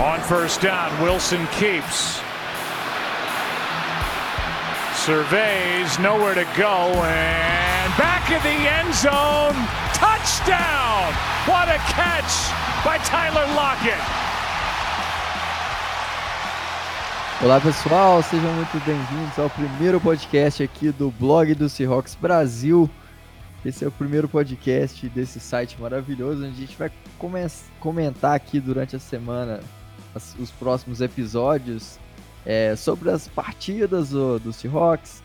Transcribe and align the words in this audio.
On 0.00 0.18
first 0.22 0.60
down, 0.60 0.90
Wilson 1.00 1.46
keeps. 1.52 2.18
Surveys, 4.96 6.00
nowhere 6.00 6.34
to 6.34 6.44
go, 6.56 6.90
and 7.06 7.96
back 7.96 8.28
in 8.28 8.42
the 8.42 8.68
end 8.68 8.92
zone. 8.92 9.54
Touchdown! 9.94 11.14
What 11.46 11.68
a 11.68 11.78
catch 11.94 12.50
by 12.84 12.98
Tyler 13.04 13.46
Lockett. 13.54 14.02
Olá 17.40 17.60
pessoal, 17.60 18.20
sejam 18.24 18.52
muito 18.52 18.84
bem-vindos 18.84 19.38
ao 19.38 19.48
primeiro 19.48 20.00
podcast 20.00 20.60
aqui 20.60 20.90
do 20.90 21.12
blog 21.12 21.54
do 21.54 21.68
Seahawks 21.68 22.16
Brasil. 22.16 22.90
Esse 23.64 23.84
é 23.84 23.88
o 23.88 23.92
primeiro 23.92 24.28
podcast 24.28 25.08
desse 25.10 25.38
site 25.38 25.80
maravilhoso, 25.80 26.44
onde 26.44 26.56
a 26.56 26.66
gente 26.66 26.76
vai 26.76 26.90
comentar 27.78 28.34
aqui 28.34 28.58
durante 28.58 28.96
a 28.96 28.98
semana 28.98 29.60
as, 30.14 30.34
os 30.38 30.50
próximos 30.50 31.00
episódios 31.00 31.98
é, 32.44 32.76
sobre 32.76 33.10
as 33.10 33.26
partidas 33.26 34.10
do, 34.10 34.38
do 34.38 34.52
Seahawks, 34.52 35.22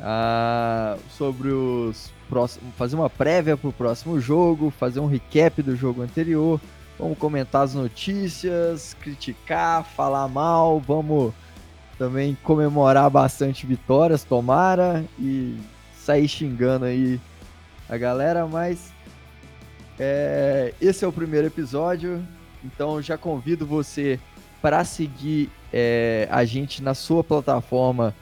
ah, 0.00 0.96
sobre 1.10 1.48
os 1.48 2.12
próximos, 2.28 2.74
fazer 2.76 2.96
uma 2.96 3.10
prévia 3.10 3.56
para 3.56 3.68
o 3.68 3.72
próximo 3.72 4.20
jogo, 4.20 4.70
fazer 4.70 5.00
um 5.00 5.06
recap 5.06 5.62
do 5.62 5.74
jogo 5.74 6.02
anterior, 6.02 6.60
vamos 6.98 7.18
comentar 7.18 7.62
as 7.62 7.74
notícias, 7.74 8.94
criticar, 9.00 9.84
falar 9.84 10.28
mal, 10.28 10.80
vamos 10.80 11.32
também 11.98 12.36
comemorar 12.42 13.08
bastante 13.10 13.66
vitórias, 13.66 14.22
tomara, 14.22 15.04
e 15.18 15.56
sair 15.96 16.28
xingando 16.28 16.84
aí 16.84 17.20
a 17.88 17.96
galera, 17.96 18.46
mas 18.46 18.92
é, 19.98 20.74
esse 20.80 21.04
é 21.04 21.08
o 21.08 21.12
primeiro 21.12 21.46
episódio, 21.46 22.22
então 22.66 23.00
já 23.00 23.16
convido 23.16 23.64
você 23.64 24.18
para 24.60 24.84
seguir 24.84 25.50
é, 25.72 26.28
a 26.30 26.44
gente 26.44 26.82
na 26.82 26.94
sua 26.94 27.22
plataforma 27.22 28.14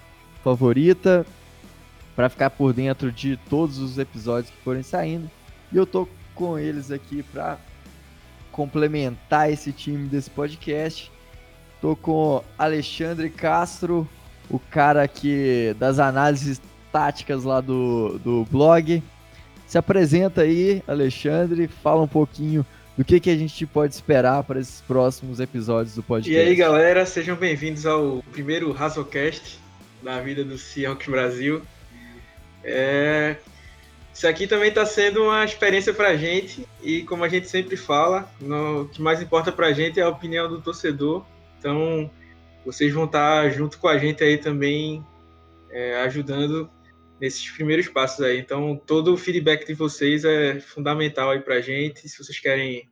favorita, 0.43 1.25
para 2.15 2.29
ficar 2.29 2.51
por 2.51 2.73
dentro 2.73 3.11
de 3.11 3.37
todos 3.49 3.79
os 3.79 3.99
episódios 3.99 4.51
que 4.51 4.63
forem 4.63 4.83
saindo. 4.83 5.31
E 5.73 5.77
eu 5.77 5.87
tô 5.87 6.09
com 6.35 6.59
eles 6.59 6.91
aqui 6.91 7.23
para 7.23 7.59
complementar 8.53 9.51
esse 9.51 9.73
time 9.73 10.07
desse 10.07 10.31
podcast. 10.31 11.11
Tô 11.81 11.97
com 11.97 12.43
Alexandre 12.59 13.31
Castro, 13.31 14.09
o 14.49 14.59
cara 14.59 15.09
que 15.09 15.75
das 15.79 15.99
análises 15.99 16.61
táticas 16.93 17.45
lá 17.45 17.61
do, 17.61 18.19
do 18.19 18.47
blog. 18.51 19.03
Se 19.67 19.79
apresenta 19.79 20.43
aí, 20.43 20.83
Alexandre, 20.87 21.67
fala 21.67 22.03
um 22.03 22.09
pouquinho 22.09 22.65
do 22.97 23.05
que, 23.05 23.19
que 23.19 23.31
a 23.31 23.37
gente 23.37 23.67
pode 23.67 23.95
esperar 23.95 24.43
para 24.45 24.61
esses 24.61 24.81
próximos 24.83 25.41
episódios 25.41 25.95
do 25.95 26.03
podcast. 26.03 26.33
E 26.33 26.49
aí, 26.49 26.55
galera, 26.55 27.05
sejam 27.05 27.37
bem-vindos 27.37 27.87
ao 27.87 28.23
primeiro 28.31 28.71
Razocast 28.73 29.59
da 30.03 30.21
vida 30.21 30.45
do 30.45 30.57
Seahawks 30.57 31.09
Brasil. 31.09 31.63
É... 32.63 33.37
Isso 34.13 34.29
aqui 34.29 34.47
também 34.47 34.69
está 34.69 34.87
sendo 34.87 35.25
uma 35.25 35.45
experiência 35.45 35.93
para 35.93 36.11
a 36.11 36.17
gente 36.17 36.65
e, 36.81 37.03
como 37.03 37.25
a 37.25 37.29
gente 37.29 37.49
sempre 37.49 37.77
fala, 37.77 38.31
no... 38.41 38.83
o 38.83 38.89
que 38.89 39.03
mais 39.03 39.21
importa 39.21 39.51
para 39.51 39.67
a 39.67 39.73
gente 39.73 39.99
é 39.99 40.05
a 40.05 40.09
opinião 40.09 40.49
do 40.49 40.61
torcedor. 40.61 41.25
Então, 41.59 42.09
vocês 42.65 42.93
vão 42.93 43.07
estar 43.07 43.43
tá 43.43 43.51
junto 43.51 43.77
com 43.79 43.89
a 43.89 43.99
gente 43.99 44.23
aí 44.23 44.39
também, 44.39 45.05
é, 45.69 46.01
ajudando 46.03 46.71
nesses 47.25 47.51
primeiros 47.51 47.89
passos 47.89 48.21
aí. 48.21 48.39
Então, 48.39 48.77
todo 48.77 49.15
o 49.15 49.17
feedback 49.17 49.67
de 49.67 49.73
vocês 49.73 50.27
é 50.27 50.61
fundamental 50.61 51.31
aí 51.31 51.43
a 51.47 51.61
gente. 51.61 52.07
Se 52.07 52.23
vocês 52.23 52.39
querem 52.39 52.87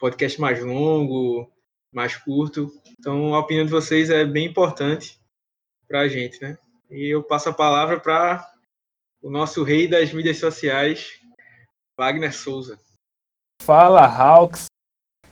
podcast 0.00 0.40
mais 0.40 0.60
longo, 0.64 1.48
mais 1.92 2.16
curto, 2.16 2.72
então 2.98 3.32
a 3.34 3.38
opinião 3.38 3.64
de 3.64 3.70
vocês 3.70 4.10
é 4.10 4.24
bem 4.24 4.46
importante 4.46 5.16
para 5.86 6.00
a 6.00 6.08
gente, 6.08 6.42
né? 6.42 6.58
E 6.90 7.08
eu 7.14 7.22
passo 7.22 7.50
a 7.50 7.54
palavra 7.54 8.00
para 8.00 8.44
o 9.22 9.30
nosso 9.30 9.62
rei 9.62 9.86
das 9.86 10.12
mídias 10.12 10.38
sociais, 10.38 11.20
Wagner 11.96 12.34
Souza. 12.34 12.80
Fala, 13.62 14.04
Hawks. 14.04 14.66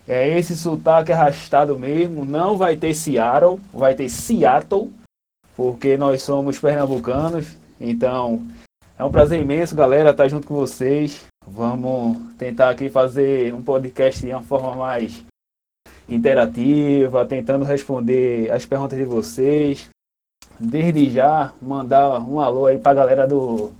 É 0.06 0.38
esse 0.38 0.56
sotaque 0.56 1.10
arrastado 1.10 1.76
mesmo. 1.76 2.24
Não 2.24 2.56
vai 2.56 2.76
ter 2.76 2.94
Seattle, 2.94 3.60
vai 3.72 3.94
ter 3.94 4.08
Seattle, 4.08 4.92
porque 5.56 5.96
nós 5.96 6.22
somos 6.22 6.60
pernambucanos 6.60 7.59
então, 7.80 8.46
é 8.98 9.04
um 9.04 9.10
prazer 9.10 9.40
imenso, 9.40 9.74
galera, 9.74 10.10
estar 10.10 10.28
junto 10.28 10.46
com 10.46 10.54
vocês. 10.54 11.24
Vamos 11.46 12.18
tentar 12.36 12.68
aqui 12.68 12.90
fazer 12.90 13.54
um 13.54 13.62
podcast 13.62 14.20
de 14.20 14.30
uma 14.30 14.42
forma 14.42 14.76
mais 14.76 15.24
interativa, 16.06 17.24
tentando 17.24 17.64
responder 17.64 18.50
as 18.50 18.66
perguntas 18.66 18.98
de 18.98 19.04
vocês. 19.04 19.88
Desde 20.58 21.08
já, 21.08 21.52
mandar 21.62 22.20
um 22.20 22.38
alô 22.38 22.66
aí 22.66 22.78
para 22.78 22.92
a 22.92 22.94
galera 22.94 23.26
do 23.26 23.72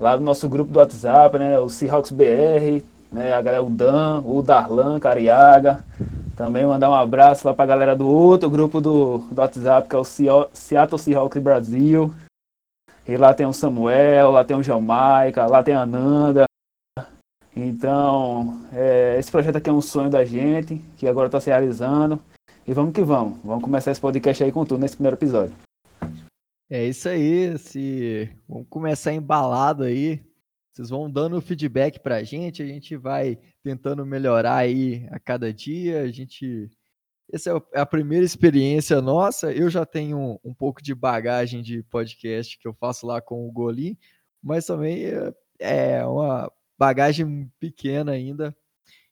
lá 0.00 0.16
do 0.16 0.22
nosso 0.22 0.48
grupo 0.48 0.72
do 0.72 0.78
WhatsApp, 0.78 1.38
né, 1.38 1.58
o 1.58 1.68
Seahawks 1.68 2.10
BR, 2.10 2.82
né, 3.12 3.34
a 3.34 3.42
galera 3.42 3.62
o 3.62 3.68
Dan, 3.68 4.22
o 4.24 4.40
Darlan 4.40 4.98
Cariaga. 4.98 5.84
Também 6.34 6.64
mandar 6.64 6.88
um 6.88 6.94
abraço 6.94 7.46
lá 7.46 7.52
para 7.52 7.64
a 7.64 7.68
galera 7.68 7.94
do 7.94 8.08
outro 8.08 8.48
grupo 8.48 8.80
do, 8.80 9.18
do 9.30 9.38
WhatsApp, 9.38 9.86
que 9.86 9.94
é 9.94 9.98
o 9.98 10.48
Seattle 10.54 10.98
Seahawks 10.98 11.42
Brasil. 11.42 12.14
E 13.10 13.16
lá 13.16 13.34
tem 13.34 13.44
o 13.44 13.52
Samuel, 13.52 14.30
lá 14.30 14.44
tem 14.44 14.56
o 14.56 14.62
Jamaica, 14.62 15.44
lá 15.44 15.64
tem 15.64 15.74
a 15.74 15.80
Ananda. 15.80 16.44
Então, 17.56 18.64
é, 18.72 19.18
esse 19.18 19.28
projeto 19.32 19.56
aqui 19.56 19.68
é 19.68 19.72
um 19.72 19.80
sonho 19.80 20.08
da 20.08 20.24
gente, 20.24 20.76
que 20.96 21.08
agora 21.08 21.26
está 21.26 21.40
se 21.40 21.50
realizando. 21.50 22.22
E 22.64 22.72
vamos 22.72 22.94
que 22.94 23.02
vamos. 23.02 23.40
Vamos 23.42 23.64
começar 23.64 23.90
esse 23.90 24.00
podcast 24.00 24.44
aí 24.44 24.52
com 24.52 24.64
tudo 24.64 24.80
nesse 24.80 24.94
primeiro 24.94 25.16
episódio. 25.16 25.52
É 26.70 26.84
isso 26.84 27.08
aí. 27.08 27.58
Se... 27.58 28.30
Vamos 28.48 28.68
começar 28.70 29.12
embalado 29.12 29.82
aí. 29.82 30.22
Vocês 30.72 30.88
vão 30.88 31.10
dando 31.10 31.40
feedback 31.40 31.98
pra 31.98 32.22
gente, 32.22 32.62
a 32.62 32.66
gente 32.66 32.96
vai 32.96 33.36
tentando 33.60 34.06
melhorar 34.06 34.54
aí 34.54 35.04
a 35.10 35.18
cada 35.18 35.52
dia. 35.52 36.02
A 36.02 36.12
gente 36.12 36.70
essa 37.32 37.50
é, 37.50 37.78
é 37.78 37.80
a 37.80 37.86
primeira 37.86 38.24
experiência 38.24 39.00
nossa. 39.00 39.52
Eu 39.52 39.70
já 39.70 39.86
tenho 39.86 40.40
um, 40.44 40.54
pouco 40.54 40.82
de 40.82 40.94
bagagem 40.94 41.62
de 41.62 41.82
podcast 41.84 42.58
que 42.58 42.66
eu 42.66 42.74
faço 42.74 43.06
lá 43.06 43.20
com 43.20 43.46
o 43.46 43.52
Golim, 43.52 43.96
mas 44.42 44.66
também 44.66 45.04
é, 45.04 45.32
é 45.58 46.06
uma 46.06 46.50
bagagem 46.78 47.50
pequena 47.58 48.12
ainda. 48.12 48.56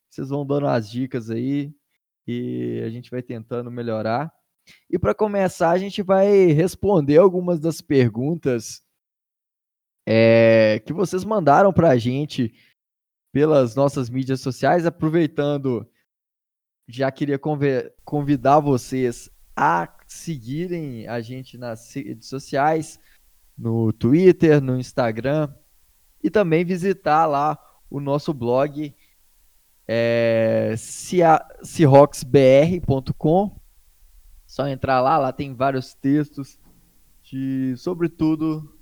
Vocês 0.08 0.30
vão 0.30 0.46
dando 0.46 0.66
as 0.66 0.90
dicas 0.90 1.30
aí 1.30 1.72
e 2.26 2.82
a 2.84 2.90
gente 2.90 3.10
vai 3.10 3.22
tentando 3.22 3.70
melhorar. 3.70 4.32
E 4.90 4.98
para 4.98 5.14
começar, 5.14 5.70
a 5.70 5.78
gente 5.78 6.02
vai 6.02 6.46
responder 6.46 7.18
algumas 7.18 7.58
das 7.58 7.80
perguntas 7.80 8.82
é, 10.06 10.82
que 10.86 10.92
vocês 10.92 11.24
mandaram 11.24 11.72
para 11.72 11.90
a 11.90 11.96
gente 11.96 12.54
pelas 13.32 13.74
nossas 13.74 14.08
mídias 14.08 14.40
sociais, 14.40 14.86
aproveitando 14.86 15.86
já 16.88 17.10
queria 17.12 17.38
convidar 18.04 18.60
vocês 18.60 19.30
a 19.54 19.86
seguirem 20.06 21.06
a 21.06 21.20
gente 21.20 21.58
nas 21.58 21.94
redes 21.94 22.28
sociais, 22.28 22.98
no 23.56 23.92
Twitter, 23.92 24.62
no 24.62 24.78
Instagram 24.78 25.52
e 26.22 26.30
também 26.30 26.64
visitar 26.64 27.26
lá 27.26 27.58
o 27.90 28.00
nosso 28.00 28.32
blog 28.32 28.94
é. 29.86 30.74
Só 34.46 34.66
entrar 34.66 35.00
lá, 35.00 35.18
lá 35.18 35.32
tem 35.32 35.54
vários 35.54 35.92
textos 35.92 36.58
de 37.22 37.74
sobre 37.76 38.08
tudo 38.08 38.78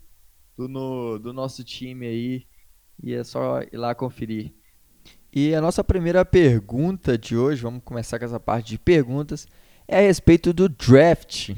do, 0.57 0.69
no, 0.69 1.19
do 1.19 1.33
nosso 1.33 1.65
time 1.65 2.07
aí 2.07 2.47
e 3.03 3.13
é 3.13 3.25
só 3.25 3.61
ir 3.63 3.77
lá 3.77 3.95
conferir. 3.95 4.55
E 5.33 5.55
a 5.55 5.61
nossa 5.61 5.85
primeira 5.85 6.25
pergunta 6.25 7.19
de 7.19 7.37
hoje, 7.37 7.63
vamos 7.63 7.83
começar 7.85 8.19
com 8.19 8.25
essa 8.25 8.41
parte 8.41 8.69
de 8.69 8.79
perguntas, 8.79 9.47
é 9.87 9.99
a 9.99 10.01
respeito 10.01 10.53
do 10.53 10.69
draft. 10.69 11.51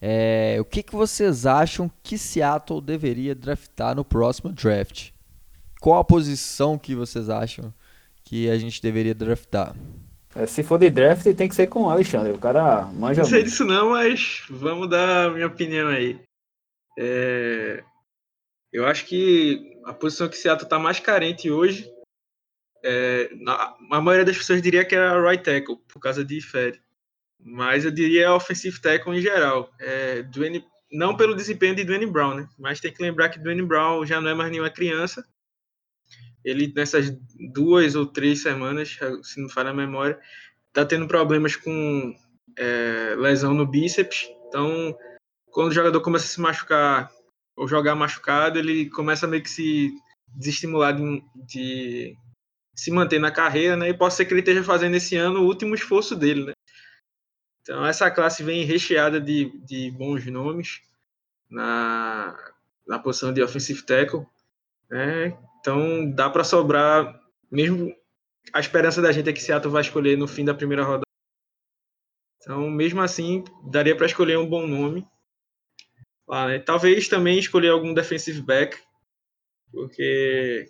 É, 0.00 0.56
o 0.58 0.64
que, 0.64 0.82
que 0.82 0.92
vocês 0.92 1.46
acham 1.46 1.90
que 2.02 2.18
Seattle 2.18 2.80
deveria 2.80 3.34
draftar 3.34 3.94
no 3.94 4.04
próximo 4.04 4.50
draft? 4.50 5.10
Qual 5.80 5.98
a 5.98 6.04
posição 6.04 6.78
que 6.78 6.94
vocês 6.94 7.28
acham 7.28 7.72
que 8.24 8.48
a 8.48 8.58
gente 8.58 8.80
deveria 8.80 9.14
draftar? 9.14 9.76
É, 10.34 10.46
se 10.46 10.62
for 10.62 10.78
de 10.78 10.88
draft, 10.88 11.24
tem 11.34 11.48
que 11.48 11.54
ser 11.54 11.66
com 11.66 11.82
o 11.82 11.90
Alexandre. 11.90 12.32
O 12.32 12.38
cara 12.38 12.86
manja. 12.86 13.22
Não 13.22 13.28
sei 13.28 13.40
muito. 13.40 13.50
disso 13.50 13.64
não, 13.64 13.90
mas 13.90 14.44
vamos 14.48 14.88
dar 14.88 15.26
a 15.26 15.30
minha 15.30 15.46
opinião 15.46 15.88
aí. 15.88 16.18
É... 16.98 17.84
Eu 18.72 18.86
acho 18.86 19.04
que 19.04 19.78
a 19.84 19.92
posição 19.92 20.28
que 20.28 20.36
Seattle 20.36 20.64
está 20.64 20.78
mais 20.78 20.98
carente 20.98 21.50
hoje 21.50 21.91
é, 22.82 23.30
na, 23.36 23.74
a 23.90 24.00
maioria 24.00 24.24
das 24.24 24.36
pessoas 24.36 24.60
diria 24.60 24.84
que 24.84 24.94
era 24.94 25.20
right 25.20 25.42
tackle, 25.42 25.78
por 25.88 26.00
causa 26.00 26.24
de 26.24 26.40
Fed. 26.40 26.80
Mas 27.38 27.84
eu 27.84 27.90
diria 27.90 28.34
offensive 28.34 28.80
tackle 28.80 29.16
em 29.16 29.20
geral. 29.20 29.72
É, 29.80 30.22
Dwayne, 30.22 30.64
não 30.90 31.16
pelo 31.16 31.34
desempenho 31.34 31.74
de 31.74 31.84
Dwayne 31.84 32.06
Brown, 32.06 32.34
né? 32.34 32.48
Mas 32.58 32.80
tem 32.80 32.92
que 32.92 33.02
lembrar 33.02 33.28
que 33.28 33.38
Dwayne 33.38 33.62
Brown 33.62 34.04
já 34.06 34.20
não 34.20 34.30
é 34.30 34.34
mais 34.34 34.50
nenhuma 34.50 34.70
criança. 34.70 35.24
Ele, 36.44 36.72
nessas 36.74 37.10
duas 37.52 37.94
ou 37.94 38.04
três 38.06 38.42
semanas, 38.42 38.98
se 39.22 39.40
não 39.40 39.48
falha 39.48 39.70
a 39.70 39.74
memória, 39.74 40.18
tá 40.72 40.84
tendo 40.84 41.06
problemas 41.06 41.54
com 41.54 42.16
é, 42.56 43.14
lesão 43.16 43.54
no 43.54 43.66
bíceps. 43.66 44.28
Então, 44.48 44.96
quando 45.46 45.70
o 45.70 45.74
jogador 45.74 46.00
começa 46.00 46.24
a 46.24 46.28
se 46.28 46.40
machucar 46.40 47.10
ou 47.56 47.68
jogar 47.68 47.94
machucado, 47.94 48.58
ele 48.58 48.90
começa 48.90 49.26
a 49.26 49.28
meio 49.28 49.42
que 49.42 49.50
se 49.50 49.92
desestimular 50.34 50.92
de, 50.94 51.22
de 51.46 52.16
se 52.74 52.90
manter 52.90 53.18
na 53.18 53.30
carreira, 53.30 53.76
né? 53.76 53.88
E 53.88 53.94
pode 53.94 54.14
ser 54.14 54.24
que 54.24 54.32
ele 54.32 54.40
esteja 54.40 54.64
fazendo 54.64 54.96
esse 54.96 55.16
ano 55.16 55.40
o 55.40 55.46
último 55.46 55.74
esforço 55.74 56.16
dele, 56.16 56.46
né? 56.46 56.52
Então, 57.62 57.86
essa 57.86 58.10
classe 58.10 58.42
vem 58.42 58.64
recheada 58.64 59.20
de, 59.20 59.50
de 59.64 59.90
bons 59.92 60.26
nomes 60.26 60.80
na, 61.48 62.36
na 62.86 62.98
posição 62.98 63.32
de 63.32 63.42
offensive 63.42 63.82
tackle, 63.82 64.26
né? 64.90 65.38
Então, 65.60 66.10
dá 66.10 66.28
para 66.28 66.42
sobrar, 66.42 67.20
mesmo 67.50 67.94
a 68.52 68.58
esperança 68.58 69.00
da 69.00 69.12
gente 69.12 69.30
é 69.30 69.32
que 69.32 69.40
Seattle 69.40 69.72
vai 69.72 69.82
escolher 69.82 70.16
no 70.18 70.26
fim 70.26 70.44
da 70.44 70.54
primeira 70.54 70.82
rodada. 70.82 71.02
Então, 72.40 72.68
mesmo 72.68 73.00
assim, 73.00 73.44
daria 73.70 73.96
para 73.96 74.06
escolher 74.06 74.36
um 74.36 74.48
bom 74.48 74.66
nome. 74.66 75.06
Lá, 76.26 76.48
né? 76.48 76.58
Talvez 76.58 77.06
também 77.08 77.38
escolher 77.38 77.68
algum 77.68 77.94
defensive 77.94 78.42
back, 78.42 78.76
porque 79.70 80.68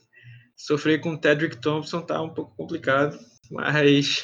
sofrer 0.62 1.00
com 1.00 1.10
o 1.10 1.18
Tedrick 1.18 1.56
Thompson 1.56 2.00
tá 2.00 2.22
um 2.22 2.30
pouco 2.30 2.54
complicado, 2.56 3.18
mas 3.50 4.22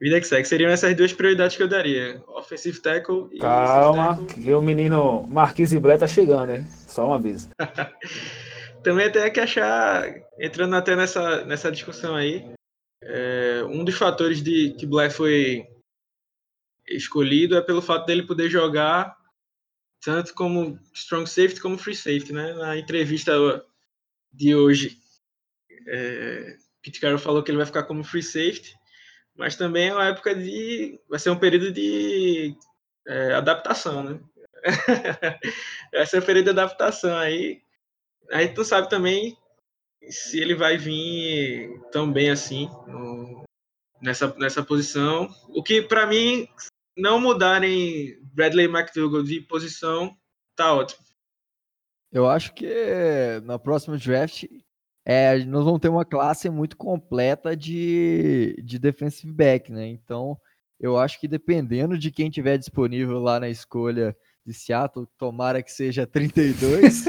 vida 0.00 0.20
que 0.20 0.26
segue. 0.26 0.46
Seriam 0.46 0.70
essas 0.70 0.96
duas 0.96 1.12
prioridades 1.12 1.56
que 1.56 1.62
eu 1.62 1.68
daria: 1.68 2.22
offensive 2.28 2.80
tackle 2.80 3.28
e. 3.32 3.38
Calma, 3.38 4.16
tackle. 4.16 4.42
que 4.42 4.52
o 4.52 4.60
menino 4.60 5.26
Marquise 5.28 5.78
Blé 5.78 5.96
tá 5.96 6.08
chegando, 6.08 6.50
hein? 6.50 6.66
Só 6.88 7.06
uma 7.06 7.18
vez. 7.18 7.48
também 8.82 9.10
tem 9.10 9.32
que 9.32 9.40
achar, 9.40 10.04
entrando 10.38 10.74
até 10.74 10.96
nessa, 10.96 11.44
nessa 11.44 11.70
discussão 11.70 12.16
aí, 12.16 12.44
é, 13.02 13.64
um 13.68 13.84
dos 13.84 13.94
fatores 13.94 14.42
de 14.42 14.74
que 14.74 14.86
Blair 14.86 15.10
foi 15.10 15.66
escolhido 16.86 17.56
é 17.56 17.62
pelo 17.62 17.80
fato 17.80 18.04
dele 18.04 18.26
poder 18.26 18.50
jogar 18.50 19.16
tanto 20.04 20.34
como 20.34 20.78
strong 20.92 21.26
safety 21.26 21.62
como 21.62 21.78
free 21.78 21.94
safety, 21.94 22.32
né? 22.32 22.52
Na 22.54 22.76
entrevista 22.76 23.32
de 24.30 24.54
hoje, 24.54 24.98
é, 25.86 26.56
Pete 26.82 27.00
Carroll 27.00 27.18
falou 27.18 27.42
que 27.42 27.50
ele 27.50 27.58
vai 27.58 27.66
ficar 27.66 27.84
como 27.84 28.04
free 28.04 28.22
safety, 28.22 28.74
mas 29.36 29.56
também 29.56 29.88
é 29.88 29.94
uma 29.94 30.08
época 30.08 30.34
de, 30.34 31.00
vai 31.08 31.18
ser 31.18 31.30
um 31.30 31.38
período 31.38 31.72
de 31.72 32.54
é, 33.06 33.34
adaptação, 33.34 34.02
né? 34.02 34.20
vai 35.92 36.06
ser 36.06 36.22
um 36.22 36.26
período 36.26 36.44
de 36.44 36.50
adaptação 36.50 37.16
aí. 37.16 37.62
Aí 38.30 38.48
tu 38.48 38.64
sabe 38.64 38.88
também 38.88 39.36
se 40.08 40.40
ele 40.40 40.54
vai 40.54 40.76
vir 40.76 41.80
tão 41.90 42.10
bem 42.10 42.30
assim 42.30 42.68
no, 42.86 43.44
nessa, 44.00 44.34
nessa 44.36 44.62
posição. 44.62 45.28
O 45.48 45.62
que 45.62 45.82
para 45.82 46.06
mim 46.06 46.48
não 46.96 47.20
mudarem 47.20 48.18
Bradley 48.34 48.66
McDougall 48.66 49.22
de 49.22 49.40
posição, 49.40 50.16
tá 50.54 50.72
ótimo. 50.72 51.04
Eu 52.12 52.28
acho 52.28 52.54
que 52.54 53.40
na 53.42 53.58
próxima 53.58 53.98
draft 53.98 54.44
é, 55.06 55.44
nós 55.44 55.64
vamos 55.64 55.80
ter 55.80 55.88
uma 55.88 56.04
classe 56.04 56.48
muito 56.48 56.76
completa 56.76 57.54
de, 57.54 58.56
de 58.64 58.78
defensive 58.78 59.32
back, 59.32 59.70
né? 59.70 59.86
Então, 59.86 60.38
eu 60.80 60.98
acho 60.98 61.20
que 61.20 61.28
dependendo 61.28 61.98
de 61.98 62.10
quem 62.10 62.30
tiver 62.30 62.56
disponível 62.56 63.18
lá 63.18 63.38
na 63.38 63.48
escolha 63.48 64.16
de 64.46 64.54
Seattle, 64.54 65.06
tomara 65.18 65.62
que 65.62 65.70
seja 65.70 66.06
32. 66.08 67.04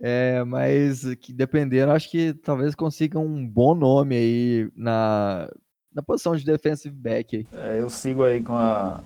é, 0.00 0.42
mas 0.44 1.14
que 1.16 1.32
dependendo, 1.32 1.92
acho 1.92 2.10
que 2.10 2.32
talvez 2.34 2.74
consiga 2.74 3.18
um 3.18 3.46
bom 3.46 3.74
nome 3.74 4.16
aí 4.16 4.70
na, 4.74 5.50
na 5.92 6.02
posição 6.02 6.34
de 6.34 6.44
defensive 6.44 6.94
back. 6.94 7.46
É, 7.52 7.80
eu 7.80 7.90
sigo 7.90 8.24
aí 8.24 8.42
com 8.42 8.54
a. 8.54 9.02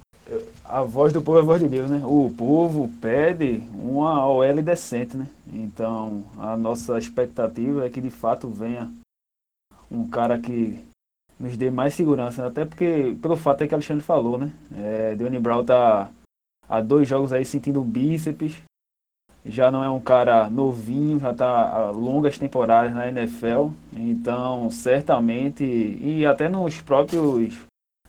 A 0.65 0.83
voz 0.83 1.13
do 1.13 1.23
povo 1.23 1.39
é 1.39 1.43
a 1.43 1.45
voz 1.45 1.63
de 1.63 1.69
Deus, 1.69 1.91
né? 1.91 2.03
O 2.05 2.33
povo 2.37 2.91
pede 3.01 3.63
uma 3.73 4.27
OL 4.27 4.63
decente, 4.63 5.17
né? 5.17 5.27
Então, 5.51 6.25
a 6.39 6.57
nossa 6.57 6.99
expectativa 6.99 7.87
é 7.87 7.91
que 7.91 8.01
de 8.01 8.11
fato 8.11 8.49
venha 8.49 8.91
um 9.91 10.07
cara 10.07 10.39
que 10.39 10.85
nos 11.39 11.57
dê 11.57 11.71
mais 11.71 11.95
segurança, 11.95 12.43
né? 12.43 12.49
até 12.49 12.65
porque, 12.65 13.17
pelo 13.23 13.37
fato 13.37 13.63
é 13.63 13.69
que 13.69 13.75
Alexandre 13.75 14.03
falou, 14.03 14.37
né? 14.37 14.53
É, 14.77 15.15
Deone 15.15 15.39
Brown 15.39 15.65
tá 15.65 16.11
há 16.69 16.81
dois 16.81 17.09
jogos 17.09 17.33
aí 17.33 17.45
sentindo 17.45 17.81
bíceps, 17.83 18.57
já 19.47 19.71
não 19.71 19.83
é 19.83 19.89
um 19.89 20.01
cara 20.01 20.51
novinho, 20.51 21.21
já 21.21 21.31
há 21.39 21.91
longas 21.91 22.39
temporadas 22.39 22.93
na 22.93 23.09
NFL, 23.09 23.69
então 23.93 24.69
certamente, 24.71 25.65
e 25.65 26.27
até 26.27 26.49
nos 26.49 26.81
próprios, 26.83 27.57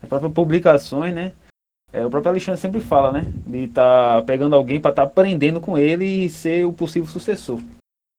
nas 0.02 0.10
próprias 0.10 0.34
publicações, 0.34 1.14
né? 1.14 1.32
É, 1.92 2.06
o 2.06 2.10
próprio 2.10 2.32
Alexandre 2.32 2.62
sempre 2.62 2.80
fala, 2.80 3.12
né? 3.12 3.22
De 3.48 3.66
estar 3.66 4.20
tá 4.20 4.22
pegando 4.22 4.56
alguém 4.56 4.80
para 4.80 4.92
estar 4.92 5.06
tá 5.06 5.08
aprendendo 5.08 5.60
com 5.60 5.78
ele 5.78 6.06
e 6.06 6.30
ser 6.30 6.66
o 6.66 6.74
possível 6.74 7.10
sucessor. 7.10 7.60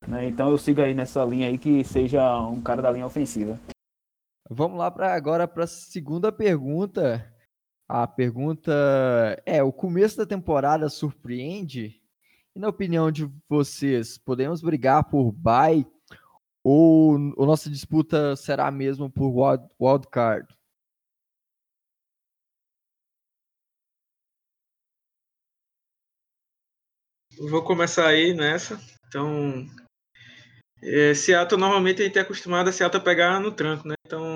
Né? 0.07 0.27
Então 0.27 0.49
eu 0.49 0.57
sigo 0.57 0.81
aí 0.81 0.93
nessa 0.93 1.23
linha 1.23 1.47
aí 1.47 1.57
que 1.57 1.83
seja 1.83 2.39
um 2.47 2.61
cara 2.61 2.81
da 2.81 2.91
linha 2.91 3.05
ofensiva. 3.05 3.59
Vamos 4.49 4.77
lá 4.77 4.91
para 4.91 5.13
agora 5.13 5.47
para 5.47 5.63
a 5.63 5.67
segunda 5.67 6.31
pergunta. 6.31 7.25
A 7.87 8.05
pergunta 8.05 8.71
é: 9.45 9.63
o 9.63 9.71
começo 9.71 10.17
da 10.17 10.25
temporada 10.25 10.89
surpreende? 10.89 12.01
E 12.53 12.59
na 12.59 12.67
opinião 12.67 13.09
de 13.09 13.29
vocês, 13.47 14.17
podemos 14.17 14.61
brigar 14.61 15.05
por 15.05 15.31
bye 15.31 15.85
ou 16.63 17.15
a 17.15 17.45
nossa 17.45 17.69
disputa 17.69 18.35
será 18.35 18.69
mesmo 18.69 19.09
por 19.09 19.29
wild, 19.29 19.63
wild 19.79 20.07
card? 20.09 20.47
Vou 27.49 27.63
começar 27.63 28.07
aí 28.07 28.33
nessa. 28.35 28.79
Então, 29.07 29.67
é, 30.83 31.13
Seattle 31.13 31.59
normalmente 31.59 32.01
a 32.01 32.05
gente 32.05 32.17
é 32.19 32.21
acostumado 32.21 32.69
a 32.69 32.71
Seattle 32.71 33.03
pegar 33.03 33.39
no 33.39 33.51
tranco, 33.51 33.87
né? 33.87 33.95
Então, 34.05 34.33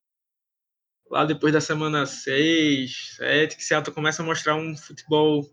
lá 1.09 1.23
depois 1.23 1.53
da 1.53 1.61
semana 1.61 2.07
6, 2.07 3.15
7, 3.17 3.57
que 3.57 3.63
Seattle 3.63 3.93
começa 3.93 4.23
a 4.23 4.25
mostrar 4.25 4.55
um 4.55 4.75
futebol 4.75 5.47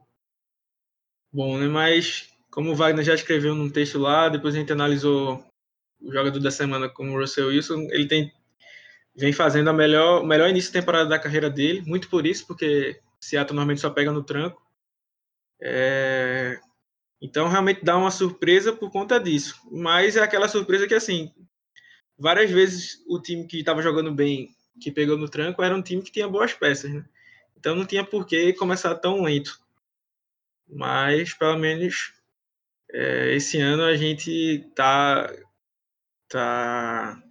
bom, 1.31 1.59
né? 1.59 1.69
Mas 1.69 2.31
como 2.51 2.73
o 2.73 2.75
Wagner 2.75 3.05
já 3.05 3.15
escreveu 3.15 3.55
num 3.55 3.71
texto 3.71 3.99
lá, 3.99 4.31
depois 4.31 4.55
a 4.55 4.59
gente 4.59 4.73
analisou 4.73 5.45
o 6.01 6.11
jogador 6.11 6.41
da 6.41 6.51
semana 6.51 6.89
como 6.89 7.13
o 7.13 7.21
Russell 7.21 7.49
Wilson, 7.49 7.89
ele 7.91 8.09
tem 8.09 8.33
vem 9.15 9.33
fazendo 9.33 9.69
a 9.69 9.75
melhor, 9.75 10.23
o 10.23 10.27
melhor 10.27 10.49
início 10.49 10.73
de 10.73 10.81
temporada 10.81 11.07
da 11.07 11.19
carreira 11.19 11.51
dele, 11.51 11.83
muito 11.83 12.09
por 12.09 12.27
isso, 12.27 12.47
porque 12.47 12.99
Seattle 13.21 13.55
normalmente 13.55 13.83
só 13.83 13.91
pega 13.91 14.11
no 14.11 14.25
tranco. 14.25 14.63
É... 15.61 16.59
Então 17.23 17.49
realmente 17.49 17.85
dá 17.85 17.97
uma 17.97 18.11
surpresa 18.11 18.73
por 18.73 18.91
conta 18.91 19.21
disso. 19.21 19.61
Mas 19.71 20.17
é 20.17 20.21
aquela 20.21 20.49
surpresa 20.49 20.89
que 20.89 20.95
assim, 20.95 21.33
várias 22.19 22.51
vezes 22.51 23.01
o 23.07 23.21
time 23.21 23.47
que 23.47 23.61
estava 23.61 23.81
jogando 23.81 24.13
bem, 24.13 24.49
que 24.81 24.91
pegou 24.91 25.17
no 25.17 25.29
tranco, 25.29 25.63
era 25.63 25.75
um 25.75 25.83
time 25.83 26.03
que 26.03 26.11
tinha 26.11 26.27
boas 26.27 26.53
peças, 26.53 26.91
né? 26.91 27.05
Então 27.57 27.77
não 27.77 27.87
tinha 27.87 28.05
por 28.05 28.27
que 28.27 28.53
começar 28.55 28.97
tão 28.97 29.23
lento. 29.23 29.57
Mas 30.69 31.33
pelo 31.33 31.57
menos 31.57 32.13
é, 32.91 33.35
esse 33.37 33.61
ano 33.61 33.85
a 33.85 33.97
gente 33.97 34.69
tá, 34.75 35.33
tá 36.29 37.23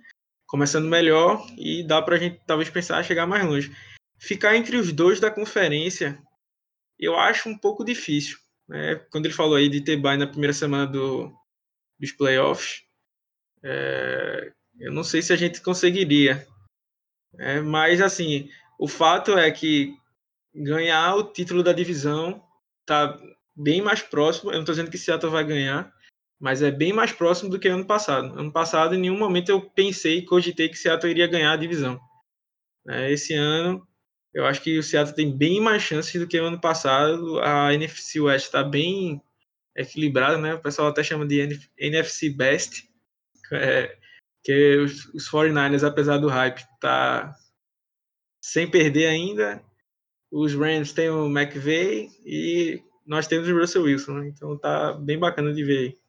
começando 0.48 0.88
melhor 0.88 1.46
e 1.58 1.84
dá 1.84 2.02
para 2.02 2.16
a 2.16 2.20
gente 2.20 2.40
talvez 2.48 2.70
pensar 2.70 2.98
a 2.98 3.04
chegar 3.04 3.28
mais 3.28 3.46
longe. 3.46 3.76
Ficar 4.18 4.56
entre 4.56 4.78
os 4.78 4.94
dois 4.94 5.20
da 5.20 5.30
conferência, 5.30 6.22
eu 6.98 7.20
acho 7.20 7.50
um 7.50 7.58
pouco 7.58 7.84
difícil. 7.84 8.38
Né? 8.68 8.96
Quando 9.12 9.26
ele 9.26 9.34
falou 9.34 9.56
aí 9.56 9.70
de 9.70 9.82
ter 9.82 9.98
bye 9.98 10.18
na 10.18 10.28
primeira 10.28 10.54
semana 10.54 10.88
do, 10.88 11.32
dos 12.00 12.12
playoffs, 12.12 12.84
é, 13.64 14.52
eu 14.80 14.92
não 14.92 15.04
sei 15.04 15.22
se 15.22 15.34
a 15.34 15.36
gente 15.36 15.62
conseguiria. 15.62 16.46
É, 17.38 17.60
mas 17.62 18.02
assim, 18.02 18.50
o 18.80 18.88
fato 18.88 19.38
é 19.38 19.50
que 19.52 19.96
ganhar 20.54 21.16
o 21.16 21.24
título 21.24 21.64
da 21.64 21.74
divisão 21.74 22.44
tá 22.86 23.20
bem 23.56 23.82
mais 23.82 24.02
próximo. 24.02 24.52
Eu 24.52 24.56
não 24.56 24.62
estou 24.62 24.74
dizendo 24.74 24.92
que 24.92 24.98
Seattle 24.98 25.32
vai 25.32 25.46
ganhar, 25.46 25.94
mas 26.40 26.62
é 26.62 26.72
bem 26.72 26.92
mais 26.92 27.12
próximo 27.12 27.50
do 27.50 27.60
que 27.60 27.68
ano 27.68 27.86
passado. 27.86 28.40
Ano 28.40 28.52
passado, 28.52 28.96
em 28.96 29.00
nenhum 29.00 29.18
momento 29.18 29.50
eu 29.50 29.62
pensei, 29.62 30.24
cogitei 30.24 30.68
que 30.70 30.78
Seattle 30.78 31.12
iria 31.12 31.28
ganhar 31.28 31.54
a 31.54 31.58
divisão. 31.58 32.00
É, 32.88 33.12
esse 33.12 33.34
ano, 33.34 33.88
eu 34.34 34.46
acho 34.46 34.62
que 34.62 34.78
o 34.78 34.84
Seattle 34.84 35.16
tem 35.16 35.36
bem 35.36 35.60
mais 35.60 35.82
chances 35.82 36.20
do 36.20 36.28
que 36.28 36.40
o 36.40 36.46
ano 36.46 36.60
passado. 36.60 37.40
A 37.42 37.74
NFC 37.74 38.20
West 38.20 38.46
está 38.46 38.64
bem 38.64 39.22
equilibrada, 39.76 40.38
né? 40.38 40.54
O 40.54 40.62
pessoal 40.62 40.88
até 40.88 41.04
chama 41.04 41.26
de 41.26 41.60
NFC 41.78 42.30
Best, 42.30 42.90
é, 43.52 43.98
que 44.44 44.78
os, 44.78 45.06
os 45.14 45.30
49ers, 45.30 45.86
apesar 45.86 46.18
do 46.18 46.30
hype, 46.30 46.64
tá 46.80 47.36
sem 48.44 48.70
perder 48.70 49.08
ainda. 49.08 49.62
Os 50.32 50.54
Rams 50.54 50.94
têm 50.94 51.10
o 51.10 51.28
McVay 51.28 52.10
e 52.26 52.82
nós 53.06 53.28
temos 53.28 53.50
o 53.50 53.58
Russell 53.58 53.84
Wilson, 53.84 54.14
né? 54.14 54.28
então 54.30 54.58
tá 54.58 54.94
bem 54.94 55.20
bacana 55.20 55.54
de 55.54 55.64
ver. 55.64 56.00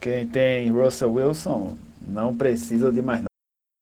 Quem 0.00 0.28
tem 0.28 0.70
Russell 0.70 1.12
Wilson 1.12 1.76
não 2.00 2.36
precisa 2.36 2.92
de 2.92 3.02
mais 3.02 3.24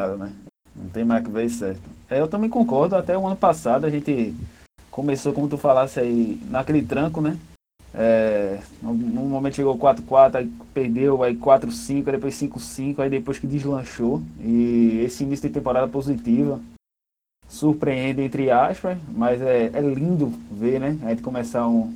nada, 0.00 0.16
né? 0.16 0.34
Não 0.74 0.88
tem 0.88 1.02
McVay 1.02 1.48
certo. 1.50 1.99
É, 2.10 2.20
eu 2.20 2.26
também 2.26 2.50
concordo. 2.50 2.96
Até 2.96 3.16
o 3.16 3.26
ano 3.26 3.36
passado 3.36 3.86
a 3.86 3.90
gente 3.90 4.34
começou, 4.90 5.32
como 5.32 5.48
tu 5.48 5.56
falasse 5.56 6.00
aí, 6.00 6.40
naquele 6.50 6.82
tranco, 6.82 7.20
né? 7.20 7.38
É, 7.92 8.60
no 8.82 8.94
momento 8.94 9.56
chegou 9.56 9.76
4-4, 9.76 10.36
aí 10.36 10.52
perdeu, 10.72 11.22
aí 11.22 11.36
4-5, 11.36 12.06
aí 12.06 12.12
depois 12.12 12.34
5-5, 12.34 13.00
aí 13.00 13.10
depois 13.10 13.38
que 13.38 13.46
deslanchou. 13.46 14.20
E 14.40 15.00
esse 15.04 15.22
início 15.22 15.48
de 15.48 15.54
temporada 15.54 15.86
positiva 15.88 16.60
surpreende, 17.48 18.22
entre 18.22 18.50
aspas, 18.50 18.98
mas 19.08 19.40
é, 19.40 19.70
é 19.72 19.80
lindo 19.80 20.32
ver, 20.50 20.80
né? 20.80 20.98
A 21.02 21.10
gente 21.10 21.22
começar 21.22 21.66
um, 21.66 21.92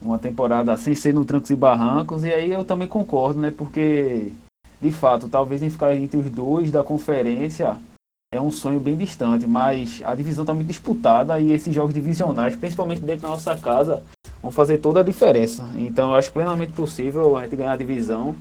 uma 0.00 0.18
temporada 0.18 0.76
sem 0.76 0.94
ser 0.94 1.14
no 1.14 1.24
trancos 1.24 1.50
e 1.50 1.56
barrancos, 1.56 2.24
e 2.24 2.32
aí 2.32 2.50
eu 2.50 2.64
também 2.64 2.88
concordo, 2.88 3.40
né? 3.40 3.52
Porque, 3.52 4.32
de 4.80 4.90
fato, 4.90 5.28
talvez 5.28 5.62
em 5.62 5.70
ficar 5.70 5.94
entre 5.94 6.18
os 6.18 6.28
dois 6.28 6.70
da 6.72 6.82
conferência 6.82 7.76
é 8.32 8.40
um 8.40 8.50
sonho 8.50 8.80
bem 8.80 8.96
distante, 8.96 9.46
mas 9.46 10.02
a 10.02 10.14
divisão 10.14 10.42
está 10.42 10.52
muito 10.52 10.68
disputada 10.68 11.40
e 11.40 11.52
esses 11.52 11.74
jogos 11.74 11.94
divisionais, 11.94 12.56
principalmente 12.56 13.00
dentro 13.00 13.22
da 13.22 13.28
nossa 13.28 13.56
casa, 13.58 14.04
vão 14.42 14.50
fazer 14.50 14.78
toda 14.78 15.00
a 15.00 15.04
diferença. 15.04 15.62
Então 15.76 16.10
eu 16.10 16.16
acho 16.16 16.32
plenamente 16.32 16.72
possível 16.72 17.36
a 17.36 17.44
gente 17.44 17.56
ganhar 17.56 17.72
a 17.72 17.76
divisão 17.76 18.36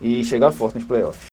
e 0.00 0.24
chegar 0.24 0.52
forte 0.52 0.76
nos 0.76 0.86
playoffs. 0.86 1.26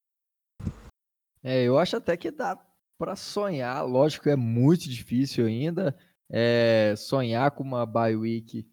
É, 1.43 1.63
eu 1.63 1.79
acho 1.79 1.95
até 1.95 2.17
que 2.17 2.29
dá 2.31 2.57
para 2.97 3.15
sonhar, 3.15 3.85
lógico 3.85 4.27
é 4.27 4.35
muito 4.35 4.89
difícil 4.89 5.45
ainda, 5.45 5.97
é, 6.29 6.93
sonhar 6.97 7.51
com 7.51 7.63
uma 7.63 7.85
bye 7.85 8.15
week 8.15 8.67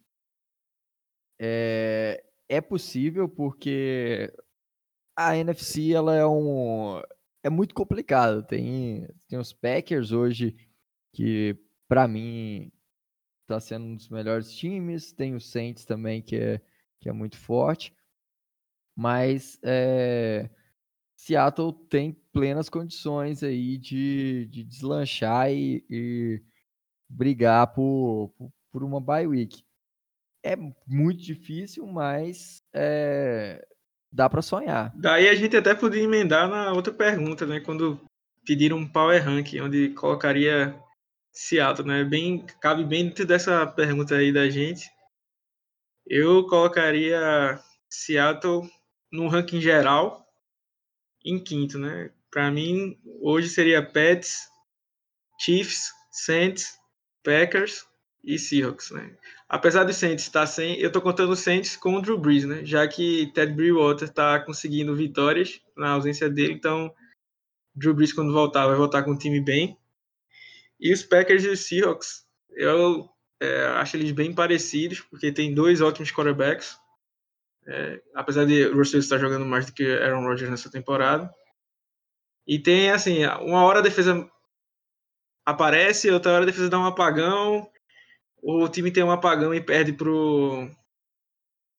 é, 1.40 2.24
é 2.48 2.60
possível 2.60 3.28
porque 3.28 4.32
a 5.16 5.36
NFC 5.36 5.92
ela 5.92 6.14
é 6.14 6.26
um 6.26 7.00
é 7.46 7.50
muito 7.50 7.74
complicado. 7.74 8.42
Tem 8.42 9.08
tem 9.28 9.38
os 9.38 9.52
Packers 9.52 10.12
hoje 10.12 10.56
que 11.12 11.56
para 11.88 12.08
mim 12.08 12.72
está 13.42 13.60
sendo 13.60 13.86
um 13.86 13.94
dos 13.96 14.08
melhores 14.08 14.52
times. 14.52 15.12
Tem 15.12 15.34
o 15.34 15.40
Saints 15.40 15.84
também 15.84 16.20
que 16.22 16.36
é 16.36 16.60
que 17.00 17.08
é 17.08 17.12
muito 17.12 17.36
forte, 17.38 17.94
mas 18.96 19.58
é, 19.62 20.50
Seattle 21.14 21.72
tem 21.88 22.12
plenas 22.32 22.68
condições 22.68 23.42
aí 23.42 23.78
de, 23.78 24.46
de 24.46 24.64
deslanchar 24.64 25.52
e, 25.52 25.84
e 25.90 26.42
brigar 27.08 27.72
por, 27.74 28.34
por, 28.72 28.82
uma 28.82 29.00
bye 29.00 29.26
week 29.26 29.62
é 30.42 30.56
muito 30.86 31.22
difícil, 31.22 31.86
mas 31.86 32.62
é, 32.72 33.66
dá 34.16 34.30
para 34.30 34.40
sonhar. 34.40 34.90
Daí 34.94 35.28
a 35.28 35.34
gente 35.34 35.54
até 35.54 35.74
podia 35.74 36.02
emendar 36.02 36.48
na 36.48 36.72
outra 36.72 36.92
pergunta, 36.92 37.44
né? 37.44 37.60
Quando 37.60 38.00
pediram 38.46 38.78
um 38.78 38.88
power 38.88 39.22
rank, 39.22 39.54
onde 39.60 39.90
colocaria 39.90 40.74
Seattle, 41.30 41.86
né? 41.86 42.02
Bem, 42.02 42.46
cabe 42.60 42.82
bem 42.82 43.08
dentro 43.08 43.26
dessa 43.26 43.66
pergunta 43.66 44.16
aí 44.16 44.32
da 44.32 44.48
gente. 44.48 44.88
Eu 46.06 46.46
colocaria 46.46 47.60
Seattle 47.90 48.62
no 49.12 49.28
ranking 49.28 49.60
geral 49.60 50.26
em 51.22 51.38
quinto, 51.38 51.78
né? 51.78 52.10
Para 52.30 52.50
mim, 52.50 52.98
hoje 53.20 53.50
seria 53.50 53.84
Pets, 53.84 54.48
Chiefs, 55.38 55.92
Saints, 56.10 56.78
Packers 57.22 57.84
e 58.24 58.38
Seahawks, 58.38 58.90
né? 58.92 59.14
Apesar 59.48 59.84
do 59.84 59.92
Saints 59.92 60.24
estar 60.24 60.46
sem, 60.46 60.76
eu 60.80 60.90
tô 60.90 61.00
contando 61.00 61.30
o 61.30 61.36
Saints 61.36 61.76
com 61.76 61.94
o 61.94 62.02
Drew 62.02 62.18
Brees, 62.18 62.44
né? 62.44 62.64
Já 62.64 62.86
que 62.88 63.30
Ted 63.32 63.52
Bridgewater 63.52 64.08
está 64.08 64.40
conseguindo 64.40 64.94
vitórias 64.96 65.60
na 65.76 65.90
ausência 65.90 66.28
dele, 66.28 66.52
então 66.52 66.92
Drew 67.74 67.94
Brees 67.94 68.12
quando 68.12 68.32
voltar 68.32 68.66
vai 68.66 68.76
voltar 68.76 69.04
com 69.04 69.12
o 69.12 69.18
time 69.18 69.40
bem. 69.40 69.78
E 70.80 70.92
os 70.92 71.04
Packers 71.04 71.44
e 71.44 71.48
os 71.48 71.60
Seahawks, 71.60 72.26
eu 72.50 73.08
é, 73.40 73.66
acho 73.76 73.96
eles 73.96 74.10
bem 74.10 74.34
parecidos, 74.34 75.00
porque 75.00 75.30
tem 75.30 75.54
dois 75.54 75.80
ótimos 75.80 76.10
quarterbacks. 76.10 76.76
É, 77.68 78.00
apesar 78.14 78.46
de 78.46 78.66
Russell 78.68 79.00
estar 79.00 79.18
jogando 79.18 79.44
mais 79.44 79.66
do 79.66 79.72
que 79.72 79.84
Aaron 79.84 80.24
Rodgers 80.24 80.50
nessa 80.50 80.70
temporada. 80.70 81.32
E 82.46 82.58
tem 82.58 82.90
assim, 82.90 83.24
uma 83.40 83.64
hora 83.64 83.78
a 83.78 83.82
defesa 83.82 84.28
aparece, 85.44 86.10
outra 86.10 86.32
hora 86.32 86.42
a 86.42 86.46
defesa 86.46 86.68
dá 86.68 86.78
um 86.78 86.86
apagão, 86.86 87.68
o 88.46 88.68
time 88.68 88.92
tem 88.92 89.02
um 89.02 89.10
apagão 89.10 89.52
e 89.52 89.60
perde 89.60 89.92
pro 89.92 90.70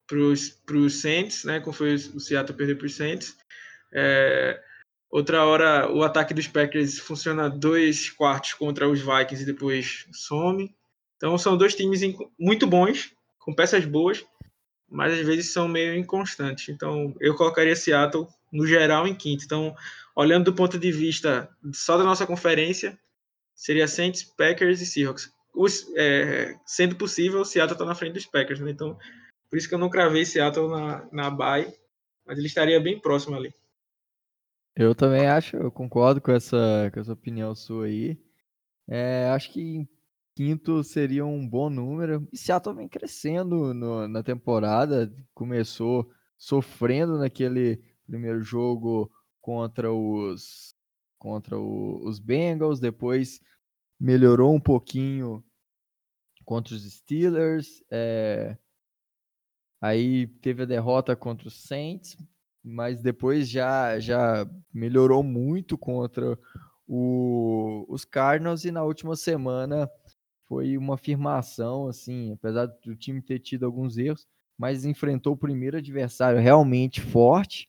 pros, 0.06 0.50
pros 0.66 1.00
Saints, 1.00 1.46
né? 1.46 1.62
Como 1.62 1.74
foi 1.74 1.96
o 1.96 2.20
Seattle 2.20 2.58
perder 2.58 2.76
para 2.76 2.88
os 2.88 2.96
Saints. 2.96 3.38
É, 3.94 4.62
outra 5.10 5.46
hora 5.46 5.90
o 5.90 6.04
ataque 6.04 6.34
dos 6.34 6.48
Packers 6.48 7.00
funciona 7.00 7.50
dois 7.50 8.10
quartos 8.10 8.54
contra 8.54 8.88
os 8.88 9.00
Vikings 9.00 9.44
e 9.44 9.46
depois 9.46 10.08
some. 10.12 10.76
Então 11.16 11.38
são 11.38 11.58
dois 11.58 11.74
times 11.74 12.02
muito 12.38 12.68
bons, 12.68 13.14
com 13.40 13.56
peças 13.56 13.86
boas, 13.86 14.26
mas 14.90 15.14
às 15.14 15.26
vezes 15.26 15.54
são 15.54 15.70
meio 15.70 15.96
inconstantes. 15.96 16.68
Então 16.68 17.16
eu 17.22 17.34
colocaria 17.34 17.76
Seattle 17.78 18.28
no 18.52 18.68
geral 18.68 19.08
em 19.08 19.16
quinto. 19.16 19.46
Então, 19.46 19.74
olhando 20.14 20.46
do 20.46 20.54
ponto 20.54 20.78
de 20.78 20.92
vista 20.92 21.50
só 21.74 21.98
da 21.98 22.04
nossa 22.04 22.28
conferência, 22.28 23.00
seria 23.56 23.88
Saints, 23.88 24.24
Packers 24.24 24.82
e 24.82 24.86
Seahawks 24.86 25.32
os, 25.58 25.92
é, 25.96 26.56
sendo 26.66 26.96
possível, 26.96 27.42
o 27.42 27.46
Seattle 27.46 27.74
está 27.74 27.86
na 27.86 27.96
frente 27.96 28.14
dos 28.14 28.26
Packers, 28.28 28.60
né? 28.60 28.70
Então, 28.70 28.98
por 29.50 29.58
isso 29.58 29.68
que 29.68 29.74
eu 29.74 29.80
não 29.80 29.90
cravei 29.90 30.24
Seattle 30.24 30.70
na, 30.70 31.08
na 31.12 31.30
bye, 31.32 31.74
mas 32.26 32.38
ele 32.38 32.48
estaria 32.48 32.80
bem 32.80 33.00
próximo 33.00 33.36
ali. 33.36 33.52
Eu 34.76 34.94
também 34.94 35.26
acho, 35.26 35.58
eu 35.58 35.72
concordo 35.72 36.22
com 36.22 36.32
essa, 36.32 36.92
com 36.94 37.00
essa 37.00 37.14
opinião 37.14 37.56
sua 37.56 37.88
aí. 37.88 38.22
É, 38.88 39.30
acho 39.30 39.52
que 39.52 39.90
quinto 40.36 40.84
seria 40.84 41.26
um 41.26 41.48
bom 41.48 41.68
número. 41.68 42.28
E 42.32 42.38
Seattle 42.38 42.76
vem 42.76 42.88
crescendo 42.88 43.74
no, 43.74 44.08
na 44.08 44.22
temporada, 44.22 45.12
começou 45.34 46.08
sofrendo 46.38 47.18
naquele 47.18 47.82
primeiro 48.06 48.44
jogo 48.44 49.12
contra 49.42 49.92
os 49.92 50.76
contra 51.18 51.58
o, 51.58 52.06
os 52.08 52.20
Bengals, 52.20 52.80
depois 52.80 53.42
melhorou 54.00 54.54
um 54.54 54.60
pouquinho 54.60 55.44
contra 56.48 56.74
os 56.74 56.90
Steelers. 56.90 57.84
É... 57.92 58.58
Aí 59.82 60.28
teve 60.42 60.64
a 60.64 60.66
derrota 60.66 61.14
contra 61.14 61.50
os 61.50 61.62
Saints, 61.62 62.18
mas 62.64 63.02
depois 63.02 63.50
já, 63.50 64.00
já 64.00 64.50
melhorou 64.74 65.22
muito 65.22 65.78
contra 65.78 66.40
o, 66.88 67.86
os 67.90 68.06
Cardinals 68.06 68.64
e 68.64 68.72
na 68.72 68.82
última 68.82 69.16
semana 69.18 69.92
foi 70.46 70.78
uma 70.78 70.94
afirmação, 70.94 71.90
assim, 71.90 72.32
apesar 72.32 72.66
do 72.66 72.96
time 72.96 73.22
ter 73.22 73.40
tido 73.40 73.66
alguns 73.66 73.98
erros, 73.98 74.26
mas 74.58 74.86
enfrentou 74.86 75.34
o 75.34 75.38
primeiro 75.38 75.78
adversário 75.78 76.40
realmente 76.40 77.02
forte 77.02 77.68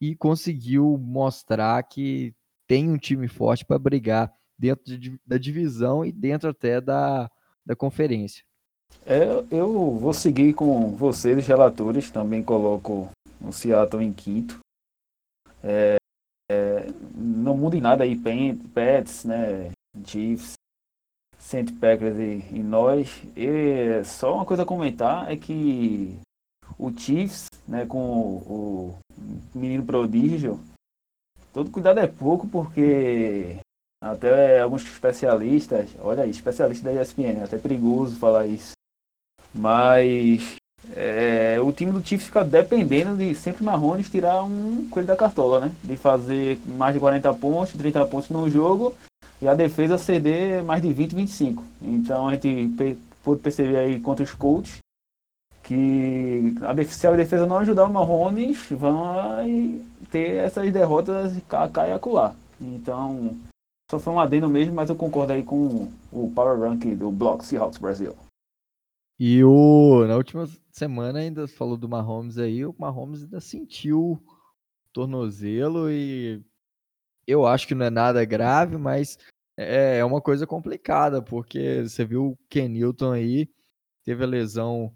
e 0.00 0.16
conseguiu 0.16 0.98
mostrar 0.98 1.80
que 1.84 2.34
tem 2.66 2.90
um 2.90 2.98
time 2.98 3.28
forte 3.28 3.64
para 3.64 3.78
brigar 3.78 4.30
dentro 4.58 4.98
de, 4.98 5.20
da 5.24 5.38
divisão 5.38 6.04
e 6.04 6.10
dentro 6.10 6.50
até 6.50 6.80
da, 6.80 7.30
da 7.68 7.76
conferência. 7.76 8.42
É, 9.04 9.24
eu 9.50 9.94
vou 9.94 10.14
seguir 10.14 10.54
com 10.54 10.96
vocês, 10.96 11.46
relatores, 11.46 12.10
também 12.10 12.42
coloco 12.42 13.10
o 13.38 13.52
Seattle 13.52 14.02
em 14.02 14.12
quinto. 14.12 14.58
É, 15.62 15.96
é, 16.50 16.86
não 17.14 17.54
muda 17.54 17.76
em 17.76 17.80
nada 17.80 18.04
aí, 18.04 18.16
Pets, 18.16 19.24
né, 19.24 19.70
Chiefs, 20.06 20.54
Saint 21.38 21.70
Packers 21.78 22.18
e, 22.18 22.56
e 22.56 22.62
nós. 22.62 23.22
E 23.36 24.02
só 24.04 24.34
uma 24.34 24.46
coisa 24.46 24.62
a 24.62 24.66
comentar 24.66 25.30
é 25.30 25.36
que 25.36 26.18
o 26.78 26.90
Chiefs, 26.90 27.48
né, 27.66 27.84
com 27.84 27.98
o, 27.98 28.98
o 29.54 29.58
menino 29.58 29.84
prodígio, 29.84 30.58
todo 31.52 31.70
cuidado 31.70 32.00
é 32.00 32.06
pouco 32.06 32.48
porque 32.48 33.58
até 34.00 34.60
alguns 34.60 34.82
especialistas, 34.82 35.88
olha 36.00 36.22
aí, 36.22 36.30
especialista 36.30 36.92
da 36.92 37.02
ESPN, 37.02 37.40
é 37.40 37.44
até 37.44 37.58
perigoso 37.58 38.16
falar 38.16 38.46
isso. 38.46 38.72
Mas 39.52 40.56
é, 40.94 41.58
o 41.60 41.72
time 41.72 41.90
do 41.90 42.06
Chiefs 42.06 42.26
fica 42.26 42.44
dependendo 42.44 43.16
de 43.16 43.34
sempre 43.34 43.64
Marrones 43.64 44.10
tirar 44.10 44.42
um 44.44 44.88
coelho 44.88 45.08
da 45.08 45.16
cartola, 45.16 45.60
né? 45.60 45.72
De 45.82 45.96
fazer 45.96 46.58
mais 46.66 46.94
de 46.94 47.00
40 47.00 47.34
pontos, 47.34 47.74
30 47.74 48.06
pontos 48.06 48.28
no 48.28 48.48
jogo 48.48 48.94
e 49.40 49.48
a 49.48 49.54
defesa 49.54 49.98
ceder 49.98 50.62
mais 50.62 50.82
de 50.82 50.92
20, 50.92 51.14
25. 51.14 51.64
Então 51.82 52.28
a 52.28 52.34
gente 52.34 52.96
pôde 53.22 53.40
perceber 53.40 53.76
aí 53.76 54.00
contra 54.00 54.24
os 54.24 54.32
Colts 54.32 54.78
que 55.62 56.54
a, 56.62 56.84
se 56.84 57.06
a 57.06 57.12
defesa 57.12 57.46
não 57.46 57.58
ajudar 57.58 57.84
o 57.84 57.92
Marrones, 57.92 58.66
vai 58.70 59.80
ter 60.10 60.36
essas 60.36 60.72
derrotas 60.72 61.34
cá 61.46 61.88
e 61.88 61.92
acolá. 61.92 62.34
Então 62.58 63.36
só 63.90 63.98
foi 63.98 64.12
um 64.12 64.20
adendo 64.20 64.48
mesmo, 64.48 64.74
mas 64.74 64.90
eu 64.90 64.96
concordo 64.96 65.32
aí 65.32 65.42
com 65.42 65.90
o 66.12 66.32
Power 66.34 66.58
Rank 66.60 66.84
do 66.96 67.10
Block 67.10 67.44
Seahawks 67.44 67.78
Brasil. 67.78 68.14
E 69.18 69.42
o, 69.42 70.06
na 70.06 70.16
última 70.16 70.46
semana 70.70 71.18
ainda 71.18 71.48
falou 71.48 71.76
do 71.76 71.88
Mahomes 71.88 72.38
aí, 72.38 72.64
o 72.64 72.74
Mahomes 72.78 73.22
ainda 73.22 73.40
sentiu 73.40 74.12
o 74.12 74.22
tornozelo 74.92 75.90
e 75.90 76.42
eu 77.26 77.46
acho 77.46 77.66
que 77.66 77.74
não 77.74 77.86
é 77.86 77.90
nada 77.90 78.24
grave, 78.24 78.76
mas 78.76 79.18
É, 79.60 79.98
é 79.98 80.04
uma 80.04 80.20
coisa 80.20 80.46
complicada, 80.46 81.20
porque 81.20 81.82
você 81.82 82.04
viu 82.04 82.26
o 82.28 82.38
Kenilton 82.48 83.10
aí, 83.10 83.50
teve 84.04 84.22
a 84.22 84.26
lesão 84.26 84.94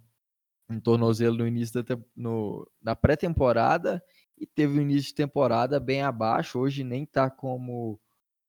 em 0.71 0.79
tornozelo 0.79 1.39
no 1.39 1.47
início 1.49 1.83
da, 1.83 1.99
no, 2.15 2.65
na 2.81 2.95
pré-temporada 2.95 4.01
e 4.39 4.47
teve 4.47 4.79
o 4.79 4.81
início 4.81 5.09
de 5.09 5.17
temporada 5.17 5.81
bem 5.81 6.03
abaixo. 6.03 6.61
Hoje 6.61 6.85
nem 6.85 7.05
tá 7.05 7.29
como, 7.29 7.99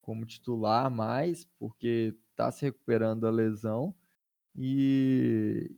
como 0.04 0.26
titular 0.26 0.92
mais, 0.92 1.48
porque 1.58 2.14
tá 2.36 2.52
se 2.52 2.66
recuperando 2.66 3.22
da 3.22 3.32
lesão. 3.32 3.96
E, 4.56 5.72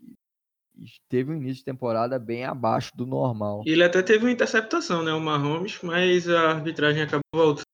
e 0.75 0.85
teve 1.07 1.31
um 1.31 1.37
início 1.37 1.59
de 1.59 1.65
temporada 1.65 2.19
bem 2.19 2.43
abaixo 2.43 2.91
do 2.95 3.05
normal. 3.05 3.63
Ele 3.65 3.83
até 3.83 4.01
teve 4.01 4.25
uma 4.25 4.31
interceptação, 4.31 5.03
né, 5.03 5.13
o 5.13 5.21
Mahomes, 5.21 5.79
mas 5.81 6.27
a 6.27 6.51
arbitragem 6.51 7.03
acabou 7.03 7.21
voltando. 7.33 7.65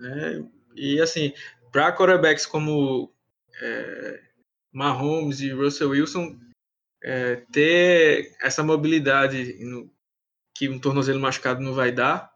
É, 0.00 0.44
e 0.74 1.00
assim, 1.00 1.32
para 1.70 1.96
quarterbacks 1.96 2.44
como 2.44 3.12
é, 3.62 4.22
Mahomes 4.72 5.40
e 5.40 5.52
Russell 5.52 5.90
Wilson, 5.90 6.36
é, 7.02 7.36
ter 7.52 8.36
essa 8.42 8.64
mobilidade 8.64 9.64
no, 9.64 9.88
que 10.56 10.68
um 10.68 10.80
tornozelo 10.80 11.20
machucado 11.20 11.60
não 11.60 11.72
vai 11.72 11.92
dar 11.92 12.33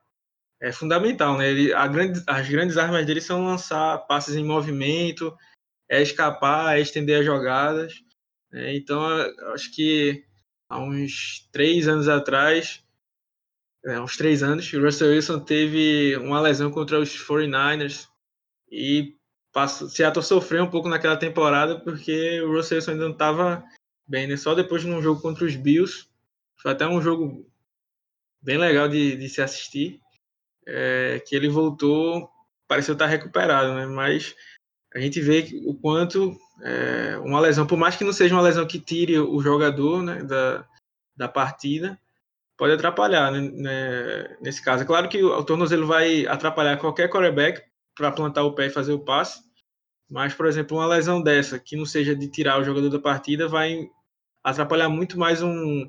é 0.60 0.72
fundamental, 0.72 1.38
né? 1.38 1.50
Ele, 1.50 1.72
grande, 1.88 2.22
as 2.26 2.48
grandes 2.48 2.76
armas 2.76 3.06
dele 3.06 3.20
são 3.20 3.44
lançar 3.44 3.98
passes 4.06 4.34
em 4.34 4.44
movimento, 4.44 5.36
é 5.88 6.02
escapar, 6.02 6.76
é 6.76 6.80
estender 6.80 7.20
as 7.20 7.26
jogadas. 7.26 7.94
Né? 8.50 8.76
Então, 8.76 9.00
acho 9.52 9.72
que 9.74 10.24
há 10.68 10.80
uns 10.80 11.48
três 11.52 11.86
anos 11.86 12.08
atrás, 12.08 12.82
é, 13.84 14.00
uns 14.00 14.16
três 14.16 14.42
anos, 14.42 14.72
o 14.72 14.82
Russell 14.82 15.10
Wilson 15.10 15.40
teve 15.40 16.16
uma 16.16 16.40
lesão 16.40 16.70
contra 16.70 16.98
os 16.98 17.10
49ers 17.10 18.08
e 18.70 19.16
passou, 19.52 19.88
Seattle 19.88 20.24
sofreu 20.24 20.64
um 20.64 20.70
pouco 20.70 20.88
naquela 20.88 21.16
temporada 21.16 21.80
porque 21.80 22.40
o 22.42 22.52
Russell 22.52 22.76
Wilson 22.76 22.90
ainda 22.92 23.04
não 23.04 23.12
estava 23.12 23.64
bem, 24.06 24.26
né? 24.26 24.36
Só 24.36 24.54
depois 24.54 24.82
de 24.82 24.90
um 24.90 25.00
jogo 25.00 25.20
contra 25.20 25.44
os 25.44 25.54
Bills, 25.54 26.08
foi 26.56 26.72
até 26.72 26.86
um 26.86 27.00
jogo 27.00 27.48
bem 28.42 28.58
legal 28.58 28.88
de, 28.88 29.16
de 29.16 29.28
se 29.28 29.40
assistir, 29.40 30.00
é, 30.68 31.22
que 31.26 31.34
ele 31.34 31.48
voltou, 31.48 32.28
pareceu 32.68 32.92
estar 32.92 33.06
recuperado, 33.06 33.74
né? 33.74 33.86
Mas 33.86 34.34
a 34.94 35.00
gente 35.00 35.20
vê 35.20 35.48
o 35.64 35.74
quanto 35.74 36.36
é, 36.62 37.16
uma 37.18 37.40
lesão, 37.40 37.66
por 37.66 37.78
mais 37.78 37.96
que 37.96 38.04
não 38.04 38.12
seja 38.12 38.34
uma 38.34 38.42
lesão 38.42 38.66
que 38.66 38.78
tire 38.78 39.18
o 39.18 39.40
jogador 39.40 40.02
né, 40.02 40.22
da, 40.22 40.66
da 41.16 41.28
partida, 41.28 41.98
pode 42.56 42.74
atrapalhar 42.74 43.32
né, 43.32 43.40
né, 43.40 44.36
nesse 44.40 44.62
caso. 44.62 44.82
É 44.82 44.86
claro 44.86 45.08
que 45.08 45.22
o, 45.22 45.42
tornozelo 45.42 45.86
vai 45.86 46.26
atrapalhar 46.26 46.76
qualquer 46.76 47.08
quarterback 47.08 47.62
para 47.96 48.12
plantar 48.12 48.44
o 48.44 48.54
pé 48.54 48.66
e 48.66 48.70
fazer 48.70 48.92
o 48.92 49.04
passe, 49.04 49.40
mas, 50.10 50.34
por 50.34 50.46
exemplo, 50.46 50.76
uma 50.76 50.86
lesão 50.86 51.22
dessa, 51.22 51.58
que 51.58 51.76
não 51.76 51.84
seja 51.84 52.14
de 52.14 52.28
tirar 52.28 52.60
o 52.60 52.64
jogador 52.64 52.88
da 52.88 52.98
partida, 52.98 53.48
vai 53.48 53.88
atrapalhar 54.44 54.88
muito 54.88 55.18
mais 55.18 55.42
um 55.42 55.86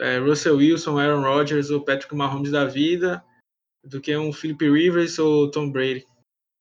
é, 0.00 0.18
Russell 0.18 0.56
Wilson, 0.56 0.98
Aaron 0.98 1.22
Rodgers 1.22 1.70
ou 1.70 1.84
Patrick 1.84 2.14
Mahomes 2.14 2.50
da 2.50 2.64
vida 2.64 3.24
do 3.84 4.00
que 4.00 4.16
um 4.16 4.32
Philip 4.32 4.70
Rivers 4.70 5.18
ou 5.18 5.50
Tom 5.50 5.70
Brady. 5.70 6.06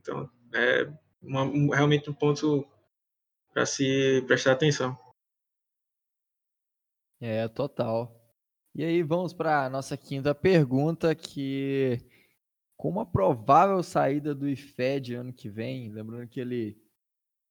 Então, 0.02 0.30
é 0.54 0.92
uma, 1.22 1.44
um, 1.44 1.70
realmente 1.70 2.10
um 2.10 2.14
ponto 2.14 2.68
para 3.54 3.66
se 3.66 4.24
prestar 4.28 4.54
atenção. 4.54 4.98
É, 7.20 7.48
total. 7.48 8.16
E 8.76 8.84
aí 8.84 9.02
vamos 9.02 9.34
para 9.34 9.66
a 9.66 9.70
nossa 9.70 9.98
quinta 9.98 10.36
pergunta, 10.36 11.16
que 11.16 11.98
com 12.78 12.90
uma 12.90 13.06
provável 13.06 13.82
saída 13.82 14.36
do 14.36 14.48
IFED 14.48 15.16
ano 15.16 15.34
que 15.34 15.50
vem, 15.50 15.92
lembrando 15.92 16.28
que 16.28 16.40
ele 16.40 16.78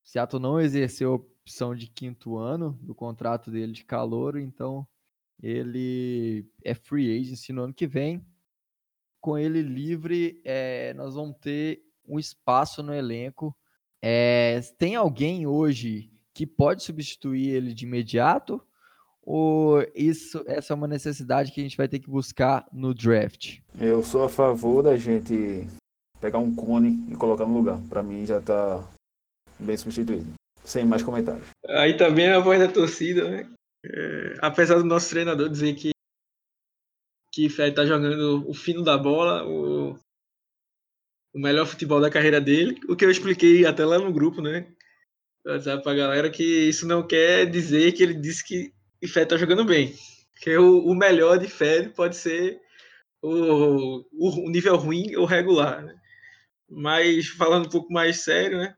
Seattle 0.04 0.40
não 0.40 0.60
exerceu 0.60 1.12
a 1.12 1.16
opção 1.16 1.74
de 1.74 1.88
quinto 1.88 2.38
ano 2.38 2.78
do 2.80 2.94
contrato 2.94 3.50
dele 3.50 3.72
de 3.72 3.84
calor, 3.84 4.38
então 4.38 4.86
ele 5.42 6.48
é 6.64 6.74
free 6.74 7.20
agent 7.20 7.48
no 7.50 7.62
ano 7.62 7.74
que 7.74 7.88
vem. 7.88 8.24
Com 9.20 9.36
ele 9.36 9.62
livre, 9.62 10.40
é, 10.44 10.94
nós 10.94 11.14
vamos 11.14 11.36
ter 11.40 11.82
um 12.06 12.18
espaço 12.18 12.82
no 12.82 12.94
elenco 12.94 13.56
é, 14.02 14.60
tem 14.78 14.94
alguém 14.94 15.46
hoje 15.46 16.10
que 16.32 16.46
pode 16.46 16.84
substituir 16.84 17.50
ele 17.50 17.72
de 17.72 17.84
imediato? 17.84 18.62
Ou 19.22 19.84
isso, 19.94 20.44
essa 20.46 20.72
é 20.72 20.76
uma 20.76 20.86
necessidade 20.86 21.50
que 21.50 21.60
a 21.60 21.64
gente 21.64 21.76
vai 21.76 21.88
ter 21.88 21.98
que 21.98 22.08
buscar 22.08 22.64
no 22.72 22.94
draft? 22.94 23.58
Eu 23.80 24.02
sou 24.04 24.24
a 24.24 24.28
favor 24.28 24.82
da 24.82 24.96
gente 24.96 25.66
pegar 26.20 26.38
um 26.38 26.54
cone 26.54 27.04
e 27.10 27.16
colocar 27.16 27.44
no 27.44 27.54
lugar. 27.54 27.80
Para 27.88 28.02
mim 28.02 28.24
já 28.24 28.38
está 28.38 28.88
bem 29.58 29.76
substituído. 29.76 30.32
Sem 30.62 30.84
mais 30.84 31.02
comentários. 31.02 31.48
Aí 31.68 31.96
também 31.96 32.28
a 32.28 32.38
voz 32.38 32.60
da 32.60 32.68
torcida, 32.68 33.28
né? 33.28 33.48
É, 33.84 34.34
apesar 34.40 34.76
do 34.76 34.84
nosso 34.84 35.10
treinador 35.10 35.48
dizer 35.48 35.74
que 35.74 35.90
que 37.36 37.50
Fred 37.50 37.74
tá 37.74 37.84
jogando 37.84 38.48
o 38.48 38.54
fino 38.54 38.82
da 38.82 38.96
bola, 38.96 39.46
o, 39.46 39.94
o 41.34 41.38
melhor 41.38 41.66
futebol 41.66 42.00
da 42.00 42.08
carreira 42.08 42.40
dele, 42.40 42.80
o 42.88 42.96
que 42.96 43.04
eu 43.04 43.10
expliquei 43.10 43.66
até 43.66 43.84
lá 43.84 43.98
no 43.98 44.10
grupo, 44.10 44.40
né? 44.40 44.66
WhatsApp 45.44 45.82
pra 45.82 45.94
galera 45.94 46.30
que 46.30 46.42
isso 46.42 46.86
não 46.86 47.06
quer 47.06 47.44
dizer 47.44 47.92
que 47.92 48.02
ele 48.02 48.14
disse 48.14 48.42
que 48.42 48.72
Fed 49.06 49.28
tá 49.28 49.36
jogando 49.36 49.66
bem. 49.66 49.94
Que 50.40 50.56
o, 50.56 50.78
o 50.86 50.94
melhor 50.94 51.38
de 51.38 51.46
Fed 51.46 51.90
pode 51.90 52.16
ser 52.16 52.58
o, 53.20 54.02
o, 54.12 54.50
nível 54.50 54.76
ruim 54.76 55.14
ou 55.16 55.26
regular, 55.26 55.84
né? 55.84 55.94
Mas 56.66 57.28
falando 57.28 57.66
um 57.66 57.70
pouco 57.70 57.92
mais 57.92 58.24
sério, 58.24 58.56
né? 58.56 58.74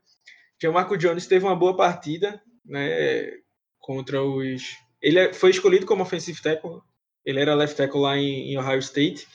Marco 0.65 0.97
Jones 0.97 1.27
teve 1.27 1.45
uma 1.45 1.55
boa 1.55 1.77
partida, 1.77 2.43
né? 2.65 3.31
Contra 3.79 4.21
os. 4.21 4.63
Ele 5.01 5.17
é, 5.17 5.33
foi 5.33 5.49
escolhido 5.51 5.85
como 5.85 6.03
offensive 6.03 6.41
tackle. 6.41 6.81
Ele 7.29 7.39
era 7.39 7.53
left 7.53 7.77
tackle 7.77 8.01
lá 8.01 8.17
em, 8.17 8.51
em 8.51 8.57
Ohio 8.57 8.79
State. 8.79 9.27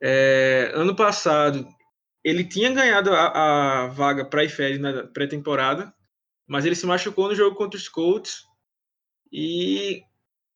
É, 0.00 0.70
ano 0.74 0.94
passado, 0.94 1.66
ele 2.24 2.44
tinha 2.44 2.72
ganhado 2.72 3.12
a, 3.12 3.84
a 3.84 3.86
vaga 3.88 4.24
para 4.24 4.44
IFED 4.44 4.78
na 4.78 5.06
pré-temporada, 5.08 5.92
mas 6.46 6.64
ele 6.64 6.76
se 6.76 6.86
machucou 6.86 7.28
no 7.28 7.34
jogo 7.34 7.56
contra 7.56 7.78
os 7.78 7.88
Colts 7.88 8.44
e 9.32 10.02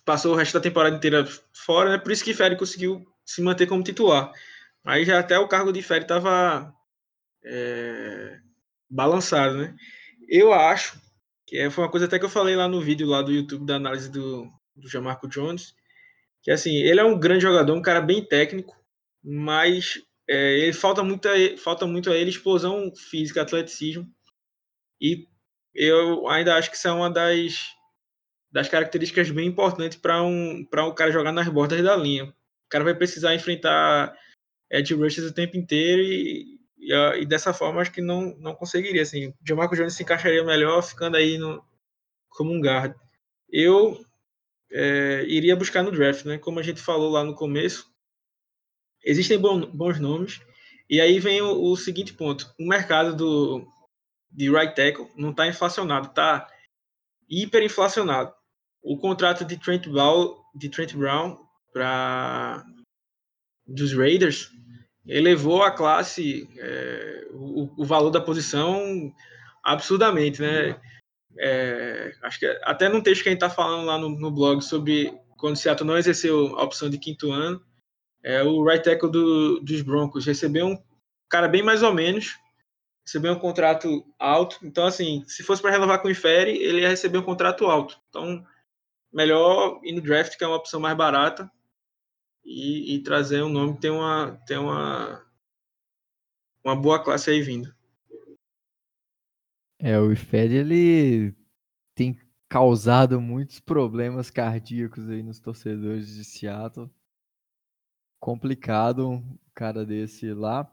passou 0.05 0.35
o 0.35 0.37
resto 0.37 0.55
da 0.55 0.61
temporada 0.61 0.97
inteira 0.97 1.27
fora, 1.53 1.91
né? 1.91 1.99
Por 1.99 2.13
isso 2.13 2.23
que 2.23 2.31
IFED 2.31 2.57
conseguiu 2.57 3.05
se 3.25 3.43
manter 3.43 3.67
como 3.67 3.83
titular. 3.83 4.33
Mas 4.85 5.07
já 5.07 5.19
até 5.19 5.37
o 5.39 5.49
cargo 5.49 5.73
de 5.73 5.81
IFED 5.81 6.03
estava 6.03 6.73
é, 7.45 8.39
balançado, 8.89 9.57
né? 9.57 9.75
Eu 10.29 10.53
acho 10.53 11.01
que 11.45 11.59
é, 11.59 11.71
foi 11.71 11.85
uma 11.85 11.91
coisa 11.91 12.07
até 12.07 12.19
que 12.19 12.25
eu 12.25 12.31
falei 12.31 12.55
lá 12.55 12.69
no 12.69 12.81
vídeo 12.81 13.07
lá 13.09 13.23
do 13.23 13.33
YouTube 13.33 13.67
da 13.67 13.77
análise 13.77 14.09
do, 14.09 14.49
do 14.77 14.89
Jamarco 14.89 15.29
Jones, 15.29 15.75
que 16.47 16.53
assim, 16.53 16.77
ele 16.77 17.01
é 17.01 17.05
um 17.05 17.19
grande 17.19 17.43
jogador, 17.43 17.75
um 17.75 17.83
cara 17.83 18.01
bem 18.01 18.25
técnico, 18.25 18.81
mas 19.21 20.01
é, 20.31 20.61
ele 20.61 20.73
falta 20.73 21.03
muito, 21.03 21.29
a, 21.29 21.33
falta 21.59 21.89
muito 21.89 22.09
a 22.09 22.17
ele 22.17 22.31
explosão 22.31 22.95
física, 22.95 23.43
atleticismo. 23.43 24.09
E 25.01 25.27
eu 25.75 26.29
ainda 26.29 26.55
acho 26.55 26.71
que 26.71 26.77
isso 26.77 26.87
é 26.87 26.93
uma 26.93 27.11
das, 27.11 27.75
das 28.53 28.69
características 28.69 29.29
bem 29.29 29.49
importantes 29.49 29.99
para 29.99 30.23
um, 30.23 30.65
para 30.65 30.87
um 30.87 30.95
cara 30.95 31.11
jogar 31.11 31.33
nas 31.33 31.49
bordas 31.49 31.83
da 31.83 31.97
linha. 31.97 32.27
O 32.27 32.69
cara 32.69 32.85
vai 32.85 32.95
precisar 32.95 33.35
enfrentar 33.35 34.17
edge 34.71 34.95
rushes 34.95 35.25
o 35.25 35.35
tempo 35.35 35.57
inteiro 35.57 36.01
e, 36.01 36.61
e, 36.79 36.93
e, 37.23 37.27
dessa 37.27 37.53
forma 37.53 37.81
acho 37.81 37.91
que 37.91 38.01
não, 38.01 38.37
não 38.39 38.55
conseguiria. 38.55 39.03
Assim, 39.03 39.31
o 39.31 39.35
Jamarco 39.45 39.75
Jones 39.75 39.95
se 39.95 40.05
encaixaria 40.05 40.45
melhor 40.45 40.81
ficando 40.81 41.17
aí 41.17 41.39
no, 41.39 41.61
como 42.29 42.53
um 42.53 42.61
guard. 42.61 42.95
Eu 43.51 44.06
é, 44.71 45.25
iria 45.27 45.57
buscar 45.57 45.83
no 45.83 45.91
draft, 45.91 46.25
né? 46.25 46.39
Como 46.39 46.59
a 46.59 46.63
gente 46.63 46.81
falou 46.81 47.11
lá 47.11 47.25
no 47.25 47.35
começo, 47.35 47.91
existem 49.05 49.39
bons 49.39 49.99
nomes. 50.01 50.41
E 50.89 51.01
aí 51.01 51.19
vem 51.19 51.41
o, 51.41 51.71
o 51.71 51.77
seguinte 51.77 52.13
ponto: 52.13 52.53
o 52.59 52.67
mercado 52.67 53.15
do, 53.15 53.67
de 54.31 54.51
right 54.51 54.75
tackle 54.75 55.09
não 55.17 55.31
está 55.31 55.47
inflacionado, 55.47 56.09
está 56.09 56.49
hiperinflacionado. 57.29 58.33
O 58.83 58.97
contrato 58.97 59.45
de 59.45 59.57
Trent 59.57 59.89
Brown, 59.89 60.37
de 60.55 60.69
Trent 60.69 60.95
Brown 60.95 61.37
para 61.73 62.65
dos 63.67 63.93
Raiders 63.93 64.51
elevou 65.07 65.63
a 65.63 65.71
classe, 65.71 66.49
é, 66.59 67.29
o, 67.33 67.83
o, 67.83 67.85
valor 67.85 68.11
da 68.11 68.21
posição 68.21 69.13
absurdamente, 69.63 70.41
né? 70.41 70.81
É, 71.39 72.15
acho 72.23 72.39
que 72.39 72.47
até 72.63 72.89
num 72.89 73.03
texto 73.03 73.23
que 73.23 73.29
a 73.29 73.33
gente 73.33 73.43
está 73.43 73.51
falando 73.51 73.87
lá 73.87 73.99
no, 73.99 74.09
no 74.09 74.31
blog 74.31 74.63
sobre 74.63 75.13
quando 75.37 75.55
o 75.55 75.59
Seattle 75.59 75.87
não 75.87 75.99
exerceu 75.99 76.59
a 76.59 76.63
opção 76.63 76.89
de 76.89 76.99
quinto 76.99 77.31
ano, 77.31 77.63
é, 78.23 78.43
o 78.43 78.65
right 78.65 78.83
tackle 78.83 79.11
do, 79.11 79.61
dos 79.61 79.83
Broncos 79.83 80.27
recebeu 80.27 80.67
um 80.67 80.83
cara 81.29 81.47
bem 81.47 81.63
mais 81.63 81.83
ou 81.83 81.93
menos, 81.93 82.37
recebeu 83.05 83.33
um 83.33 83.39
contrato 83.39 84.05
alto. 84.19 84.59
Então, 84.63 84.87
assim, 84.87 85.23
se 85.27 85.43
fosse 85.43 85.63
para 85.63 85.71
renovar 85.71 86.01
com 86.01 86.09
o 86.09 86.11
Inferi, 86.11 86.57
ele 86.57 86.81
ia 86.81 86.89
receber 86.89 87.19
um 87.19 87.23
contrato 87.23 87.67
alto. 87.67 88.01
Então, 88.09 88.45
melhor 89.13 89.81
ir 89.85 89.93
no 89.93 90.01
draft, 90.01 90.37
que 90.37 90.45
é 90.45 90.47
uma 90.47 90.57
opção 90.57 90.81
mais 90.81 90.97
barata, 90.97 91.51
e, 92.45 92.95
e 92.95 93.03
trazer 93.03 93.43
um 93.43 93.49
nome 93.49 93.75
que 93.75 93.81
tem 93.81 93.91
uma, 93.91 94.41
tem 94.47 94.57
uma, 94.57 95.25
uma 96.65 96.77
boa 96.77 97.03
classe 97.03 97.31
aí 97.31 97.43
vindo. 97.43 97.76
É, 99.79 99.99
o 99.99 100.11
IFED 100.13 100.55
ele 100.55 101.35
tem 101.95 102.19
causado 102.49 103.21
muitos 103.21 103.61
problemas 103.61 104.31
cardíacos 104.31 105.09
aí 105.09 105.23
nos 105.23 105.41
torcedores 105.41 106.15
de 106.15 106.25
Seattle. 106.25 106.91
Complicado 108.21 109.09
um 109.09 109.39
cara 109.55 109.85
desse 109.85 110.33
lá. 110.33 110.71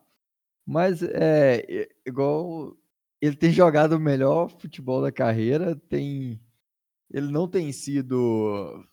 Mas 0.66 1.04
é 1.04 1.89
igual 2.06 2.78
ele 3.22 3.36
tem 3.36 3.52
jogado 3.52 3.94
o 3.94 4.00
melhor 4.00 4.50
futebol 4.50 5.02
da 5.02 5.12
carreira, 5.12 5.76
tem 5.76 6.42
ele 7.12 7.32
não 7.32 7.48
tem 7.48 7.72
sido 7.72 8.86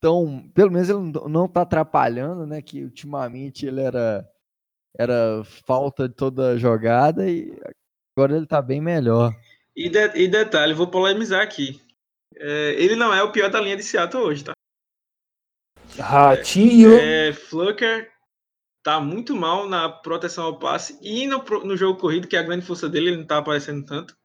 tão, 0.00 0.48
pelo 0.54 0.70
menos 0.72 0.88
ele 0.88 0.98
não 1.28 1.46
está 1.46 1.62
atrapalhando, 1.62 2.46
né, 2.46 2.60
que 2.62 2.82
ultimamente 2.82 3.66
ele 3.66 3.80
era 3.80 4.28
era 4.98 5.42
falta 5.44 6.08
de 6.08 6.14
toda 6.14 6.58
jogada 6.58 7.28
e 7.28 7.58
agora 8.16 8.34
ele 8.34 8.44
está 8.44 8.60
bem 8.60 8.80
melhor. 8.80 9.34
E, 9.74 9.88
de, 9.88 10.18
e 10.18 10.28
detalhe, 10.28 10.74
vou 10.74 10.86
polemizar 10.86 11.42
aqui. 11.42 11.80
É, 12.36 12.74
ele 12.78 12.96
não 12.96 13.12
é 13.12 13.22
o 13.22 13.32
pior 13.32 13.50
da 13.50 13.60
linha 13.60 13.76
de 13.76 13.82
Seattle 13.82 14.22
hoje, 14.22 14.44
tá? 14.44 14.52
Ratinho! 15.98 16.92
É, 16.98 17.28
é, 17.28 17.32
Flucker 17.32 18.10
tá 18.82 19.00
muito 19.00 19.36
mal 19.36 19.68
na 19.68 19.88
proteção 19.88 20.44
ao 20.44 20.58
passe 20.58 20.98
e 21.00 21.26
no, 21.26 21.42
no 21.64 21.76
jogo 21.76 22.00
corrido, 22.00 22.26
que 22.26 22.36
é 22.36 22.38
a 22.38 22.42
grande 22.42 22.66
força 22.66 22.88
dele, 22.88 23.08
ele 23.08 23.18
não 23.18 23.26
tá 23.26 23.38
aparecendo 23.38 23.84
tanto. 23.84 24.16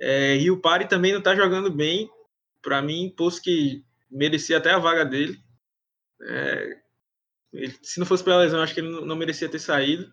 É, 0.00 0.36
e 0.36 0.50
o 0.50 0.60
Pari 0.60 0.88
também 0.88 1.12
não 1.12 1.22
tá 1.22 1.34
jogando 1.34 1.70
bem. 1.70 2.10
Para 2.60 2.82
mim, 2.82 3.12
posto 3.16 3.42
que 3.42 3.84
merecia 4.10 4.58
até 4.58 4.70
a 4.70 4.78
vaga 4.78 5.04
dele. 5.04 5.38
É, 6.22 6.80
ele, 7.52 7.78
se 7.82 7.98
não 7.98 8.06
fosse 8.06 8.24
pela 8.24 8.38
lesão, 8.38 8.60
acho 8.60 8.74
que 8.74 8.80
ele 8.80 8.90
não, 8.90 9.04
não 9.04 9.16
merecia 9.16 9.48
ter 9.48 9.58
saído. 9.58 10.12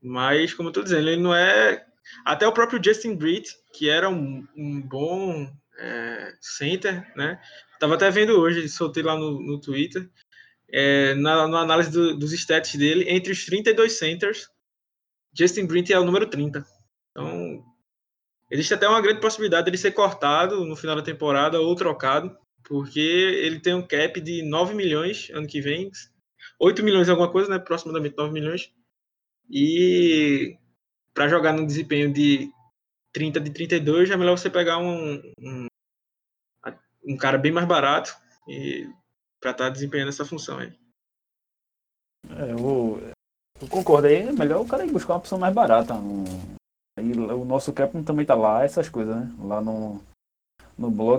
Mas, 0.00 0.54
como 0.54 0.68
eu 0.68 0.72
tô 0.72 0.82
dizendo, 0.82 1.08
ele 1.08 1.22
não 1.22 1.34
é. 1.34 1.84
Até 2.24 2.46
o 2.46 2.52
próprio 2.52 2.82
Justin 2.82 3.14
Britt, 3.16 3.54
que 3.72 3.88
era 3.88 4.08
um, 4.08 4.46
um 4.56 4.80
bom 4.80 5.50
é, 5.78 6.32
center, 6.40 7.06
né? 7.16 7.40
Tava 7.78 7.94
até 7.94 8.10
vendo 8.10 8.38
hoje, 8.38 8.68
soltei 8.68 9.02
lá 9.02 9.16
no, 9.16 9.40
no 9.40 9.60
Twitter 9.60 10.08
é, 10.70 11.14
na, 11.14 11.48
na, 11.48 11.60
análise 11.60 11.90
do, 11.90 12.16
dos 12.16 12.32
stats 12.32 12.74
dele, 12.74 13.08
entre 13.08 13.32
os 13.32 13.44
32 13.44 13.92
centers, 13.92 14.48
Justin 15.32 15.66
Brint 15.66 15.90
é 15.90 15.98
o 15.98 16.04
número 16.04 16.28
30. 16.28 16.64
Então, 17.10 17.64
existe 18.50 18.74
até 18.74 18.88
uma 18.88 19.00
grande 19.00 19.20
possibilidade 19.20 19.64
dele 19.64 19.78
ser 19.78 19.92
cortado 19.92 20.64
no 20.64 20.76
final 20.76 20.96
da 20.96 21.02
temporada 21.02 21.60
ou 21.60 21.74
trocado, 21.74 22.36
porque 22.64 23.00
ele 23.00 23.60
tem 23.60 23.74
um 23.74 23.86
cap 23.86 24.20
de 24.20 24.42
9 24.42 24.74
milhões 24.74 25.30
ano 25.32 25.46
que 25.46 25.60
vem, 25.60 25.90
8 26.60 26.82
milhões 26.82 27.08
alguma 27.08 27.30
coisa, 27.30 27.48
né? 27.48 27.56
Aproximadamente 27.56 28.16
9 28.16 28.32
milhões. 28.32 28.70
E 29.50 30.56
para 31.18 31.26
jogar 31.26 31.52
num 31.52 31.66
desempenho 31.66 32.12
de 32.12 32.48
30 33.12 33.40
de 33.40 33.50
32, 33.50 34.08
é 34.08 34.16
melhor 34.16 34.38
você 34.38 34.48
pegar 34.48 34.78
um, 34.78 35.20
um, 35.40 35.66
um 37.04 37.16
cara 37.16 37.36
bem 37.36 37.50
mais 37.50 37.66
barato 37.66 38.16
e 38.46 38.88
para 39.40 39.50
estar 39.50 39.64
tá 39.64 39.70
desempenhando 39.70 40.10
essa 40.10 40.24
função 40.24 40.58
aí. 40.58 40.72
É, 42.30 42.52
eu, 42.52 43.02
eu 43.60 43.68
concordo 43.68 44.06
aí, 44.06 44.28
é 44.28 44.32
melhor 44.32 44.60
o 44.60 44.68
cara 44.68 44.86
ir 44.86 44.92
buscar 44.92 45.14
uma 45.14 45.18
opção 45.18 45.40
mais 45.40 45.52
barata. 45.52 45.94
No, 45.94 46.22
aí, 46.96 47.10
o 47.10 47.44
nosso 47.44 47.72
Capcom 47.72 48.04
também 48.04 48.24
tá 48.24 48.36
lá, 48.36 48.62
essas 48.62 48.88
coisas, 48.88 49.16
né? 49.16 49.34
Lá 49.40 49.60
no, 49.60 50.00
no 50.78 50.88
blog 50.88 51.18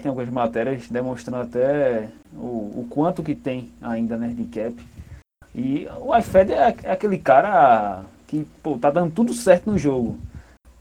tem 0.00 0.08
algumas 0.08 0.30
matérias 0.30 0.88
demonstrando 0.88 1.42
até 1.42 2.10
o, 2.32 2.80
o 2.80 2.86
quanto 2.88 3.22
que 3.22 3.34
tem 3.34 3.74
ainda, 3.82 4.16
né, 4.16 4.28
de 4.28 4.46
cap. 4.46 4.74
E 5.54 5.86
o 6.00 6.16
iFed 6.16 6.50
é, 6.50 6.76
é 6.84 6.92
aquele 6.92 7.18
cara 7.18 8.06
que, 8.42 8.46
pô, 8.62 8.78
tá 8.78 8.90
dando 8.90 9.12
tudo 9.12 9.32
certo 9.32 9.70
no 9.70 9.78
jogo 9.78 10.18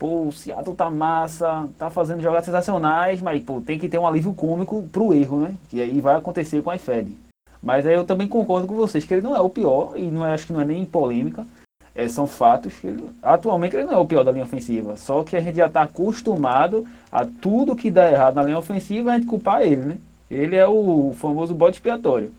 pô, 0.04 0.28
o 0.28 0.32
Seattle 0.34 0.76
tá 0.76 0.90
massa, 0.90 1.70
tá 1.78 1.90
fazendo 1.90 2.22
jogadas 2.22 2.44
sensacionais, 2.44 3.22
mas 3.22 3.42
pô, 3.42 3.62
tem 3.62 3.80
que 3.80 3.88
ter 3.88 3.98
um 3.98 4.06
alívio 4.06 4.34
cômico 4.34 4.84
pro 4.92 5.14
erro, 5.14 5.40
né? 5.40 5.56
Que 5.70 5.82
aí 5.82 6.02
vai 6.02 6.18
acontecer 6.18 6.62
com 6.62 6.70
a 6.70 6.76
IFED. 6.76 7.16
Mas 7.62 7.88
aí 7.88 7.94
eu 7.94 8.04
também 8.04 8.28
concordo 8.28 8.68
com 8.68 8.76
vocês 8.76 9.06
que 9.06 9.14
ele 9.14 9.22
não 9.22 9.34
é 9.34 9.40
o 9.40 9.50
pior, 9.50 9.94
e 9.96 10.12
não 10.12 10.26
é, 10.26 10.34
acho 10.34 10.48
que 10.48 10.52
não 10.52 10.60
é 10.60 10.66
nem 10.66 10.84
polêmica. 10.84 11.48
É, 11.96 12.06
são 12.10 12.28
fatos 12.28 12.74
que 12.74 12.88
ele, 12.88 13.10
atualmente 13.22 13.78
ele 13.78 13.86
não 13.86 13.94
é 13.94 13.98
o 13.98 14.06
pior 14.06 14.26
da 14.26 14.32
linha 14.34 14.44
ofensiva. 14.44 14.98
Só 14.98 15.24
que 15.24 15.38
a 15.38 15.40
gente 15.40 15.56
já 15.56 15.68
está 15.68 15.84
acostumado 15.84 16.86
a 17.10 17.26
tudo 17.26 17.74
que 17.74 17.90
dá 17.90 18.12
errado 18.12 18.36
na 18.36 18.44
linha 18.44 18.58
ofensiva 18.58 19.12
a 19.12 19.18
gente 19.18 19.28
culpar 19.28 19.62
ele, 19.62 19.86
né? 19.86 19.98
Ele 20.30 20.58
é 20.58 20.68
o 20.68 21.14
famoso 21.16 21.56
bode 21.56 21.78
expiatório. 21.78 22.34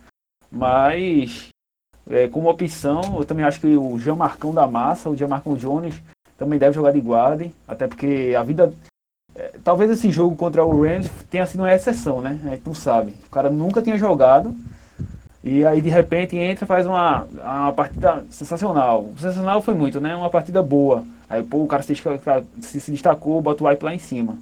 Mas, 0.51 1.49
é, 2.11 2.29
como 2.29 2.51
opção, 2.51 3.17
eu 3.19 3.25
também 3.25 3.45
acho 3.45 3.61
que 3.61 3.77
o 3.77 3.99
Jean 3.99 4.17
Marcão 4.17 4.53
da 4.53 4.67
Massa, 4.67 5.09
o 5.09 5.17
Jean 5.17 5.29
Marcão 5.29 5.57
Jones, 5.57 5.95
também 6.37 6.59
deve 6.59 6.75
jogar 6.75 6.93
de 6.93 7.01
guarda, 7.01 7.51
até 7.67 7.87
porque 7.87 8.35
a 8.39 8.43
vida. 8.43 8.73
É, 9.35 9.53
talvez 9.65 9.91
esse 9.91 10.11
jogo 10.11 10.37
contra 10.37 10.65
o 10.65 10.83
Rams 10.83 11.11
tenha 11.31 11.47
sido 11.47 11.61
uma 11.61 11.75
exceção, 11.75 12.21
né? 12.21 12.39
A 12.45 12.51
gente 12.51 12.67
não 12.67 12.75
sabe. 12.75 13.15
O 13.27 13.31
cara 13.31 13.51
nunca 13.51 13.83
tinha 13.83 13.99
jogado. 13.99 14.55
E 15.43 15.65
aí 15.67 15.81
de 15.81 15.91
repente 15.91 16.37
entra 16.37 16.65
e 16.65 16.69
faz 16.69 16.87
uma, 16.87 17.25
uma 17.25 17.73
partida 17.73 18.25
sensacional. 18.31 19.11
Sensacional 19.17 19.61
foi 19.61 19.75
muito, 19.75 20.01
né? 20.01 20.15
Uma 20.15 20.31
partida 20.31 20.63
boa. 20.63 21.05
Aí 21.29 21.43
pô, 21.43 21.65
o 21.65 21.67
cara 21.67 21.83
se, 21.83 21.95
se, 22.63 22.81
se 22.81 22.91
destacou, 22.91 23.43
bota 23.43 23.65
o 23.65 23.67
wipe 23.67 23.85
lá 23.85 23.95
em 23.95 23.99
cima. 23.99 24.39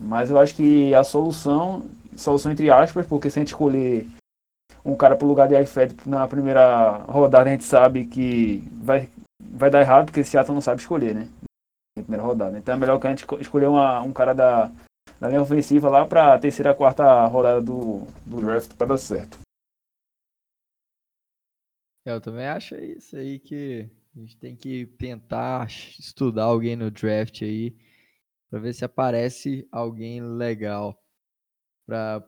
Mas 0.00 0.30
eu 0.30 0.38
acho 0.38 0.54
que 0.54 0.94
a 0.94 1.02
solução, 1.02 1.82
solução 2.16 2.52
entre 2.52 2.70
aspas, 2.70 3.04
porque 3.06 3.28
se 3.28 3.38
a 3.38 3.42
gente 3.42 3.48
escolher 3.48 4.08
um 4.88 4.96
cara 4.96 5.16
pro 5.16 5.26
lugar 5.26 5.46
de 5.46 5.60
iFed 5.60 5.94
na 6.06 6.26
primeira 6.26 6.98
rodada, 7.02 7.48
a 7.48 7.52
gente 7.52 7.64
sabe 7.64 8.06
que 8.06 8.62
vai, 8.72 9.08
vai 9.38 9.70
dar 9.70 9.80
errado 9.80 10.06
porque 10.06 10.20
esse 10.20 10.30
Seattle 10.30 10.54
não 10.54 10.62
sabe 10.62 10.80
escolher, 10.80 11.14
né? 11.14 11.28
Na 11.96 12.02
primeira 12.02 12.24
rodada. 12.24 12.58
Então 12.58 12.74
é 12.74 12.78
melhor 12.78 12.98
que 12.98 13.06
a 13.06 13.10
gente 13.10 13.26
escolher 13.40 13.66
uma, 13.66 14.00
um 14.00 14.12
cara 14.12 14.32
da, 14.32 14.72
da 15.20 15.28
linha 15.28 15.42
ofensiva 15.42 15.90
lá 15.90 16.06
para 16.06 16.34
a 16.34 16.38
terceira, 16.38 16.74
quarta 16.74 17.26
rodada 17.26 17.60
do, 17.60 18.06
do 18.24 18.40
draft 18.40 18.74
para 18.74 18.86
dar 18.86 18.98
certo. 18.98 19.38
É, 22.06 22.12
eu 22.12 22.20
também 22.20 22.46
acho 22.46 22.74
isso 22.76 23.14
aí 23.16 23.38
que 23.38 23.90
a 24.16 24.18
gente 24.18 24.38
tem 24.38 24.56
que 24.56 24.86
tentar 24.98 25.66
estudar 25.66 26.44
alguém 26.44 26.76
no 26.76 26.90
draft 26.90 27.42
aí 27.42 27.76
para 28.48 28.58
ver 28.58 28.72
se 28.72 28.86
aparece 28.86 29.68
alguém 29.70 30.22
legal 30.22 30.98
para 31.86 32.26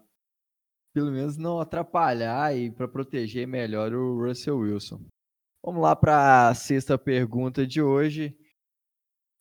pelo 0.93 1.11
menos 1.11 1.37
não 1.37 1.61
atrapalhar 1.61 2.57
e 2.57 2.71
para 2.71 2.89
proteger 2.89 3.47
melhor 3.47 3.93
o 3.93 4.27
Russell 4.27 4.59
Wilson. 4.59 5.01
Vamos 5.65 5.83
lá 5.83 5.95
para 5.95 6.49
a 6.49 6.55
sexta 6.55 6.99
pergunta 6.99 7.67
de 7.67 7.83
hoje. 7.83 8.37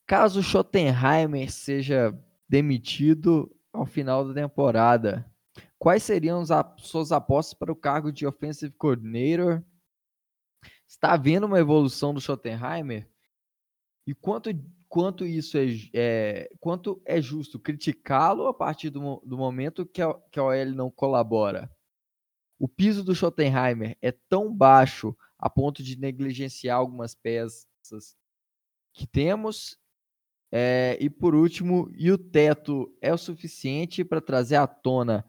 Caso 0.05 0.43
Schottenheimer 0.43 1.51
seja 1.51 2.17
demitido 2.47 3.49
ao 3.71 3.85
final 3.85 4.27
da 4.27 4.33
temporada, 4.33 5.31
quais 5.77 6.03
seriam 6.03 6.41
as 6.41 6.49
suas 6.77 7.11
apostas 7.11 7.53
para 7.53 7.71
o 7.71 7.75
cargo 7.75 8.11
de 8.11 8.25
Offensive 8.25 8.73
Coordinator? 8.73 9.63
Está 10.87 11.13
havendo 11.13 11.45
uma 11.45 11.59
evolução 11.59 12.13
do 12.13 12.19
Schottenheimer? 12.19 13.07
E 14.07 14.15
quanto, 14.15 14.49
quanto 14.89 15.23
isso 15.25 15.57
é, 15.57 15.67
é 15.93 16.49
quanto 16.59 17.01
é 17.05 17.21
justo 17.21 17.59
criticá-lo 17.59 18.47
a 18.47 18.53
partir 18.53 18.89
do, 18.89 19.21
do 19.23 19.37
momento 19.37 19.85
que 19.85 20.01
a, 20.01 20.13
que 20.31 20.39
a 20.39 20.43
OL 20.43 20.73
não 20.73 20.89
colabora? 20.89 21.69
O 22.57 22.67
piso 22.67 23.03
do 23.03 23.15
Schottenheimer 23.15 23.95
é 24.01 24.11
tão 24.11 24.53
baixo 24.53 25.15
a 25.37 25.49
ponto 25.49 25.81
de 25.81 25.97
negligenciar 25.97 26.77
algumas 26.77 27.15
peças 27.15 28.17
que 28.93 29.07
temos. 29.07 29.77
É, 30.51 30.97
e 30.99 31.09
por 31.09 31.35
último, 31.35 31.89
e 31.95 32.11
o 32.11 32.17
teto 32.17 32.91
é 32.99 33.13
o 33.13 33.17
suficiente 33.17 34.03
para 34.03 34.19
trazer 34.19 34.55
à 34.55 34.65
tona 34.65 35.23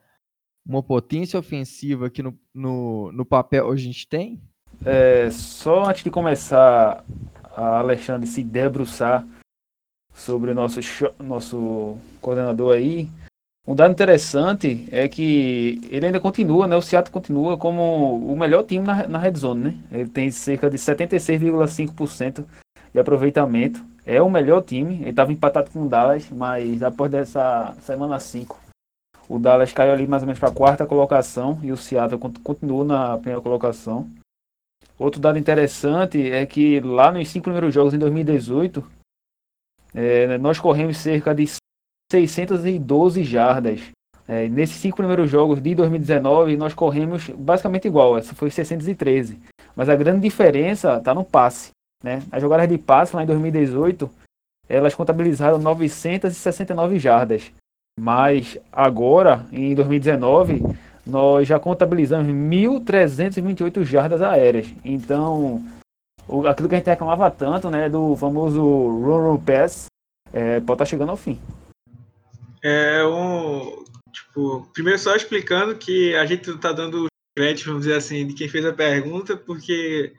uma 0.67 0.83
potência 0.83 1.39
ofensiva 1.39 2.09
que 2.09 2.23
no, 2.23 2.39
no, 2.55 3.13
no 3.13 3.25
papel 3.25 3.71
a 3.71 3.77
gente 3.77 4.09
tem? 4.09 4.43
É, 4.85 5.31
só 5.31 5.85
antes 5.85 6.03
de 6.03 6.11
começar, 6.11 7.05
a 7.45 7.79
Alexandre 7.79 8.27
se 8.27 8.43
debruçar 8.43 9.27
sobre 10.15 10.51
o 10.51 10.55
nosso, 10.55 10.81
nosso 11.19 11.97
coordenador 12.21 12.75
aí, 12.75 13.09
um 13.67 13.75
dado 13.75 13.93
interessante 13.93 14.89
é 14.91 15.07
que 15.07 15.81
ele 15.91 16.07
ainda 16.07 16.19
continua, 16.19 16.67
né? 16.67 16.77
O 16.77 16.83
Seattle 16.83 17.13
continua 17.13 17.57
como 17.59 18.17
o 18.17 18.37
melhor 18.37 18.65
time 18.65 18.85
na, 18.85 19.07
na 19.07 19.19
red 19.19 19.35
zone, 19.35 19.63
né? 19.63 19.75
Ele 19.93 20.09
tem 20.09 20.31
cerca 20.31 20.71
de 20.71 20.77
76,5% 20.79 22.45
de 22.93 22.99
aproveitamento. 22.99 23.85
É 24.05 24.21
o 24.21 24.31
melhor 24.31 24.63
time. 24.63 24.97
Ele 24.97 25.11
estava 25.11 25.33
empatado 25.33 25.71
com 25.71 25.85
o 25.85 25.89
Dallas, 25.89 26.29
mas 26.31 26.83
após 26.83 27.11
dessa 27.11 27.77
semana 27.83 28.19
5, 28.19 28.59
o 29.29 29.39
Dallas 29.39 29.73
caiu 29.73 29.93
ali 29.93 30.07
mais 30.07 30.23
ou 30.23 30.27
menos 30.27 30.41
para 30.41 30.49
a 30.49 30.55
quarta 30.55 30.87
colocação 30.87 31.61
e 31.63 31.71
o 31.71 31.77
Seattle 31.77 32.19
continua 32.43 32.85
na 32.85 33.19
primeira 33.19 33.41
colocação. 33.41 34.11
Outro 34.99 35.21
dado 35.21 35.39
interessante 35.39 36.31
é 36.31 36.45
que 36.45 36.81
lá 36.81 37.13
nos 37.13 37.29
cinco 37.29 37.45
primeiros 37.45 37.73
jogos 37.73 37.95
em 37.95 37.99
2018, 37.99 38.85
é, 39.95 40.39
nós 40.39 40.59
corremos 40.59 40.97
cerca 40.97 41.35
de 41.35 41.47
612 42.11 43.25
jardas. 43.25 43.81
É, 44.29 44.49
nesses 44.49 44.77
cinco 44.77 44.99
primeiros 44.99 45.31
jogos 45.31 45.61
de 45.61 45.75
2019, 45.75 46.57
nós 46.57 46.73
corremos 46.73 47.29
basicamente 47.31 47.89
igual, 47.89 48.17
essa 48.17 48.35
foi 48.35 48.51
613. 48.51 49.39
Mas 49.75 49.89
a 49.89 49.97
grande 49.97 50.21
diferença 50.21 50.99
está 50.99 51.13
no 51.13 51.25
passe. 51.25 51.71
Né? 52.03 52.23
As 52.31 52.41
jogadas 52.41 52.69
de 52.69 52.79
passe 52.79 53.15
lá 53.15 53.23
em 53.23 53.27
2018 53.27 54.11
elas 54.71 54.95
contabilizaram 54.95 55.59
969 55.59 56.99
jardas. 57.01 57.51
Mas 57.99 58.57
agora, 58.73 59.45
em 59.51 59.75
2019, 59.75 60.63
nós 61.05 61.49
já 61.49 61.59
contabilizamos 61.59 62.29
1.328 62.29 63.85
jardas 63.85 64.23
aéreas. 64.23 64.73
Então, 64.85 65.63
o, 66.31 66.47
aquilo 66.47 66.69
que 66.69 66.77
a 66.77 66.79
gente 66.79 66.87
reclamava 66.87 67.31
tanto, 67.31 67.69
né, 67.69 67.89
do 67.89 68.17
famoso 68.17 68.63
run 68.63 69.37
pass, 69.39 69.87
é, 70.33 70.61
pode 70.61 70.63
estar 70.63 70.77
tá 70.77 70.85
chegando 70.85 71.11
ao 71.11 71.17
fim. 71.17 71.41
É 72.63 73.05
um, 73.05 73.85
tipo, 74.13 74.69
primeiro 74.73 74.99
só 74.99 75.17
explicando 75.17 75.77
que 75.77 76.15
a 76.15 76.25
gente 76.25 76.49
está 76.49 76.73
dando 76.73 77.07
crédito, 77.37 77.67
vamos 77.67 77.83
dizer 77.83 77.97
assim, 77.97 78.27
de 78.27 78.35
quem 78.35 78.49
fez 78.49 78.65
a 78.65 78.73
pergunta, 78.73 79.37
porque 79.37 80.15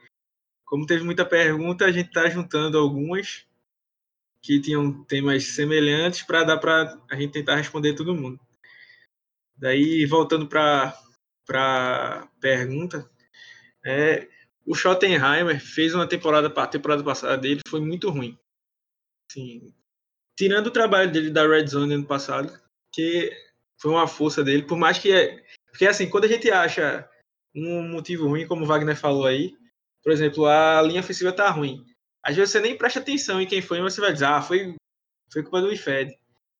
como 0.65 0.85
teve 0.85 1.03
muita 1.03 1.25
pergunta, 1.25 1.85
a 1.85 1.91
gente 1.91 2.07
está 2.07 2.29
juntando 2.29 2.77
algumas 2.77 3.45
que 4.41 4.59
tinham 4.59 5.03
temas 5.03 5.45
semelhantes 5.45 6.23
para 6.23 6.43
dar 6.43 6.57
para 6.57 6.97
a 7.09 7.15
gente 7.15 7.33
tentar 7.33 7.55
responder 7.55 7.93
todo 7.93 8.15
mundo. 8.15 8.39
Daí, 9.55 10.05
voltando 10.05 10.47
para 10.47 10.97
a 11.53 12.27
pergunta, 12.39 13.07
é, 13.85 14.27
o 14.65 14.75
Schottenheimer 14.75 15.59
fez 15.59 15.93
uma 15.93 16.07
temporada, 16.07 16.47
a 16.47 16.67
temporada 16.67 17.03
passada 17.03 17.37
dele 17.37 17.61
foi 17.67 17.81
muito 17.81 18.09
ruim. 18.09 18.37
Assim, 19.29 19.73
tirando 20.37 20.67
o 20.67 20.71
trabalho 20.71 21.11
dele 21.11 21.29
da 21.29 21.47
Red 21.47 21.67
Zone 21.67 21.93
ano 21.93 22.05
passado, 22.05 22.51
que 22.91 23.31
foi 23.79 23.91
uma 23.91 24.07
força 24.07 24.43
dele, 24.43 24.63
por 24.63 24.77
mais 24.77 24.97
que 24.97 25.11
é. 25.11 25.43
Porque 25.69 25.87
assim, 25.87 26.09
quando 26.09 26.25
a 26.25 26.27
gente 26.27 26.49
acha 26.51 27.09
um 27.55 27.87
motivo 27.89 28.27
ruim, 28.27 28.47
como 28.47 28.63
o 28.63 28.67
Wagner 28.67 28.95
falou 28.95 29.25
aí, 29.25 29.55
por 30.03 30.11
exemplo, 30.11 30.45
a 30.45 30.81
linha 30.81 31.01
ofensiva 31.01 31.31
tá 31.31 31.49
ruim. 31.49 31.85
Às 32.23 32.35
vezes 32.35 32.51
você 32.51 32.59
nem 32.59 32.77
presta 32.77 32.99
atenção 32.99 33.41
em 33.41 33.47
quem 33.47 33.61
foi, 33.61 33.81
mas 33.81 33.93
você 33.93 34.01
vai 34.01 34.13
dizer, 34.13 34.25
ah, 34.25 34.41
foi, 34.41 34.75
foi 35.31 35.41
culpa 35.41 35.61
do 35.61 35.71
IFED. 35.71 36.17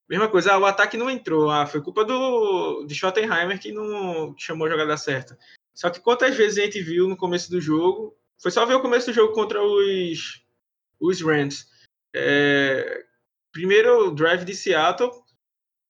Mesma 0.09 0.29
coisa, 0.29 0.53
ah, 0.53 0.57
o 0.59 0.65
ataque 0.65 0.97
não 0.97 1.09
entrou, 1.09 1.49
ah, 1.49 1.65
foi 1.65 1.81
culpa 1.81 2.03
do 2.03 2.83
de 2.85 2.95
Schottenheimer 2.95 3.59
que 3.59 3.71
não 3.71 4.35
chamou 4.37 4.67
a 4.67 4.69
jogada 4.69 4.97
certa. 4.97 5.37
Só 5.73 5.89
que 5.89 5.99
quantas 5.99 6.35
vezes 6.35 6.57
a 6.57 6.61
gente 6.63 6.81
viu 6.81 7.07
no 7.07 7.17
começo 7.17 7.49
do 7.49 7.61
jogo, 7.61 8.17
foi 8.41 8.51
só 8.51 8.65
ver 8.65 8.75
o 8.75 8.81
começo 8.81 9.07
do 9.07 9.13
jogo 9.13 9.33
contra 9.33 9.61
os, 9.61 10.43
os 10.99 11.21
Rams. 11.21 11.67
É, 12.13 13.05
primeiro 13.51 14.11
drive 14.11 14.43
de 14.43 14.55
Seattle, 14.55 15.11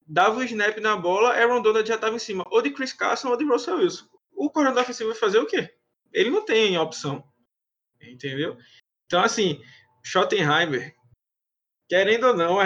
dava 0.06 0.40
o 0.40 0.44
snap 0.44 0.78
na 0.80 0.96
bola, 0.98 1.34
Aaron 1.34 1.62
Donald 1.62 1.88
já 1.88 1.96
estava 1.96 2.16
em 2.16 2.20
cima, 2.20 2.46
ou 2.52 2.62
de 2.62 2.72
Chris 2.72 2.94
Carson 2.94 3.30
ou 3.30 3.38
de 3.38 3.46
Russell 3.46 3.78
Wilson. 3.78 4.06
O 4.34 4.50
coordenador 4.50 4.84
ofensivo 4.84 5.10
vai 5.10 5.18
fazer 5.18 5.40
o 5.40 5.46
quê? 5.46 5.74
Ele 6.12 6.30
não 6.30 6.44
tem 6.44 6.78
opção. 6.78 7.24
Entendeu? 8.02 8.58
Então, 9.06 9.24
assim, 9.24 9.62
Schottenheimer, 10.04 10.94
querendo 11.88 12.28
ou 12.28 12.36
não, 12.36 12.58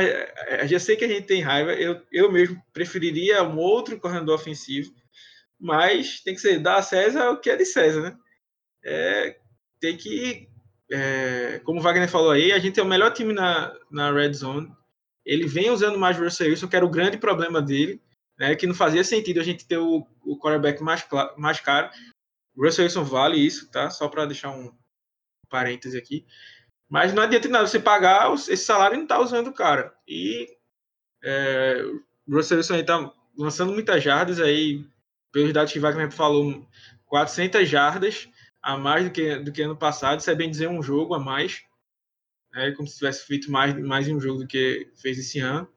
já 0.68 0.80
sei 0.80 0.96
que 0.96 1.06
a 1.06 1.08
gente 1.08 1.28
tem 1.28 1.42
raiva, 1.42 1.74
eu, 1.74 2.02
eu 2.12 2.32
mesmo 2.32 2.62
preferiria 2.72 3.44
um 3.44 3.58
outro 3.58 4.00
corredor 4.00 4.36
ofensivo, 4.36 4.94
mas 5.60 6.22
tem 6.22 6.36
que 6.36 6.42
ser 6.42 6.60
dar 6.60 6.78
a 6.78 6.82
César 6.82 7.32
o 7.32 7.40
que 7.40 7.50
é 7.50 7.56
de 7.56 7.66
César, 7.66 8.02
né? 8.02 8.18
É, 8.84 9.38
tem 9.80 9.98
que, 9.98 10.48
é, 10.92 11.60
como 11.64 11.80
o 11.80 11.84
Wagner 11.84 12.10
falou 12.10 12.32
aí, 12.32 12.52
a 12.52 12.60
gente 12.60 12.80
é 12.80 12.84
o 12.84 12.88
melhor 12.88 13.12
time 13.12 13.34
na, 13.34 13.76
na 13.90 14.12
Red 14.12 14.34
Zone, 14.34 14.72
ele 15.26 15.48
vem 15.48 15.72
usando 15.72 15.98
mais 15.98 16.20
o 16.20 16.24
Russell 16.24 16.50
Wilson, 16.50 16.68
que 16.68 16.76
era 16.76 16.86
o 16.86 16.90
grande 16.90 17.18
problema 17.18 17.62
dele, 17.62 18.02
né, 18.38 18.56
que 18.56 18.68
não 18.68 18.76
fazia 18.76 19.04
sentido 19.04 19.40
a 19.40 19.44
gente 19.44 19.66
ter 19.68 19.78
o, 19.78 20.06
o 20.24 20.38
quarterback 20.38 20.84
mais, 20.84 21.06
mais 21.38 21.60
caro. 21.60 21.90
O 22.56 22.64
Russell 22.64 22.86
Wilson 22.86 23.04
vale 23.04 23.38
isso, 23.38 23.70
tá? 23.72 23.90
Só 23.90 24.08
para 24.08 24.26
deixar 24.26 24.52
um, 24.52 24.72
parêntese 25.50 25.98
aqui. 25.98 26.26
Mas 26.90 27.14
não 27.14 27.24
adianta 27.24 27.48
nada 27.48 27.68
você 27.68 27.80
pagar 27.80 28.34
esse 28.34 28.58
salário 28.58 28.96
e 28.96 28.98
não 28.98 29.04
está 29.04 29.20
usando 29.20 29.48
o 29.48 29.54
cara. 29.54 29.94
E 30.08 30.48
é, 31.24 31.82
o 32.28 32.36
Russell 32.36 32.58
Wilson 32.58 32.76
está 32.76 33.12
lançando 33.38 33.74
muitas 33.74 34.04
jardas 34.04 34.40
aí, 34.40 34.86
pelos 35.36 35.52
dados 35.52 35.74
que 35.74 35.82
Wagner 35.82 36.10
falou, 36.10 36.66
400 37.08 37.68
jardas 37.68 38.30
a 38.62 38.78
mais 38.78 39.04
do 39.04 39.12
que, 39.12 39.36
do 39.36 39.52
que 39.52 39.64
ano 39.64 39.76
passado. 39.76 40.22
Isso 40.22 40.32
é 40.32 40.36
bem 40.36 40.50
dizer 40.50 40.70
um 40.70 40.82
jogo 40.82 41.14
a 41.14 41.20
mais. 41.20 41.62
É 42.54 42.72
como 42.72 42.88
se 42.88 42.96
tivesse 42.96 43.28
feito 43.28 43.52
mais, 43.52 43.78
mais 43.78 44.08
um 44.08 44.18
jogo 44.18 44.40
do 44.40 44.48
que 44.48 44.90
fez 44.96 45.20
esse 45.20 45.40
ano, 45.40 45.68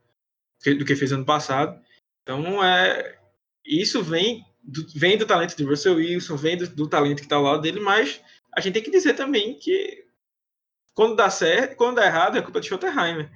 do 0.64 0.84
que 0.84 0.94
fez 0.94 1.10
ano 1.10 1.24
passado. 1.24 1.76
Então, 2.22 2.62
é, 2.62 3.18
isso 3.64 4.00
vem 4.00 4.44
do, 4.62 4.86
vem 4.94 5.18
do 5.18 5.26
talento 5.26 5.56
de 5.56 5.64
Russell 5.64 5.96
Wilson, 5.96 6.36
vem 6.36 6.56
do, 6.56 6.68
do 6.68 6.88
talento 6.88 7.18
que 7.18 7.22
está 7.24 7.34
ao 7.34 7.42
lado 7.42 7.60
dele, 7.60 7.80
mas 7.80 8.20
a 8.56 8.60
gente 8.60 8.74
tem 8.74 8.82
que 8.84 8.92
dizer 8.92 9.14
também 9.14 9.58
que 9.58 10.06
quando 10.94 11.16
dá 11.16 11.28
certo, 11.28 11.74
quando 11.74 11.96
dá 11.96 12.06
errado 12.06 12.38
é 12.38 12.42
culpa 12.42 12.60
de 12.60 12.68
Schottenheimer. 12.68 13.28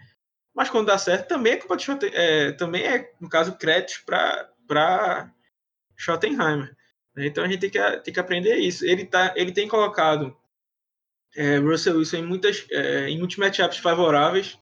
Mas 0.55 0.71
quando 0.71 0.87
dá 0.87 0.97
certo 0.97 1.27
também 1.27 1.55
é 1.55 1.57
culpa 1.57 1.77
de 1.77 1.83
Schottenheimer. 1.83 2.21
É, 2.21 2.53
também 2.53 2.85
é, 2.85 3.13
no 3.21 3.29
caso, 3.29 3.59
crédito 3.59 4.05
para 4.05 5.33
Schottenheimer. 5.97 6.75
Então 7.17 7.45
a 7.45 7.49
gente 7.49 7.61
tem 7.61 7.71
que, 7.71 7.97
tem 7.99 8.15
que 8.15 8.21
aprender 8.21 8.57
isso. 8.57 8.85
Ele, 8.85 9.05
tá, 9.05 9.35
ele 9.37 9.53
tem 9.53 9.69
colocado 9.69 10.37
é, 11.37 11.59
Russell 11.59 11.99
Wilson 11.99 12.19
em, 12.19 12.27
muitas, 12.27 12.67
é, 12.71 13.09
em 13.09 13.19
muitos 13.19 13.37
matchups 13.37 13.79
favoráveis. 13.79 14.59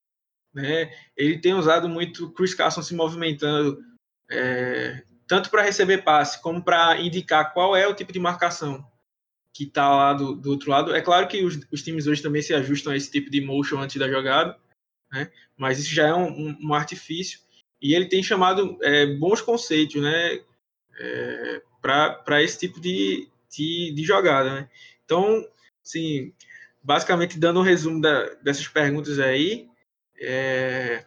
Né? 0.53 0.93
Ele 1.17 1.39
tem 1.39 1.55
usado 1.55 1.89
muito 1.89 2.31
Chris 2.33 2.55
Carson 2.55 2.83
se 2.83 2.95
movimentando, 2.95 3.79
é, 4.29 5.05
tanto 5.27 5.51
para 5.51 5.63
receber 5.63 5.99
passe 5.99 6.43
como 6.43 6.63
para 6.63 7.01
indicar 7.01 7.53
qual 7.53 7.77
é 7.77 7.87
o 7.87 7.95
tipo 7.95 8.13
de 8.13 8.19
marcação 8.19 8.85
que 9.55 9.65
está 9.65 9.89
lá 9.89 10.13
do, 10.13 10.35
do, 10.35 10.51
outro 10.51 10.71
lado. 10.71 10.95
É 10.95 11.01
claro 11.01 11.29
que 11.29 11.45
os, 11.45 11.59
os, 11.71 11.83
times 11.83 12.07
hoje 12.07 12.23
também 12.23 12.43
se 12.43 12.55
ajustam 12.55 12.93
a 12.93 12.97
esse 12.97 13.11
tipo 13.11 13.31
de 13.31 13.41
motion 13.41 13.79
antes 13.81 13.97
da 13.97 14.09
jogada, 14.09 14.57
né? 15.13 15.31
mas 15.57 15.79
isso 15.79 15.93
já 15.93 16.09
é 16.09 16.15
um, 16.15 16.29
um, 16.29 16.59
um 16.63 16.75
artifício. 16.75 17.41
E 17.83 17.95
ele 17.95 18.07
tem 18.07 18.23
chamado 18.23 18.79
é, 18.83 19.07
bons 19.07 19.41
conceitos 19.41 20.01
né? 20.01 20.41
É, 20.99 21.63
para 21.81 22.43
esse 22.43 22.59
tipo 22.59 22.81
de, 22.81 23.29
de, 23.51 23.93
de 23.95 24.05
jogada. 24.05 24.55
Né? 24.55 24.69
Então, 25.05 25.47
assim, 25.85 26.33
basicamente 26.83 27.39
dando 27.39 27.61
um 27.61 27.65
resumo 27.65 28.01
da, 28.01 28.35
dessas 28.43 28.69
perguntas 28.69 29.19
aí, 29.19 29.69
é, 30.21 31.05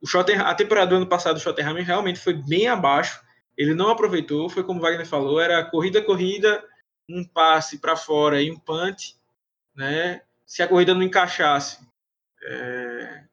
o 0.00 0.06
a 0.18 0.54
temporada 0.54 0.90
do 0.90 0.96
ano 0.96 1.06
passado 1.06 1.34
do 1.34 1.40
Schottenheimer 1.40 1.84
realmente 1.84 2.18
foi 2.18 2.32
bem 2.32 2.68
abaixo. 2.68 3.20
Ele 3.56 3.74
não 3.74 3.90
aproveitou, 3.90 4.48
foi 4.48 4.64
como 4.64 4.80
o 4.80 4.82
Wagner 4.82 5.06
falou, 5.06 5.40
era 5.40 5.62
corrida, 5.64 6.02
corrida, 6.02 6.64
um 7.08 7.24
passe 7.24 7.78
para 7.78 7.96
fora 7.96 8.40
e 8.40 8.50
um 8.50 8.58
punt, 8.58 9.14
né? 9.74 10.22
Se 10.46 10.62
a 10.62 10.68
corrida 10.68 10.94
não 10.94 11.02
encaixasse, 11.02 11.78
é, 12.42 13.24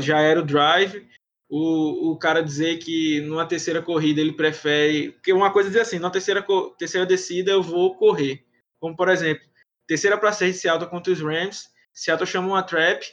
já 0.00 0.20
era 0.20 0.40
o 0.40 0.44
drive. 0.44 1.06
O, 1.48 2.12
o 2.12 2.18
cara 2.18 2.42
dizer 2.42 2.78
que 2.78 3.20
numa 3.20 3.46
terceira 3.46 3.80
corrida 3.80 4.20
ele 4.20 4.32
prefere. 4.32 5.12
Porque 5.12 5.32
uma 5.32 5.52
coisa 5.52 5.68
é 5.68 5.70
dizer 5.70 5.82
assim: 5.82 5.98
na 5.98 6.10
terceira, 6.10 6.44
terceira 6.76 7.06
descida 7.06 7.52
eu 7.52 7.62
vou 7.62 7.96
correr. 7.96 8.44
Como 8.80 8.96
por 8.96 9.08
exemplo, 9.08 9.44
terceira 9.86 10.18
para 10.18 10.32
seis 10.32 10.56
de 10.56 10.62
Seattle 10.62 10.90
contra 10.90 11.12
os 11.12 11.20
Rams. 11.20 11.68
Seattle 11.92 12.26
chama 12.26 12.48
uma 12.48 12.62
trap 12.62 13.04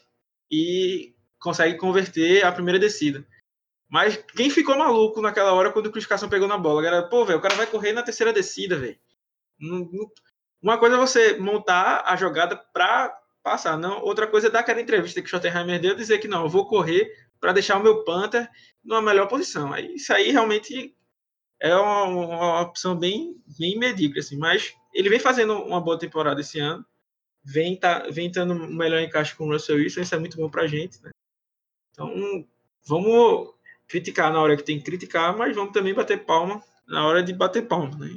e 0.51 1.15
consegue 1.39 1.77
converter 1.77 2.43
a 2.43 2.51
primeira 2.51 2.79
descida. 2.79 3.25
Mas 3.89 4.17
quem 4.35 4.49
ficou 4.49 4.77
maluco 4.77 5.21
naquela 5.21 5.53
hora 5.53 5.71
quando 5.71 5.85
o 5.85 5.91
Chris 5.91 6.07
Carson 6.07 6.27
pegou 6.27 6.47
na 6.47 6.57
bola? 6.57 6.85
Era, 6.85 7.03
pô, 7.03 7.23
velho, 7.23 7.37
o 7.37 7.41
cara 7.41 7.53
vai 7.53 7.67
correr 7.67 7.93
na 7.93 8.01
terceira 8.01 8.33
descida, 8.33 8.75
velho. 8.75 8.97
Uma 10.61 10.79
coisa 10.79 10.95
é 10.95 10.99
você 10.99 11.37
montar 11.37 12.03
a 12.05 12.15
jogada 12.15 12.55
para 12.57 13.15
passar, 13.43 13.77
não. 13.77 14.01
Outra 14.01 14.25
coisa 14.25 14.47
é 14.47 14.49
dar 14.49 14.61
aquela 14.61 14.81
entrevista 14.81 15.21
que 15.21 15.27
o 15.27 15.29
Schottenheimer 15.29 15.79
deu 15.79 15.95
dizer 15.95 16.17
que 16.17 16.27
não, 16.27 16.43
eu 16.43 16.49
vou 16.49 16.67
correr 16.67 17.11
para 17.43 17.51
deixar 17.51 17.77
o 17.77 17.83
meu 17.83 18.05
Panther 18.05 18.49
numa 18.81 19.01
melhor 19.01 19.27
posição. 19.27 19.73
Aí, 19.73 19.95
isso 19.95 20.13
aí 20.13 20.31
realmente 20.31 20.95
é 21.59 21.75
uma, 21.75 22.03
uma, 22.05 22.61
opção 22.61 22.97
bem, 22.97 23.35
bem 23.59 23.77
medíocre, 23.77 24.21
assim. 24.21 24.37
Mas 24.37 24.73
ele 24.93 25.09
vem 25.09 25.19
fazendo 25.19 25.53
uma 25.55 25.81
boa 25.81 25.99
temporada 25.99 26.39
esse 26.39 26.57
ano, 26.61 26.85
vem 27.43 27.77
tá, 27.77 28.07
vem 28.09 28.31
tendo 28.31 28.53
um 28.53 28.73
melhor 28.73 29.01
encaixe 29.01 29.35
com 29.35 29.45
o 29.45 29.51
Russell 29.51 29.75
Wilson, 29.75 29.99
isso 29.99 30.15
é 30.15 30.19
muito 30.19 30.37
bom 30.37 30.49
para 30.49 30.61
a 30.61 30.67
gente, 30.67 31.03
né? 31.03 31.09
Então, 31.91 32.47
vamos 32.87 33.53
criticar 33.89 34.31
na 34.31 34.41
hora 34.41 34.55
que 34.55 34.63
tem 34.63 34.77
que 34.77 34.85
criticar, 34.85 35.35
mas 35.37 35.53
vamos 35.53 35.73
também 35.73 35.93
bater 35.93 36.23
palma 36.23 36.63
na 36.87 37.05
hora 37.05 37.21
de 37.21 37.33
bater 37.33 37.67
palma, 37.67 37.93
né? 37.97 38.07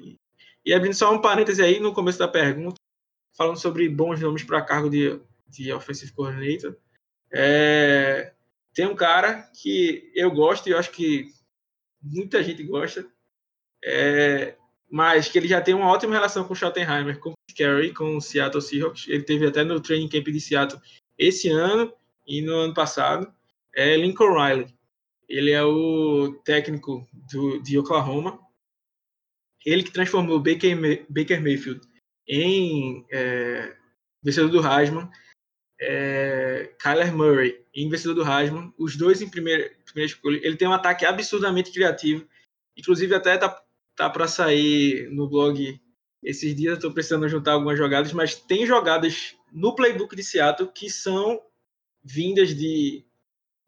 E 0.64 0.72
abrindo 0.72 0.94
só 0.94 1.12
um 1.12 1.20
parêntese 1.20 1.64
aí 1.64 1.80
no 1.80 1.92
começo 1.92 2.20
da 2.20 2.28
pergunta, 2.28 2.76
falando 3.36 3.58
sobre 3.58 3.88
bons 3.88 4.20
nomes 4.20 4.44
para 4.44 4.62
cargo 4.62 4.88
de, 4.88 5.20
de 5.48 5.72
Offensive 5.72 6.12
Coordinator. 6.12 6.76
É, 7.32 8.32
tem 8.76 8.86
um 8.86 8.94
cara 8.94 9.50
que 9.60 10.12
eu 10.14 10.30
gosto 10.30 10.68
e 10.68 10.72
eu 10.72 10.78
acho 10.78 10.92
que 10.92 11.32
muita 12.00 12.44
gente 12.44 12.62
gosta, 12.62 13.04
é, 13.84 14.56
mas 14.88 15.28
que 15.28 15.38
ele 15.38 15.48
já 15.48 15.60
tem 15.60 15.74
uma 15.74 15.90
ótima 15.90 16.14
relação 16.14 16.44
com 16.44 16.52
o 16.52 16.56
Schottenheimer, 16.56 17.18
com 17.18 17.30
o 17.30 17.34
Carey, 17.56 17.92
com 17.92 18.16
o 18.16 18.20
Seattle 18.20 18.62
Seahawks. 18.62 19.08
Ele 19.08 19.24
teve 19.24 19.46
até 19.46 19.64
no 19.64 19.80
training 19.80 20.08
camp 20.08 20.26
de 20.26 20.40
Seattle 20.40 20.80
esse 21.18 21.48
ano 21.48 21.92
e 22.26 22.40
no 22.42 22.54
ano 22.54 22.74
passado. 22.74 23.34
É 23.74 23.96
Lincoln 23.96 24.32
Riley. 24.32 24.68
Ele 25.28 25.50
é 25.50 25.64
o 25.64 26.34
técnico 26.44 27.08
do, 27.12 27.60
de 27.60 27.76
Oklahoma 27.78 28.46
ele 29.66 29.82
que 29.82 29.90
transformou 29.90 30.38
Baker, 30.38 31.04
Baker 31.08 31.42
Mayfield 31.42 31.80
em 32.28 33.04
é, 33.10 33.76
vencedor 34.22 34.48
do 34.48 34.66
Heisman. 34.66 35.10
é, 35.80 36.72
Kyler 36.80 37.12
Murray, 37.12 37.65
investidor 37.84 38.14
do 38.14 38.30
Heisman, 38.30 38.72
os 38.78 38.96
dois 38.96 39.20
em 39.20 39.28
primeira, 39.28 39.70
primeira 39.84 40.10
escolha. 40.10 40.40
Ele 40.42 40.56
tem 40.56 40.66
um 40.66 40.72
ataque 40.72 41.04
absurdamente 41.04 41.70
criativo, 41.70 42.26
inclusive 42.76 43.14
até 43.14 43.36
tá, 43.36 43.62
tá 43.94 44.08
para 44.08 44.26
sair 44.26 45.10
no 45.10 45.28
blog 45.28 45.78
esses 46.22 46.54
dias. 46.54 46.74
Estou 46.74 46.92
precisando 46.92 47.28
juntar 47.28 47.52
algumas 47.52 47.76
jogadas, 47.76 48.12
mas 48.12 48.34
tem 48.34 48.66
jogadas 48.66 49.34
no 49.52 49.74
playbook 49.74 50.16
de 50.16 50.24
Seattle 50.24 50.70
que 50.72 50.88
são 50.88 51.40
vindas 52.02 52.54
de, 52.54 53.04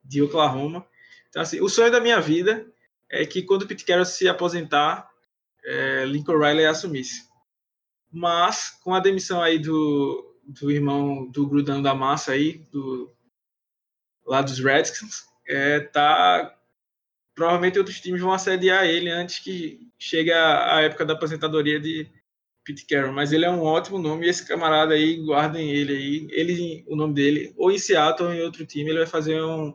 de 0.02 0.22
Oklahoma. 0.22 0.86
Então, 1.28 1.42
assim, 1.42 1.60
o 1.60 1.68
sonho 1.68 1.90
da 1.90 2.00
minha 2.00 2.20
vida 2.20 2.66
é 3.10 3.26
que 3.26 3.42
quando 3.42 3.62
o 3.62 3.66
Pete 3.66 3.84
Carroll 3.84 4.06
se 4.06 4.28
aposentar, 4.28 5.10
é, 5.64 6.04
Lincoln 6.06 6.38
Riley 6.38 6.66
assumisse. 6.66 7.28
Mas, 8.10 8.70
com 8.82 8.94
a 8.94 9.00
demissão 9.00 9.42
aí 9.42 9.58
do, 9.58 10.34
do 10.42 10.70
irmão 10.70 11.30
do 11.30 11.46
Grudão 11.46 11.82
da 11.82 11.94
Massa 11.94 12.32
aí, 12.32 12.64
do, 12.72 13.12
lá 14.28 14.42
dos 14.42 14.58
Redskins, 14.60 15.24
é, 15.48 15.80
tá 15.80 16.54
provavelmente 17.34 17.78
outros 17.78 18.00
times 18.00 18.20
vão 18.20 18.32
assediar 18.32 18.84
ele 18.84 19.08
antes 19.08 19.38
que 19.38 19.88
chegue 19.98 20.32
a, 20.32 20.76
a, 20.76 20.82
época 20.82 21.06
da 21.06 21.14
aposentadoria 21.14 21.80
de 21.80 22.06
Pete 22.64 22.84
Carroll, 22.84 23.12
mas 23.12 23.32
ele 23.32 23.44
é 23.44 23.50
um 23.50 23.62
ótimo 23.62 23.98
nome 23.98 24.26
e 24.26 24.28
esse 24.28 24.46
camarada 24.46 24.92
aí, 24.92 25.24
guardem 25.24 25.70
ele 25.70 25.92
aí, 25.92 26.28
ele, 26.30 26.84
o 26.88 26.96
nome 26.96 27.14
dele, 27.14 27.54
ou 27.56 27.70
em 27.70 27.78
Seattle 27.78 28.28
ou 28.28 28.34
em 28.34 28.42
outro 28.42 28.66
time, 28.66 28.90
ele 28.90 28.98
vai 28.98 29.06
fazer 29.06 29.40
um, 29.40 29.72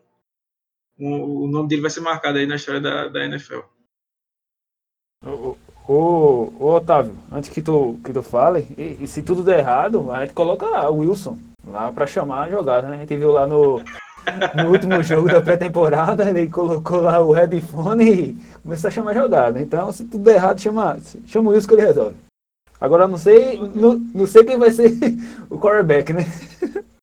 um 1.00 1.44
o 1.46 1.48
nome 1.48 1.70
dele 1.70 1.82
vai 1.82 1.90
ser 1.90 2.02
marcado 2.02 2.38
aí 2.38 2.46
na 2.46 2.56
história 2.56 2.82
da, 2.82 3.08
da 3.08 3.26
NFL. 3.26 3.62
Ô, 5.88 6.52
Otávio, 6.60 7.18
antes 7.32 7.50
que 7.50 7.62
tu, 7.62 8.00
que 8.04 8.14
tu 8.14 8.22
fale, 8.22 8.68
e, 8.78 9.04
e, 9.04 9.08
se 9.08 9.24
tudo 9.24 9.44
der 9.44 9.60
errado, 9.60 10.12
a 10.12 10.26
gente 10.26 10.34
coloca 10.34 10.90
o 10.90 10.98
Wilson 10.98 11.40
lá 11.66 11.92
para 11.92 12.06
chamar 12.06 12.44
a 12.44 12.50
jogada, 12.50 12.90
né? 12.90 12.98
A 12.98 13.00
gente 13.00 13.16
viu 13.16 13.32
lá 13.32 13.48
no, 13.48 13.82
no 14.56 14.72
último 14.72 15.02
jogo 15.04 15.28
da 15.28 15.42
pré-temporada, 15.42 16.30
ele 16.30 16.48
colocou 16.48 17.02
lá 17.02 17.20
o 17.20 17.32
headphone 17.32 18.12
e 18.12 18.38
começou 18.62 18.88
a 18.88 18.92
chamar 18.92 19.14
jogada. 19.14 19.62
Então, 19.62 19.92
se 19.92 20.06
tudo 20.06 20.24
der 20.24 20.36
errado, 20.36 20.62
chama, 20.62 20.98
chama 21.26 21.50
o 21.50 21.54
Wilson 21.54 21.68
que 21.68 21.74
ele 21.74 21.82
resolve. 21.82 22.16
Agora, 22.80 23.08
não 23.08 23.18
sei, 23.18 23.58
não, 23.76 23.96
não 24.14 24.28
sei 24.28 24.44
quem 24.44 24.58
vai 24.58 24.72
ser 24.72 24.92
o 25.50 25.58
quarterback, 25.60 26.14
né? 26.14 26.26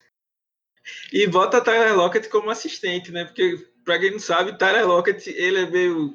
E 1.12 1.26
bota 1.26 1.60
Tyler 1.60 1.96
Lockett 1.96 2.28
como 2.28 2.50
assistente, 2.50 3.10
né? 3.10 3.24
Porque, 3.24 3.58
pra 3.84 3.98
quem 3.98 4.12
não 4.12 4.20
sabe, 4.20 4.56
Tyler 4.56 4.86
Lockett, 4.86 5.28
ele 5.30 5.62
é 5.62 5.66
meio 5.68 6.14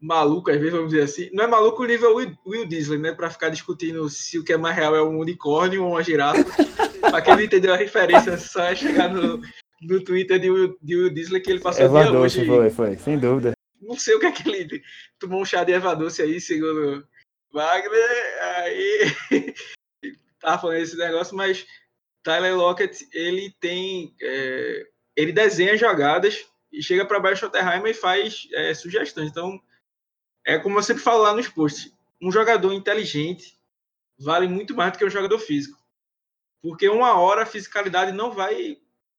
maluco, 0.00 0.50
às 0.50 0.56
vezes, 0.56 0.72
vamos 0.72 0.90
dizer 0.90 1.02
assim. 1.02 1.30
Não 1.32 1.44
é 1.44 1.46
maluco 1.46 1.82
o 1.82 1.86
nível 1.86 2.16
Will, 2.16 2.36
Will 2.44 2.66
Disney, 2.66 2.98
né? 2.98 3.12
Para 3.12 3.30
ficar 3.30 3.48
discutindo 3.48 4.08
se 4.10 4.36
o 4.36 4.44
que 4.44 4.52
é 4.52 4.56
mais 4.56 4.74
real 4.74 4.96
é 4.96 5.02
um 5.02 5.20
unicórnio 5.20 5.84
ou 5.84 5.92
uma 5.92 6.02
girafa. 6.02 6.44
para 7.00 7.22
quem 7.22 7.34
não 7.34 7.42
entendeu 7.42 7.72
a 7.72 7.76
referência, 7.76 8.36
só 8.36 8.64
é 8.64 8.74
chegar 8.74 9.08
no, 9.08 9.40
no 9.84 10.02
Twitter 10.02 10.38
de 10.38 10.50
Will, 10.50 10.78
de 10.80 10.96
Will 10.96 11.10
Disney 11.10 11.40
que 11.40 11.50
ele 11.50 11.60
passou 11.60 11.84
Eva 11.84 12.04
dia 12.04 12.18
hoje. 12.18 12.46
Foi, 12.46 12.70
foi, 12.70 12.96
sem 12.96 13.18
dúvida. 13.18 13.52
Não 13.80 13.96
sei 13.96 14.14
o 14.14 14.20
que 14.20 14.26
é 14.26 14.32
que 14.32 14.48
ele 14.48 14.82
tomou 15.18 15.42
um 15.42 15.44
chá 15.44 15.62
de 15.62 15.72
Eva 15.72 15.94
Doce 15.94 16.22
aí, 16.22 16.40
segundo 16.40 17.06
Wagner. 17.52 18.42
Aí 18.42 19.14
tava 20.40 20.60
falando 20.60 20.78
esse 20.78 20.96
negócio, 20.96 21.36
mas 21.36 21.66
Tyler 22.22 22.56
Lockett, 22.56 23.06
ele 23.12 23.54
tem. 23.60 24.14
É, 24.20 24.86
ele 25.16 25.32
desenha 25.32 25.76
jogadas 25.76 26.44
e 26.72 26.82
chega 26.82 27.06
para 27.06 27.20
baixo 27.20 27.48
do 27.48 27.52
Schottenheimer 27.52 27.90
e 27.90 27.94
faz 27.94 28.48
é, 28.52 28.74
sugestões. 28.74 29.30
Então, 29.30 29.60
é 30.44 30.58
como 30.58 30.78
eu 30.78 30.82
sempre 30.82 31.02
falo 31.02 31.22
lá 31.22 31.34
nos 31.34 31.48
posts, 31.48 31.92
um 32.20 32.32
jogador 32.32 32.72
inteligente 32.72 33.56
vale 34.18 34.48
muito 34.48 34.74
mais 34.74 34.92
do 34.92 34.98
que 34.98 35.04
um 35.04 35.10
jogador 35.10 35.38
físico. 35.38 35.78
Porque 36.62 36.88
uma 36.88 37.18
hora 37.18 37.42
a 37.42 37.46
fisicalidade 37.46 38.10
não 38.12 38.32
vai 38.32 38.78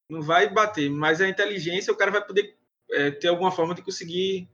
não 0.09 0.21
vai 0.21 0.49
bater, 0.49 0.89
mas 0.89 1.21
a 1.21 1.27
inteligência 1.27 1.91
o 1.91 1.97
cara 1.97 2.11
vai 2.11 2.25
poder 2.25 2.57
é, 2.91 3.11
ter 3.11 3.27
alguma 3.27 3.51
forma 3.51 3.73
de 3.73 3.81
conseguir 3.81 4.47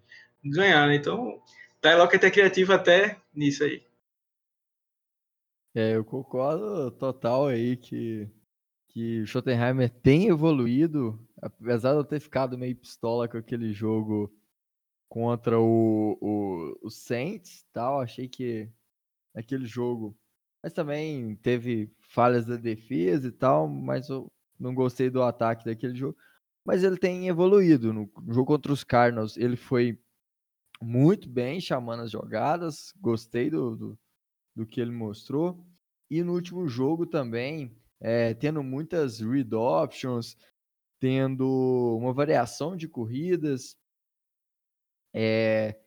ganhar, 0.43 0.87
né? 0.87 0.95
Então, 0.95 1.41
Tyler 1.79 2.07
que 2.07 2.25
é 2.25 2.31
criativo 2.31 2.73
até 2.73 3.19
nisso 3.33 3.63
aí. 3.63 3.85
É, 5.73 5.95
eu 5.95 6.03
concordo 6.03 6.91
total 6.91 7.47
aí 7.47 7.77
que, 7.77 8.29
que 8.89 9.25
Schottenheimer 9.25 9.89
tem 9.89 10.27
evoluído, 10.27 11.19
apesar 11.41 11.93
de 11.93 11.99
eu 11.99 12.03
ter 12.03 12.19
ficado 12.19 12.57
meio 12.57 12.75
pistola 12.75 13.27
com 13.27 13.37
aquele 13.37 13.71
jogo 13.71 14.33
contra 15.07 15.59
o, 15.59 16.17
o, 16.21 16.77
o 16.83 16.89
Saints 16.89 17.65
tal. 17.71 18.01
Achei 18.01 18.27
que 18.27 18.69
aquele 19.33 19.65
jogo. 19.65 20.17
Mas 20.61 20.73
também 20.73 21.35
teve 21.37 21.91
falhas 22.01 22.45
da 22.45 22.57
defesa 22.57 23.29
e 23.29 23.31
tal, 23.31 23.67
mas 23.67 24.09
eu 24.09 24.29
não 24.61 24.73
gostei 24.75 25.09
do 25.09 25.23
ataque 25.23 25.65
daquele 25.65 25.95
jogo. 25.95 26.17
Mas 26.65 26.83
ele 26.83 26.97
tem 26.97 27.27
evoluído. 27.27 27.91
No 27.91 28.09
jogo 28.29 28.45
contra 28.45 28.71
os 28.71 28.83
Cardinals, 28.83 29.35
ele 29.35 29.55
foi 29.55 29.99
muito 30.81 31.27
bem 31.27 31.59
chamando 31.59 32.03
as 32.03 32.11
jogadas. 32.11 32.93
Gostei 33.01 33.49
do, 33.49 33.75
do, 33.75 33.99
do 34.55 34.65
que 34.65 34.79
ele 34.79 34.91
mostrou. 34.91 35.65
E 36.09 36.23
no 36.23 36.33
último 36.33 36.67
jogo 36.67 37.05
também, 37.05 37.75
é, 37.99 38.33
tendo 38.33 38.61
muitas 38.61 39.19
read 39.19 39.53
options, 39.55 40.37
tendo 40.99 41.97
uma 41.97 42.13
variação 42.13 42.75
de 42.75 42.87
corridas, 42.87 43.75
é, 45.13 45.79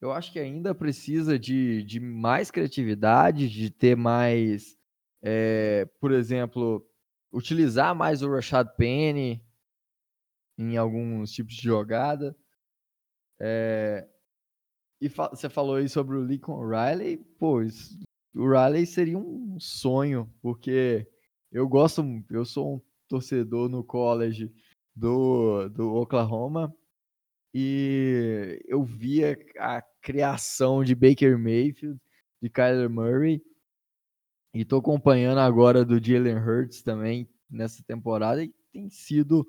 eu 0.00 0.10
acho 0.10 0.32
que 0.32 0.38
ainda 0.38 0.74
precisa 0.74 1.38
de, 1.38 1.82
de 1.84 2.00
mais 2.00 2.50
criatividade, 2.50 3.48
de 3.48 3.70
ter 3.70 3.96
mais, 3.96 4.76
é, 5.22 5.84
por 6.00 6.10
exemplo, 6.10 6.84
utilizar 7.32 7.94
mais 7.94 8.22
o 8.22 8.30
Rashad 8.30 8.68
Penny 8.76 9.42
em 10.58 10.76
alguns 10.76 11.32
tipos 11.32 11.54
de 11.54 11.62
jogada. 11.62 12.36
É, 13.40 14.08
e 15.00 15.08
fa 15.08 15.28
você 15.28 15.48
falou 15.48 15.76
aí 15.76 15.88
sobre 15.88 16.16
o 16.16 16.24
Lincoln 16.24 16.64
Riley, 16.68 17.16
pô, 17.38 17.62
isso, 17.62 17.98
o 18.34 18.48
Riley 18.48 18.86
seria 18.86 19.18
um 19.18 19.58
sonho, 19.58 20.32
porque 20.40 21.08
eu 21.50 21.68
gosto, 21.68 22.02
eu 22.30 22.44
sou 22.44 22.76
um 22.76 22.80
torcedor 23.08 23.68
no 23.68 23.82
college 23.82 24.52
do, 24.94 25.68
do 25.70 25.94
Oklahoma 25.94 26.74
e 27.54 28.62
eu 28.66 28.84
via 28.84 29.36
a 29.58 29.82
criação 30.00 30.84
de 30.84 30.94
Baker 30.94 31.38
Mayfield, 31.38 32.00
de 32.40 32.48
Kyler 32.48 32.88
Murray, 32.88 33.42
e 34.54 34.64
tô 34.64 34.76
acompanhando 34.76 35.38
agora 35.38 35.84
do 35.84 36.02
Jalen 36.02 36.38
Hurts 36.38 36.82
também 36.82 37.28
nessa 37.50 37.82
temporada, 37.82 38.42
e 38.42 38.52
tem 38.72 38.88
sido 38.90 39.46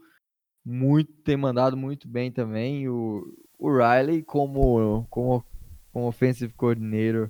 muito, 0.65 1.11
tem 1.23 1.37
mandado 1.37 1.75
muito 1.75 2.07
bem 2.07 2.31
também. 2.31 2.87
O, 2.87 3.35
o 3.57 3.69
Riley 3.69 4.23
como, 4.23 5.05
como, 5.09 5.43
como 5.91 6.07
offensive 6.07 6.53
coordinator 6.53 7.29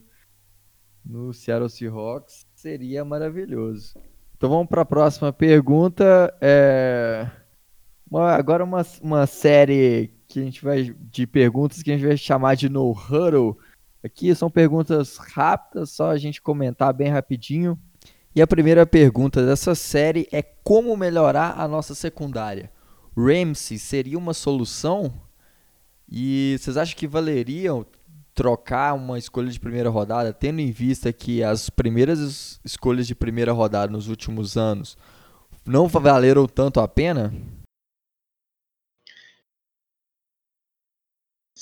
no 1.06 1.34
Seattle 1.34 1.70
Seahawks 1.70 2.46
seria 2.56 3.04
maravilhoso. 3.04 3.98
Então 4.38 4.50
vamos 4.50 4.68
para 4.68 4.82
a 4.82 4.86
próxima 4.86 5.32
pergunta. 5.32 6.36
É... 6.42 7.30
Agora 8.12 8.64
uma, 8.64 8.86
uma 9.02 9.26
série 9.26 10.14
que 10.28 10.40
a 10.40 10.44
gente 10.44 10.64
vai 10.64 10.96
de 11.00 11.26
perguntas 11.26 11.82
que 11.82 11.92
a 11.92 11.98
gente 11.98 12.08
vai 12.08 12.18
chamar 12.18 12.56
de 12.56 12.70
no 12.70 12.92
huddle. 12.92 13.58
Aqui 14.04 14.34
são 14.36 14.50
perguntas 14.50 15.18
rápidas, 15.18 15.92
só 15.92 16.10
a 16.12 16.18
gente 16.18 16.42
comentar 16.42 16.94
bem 16.94 17.10
rapidinho. 17.10 17.80
E 18.36 18.42
a 18.42 18.48
primeira 18.48 18.86
pergunta 18.86 19.46
dessa 19.46 19.76
série 19.76 20.28
é 20.32 20.42
como 20.42 20.98
melhorar 20.98 21.60
a 21.60 21.68
nossa 21.68 21.96
secundária. 21.96 22.72
Ramsey 23.16 23.78
seria 23.78 24.18
uma 24.18 24.34
solução? 24.34 25.14
E 26.10 26.58
vocês 26.60 26.76
acham 26.76 26.98
que 26.98 27.08
valeria 27.08 27.72
trocar 28.34 28.94
uma 28.94 29.18
escolha 29.18 29.50
de 29.50 29.60
primeira 29.60 29.90
rodada, 29.90 30.34
tendo 30.34 30.60
em 30.60 30.72
vista 30.72 31.14
que 31.14 31.44
as 31.44 31.70
primeiras 31.70 32.60
escolhas 32.66 33.08
de 33.08 33.16
primeira 33.16 33.52
rodada 33.52 33.92
nos 33.92 34.08
últimos 34.08 34.58
anos 34.58 34.98
não 35.66 35.88
valeram 35.88 36.46
tanto 36.48 36.80
a 36.80 36.88
pena? 36.88 37.32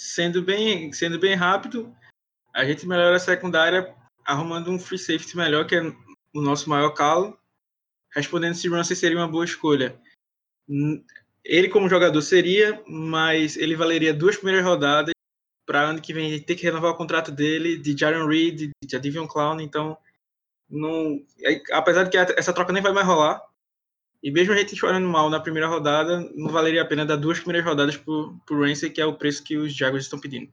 sendo 0.01 0.41
bem, 0.41 0.91
sendo 0.91 1.19
bem 1.19 1.35
rápido, 1.35 1.93
a 2.53 2.65
gente 2.65 2.87
melhora 2.87 3.15
a 3.15 3.19
secundária 3.19 3.95
arrumando 4.25 4.69
um 4.69 4.79
free 4.79 4.97
safety 4.97 5.35
melhor, 5.35 5.65
que 5.65 5.75
é 5.75 5.81
o 6.33 6.41
nosso 6.41 6.69
maior 6.69 6.91
calo. 6.91 7.37
Respondendo 8.13 8.55
se 8.55 8.67
Ramsey 8.67 8.95
seria 8.95 9.17
uma 9.17 9.27
boa 9.27 9.45
escolha. 9.45 9.99
Ele, 11.43 11.69
como 11.69 11.89
jogador, 11.89 12.21
seria, 12.21 12.83
mas 12.87 13.55
ele 13.55 13.75
valeria 13.75 14.13
duas 14.13 14.35
primeiras 14.35 14.65
rodadas 14.65 15.13
para 15.65 15.81
ano 15.81 16.01
que 16.01 16.13
vem 16.13 16.41
ter 16.41 16.55
que 16.55 16.63
renovar 16.63 16.91
o 16.91 16.97
contrato 16.97 17.31
dele, 17.31 17.77
de 17.77 17.97
Jaron 17.97 18.27
Reed, 18.27 18.71
de 18.83 18.95
Adivion 18.95 19.27
Clown. 19.27 19.61
Então, 19.61 19.97
não, 20.69 21.23
apesar 21.71 22.03
de 22.03 22.09
que 22.09 22.17
essa 22.17 22.53
troca 22.53 22.73
nem 22.73 22.83
vai 22.83 22.91
mais 22.91 23.07
rolar, 23.07 23.41
e 24.21 24.29
mesmo 24.29 24.53
a 24.53 24.57
gente 24.57 24.75
chorando 24.75 25.07
mal 25.07 25.29
na 25.29 25.39
primeira 25.39 25.67
rodada, 25.67 26.29
não 26.35 26.49
valeria 26.49 26.81
a 26.81 26.85
pena 26.85 27.05
dar 27.05 27.15
duas 27.15 27.39
primeiras 27.39 27.67
rodadas 27.67 27.97
por, 27.97 28.37
por 28.45 28.59
Ramsey, 28.59 28.89
que 28.89 29.01
é 29.01 29.05
o 29.05 29.17
preço 29.17 29.43
que 29.43 29.57
os 29.57 29.73
Jaguars 29.73 30.03
estão 30.03 30.19
pedindo. 30.19 30.51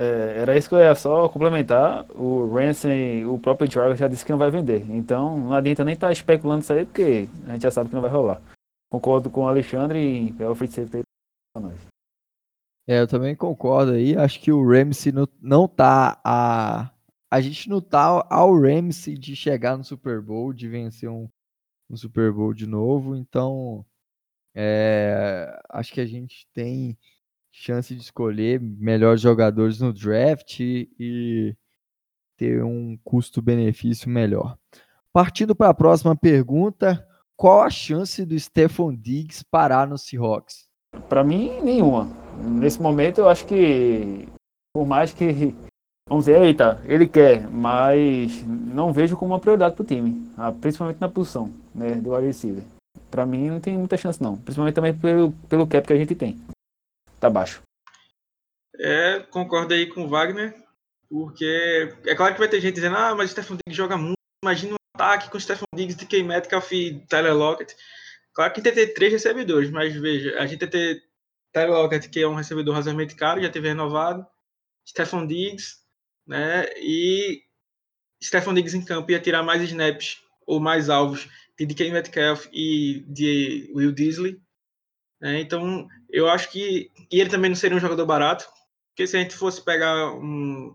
É, 0.00 0.42
era 0.42 0.56
isso 0.56 0.68
que 0.68 0.76
eu 0.76 0.78
ia 0.78 0.94
só 0.94 1.28
complementar. 1.28 2.06
O 2.12 2.46
Ransom, 2.54 2.88
o 3.26 3.36
próprio 3.36 3.68
Dragon 3.68 3.96
já 3.96 4.06
disse 4.06 4.24
que 4.24 4.30
não 4.30 4.38
vai 4.38 4.48
vender. 4.48 4.86
Então 4.88 5.36
não 5.36 5.52
adianta 5.52 5.84
nem 5.84 5.94
estar 5.94 6.06
tá 6.06 6.12
especulando 6.12 6.62
isso 6.62 6.72
aí, 6.72 6.86
porque 6.86 7.28
a 7.48 7.52
gente 7.52 7.62
já 7.62 7.70
sabe 7.72 7.88
que 7.88 7.96
não 7.96 8.02
vai 8.02 8.10
rolar. 8.10 8.40
Concordo 8.88 9.28
com 9.28 9.42
o 9.42 9.48
Alexandre 9.48 9.98
e 9.98 10.42
é 10.42 10.48
o 10.48 10.54
free 10.54 10.68
safety 10.68 11.02
pra 11.52 11.62
nós. 11.62 11.80
É, 12.86 13.00
eu 13.00 13.08
também 13.08 13.34
concordo 13.34 13.92
aí. 13.92 14.16
Acho 14.16 14.40
que 14.40 14.52
o 14.52 14.64
Ramsey 14.64 15.10
não, 15.10 15.26
não 15.42 15.66
tá 15.66 16.20
a. 16.24 16.92
A 17.30 17.40
gente 17.40 17.68
não 17.68 17.80
tá 17.80 18.24
ao 18.30 18.58
Ramsey 18.58 19.18
de 19.18 19.34
chegar 19.34 19.76
no 19.76 19.84
Super 19.84 20.22
Bowl, 20.22 20.52
de 20.52 20.68
vencer 20.68 21.10
um, 21.10 21.28
um 21.90 21.96
Super 21.96 22.32
Bowl 22.32 22.54
de 22.54 22.66
novo. 22.66 23.16
Então, 23.16 23.84
é, 24.54 25.60
acho 25.68 25.92
que 25.92 26.00
a 26.00 26.06
gente 26.06 26.46
tem 26.54 26.96
chance 27.58 27.94
de 27.94 28.00
escolher 28.00 28.60
melhores 28.60 29.20
jogadores 29.20 29.80
no 29.80 29.92
draft 29.92 30.60
e 30.60 31.56
ter 32.36 32.62
um 32.62 32.96
custo-benefício 33.02 34.08
melhor. 34.08 34.56
Partindo 35.12 35.56
para 35.56 35.70
a 35.70 35.74
próxima 35.74 36.14
pergunta, 36.14 37.04
qual 37.36 37.62
a 37.62 37.70
chance 37.70 38.24
do 38.24 38.38
Stephon 38.38 38.94
Diggs 38.94 39.44
parar 39.50 39.88
no 39.88 39.98
Seahawks? 39.98 40.68
Para 41.08 41.24
mim, 41.24 41.60
nenhuma. 41.60 42.08
Nesse 42.40 42.80
momento, 42.80 43.18
eu 43.18 43.28
acho 43.28 43.44
que, 43.44 44.28
por 44.72 44.86
mais 44.86 45.12
que, 45.12 45.54
vamos 46.08 46.26
dizer, 46.26 46.40
eita, 46.40 46.80
ele 46.84 47.08
quer, 47.08 47.48
mas 47.50 48.40
não 48.46 48.92
vejo 48.92 49.16
como 49.16 49.32
uma 49.32 49.40
prioridade 49.40 49.74
para 49.74 49.82
o 49.82 49.86
time, 49.86 50.30
ah, 50.36 50.52
principalmente 50.52 51.00
na 51.00 51.08
posição 51.08 51.50
né, 51.74 51.96
do 51.96 52.14
wide 52.14 52.26
receiver. 52.26 52.62
Para 53.10 53.26
mim, 53.26 53.48
não 53.50 53.58
tem 53.58 53.76
muita 53.76 53.96
chance, 53.96 54.22
não. 54.22 54.36
Principalmente 54.36 54.74
também 54.74 54.94
pelo, 54.94 55.32
pelo 55.48 55.66
cap 55.66 55.86
que 55.86 55.92
a 55.92 55.96
gente 55.96 56.14
tem 56.14 56.38
tá 57.18 57.28
baixo. 57.30 57.62
É, 58.78 59.20
concordo 59.30 59.74
aí 59.74 59.86
com 59.86 60.04
o 60.04 60.08
Wagner, 60.08 60.54
porque 61.08 61.94
é 62.06 62.14
claro 62.14 62.34
que 62.34 62.40
vai 62.40 62.48
ter 62.48 62.60
gente 62.60 62.74
dizendo, 62.74 62.96
ah, 62.96 63.14
mas 63.14 63.30
o 63.30 63.32
Stephen 63.32 63.56
Diggs 63.56 63.76
joga 63.76 63.96
muito, 63.96 64.18
imagina 64.42 64.74
um 64.74 64.76
ataque 64.94 65.30
com 65.30 65.36
o 65.36 65.40
Stephen 65.40 65.66
Diggs, 65.74 65.96
DK 65.96 66.22
Metcalf 66.22 66.70
e 66.72 67.00
Tyler 67.06 67.34
Lockett. 67.34 67.74
Claro 68.32 68.52
que 68.52 68.62
tem 68.62 68.72
que 68.72 68.86
ter 68.86 68.94
três 68.94 69.12
recebedores, 69.12 69.70
mas 69.70 69.94
veja, 69.94 70.38
a 70.38 70.46
gente 70.46 70.60
tem 70.60 70.68
que 70.68 70.78
ter 70.78 71.02
Tyler 71.52 71.72
Lockett, 71.72 72.08
que 72.08 72.20
é 72.20 72.28
um 72.28 72.34
recebedor 72.34 72.74
razoavelmente 72.74 73.16
caro, 73.16 73.42
já 73.42 73.50
teve 73.50 73.68
renovado, 73.68 74.24
Stephen 74.86 75.26
Diggs, 75.26 75.78
né, 76.26 76.66
e 76.76 77.42
Stephen 78.22 78.54
Diggs 78.54 78.76
em 78.76 78.84
campo 78.84 79.10
ia 79.10 79.18
tirar 79.18 79.42
mais 79.42 79.62
snaps 79.62 80.22
ou 80.46 80.60
mais 80.60 80.88
alvos 80.88 81.28
de 81.58 81.66
DK 81.66 81.90
Metcalf 81.90 82.46
e 82.52 83.04
de 83.08 83.72
Will 83.74 83.92
Disley, 83.92 84.40
né? 85.20 85.40
Então, 85.40 85.88
eu 86.10 86.28
acho 86.28 86.50
que. 86.50 86.90
E 87.10 87.20
ele 87.20 87.30
também 87.30 87.50
não 87.50 87.56
seria 87.56 87.76
um 87.76 87.80
jogador 87.80 88.06
barato, 88.06 88.46
porque 88.90 89.06
se 89.06 89.16
a 89.16 89.20
gente 89.20 89.34
fosse 89.34 89.64
pegar 89.64 90.12
um, 90.12 90.74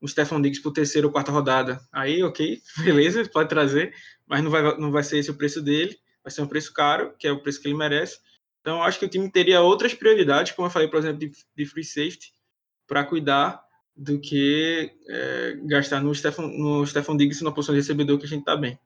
um 0.00 0.06
Stefan 0.06 0.40
Diggs 0.40 0.62
por 0.62 0.72
terceira 0.72 1.06
ou 1.06 1.12
quarta 1.12 1.32
rodada, 1.32 1.80
aí, 1.92 2.22
ok, 2.22 2.60
beleza, 2.84 3.28
pode 3.28 3.48
trazer, 3.48 3.94
mas 4.26 4.42
não 4.42 4.50
vai, 4.50 4.78
não 4.78 4.90
vai 4.90 5.02
ser 5.02 5.18
esse 5.18 5.30
o 5.30 5.36
preço 5.36 5.62
dele, 5.62 5.96
vai 6.22 6.30
ser 6.30 6.42
um 6.42 6.48
preço 6.48 6.72
caro, 6.72 7.14
que 7.18 7.26
é 7.26 7.32
o 7.32 7.42
preço 7.42 7.60
que 7.60 7.68
ele 7.68 7.76
merece. 7.76 8.18
Então, 8.60 8.82
acho 8.82 8.98
que 8.98 9.04
o 9.04 9.08
time 9.08 9.30
teria 9.30 9.60
outras 9.60 9.92
prioridades, 9.92 10.52
como 10.52 10.66
eu 10.66 10.70
falei, 10.70 10.88
por 10.88 10.98
exemplo, 10.98 11.18
de, 11.18 11.32
de 11.54 11.66
free 11.66 11.84
safety, 11.84 12.32
para 12.86 13.04
cuidar 13.04 13.62
do 13.96 14.18
que 14.18 14.90
é, 15.08 15.56
gastar 15.66 16.00
no 16.00 16.14
Stefan, 16.14 16.48
no 16.48 16.84
Stefan 16.86 17.16
Diggs 17.16 17.44
na 17.44 17.52
posição 17.52 17.74
de 17.74 17.80
recebedor 17.80 18.18
que 18.18 18.24
a 18.24 18.28
gente 18.28 18.40
está 18.40 18.56
bem. 18.56 18.78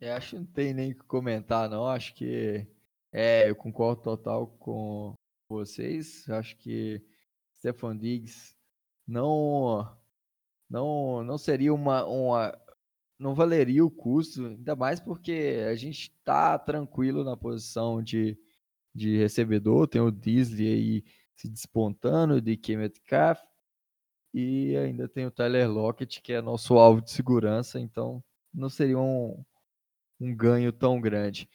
Eu 0.00 0.14
acho 0.14 0.30
que 0.30 0.36
não 0.36 0.46
tem 0.46 0.74
nem 0.74 0.92
o 0.92 0.94
que 0.94 1.04
comentar, 1.04 1.68
não. 1.68 1.86
Acho 1.86 2.14
que 2.14 2.66
é, 3.12 3.50
eu 3.50 3.56
concordo 3.56 4.02
total 4.02 4.46
com 4.58 5.14
vocês. 5.48 6.28
Acho 6.30 6.56
que 6.56 7.04
Stefan 7.58 7.96
Diggs 7.96 8.56
não 9.06 9.86
não 10.68 11.22
não 11.22 11.38
seria 11.38 11.74
uma, 11.74 12.04
uma 12.06 12.58
não 13.18 13.34
valeria 13.34 13.84
o 13.84 13.90
custo, 13.90 14.46
ainda 14.46 14.74
mais 14.74 14.98
porque 15.00 15.64
a 15.70 15.74
gente 15.76 16.10
está 16.10 16.58
tranquilo 16.58 17.22
na 17.22 17.36
posição 17.36 18.02
de, 18.02 18.36
de 18.94 19.16
recebedor, 19.16 19.86
tem 19.86 20.00
o 20.00 20.10
Disley 20.10 20.66
aí 20.66 21.04
se 21.36 21.48
despontando, 21.48 22.40
de 22.40 22.56
DK 22.56 22.76
Metcalf, 22.76 23.40
e 24.34 24.76
ainda 24.76 25.08
tem 25.08 25.26
o 25.26 25.30
Tyler 25.30 25.70
Lockett, 25.70 26.20
que 26.22 26.32
é 26.32 26.40
nosso 26.40 26.74
alvo 26.74 27.02
de 27.02 27.10
segurança, 27.10 27.78
então 27.78 28.24
não 28.52 28.68
seria 28.68 28.98
um, 28.98 29.44
um 30.20 30.34
ganho 30.34 30.72
tão 30.72 31.00
grande. 31.00 31.48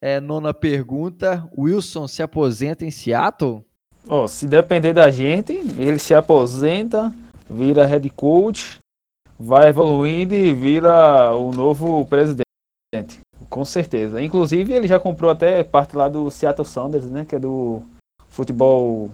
É, 0.00 0.20
nona 0.20 0.52
pergunta: 0.52 1.48
Wilson 1.56 2.06
se 2.06 2.22
aposenta 2.22 2.84
em 2.84 2.90
Seattle? 2.90 3.64
Oh, 4.08 4.28
se 4.28 4.46
depender 4.46 4.92
da 4.92 5.10
gente, 5.10 5.52
ele 5.52 5.98
se 5.98 6.14
aposenta, 6.14 7.12
vira 7.48 7.86
head 7.86 8.08
coach, 8.10 8.78
vai 9.38 9.68
evoluindo 9.68 10.34
e 10.34 10.52
vira 10.52 11.34
o 11.34 11.50
novo 11.52 12.04
presidente. 12.06 12.44
Com 13.48 13.64
certeza. 13.64 14.22
Inclusive, 14.22 14.72
ele 14.72 14.86
já 14.86 15.00
comprou 15.00 15.30
até 15.30 15.64
parte 15.64 15.96
lá 15.96 16.08
do 16.08 16.30
Seattle 16.30 16.66
Sounders, 16.66 17.06
né? 17.06 17.24
Que 17.24 17.36
é 17.36 17.38
do 17.38 17.82
futebol 18.28 19.10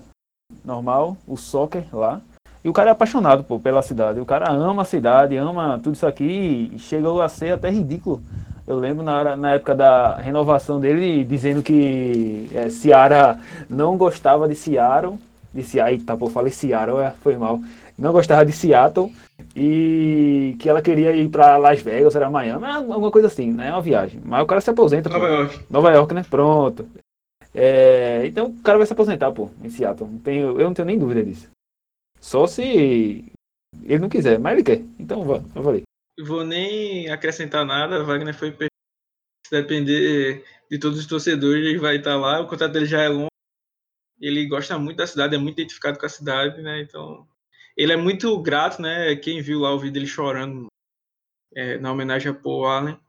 normal, 0.65 1.17
o 1.27 1.37
soccer 1.37 1.85
lá. 1.93 2.21
E 2.63 2.69
o 2.69 2.73
cara 2.73 2.91
é 2.91 2.93
apaixonado 2.93 3.45
pô, 3.45 3.59
pela 3.59 3.83
cidade. 3.83 4.21
O 4.21 4.27
cara 4.27 4.51
ama 4.51 4.83
a 4.83 4.85
cidade, 4.85 5.37
ama 5.37 5.79
tudo 5.83 5.95
isso 5.95 6.07
aqui 6.07 6.71
e 6.75 6.79
chegou 6.79 7.23
a 7.23 7.29
ser 7.29 7.53
até 7.53 7.71
ridículo 7.71 8.23
eu 8.71 8.79
lembro 8.79 9.03
na, 9.03 9.37
na 9.37 9.55
época 9.55 9.75
da 9.75 10.15
renovação 10.15 10.79
dele 10.79 11.25
dizendo 11.25 11.61
que 11.61 12.49
é, 12.55 12.71
Ciara 12.71 13.37
não 13.69 13.97
gostava 13.97 14.49
de 14.49 14.55
Seattle. 14.55 15.19
De 15.53 15.65
Seattle, 15.65 15.99
eita, 15.99 16.17
pô, 16.17 16.31
falei 16.31 16.53
Seattle, 16.53 17.01
é, 17.01 17.11
foi 17.21 17.37
mal. 17.37 17.61
Não 17.99 18.13
gostava 18.13 18.47
de 18.47 18.53
Seattle 18.53 19.13
e 19.57 20.55
que 20.61 20.69
ela 20.69 20.81
queria 20.81 21.11
ir 21.11 21.29
para 21.29 21.57
Las 21.57 21.83
Vegas, 21.83 22.15
era 22.15 22.31
Miami, 22.31 22.65
alguma 22.65 23.11
coisa 23.11 23.27
assim, 23.27 23.53
né? 23.53 23.73
Uma 23.73 23.83
viagem. 23.83 24.21
Mas 24.25 24.41
o 24.41 24.47
cara 24.47 24.61
se 24.61 24.71
aposenta. 24.71 25.09
Nova 25.09 25.27
pô. 25.27 25.33
York. 25.33 25.61
Nova 25.69 25.91
York, 25.91 26.15
né? 26.15 26.25
Pronto. 26.31 26.87
É, 27.53 28.25
então 28.27 28.47
o 28.47 28.63
cara 28.63 28.79
vai 28.79 28.87
se 28.87 28.93
aposentar, 28.93 29.33
pô, 29.33 29.51
em 29.65 29.69
Seattle. 29.69 30.09
Não 30.09 30.19
tenho, 30.21 30.61
eu 30.61 30.65
não 30.65 30.75
tenho 30.75 30.87
nem 30.87 30.99
dúvida 30.99 31.25
disso. 31.25 31.49
Só 32.21 32.47
se 32.47 33.25
ele 33.83 33.99
não 33.99 34.09
quiser, 34.09 34.39
mas 34.39 34.53
ele 34.53 34.63
quer. 34.63 34.81
Então, 34.97 35.43
eu 35.57 35.63
falei 35.63 35.83
vou 36.19 36.45
nem 36.45 37.09
acrescentar 37.11 37.65
nada. 37.65 38.03
Wagner 38.05 38.35
foi 38.35 38.53
se 38.53 39.51
depender 39.51 40.45
de 40.71 40.79
todos 40.79 40.99
os 40.99 41.07
torcedores, 41.07 41.67
ele 41.67 41.79
vai 41.79 41.97
estar 41.97 42.17
lá. 42.17 42.41
O 42.41 42.47
contrato 42.47 42.73
dele 42.73 42.87
já 42.87 43.03
é 43.03 43.09
longo. 43.09 43.29
Ele 44.21 44.47
gosta 44.47 44.79
muito 44.79 44.99
da 44.99 45.07
cidade, 45.07 45.35
é 45.35 45.39
muito 45.39 45.61
identificado 45.61 45.99
com 45.99 46.07
a 46.07 46.09
cidade, 46.09 46.61
né? 46.63 46.81
Então, 46.83 47.27
ele 47.77 47.93
é 47.93 47.97
muito 47.97 48.41
grato, 48.41 48.81
né? 48.81 49.17
Quem 49.17 49.41
viu 49.41 49.61
lá 49.61 49.75
o 49.75 49.79
vídeo 49.79 49.95
dele 49.95 50.07
chorando 50.07 50.67
é, 51.55 51.79
na 51.79 51.91
homenagem 51.91 52.31
a 52.31 52.35
Paul 52.35 52.67
Allen, 52.67 53.01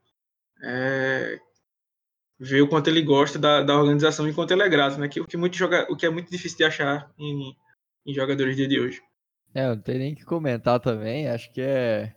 é, 0.64 1.40
vê 2.40 2.62
o 2.62 2.68
quanto 2.68 2.90
ele 2.90 3.02
gosta 3.02 3.38
da, 3.38 3.62
da 3.62 3.78
organização 3.78 4.28
e 4.28 4.34
quanto 4.34 4.52
ele 4.52 4.64
é 4.64 4.70
grato, 4.70 4.98
né? 4.98 5.08
Que, 5.08 5.20
o, 5.20 5.28
que 5.28 5.38
muito 5.38 5.56
joga, 5.56 5.86
o 5.92 5.96
que 5.96 6.06
é 6.06 6.10
muito 6.10 6.32
difícil 6.32 6.58
de 6.58 6.64
achar 6.64 7.12
em, 7.20 7.56
em 8.06 8.14
jogadores 8.14 8.56
de 8.56 8.80
hoje. 8.80 9.02
É, 9.54 9.68
não 9.68 9.80
tem 9.80 10.00
nem 10.00 10.16
que 10.16 10.24
comentar 10.24 10.80
também. 10.80 11.28
Acho 11.28 11.52
que 11.52 11.62
é 11.62 12.16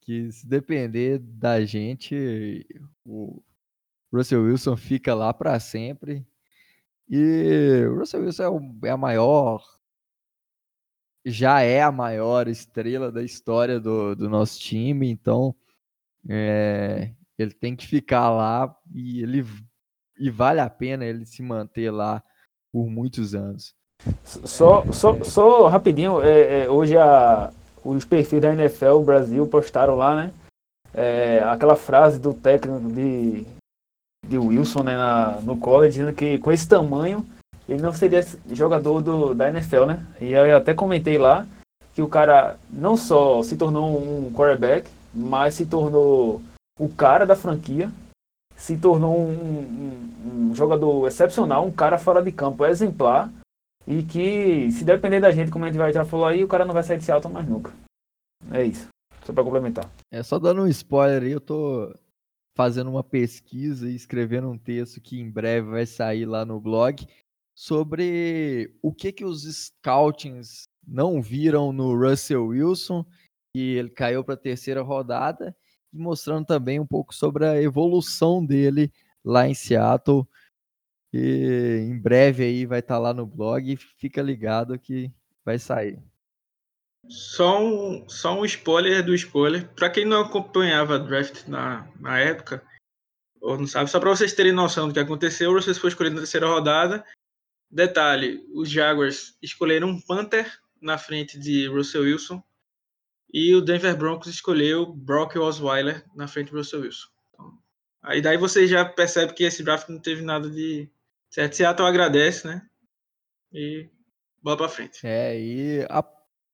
que 0.00 0.30
se 0.32 0.46
depender 0.46 1.18
da 1.18 1.64
gente, 1.64 2.66
o 3.04 3.42
Russell 4.12 4.42
Wilson 4.44 4.76
fica 4.76 5.14
lá 5.14 5.32
para 5.32 5.58
sempre. 5.60 6.26
E 7.08 7.84
o 7.88 7.98
Russell 7.98 8.22
Wilson 8.22 8.42
é, 8.42 8.48
o, 8.48 8.60
é, 8.84 8.90
a 8.90 8.96
maior, 8.96 9.62
já 11.24 11.60
é 11.60 11.82
a 11.82 11.92
maior 11.92 12.48
estrela 12.48 13.10
da 13.10 13.22
história 13.22 13.80
do, 13.80 14.14
do 14.14 14.28
nosso 14.28 14.58
time, 14.60 15.10
então 15.10 15.54
é, 16.28 17.12
ele 17.38 17.52
tem 17.52 17.74
que 17.74 17.86
ficar 17.86 18.30
lá 18.30 18.74
e 18.94 19.22
ele 19.22 19.44
e 20.18 20.28
vale 20.28 20.60
a 20.60 20.68
pena 20.68 21.04
ele 21.06 21.24
se 21.24 21.42
manter 21.42 21.90
lá 21.90 22.22
por 22.70 22.88
muitos 22.88 23.34
anos. 23.34 23.74
Só, 24.22 24.84
só, 24.92 25.22
só 25.24 25.66
rapidinho, 25.66 26.22
é, 26.22 26.64
é, 26.64 26.70
hoje 26.70 26.96
a, 26.96 27.50
os 27.84 28.04
perfis 28.04 28.40
da 28.40 28.52
NFL 28.52 29.00
Brasil 29.00 29.46
postaram 29.46 29.94
lá, 29.94 30.14
né? 30.14 30.32
É, 30.92 31.40
aquela 31.44 31.76
frase 31.76 32.18
do 32.18 32.34
técnico 32.34 32.80
de, 32.90 33.46
de 34.26 34.38
Wilson 34.38 34.82
né, 34.82 34.96
na, 34.96 35.40
no 35.40 35.56
college, 35.56 35.98
dizendo 35.98 36.12
que 36.12 36.38
com 36.38 36.50
esse 36.50 36.68
tamanho 36.68 37.24
ele 37.68 37.80
não 37.80 37.92
seria 37.92 38.26
jogador 38.50 39.00
do, 39.00 39.34
da 39.34 39.48
NFL, 39.48 39.84
né? 39.84 40.06
E 40.20 40.32
eu 40.32 40.56
até 40.56 40.74
comentei 40.74 41.16
lá 41.16 41.46
que 41.94 42.02
o 42.02 42.08
cara 42.08 42.58
não 42.68 42.96
só 42.96 43.42
se 43.42 43.56
tornou 43.56 43.98
um 43.98 44.32
quarterback, 44.32 44.90
mas 45.14 45.54
se 45.54 45.66
tornou 45.66 46.42
o 46.78 46.88
cara 46.88 47.24
da 47.24 47.36
franquia, 47.36 47.90
se 48.56 48.76
tornou 48.76 49.16
um, 49.16 49.30
um, 49.32 50.50
um 50.50 50.54
jogador 50.54 51.06
excepcional, 51.06 51.64
um 51.64 51.70
cara 51.70 51.98
fora 51.98 52.22
de 52.22 52.32
campo 52.32 52.66
exemplar 52.66 53.30
e 53.86 54.02
que, 54.02 54.70
se 54.70 54.84
depender 54.84 55.20
da 55.20 55.30
gente, 55.30 55.50
como 55.50 55.64
a 55.64 55.72
gente 55.72 55.92
já 55.92 56.04
falou 56.04 56.26
aí, 56.26 56.44
o 56.44 56.48
cara 56.48 56.64
não 56.64 56.74
vai 56.74 56.82
sair 56.82 56.98
de 56.98 57.04
Seattle 57.04 57.32
mais 57.32 57.48
nunca. 57.48 57.72
É 58.50 58.64
isso. 58.64 58.88
Só 59.24 59.32
para 59.32 59.44
complementar. 59.44 59.90
É 60.10 60.22
só 60.22 60.38
dando 60.38 60.62
um 60.62 60.68
spoiler 60.68 61.22
aí, 61.22 61.32
eu 61.32 61.40
tô 61.40 61.94
fazendo 62.56 62.90
uma 62.90 63.04
pesquisa 63.04 63.88
e 63.88 63.94
escrevendo 63.94 64.48
um 64.48 64.58
texto 64.58 65.00
que 65.00 65.18
em 65.18 65.30
breve 65.30 65.70
vai 65.70 65.86
sair 65.86 66.26
lá 66.26 66.44
no 66.44 66.60
blog 66.60 67.06
sobre 67.56 68.74
o 68.82 68.92
que 68.92 69.12
que 69.12 69.24
os 69.24 69.44
scoutings 69.44 70.64
não 70.86 71.20
viram 71.20 71.72
no 71.72 71.94
Russell 71.94 72.46
Wilson, 72.46 73.04
que 73.54 73.76
ele 73.76 73.90
caiu 73.90 74.24
para 74.24 74.34
a 74.34 74.38
terceira 74.38 74.82
rodada, 74.82 75.54
e 75.92 75.98
mostrando 75.98 76.46
também 76.46 76.80
um 76.80 76.86
pouco 76.86 77.14
sobre 77.14 77.46
a 77.46 77.60
evolução 77.60 78.44
dele 78.44 78.92
lá 79.24 79.48
em 79.48 79.54
Seattle. 79.54 80.26
E 81.12 81.88
em 81.88 81.98
breve 81.98 82.44
aí 82.44 82.66
vai 82.66 82.78
estar 82.78 82.94
tá 82.94 83.00
lá 83.00 83.12
no 83.12 83.26
blog, 83.26 83.76
fica 83.76 84.22
ligado 84.22 84.78
que 84.78 85.10
vai 85.44 85.58
sair. 85.58 85.98
Só 87.08 87.60
um, 87.60 88.08
só 88.08 88.38
um 88.38 88.44
spoiler 88.44 89.04
do 89.04 89.14
spoiler. 89.14 89.68
Para 89.74 89.90
quem 89.90 90.04
não 90.04 90.20
acompanhava 90.20 90.98
draft 90.98 91.48
na, 91.48 91.88
na 91.98 92.18
época, 92.18 92.62
ou 93.40 93.58
não 93.58 93.66
sabe, 93.66 93.90
só 93.90 93.98
para 93.98 94.10
vocês 94.10 94.34
terem 94.34 94.52
noção 94.52 94.86
do 94.86 94.94
que 94.94 95.00
aconteceu, 95.00 95.52
vocês 95.52 95.78
foi 95.78 95.88
escolhido 95.88 96.14
na 96.14 96.20
terceira 96.22 96.46
rodada. 96.46 97.04
Detalhe: 97.70 98.44
os 98.52 98.70
Jaguars 98.70 99.36
escolheram 99.42 99.88
um 99.88 100.00
Panther 100.00 100.60
na 100.80 100.98
frente 100.98 101.38
de 101.38 101.66
Russell 101.66 102.02
Wilson 102.02 102.42
e 103.32 103.54
o 103.54 103.60
Denver 103.60 103.96
Broncos 103.96 104.28
escolheu 104.28 104.86
Brock 104.86 105.36
Osweiler 105.36 106.04
na 106.14 106.26
frente 106.28 106.50
de 106.50 106.56
Russell 106.56 106.82
Wilson. 106.82 107.08
Então, 107.28 107.58
aí 108.02 108.20
daí 108.20 108.36
você 108.36 108.66
já 108.66 108.84
percebe 108.84 109.34
que 109.34 109.44
esse 109.44 109.62
draft 109.62 109.88
não 109.88 109.98
teve 109.98 110.22
nada 110.22 110.50
de 110.50 110.88
certo. 111.30 111.56
Seattle 111.56 111.88
agradece, 111.88 112.46
né? 112.46 112.66
E 113.52 113.88
bola 114.42 114.56
para 114.56 114.68
frente. 114.68 115.00
É, 115.06 115.38
e 115.40 115.86
a 115.88 116.02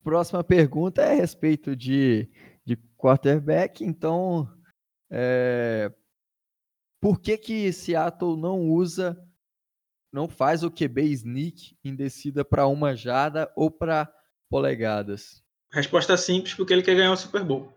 próxima 0.02 0.44
pergunta 0.44 1.02
é 1.02 1.12
a 1.12 1.16
respeito 1.16 1.74
de, 1.74 2.30
de 2.64 2.76
quarterback. 2.96 3.84
Então, 3.84 4.48
é, 5.10 5.92
por 7.00 7.20
que 7.20 7.36
que 7.36 7.72
Seattle 7.72 8.36
não 8.36 8.60
usa, 8.60 9.16
não 10.12 10.28
faz 10.28 10.62
o 10.62 10.70
QB 10.70 11.02
sneak 11.12 11.76
em 11.84 11.94
descida 11.94 12.44
para 12.44 12.66
uma 12.66 12.94
jada 12.94 13.52
ou 13.56 13.70
para 13.70 14.12
polegadas? 14.48 15.42
Resposta 15.72 16.16
simples, 16.16 16.54
porque 16.54 16.72
ele 16.72 16.82
quer 16.82 16.94
ganhar 16.94 17.12
o 17.12 17.16
Super 17.16 17.44
Bowl. 17.44 17.72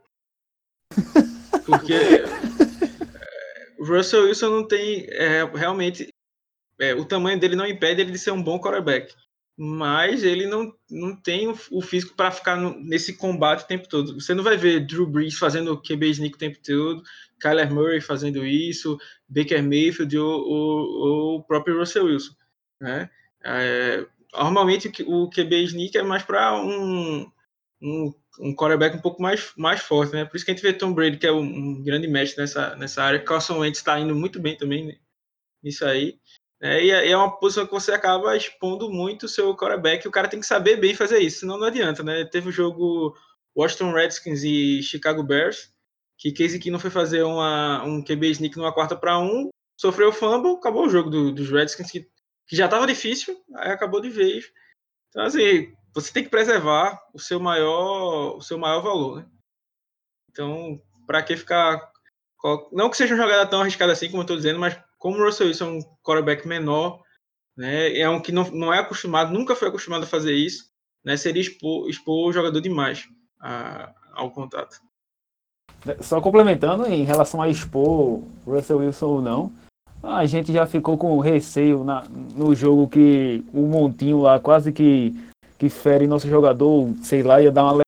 Porque 1.65 1.93
é, 1.93 2.23
o 3.77 3.85
Russell 3.85 4.23
Wilson 4.23 4.49
não 4.49 4.67
tem 4.67 5.05
é, 5.09 5.43
realmente 5.43 6.09
é, 6.79 6.93
o 6.93 7.05
tamanho 7.05 7.39
dele 7.39 7.55
não 7.55 7.67
impede 7.67 8.01
ele 8.01 8.11
de 8.11 8.19
ser 8.19 8.31
um 8.31 8.41
bom 8.41 8.59
quarterback 8.59 9.13
mas 9.61 10.23
ele 10.23 10.47
não, 10.47 10.73
não 10.89 11.13
tem 11.13 11.49
o, 11.49 11.59
o 11.71 11.81
físico 11.81 12.15
para 12.15 12.31
ficar 12.31 12.55
no, 12.55 12.79
nesse 12.79 13.17
combate 13.17 13.65
o 13.65 13.67
tempo 13.67 13.89
todo. 13.89 14.13
Você 14.13 14.33
não 14.33 14.41
vai 14.41 14.55
ver 14.55 14.85
Drew 14.85 15.05
Brees 15.05 15.37
fazendo 15.37 15.81
QB 15.81 16.11
sneak 16.11 16.35
o 16.35 16.39
tempo 16.39 16.57
todo, 16.65 17.03
Kyler 17.41 17.69
Murray 17.69 17.99
fazendo 17.99 18.45
isso, 18.45 18.97
Baker 19.27 19.61
Mayfield 19.61 20.17
ou, 20.17 20.47
ou, 20.47 20.79
ou 20.79 21.39
o 21.39 21.43
próprio 21.43 21.77
Russell 21.77 22.05
Wilson. 22.05 22.31
Né? 22.79 23.09
É, 23.43 24.05
normalmente 24.31 24.89
o 25.05 25.29
QB 25.29 25.63
sneak 25.63 25.97
é 25.97 26.03
mais 26.03 26.23
para 26.23 26.55
um, 26.55 27.29
um, 27.81 28.13
um 28.39 28.55
quarterback 28.55 28.95
um 28.95 29.01
pouco 29.01 29.21
mais, 29.21 29.51
mais 29.57 29.81
forte, 29.81 30.13
né? 30.13 30.23
Por 30.23 30.37
isso 30.37 30.45
que 30.45 30.51
a 30.51 30.53
gente 30.53 30.63
vê 30.63 30.71
Tom 30.71 30.93
Brady, 30.93 31.17
que 31.17 31.27
é 31.27 31.33
um, 31.33 31.43
um 31.43 31.83
grande 31.83 32.07
mestre 32.07 32.39
nessa, 32.39 32.77
nessa 32.77 33.03
área. 33.03 33.19
Carson 33.19 33.59
Wentz 33.59 33.79
está 33.79 33.99
indo 33.99 34.15
muito 34.15 34.39
bem 34.39 34.55
também 34.55 34.85
né? 34.85 34.95
nisso 35.61 35.83
aí. 35.83 36.17
É, 36.61 36.83
e 36.83 36.91
é 36.91 37.15
uma 37.15 37.39
posição 37.39 37.65
que 37.65 37.71
você 37.71 37.93
acaba 37.93 38.35
expondo 38.35 38.89
muito 38.89 39.23
o 39.23 39.29
seu 39.29 39.55
quarterback, 39.55 40.05
o 40.07 40.11
cara 40.11 40.27
tem 40.27 40.41
que 40.41 40.45
saber 40.45 40.75
bem 40.75 40.93
fazer 40.93 41.19
isso, 41.19 41.39
senão 41.41 41.57
não 41.57 41.67
adianta, 41.67 42.03
né? 42.03 42.25
Teve 42.25 42.49
o 42.49 42.51
jogo 42.51 43.15
Washington 43.57 43.93
Redskins 43.93 44.43
e 44.43 44.83
Chicago 44.83 45.23
Bears, 45.23 45.73
que 46.17 46.33
Casey 46.33 46.59
Keenum 46.59 46.79
foi 46.79 46.89
fazer 46.89 47.23
uma, 47.23 47.81
um 47.85 48.03
QB 48.03 48.31
sneak 48.31 48.57
numa 48.57 48.73
quarta 48.73 48.95
para 48.95 49.17
um, 49.17 49.49
sofreu 49.79 50.11
fumble, 50.11 50.57
acabou 50.57 50.85
o 50.85 50.89
jogo 50.89 51.09
do, 51.09 51.31
dos 51.31 51.49
Redskins, 51.49 51.89
que, 51.89 52.01
que 52.45 52.55
já 52.57 52.65
estava 52.65 52.85
difícil, 52.85 53.41
aí 53.55 53.71
acabou 53.71 54.01
de 54.01 54.09
vez. 54.09 54.51
Então, 55.09 55.23
assim, 55.23 55.73
você 55.93 56.11
tem 56.11 56.23
que 56.23 56.29
preservar 56.29 56.99
o 57.13 57.19
seu 57.19 57.39
maior, 57.39 58.35
o 58.35 58.41
seu 58.41 58.57
maior 58.57 58.81
valor, 58.81 59.19
né? 59.19 59.25
Então, 60.29 60.81
para 61.07 61.23
que 61.23 61.37
ficar. 61.37 61.89
Não 62.71 62.89
que 62.89 62.97
seja 62.97 63.15
uma 63.15 63.23
jogada 63.23 63.49
tão 63.49 63.61
arriscada 63.61 63.91
assim, 63.91 64.07
como 64.07 64.19
eu 64.19 64.23
estou 64.23 64.37
dizendo, 64.37 64.59
mas 64.59 64.79
como 64.99 65.17
o 65.17 65.25
Russell 65.25 65.47
Wilson 65.47 65.65
é 65.65 65.71
um 65.71 65.81
quarterback 66.03 66.47
menor, 66.47 67.01
né, 67.57 67.97
é 67.97 68.07
um 68.07 68.21
que 68.21 68.31
não, 68.31 68.43
não 68.51 68.73
é 68.73 68.79
acostumado, 68.79 69.33
nunca 69.33 69.55
foi 69.55 69.69
acostumado 69.69 70.03
a 70.03 70.07
fazer 70.07 70.33
isso, 70.33 70.65
né, 71.03 71.17
seria 71.17 71.41
expor, 71.41 71.89
expor 71.89 72.27
o 72.27 72.33
jogador 72.33 72.61
demais 72.61 73.07
a, 73.39 73.91
ao 74.13 74.29
contato. 74.29 74.79
Só 76.01 76.19
complementando, 76.19 76.85
em 76.85 77.03
relação 77.03 77.41
a 77.41 77.49
expor 77.49 78.21
Russell 78.45 78.79
Wilson 78.79 79.07
ou 79.07 79.21
não, 79.21 79.51
a 80.03 80.25
gente 80.25 80.51
já 80.51 80.65
ficou 80.65 80.97
com 80.97 81.17
receio 81.19 81.83
na, 81.83 82.03
no 82.35 82.53
jogo 82.53 82.87
que 82.87 83.43
o 83.53 83.61
Montinho 83.61 84.21
lá 84.21 84.39
quase 84.39 84.71
que, 84.71 85.15
que 85.57 85.69
fere 85.69 86.07
nosso 86.07 86.27
jogador, 86.27 86.93
sei 87.01 87.23
lá, 87.23 87.41
ia 87.41 87.51
dar 87.51 87.63
uma 87.63 87.83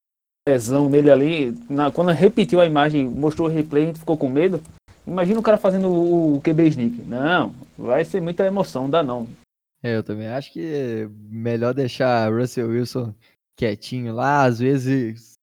lesão 0.48 0.90
nele 0.90 1.12
ali. 1.12 1.58
Na, 1.70 1.92
quando 1.92 2.12
repetiu 2.12 2.60
a 2.60 2.66
imagem, 2.66 3.08
mostrou 3.08 3.48
o 3.48 3.52
replay, 3.52 3.84
a 3.84 3.86
gente 3.88 4.00
ficou 4.00 4.18
com 4.18 4.30
medo. 4.30 4.62
Imagina 5.06 5.40
o 5.40 5.44
cara 5.44 5.58
fazendo 5.58 5.90
o 5.90 6.42
QB 6.42 6.68
sneak. 6.68 7.02
Não, 7.02 7.56
vai 7.78 8.06
ser 8.06 8.22
muita 8.22 8.46
emoção, 8.46 8.90
dá 8.90 9.02
não. 9.02 9.28
É, 9.84 9.96
eu 9.96 10.04
também 10.04 10.28
acho 10.28 10.54
que 10.54 10.60
é 10.60 11.08
melhor 11.30 11.74
deixar 11.74 12.32
Russell 12.32 12.70
Wilson 12.70 13.14
quietinho 13.56 14.14
lá. 14.14 14.44
Às 14.44 14.60
vezes 14.60 15.40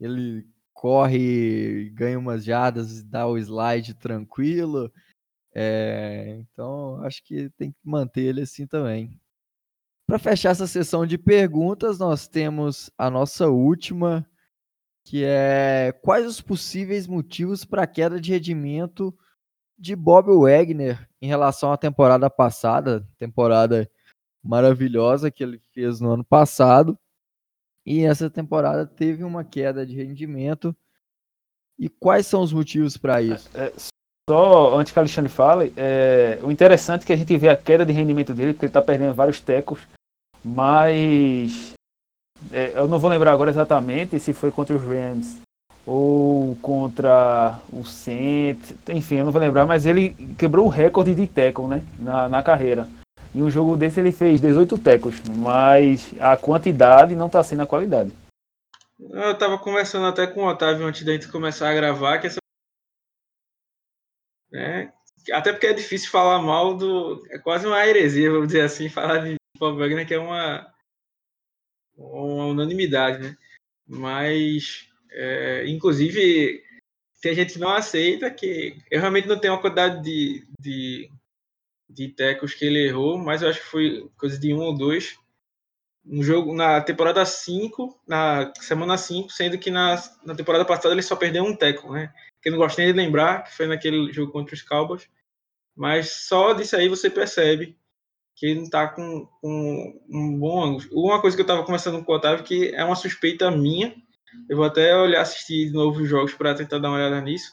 ele 0.00 0.46
corre, 0.72 1.90
ganha 1.90 2.18
umas 2.18 2.44
jardas, 2.44 3.02
dá 3.02 3.26
o 3.26 3.38
slide 3.38 3.94
tranquilo. 3.94 4.90
É, 5.54 6.38
então 6.40 7.02
acho 7.04 7.22
que 7.22 7.50
tem 7.50 7.70
que 7.70 7.78
manter 7.84 8.22
ele 8.22 8.42
assim 8.42 8.66
também. 8.66 9.20
Para 10.06 10.18
fechar 10.18 10.50
essa 10.50 10.66
sessão 10.66 11.06
de 11.06 11.16
perguntas, 11.16 11.98
nós 11.98 12.26
temos 12.26 12.90
a 12.98 13.10
nossa 13.10 13.48
última 13.48 14.26
que 15.04 15.22
é 15.24 15.92
quais 16.02 16.26
os 16.26 16.40
possíveis 16.40 17.06
motivos 17.06 17.64
para 17.64 17.82
a 17.82 17.86
queda 17.86 18.20
de 18.20 18.32
rendimento 18.32 19.16
de 19.78 19.94
Bob 19.94 20.32
Wagner 20.32 21.06
em 21.20 21.26
relação 21.26 21.72
à 21.72 21.76
temporada 21.76 22.30
passada, 22.30 23.06
temporada 23.18 23.88
maravilhosa 24.42 25.30
que 25.30 25.42
ele 25.42 25.60
fez 25.72 26.00
no 26.00 26.12
ano 26.12 26.24
passado. 26.24 26.98
E 27.84 28.02
essa 28.02 28.30
temporada 28.30 28.86
teve 28.86 29.24
uma 29.24 29.44
queda 29.44 29.84
de 29.84 29.94
rendimento. 29.94 30.74
E 31.78 31.88
quais 31.88 32.26
são 32.26 32.40
os 32.40 32.52
motivos 32.52 32.96
para 32.96 33.20
isso? 33.20 33.50
É, 33.54 33.72
só 34.28 34.78
antes 34.78 34.92
que 34.92 34.98
a 34.98 35.02
Alexandre 35.02 35.30
fale, 35.30 35.72
é, 35.76 36.38
o 36.42 36.50
interessante 36.50 37.02
é 37.02 37.06
que 37.06 37.12
a 37.12 37.16
gente 37.16 37.36
vê 37.36 37.48
a 37.50 37.56
queda 37.56 37.84
de 37.84 37.92
rendimento 37.92 38.32
dele, 38.32 38.54
porque 38.54 38.66
ele 38.66 38.70
está 38.70 38.80
perdendo 38.80 39.12
vários 39.12 39.40
tecos, 39.40 39.80
mas 40.42 41.72
é, 41.72 41.73
eu 42.50 42.88
não 42.88 42.98
vou 42.98 43.10
lembrar 43.10 43.32
agora 43.32 43.50
exatamente 43.50 44.18
se 44.20 44.32
foi 44.32 44.50
contra 44.50 44.76
os 44.76 44.82
Rams 44.82 45.40
ou 45.86 46.56
contra 46.56 47.58
o 47.70 47.84
Saints, 47.84 48.74
enfim, 48.88 49.16
eu 49.16 49.24
não 49.24 49.32
vou 49.32 49.40
lembrar, 49.40 49.66
mas 49.66 49.84
ele 49.84 50.10
quebrou 50.38 50.66
o 50.66 50.70
recorde 50.70 51.14
de 51.14 51.26
tackle, 51.26 51.66
né, 51.66 51.82
na, 51.98 52.28
na 52.28 52.42
carreira. 52.42 52.88
Em 53.34 53.42
um 53.42 53.50
jogo 53.50 53.76
desse 53.76 54.00
ele 54.00 54.12
fez 54.12 54.40
18 54.40 54.78
tackles, 54.78 55.20
mas 55.28 56.10
a 56.20 56.36
quantidade 56.36 57.14
não 57.14 57.26
está 57.26 57.42
sendo 57.42 57.62
a 57.62 57.66
qualidade. 57.66 58.12
Eu 58.98 59.32
estava 59.32 59.58
conversando 59.58 60.06
até 60.06 60.26
com 60.26 60.40
o 60.40 60.48
Otávio 60.48 60.86
antes 60.86 61.04
da 61.04 61.12
gente 61.12 61.28
começar 61.28 61.68
a 61.68 61.74
gravar, 61.74 62.18
que 62.18 62.28
essa... 62.28 62.38
É, 64.54 64.88
até 65.32 65.52
porque 65.52 65.66
é 65.66 65.72
difícil 65.72 66.10
falar 66.10 66.40
mal 66.40 66.74
do... 66.74 67.20
É 67.30 67.38
quase 67.38 67.66
uma 67.66 67.84
heresia, 67.84 68.30
vamos 68.30 68.46
dizer 68.46 68.62
assim, 68.62 68.88
falar 68.88 69.18
de 69.18 69.34
Bob 69.58 69.78
Wagner, 69.78 70.06
que 70.06 70.14
é 70.14 70.18
uma 70.18 70.73
uma 71.96 72.46
unanimidade, 72.46 73.22
né? 73.22 73.36
Mas, 73.86 74.88
é, 75.10 75.64
inclusive, 75.66 76.62
tem 77.20 77.34
gente 77.34 77.54
que 77.54 77.58
não 77.58 77.70
aceita 77.70 78.30
que 78.30 78.76
eu 78.90 79.00
realmente 79.00 79.28
não 79.28 79.38
tenho 79.38 79.54
uma 79.54 79.60
quantidade 79.60 80.02
de, 80.02 80.46
de, 80.58 81.10
de 81.88 82.08
tecos 82.08 82.54
que 82.54 82.64
ele 82.64 82.86
errou, 82.86 83.18
mas 83.18 83.42
eu 83.42 83.48
acho 83.48 83.60
que 83.60 83.66
foi 83.66 84.10
coisa 84.16 84.38
de 84.38 84.52
um 84.52 84.60
ou 84.60 84.76
dois. 84.76 85.18
Um 86.06 86.22
jogo 86.22 86.54
na 86.54 86.82
temporada 86.82 87.24
5, 87.24 88.02
na 88.06 88.52
semana 88.60 88.98
5, 88.98 89.30
sendo 89.30 89.58
que 89.58 89.70
na, 89.70 89.96
na 90.22 90.34
temporada 90.34 90.64
passada 90.64 90.94
ele 90.94 91.00
só 91.00 91.16
perdeu 91.16 91.44
um 91.44 91.56
teco, 91.56 91.92
né? 91.92 92.12
Que 92.42 92.50
eu 92.50 92.52
não 92.52 92.58
gosto 92.58 92.76
nem 92.76 92.88
de 92.88 92.92
lembrar, 92.92 93.44
que 93.44 93.56
foi 93.56 93.66
naquele 93.66 94.12
jogo 94.12 94.30
contra 94.30 94.54
os 94.54 94.60
Cowboys. 94.60 95.08
Mas 95.74 96.10
só 96.10 96.52
disso 96.52 96.76
aí 96.76 96.88
você 96.88 97.08
percebe 97.08 97.76
que 98.34 98.46
ele 98.46 98.56
não 98.56 98.64
está 98.64 98.88
com, 98.88 99.26
com, 99.40 100.02
um 100.08 100.38
bom 100.38 100.64
ângulo. 100.64 100.84
Uma 100.92 101.20
coisa 101.20 101.36
que 101.36 101.40
eu 101.40 101.44
estava 101.44 101.64
conversando 101.64 102.04
com 102.04 102.12
o 102.12 102.16
Otávio, 102.16 102.44
que 102.44 102.74
é 102.74 102.84
uma 102.84 102.96
suspeita 102.96 103.50
minha, 103.50 103.94
eu 104.48 104.56
vou 104.56 104.66
até 104.66 104.96
olhar, 104.96 105.20
assistir 105.20 105.66
de 105.66 105.72
novo 105.72 106.02
os 106.02 106.08
jogos 106.08 106.34
para 106.34 106.54
tentar 106.54 106.78
dar 106.78 106.88
uma 106.88 106.98
olhada 106.98 107.20
nisso, 107.20 107.52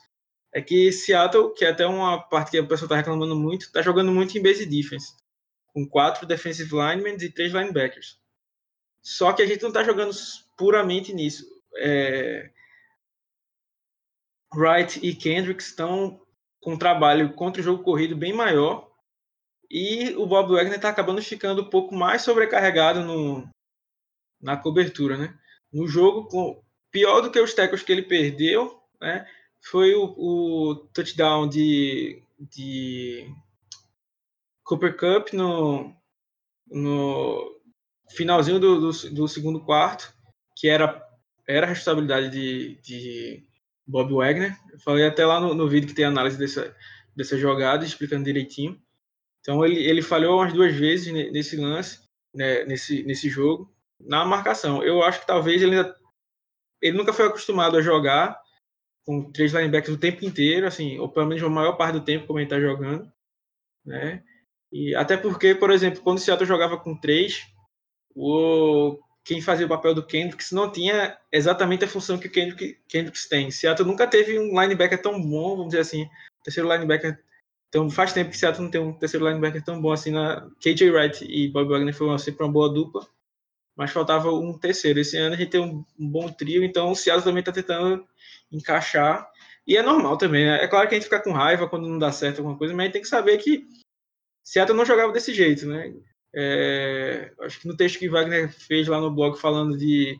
é 0.53 0.61
que 0.61 0.91
Seattle, 0.91 1.53
que 1.53 1.63
é 1.63 1.69
até 1.69 1.85
uma 1.85 2.19
parte 2.21 2.51
que 2.51 2.59
o 2.59 2.67
pessoal 2.67 2.87
está 2.87 2.95
reclamando 2.97 3.35
muito, 3.35 3.65
está 3.65 3.81
jogando 3.81 4.11
muito 4.11 4.37
em 4.37 4.41
base 4.41 4.65
defense, 4.65 5.13
com 5.73 5.87
quatro 5.87 6.25
defensive 6.25 6.71
linemen 6.71 7.15
e 7.21 7.29
três 7.29 7.53
linebackers. 7.53 8.19
Só 9.01 9.33
que 9.33 9.41
a 9.41 9.45
gente 9.45 9.61
não 9.61 9.69
está 9.69 9.83
jogando 9.83 10.13
puramente 10.57 11.13
nisso. 11.13 11.45
É... 11.77 12.49
Wright 14.53 14.99
e 15.01 15.15
Kendrick 15.15 15.61
estão 15.61 16.19
com 16.59 16.73
um 16.73 16.77
trabalho 16.77 17.33
contra 17.33 17.61
o 17.61 17.65
jogo 17.65 17.83
corrido 17.83 18.15
bem 18.15 18.33
maior 18.33 18.90
e 19.71 20.13
o 20.17 20.25
Bob 20.25 20.51
Wagner 20.51 20.75
está 20.75 20.89
acabando 20.89 21.21
ficando 21.21 21.61
um 21.61 21.69
pouco 21.69 21.95
mais 21.95 22.23
sobrecarregado 22.23 23.05
no, 23.05 23.47
na 24.41 24.57
cobertura, 24.57 25.17
né? 25.17 25.33
No 25.71 25.87
jogo, 25.87 26.27
com, 26.27 26.61
pior 26.91 27.21
do 27.21 27.31
que 27.31 27.39
os 27.39 27.53
tackles 27.53 27.81
que 27.81 27.91
ele 27.91 28.01
perdeu, 28.01 28.77
né? 28.99 29.25
Foi 29.63 29.93
o, 29.95 30.13
o 30.17 30.75
touchdown 30.93 31.47
de, 31.47 32.21
de 32.37 33.33
Cooper 34.65 34.97
Cup 34.97 35.31
no, 35.31 35.95
no 36.69 37.61
finalzinho 38.09 38.59
do, 38.59 38.91
do, 38.91 39.09
do 39.11 39.27
segundo 39.27 39.63
quarto, 39.63 40.13
que 40.57 40.67
era, 40.67 41.01
era 41.47 41.65
a 41.65 41.69
responsabilidade 41.69 42.29
de, 42.29 42.75
de 42.81 43.43
Bob 43.87 44.13
Wagner. 44.15 44.57
Eu 44.73 44.79
falei 44.79 45.07
até 45.07 45.25
lá 45.25 45.39
no, 45.39 45.53
no 45.53 45.69
vídeo 45.69 45.87
que 45.87 45.95
tem 45.95 46.03
análise 46.03 46.37
dessa, 46.37 46.75
dessa 47.15 47.37
jogada, 47.37 47.85
explicando 47.85 48.25
direitinho. 48.25 48.81
Então 49.41 49.65
ele, 49.65 49.83
ele 49.83 50.01
falhou 50.01 50.39
umas 50.39 50.53
duas 50.53 50.73
vezes 50.75 51.11
nesse 51.31 51.57
lance, 51.57 51.99
né, 52.33 52.63
nesse, 52.65 53.03
nesse 53.03 53.29
jogo, 53.29 53.73
na 53.99 54.23
marcação. 54.23 54.83
Eu 54.83 55.03
acho 55.03 55.21
que 55.21 55.27
talvez 55.27 55.61
ele 55.61 55.75
ele 56.81 56.97
nunca 56.97 57.13
foi 57.13 57.27
acostumado 57.27 57.77
a 57.77 57.81
jogar 57.81 58.41
com 59.05 59.31
três 59.31 59.53
linebackers 59.53 59.95
o 59.95 59.99
tempo 59.99 60.25
inteiro, 60.25 60.65
assim, 60.65 60.97
ou 60.97 61.09
pelo 61.09 61.27
menos 61.27 61.43
a 61.43 61.49
maior 61.49 61.73
parte 61.73 61.93
do 61.93 62.05
tempo 62.05 62.27
como 62.27 62.39
ele 62.39 62.45
está 62.45 62.59
jogando, 62.59 63.11
né? 63.85 64.23
E 64.71 64.95
até 64.95 65.17
porque, 65.17 65.53
por 65.53 65.69
exemplo, 65.69 66.01
quando 66.01 66.17
o 66.17 66.21
Seattle 66.21 66.47
jogava 66.47 66.77
com 66.77 66.95
três, 66.95 67.45
o 68.15 68.97
quem 69.23 69.41
fazia 69.41 69.65
o 69.65 69.69
papel 69.69 69.93
do 69.93 70.05
Kendricks 70.05 70.51
não 70.51 70.71
tinha 70.71 71.17
exatamente 71.31 71.85
a 71.85 71.87
função 71.87 72.17
que 72.17 72.27
o 72.27 72.31
Kendrick, 72.31 72.79
Kendricks 72.87 73.27
tem. 73.27 73.51
Seattle 73.51 73.87
nunca 73.87 74.07
teve 74.07 74.39
um 74.39 74.59
linebacker 74.59 74.99
tão 75.01 75.21
bom, 75.21 75.57
vamos 75.57 75.67
dizer 75.67 75.81
assim, 75.81 76.09
terceiro 76.43 76.71
linebacker. 76.71 77.21
Então 77.71 77.89
faz 77.89 78.11
tempo 78.11 78.31
que 78.31 78.37
Seattle 78.37 78.65
não 78.65 78.69
tem 78.69 78.81
um 78.81 78.91
terceiro 78.91 79.25
linebacker 79.25 79.63
tão 79.63 79.81
bom 79.81 79.93
assim 79.93 80.11
na 80.11 80.45
KJ 80.59 80.91
Wright 80.91 81.23
e 81.23 81.47
Bob 81.47 81.69
Wagner 81.69 81.93
foi 81.93 82.19
sempre 82.19 82.43
uma 82.43 82.51
boa 82.51 82.67
dupla, 82.71 83.07
mas 83.77 83.91
faltava 83.91 84.29
um 84.29 84.57
terceiro. 84.59 84.99
Esse 84.99 85.15
ano 85.15 85.35
a 85.35 85.37
gente 85.37 85.51
tem 85.51 85.61
um, 85.61 85.85
um 85.97 86.09
bom 86.09 86.29
trio, 86.29 86.65
então 86.65 86.91
o 86.91 86.95
Seattle 86.95 87.23
também 87.23 87.39
está 87.39 87.53
tentando 87.53 88.05
encaixar. 88.51 89.25
E 89.65 89.77
é 89.77 89.81
normal 89.81 90.17
também, 90.17 90.45
né? 90.45 90.61
É 90.61 90.67
claro 90.67 90.89
que 90.89 90.95
a 90.95 90.97
gente 90.97 91.05
fica 91.05 91.23
com 91.23 91.31
raiva 91.31 91.69
quando 91.69 91.87
não 91.87 91.97
dá 91.97 92.11
certo 92.11 92.39
alguma 92.39 92.57
coisa, 92.57 92.73
mas 92.73 92.81
a 92.81 92.85
gente 92.87 92.93
tem 92.93 93.01
que 93.03 93.07
saber 93.07 93.37
que 93.37 93.65
Seattle 94.43 94.77
não 94.77 94.85
jogava 94.85 95.13
desse 95.13 95.33
jeito, 95.33 95.65
né? 95.65 95.93
É, 96.35 97.31
acho 97.39 97.61
que 97.61 97.67
no 97.69 97.77
texto 97.77 97.99
que 97.99 98.09
Wagner 98.09 98.51
fez 98.51 98.85
lá 98.89 98.99
no 98.99 99.11
blog 99.11 99.39
falando 99.39 99.77
de, 99.77 100.19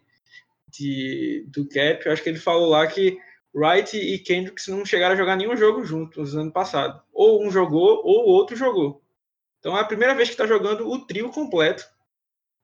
de 0.70 1.46
do 1.50 1.68
Cap, 1.68 2.08
acho 2.08 2.24
que 2.24 2.30
ele 2.30 2.40
falou 2.40 2.70
lá 2.70 2.88
que 2.88 3.18
Wright 3.54 3.98
e 3.98 4.18
Kendricks 4.20 4.68
não 4.68 4.86
chegaram 4.86 5.14
a 5.14 5.18
jogar 5.18 5.36
nenhum 5.36 5.56
jogo 5.56 5.84
juntos 5.84 6.34
no 6.34 6.42
ano 6.42 6.52
passado. 6.52 7.02
Ou 7.12 7.46
um 7.46 7.52
jogou, 7.52 8.02
ou 8.04 8.28
o 8.28 8.30
outro 8.30 8.56
jogou. 8.56 9.02
Então 9.60 9.78
é 9.78 9.82
a 9.82 9.86
primeira 9.86 10.16
vez 10.16 10.30
que 10.30 10.34
está 10.34 10.48
jogando 10.48 10.90
o 10.90 11.06
trio 11.06 11.30
completo. 11.30 11.86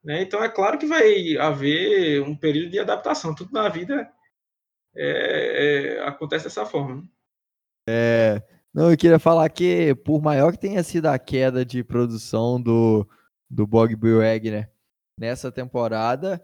Né? 0.03 0.21
Então 0.21 0.43
é 0.43 0.49
claro 0.49 0.77
que 0.77 0.85
vai 0.85 1.37
haver 1.37 2.21
um 2.21 2.35
período 2.35 2.71
de 2.71 2.79
adaptação. 2.79 3.35
Tudo 3.35 3.51
na 3.51 3.67
vida 3.69 4.09
é, 4.95 5.97
é, 5.97 6.07
acontece 6.07 6.45
dessa 6.45 6.65
forma. 6.65 7.03
É, 7.87 8.41
não, 8.73 8.91
eu 8.91 8.97
queria 8.97 9.19
falar 9.19 9.49
que, 9.49 9.93
por 9.95 10.21
maior 10.21 10.51
que 10.51 10.59
tenha 10.59 10.83
sido 10.83 11.07
a 11.07 11.19
queda 11.19 11.65
de 11.65 11.83
produção 11.83 12.61
do, 12.61 13.07
do 13.49 13.67
Wagner 13.67 14.71
nessa 15.19 15.51
temporada, 15.51 16.41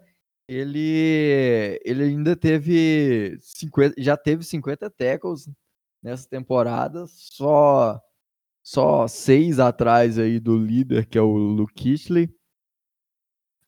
ele, 0.48 1.80
ele 1.84 2.04
ainda 2.04 2.36
teve 2.36 3.38
50, 3.40 3.94
já 3.98 4.16
teve 4.16 4.44
50 4.44 4.90
tackles 4.90 5.48
nessa 6.02 6.28
temporada, 6.28 7.06
só 7.08 8.00
só 8.62 9.06
seis 9.06 9.58
atrás 9.58 10.18
aí 10.18 10.40
do 10.40 10.56
líder, 10.56 11.06
que 11.06 11.18
é 11.18 11.20
o 11.20 11.36
Luke 11.36 11.74
Kittley. 11.74 12.34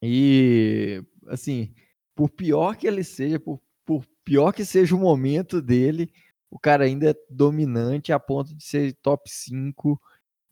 E, 0.02 1.02
assim, 1.28 1.74
por 2.14 2.30
pior 2.30 2.76
que 2.76 2.86
ele 2.86 3.04
seja, 3.04 3.38
por, 3.38 3.60
por 3.84 4.06
pior 4.24 4.52
que 4.52 4.64
seja 4.64 4.96
o 4.96 4.98
momento 4.98 5.60
dele, 5.60 6.10
o 6.50 6.58
cara 6.58 6.84
ainda 6.84 7.10
é 7.10 7.14
dominante 7.28 8.12
a 8.12 8.18
ponto 8.18 8.54
de 8.54 8.64
ser 8.64 8.94
top 9.02 9.28
5 9.30 10.00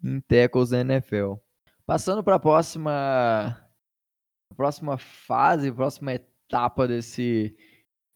em 0.02 0.20
tackles 0.20 0.70
da 0.70 0.80
NFL. 0.80 1.34
Passando 1.86 2.22
para 2.22 2.36
a 2.36 2.40
próxima 2.40 3.63
próxima 4.54 4.96
fase, 4.96 5.72
próxima 5.72 6.14
etapa 6.14 6.86
desse 6.88 7.54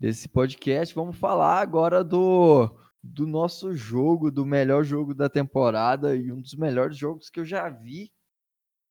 desse 0.01 0.29
podcast, 0.29 0.95
vamos 0.95 1.17
falar 1.17 1.61
agora 1.61 2.05
do 2.05 2.71
do 3.03 3.27
nosso 3.27 3.75
jogo, 3.75 4.31
do 4.31 4.45
melhor 4.45 4.85
jogo 4.85 5.15
da 5.15 5.29
temporada 5.29 6.15
e 6.15 6.31
um 6.31 6.41
dos 6.41 6.55
melhores 6.55 6.97
jogos 6.97 7.31
que 7.31 7.41
eu 7.41 7.45
já 7.45 7.69
vi 7.69 8.13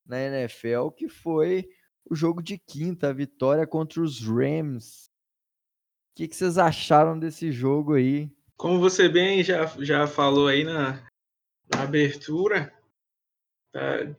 na 0.05 0.19
NFL, 0.19 0.89
que 0.89 1.09
foi 1.09 1.67
o 2.09 2.15
jogo 2.15 2.41
de 2.41 2.57
quinta, 2.57 3.09
a 3.09 3.13
vitória 3.13 3.67
contra 3.67 4.01
os 4.01 4.25
Rams. 4.25 5.07
O 6.11 6.15
que, 6.15 6.27
que 6.27 6.35
vocês 6.35 6.57
acharam 6.57 7.19
desse 7.19 7.51
jogo 7.51 7.93
aí? 7.93 8.31
Como 8.55 8.79
você 8.79 9.07
bem 9.07 9.43
já, 9.43 9.65
já 9.79 10.07
falou 10.07 10.47
aí 10.47 10.63
na, 10.63 11.05
na 11.71 11.83
abertura 11.83 12.73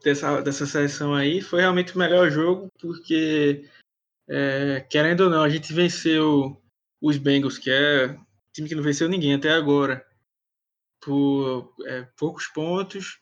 dessa, 0.02 0.40
dessa 0.40 0.66
sessão 0.66 1.14
aí, 1.14 1.40
foi 1.40 1.60
realmente 1.60 1.94
o 1.94 1.98
melhor 1.98 2.30
jogo, 2.30 2.70
porque, 2.80 3.68
é, 4.28 4.80
querendo 4.88 5.22
ou 5.22 5.30
não, 5.30 5.42
a 5.42 5.48
gente 5.48 5.72
venceu 5.72 6.60
os 7.00 7.16
Bengals, 7.16 7.58
que 7.58 7.70
é 7.70 8.06
um 8.08 8.52
time 8.52 8.68
que 8.68 8.74
não 8.74 8.82
venceu 8.82 9.08
ninguém 9.08 9.34
até 9.34 9.50
agora, 9.50 10.06
por 11.00 11.74
é, 11.86 12.02
poucos 12.16 12.46
pontos. 12.46 13.20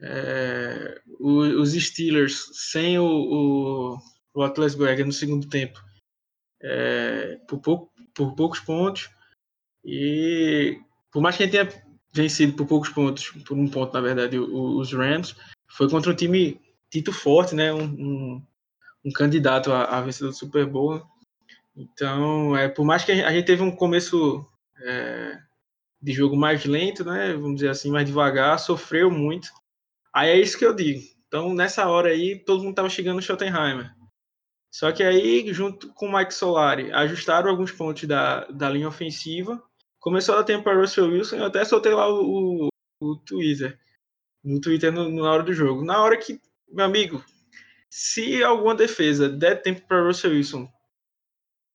É, 0.00 1.00
os 1.18 1.72
Steelers 1.72 2.50
sem 2.52 3.00
o, 3.00 3.04
o, 3.04 3.98
o 4.32 4.42
Atlas 4.42 4.76
Berger 4.76 5.04
no 5.04 5.12
segundo 5.12 5.48
tempo 5.48 5.82
é, 6.60 7.36
por, 7.48 7.60
pouco, 7.60 7.92
por 8.14 8.34
poucos 8.34 8.60
pontos 8.60 9.10
e 9.84 10.80
por 11.10 11.22
mais 11.22 11.36
que 11.36 11.42
a 11.42 11.46
gente 11.46 11.52
tenha 11.52 11.84
vencido 12.12 12.54
por 12.54 12.66
poucos 12.66 12.88
pontos, 12.90 13.30
por 13.46 13.56
um 13.56 13.68
ponto, 13.68 13.92
na 13.92 14.00
verdade, 14.00 14.38
os 14.38 14.92
Rams, 14.92 15.34
foi 15.68 15.88
contra 15.88 16.10
um 16.10 16.14
time 16.14 16.60
dito 16.90 17.12
forte, 17.12 17.54
né? 17.54 17.72
Um, 17.72 17.84
um, 17.84 18.42
um 19.04 19.12
candidato 19.12 19.72
a, 19.72 19.84
a 19.84 20.00
vencedor 20.00 20.30
do 20.30 20.36
Super 20.36 20.66
Bowl. 20.66 21.02
Então, 21.76 22.56
é, 22.56 22.68
por 22.68 22.84
mais 22.84 23.04
que 23.04 23.12
a 23.12 23.30
gente 23.32 23.46
teve 23.46 23.62
um 23.62 23.70
começo 23.70 24.44
é, 24.82 25.38
de 26.00 26.12
jogo 26.12 26.36
mais 26.36 26.64
lento, 26.64 27.04
né? 27.04 27.34
Vamos 27.34 27.56
dizer 27.56 27.70
assim, 27.70 27.90
mais 27.90 28.06
devagar, 28.06 28.58
sofreu 28.58 29.10
muito. 29.10 29.48
Aí 30.12 30.30
é 30.30 30.40
isso 30.40 30.58
que 30.58 30.64
eu 30.64 30.74
digo. 30.74 31.00
Então, 31.26 31.54
nessa 31.54 31.86
hora 31.86 32.08
aí, 32.08 32.38
todo 32.38 32.60
mundo 32.60 32.70
estava 32.70 32.90
chegando 32.90 33.16
no 33.16 33.22
Schottenheimer. 33.22 33.94
Só 34.70 34.92
que 34.92 35.02
aí, 35.02 35.52
junto 35.52 35.92
com 35.94 36.06
o 36.06 36.12
Mike 36.16 36.34
Solari, 36.34 36.92
ajustaram 36.92 37.50
alguns 37.50 37.72
pontos 37.72 38.04
da, 38.04 38.44
da 38.46 38.68
linha 38.68 38.88
ofensiva 38.88 39.62
começou 40.00 40.36
a 40.36 40.44
tempo 40.44 40.64
para 40.64 40.78
Russell 40.78 41.10
Wilson, 41.10 41.36
eu 41.36 41.46
até 41.46 41.64
soltei 41.64 41.92
lá 41.92 42.08
o, 42.08 42.66
o, 42.66 42.68
o 43.00 43.16
Twitter, 43.16 43.78
no 44.42 44.60
Twitter 44.60 44.92
no, 44.92 45.10
na 45.10 45.30
hora 45.30 45.42
do 45.42 45.52
jogo. 45.52 45.84
Na 45.84 46.02
hora 46.02 46.16
que, 46.16 46.40
meu 46.68 46.84
amigo, 46.84 47.24
se 47.90 48.42
alguma 48.42 48.74
defesa 48.74 49.28
der 49.28 49.62
tempo 49.62 49.82
para 49.86 50.02
Russell 50.02 50.32
Wilson 50.32 50.70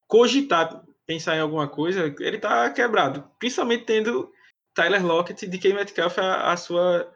cogitar 0.08 0.84
pensar 1.06 1.36
em 1.36 1.40
alguma 1.40 1.68
coisa, 1.68 2.14
ele 2.20 2.38
tá 2.38 2.70
quebrado. 2.72 3.30
Principalmente 3.40 3.86
tendo 3.86 4.32
Tyler 4.74 5.06
Lockett 5.06 5.46
e 5.46 5.48
DK 5.48 5.74
Metcalf 5.74 6.18
à, 6.20 6.56
sua, 6.56 7.14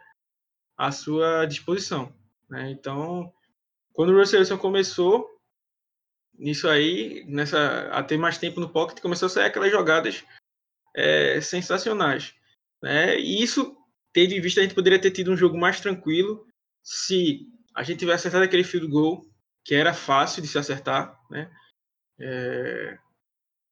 à 0.78 0.92
sua 0.92 1.46
disposição. 1.46 2.14
Né? 2.50 2.72
Então, 2.72 3.32
quando 3.94 4.10
o 4.10 4.18
Russell 4.18 4.40
Wilson 4.40 4.58
começou 4.58 5.30
nisso 6.34 6.68
aí, 6.68 7.24
nessa, 7.28 7.90
a 7.90 8.04
ter 8.04 8.18
mais 8.18 8.38
tempo 8.38 8.60
no 8.60 8.70
pocket, 8.70 9.00
começou 9.00 9.28
a 9.28 9.30
sair 9.30 9.46
aquelas 9.46 9.72
jogadas 9.72 10.24
é, 10.96 11.40
sensacionais. 11.40 12.36
Né? 12.82 13.18
E 13.20 13.42
isso, 13.42 13.77
tendo 14.18 14.34
em 14.34 14.42
vista, 14.42 14.60
a 14.60 14.64
gente 14.64 14.74
poderia 14.74 14.98
ter 14.98 15.12
tido 15.12 15.32
um 15.32 15.38
jogo 15.38 15.56
mais 15.56 15.80
tranquilo 15.80 16.44
se 16.82 17.46
a 17.76 17.84
gente 17.84 18.00
tivesse 18.00 18.22
acertado 18.22 18.46
aquele 18.46 18.64
field 18.64 18.88
goal, 18.88 19.22
que 19.64 19.76
era 19.76 19.94
fácil 19.94 20.42
de 20.42 20.48
se 20.48 20.58
acertar. 20.58 21.16
Né? 21.30 21.48
É... 22.20 22.98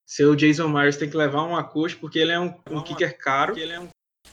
Seu 0.05 0.35
Jason 0.35 0.67
Myers 0.67 0.97
tem 0.97 1.09
que 1.09 1.17
levar 1.17 1.41
uma 1.41 1.63
coxa, 1.63 1.97
porque 1.99 2.19
ele 2.19 2.31
é 2.31 2.39
um, 2.39 2.53
um 2.69 2.83
kicker 2.83 3.17
caro. 3.17 3.59
É 3.59 3.79
um 3.79 3.89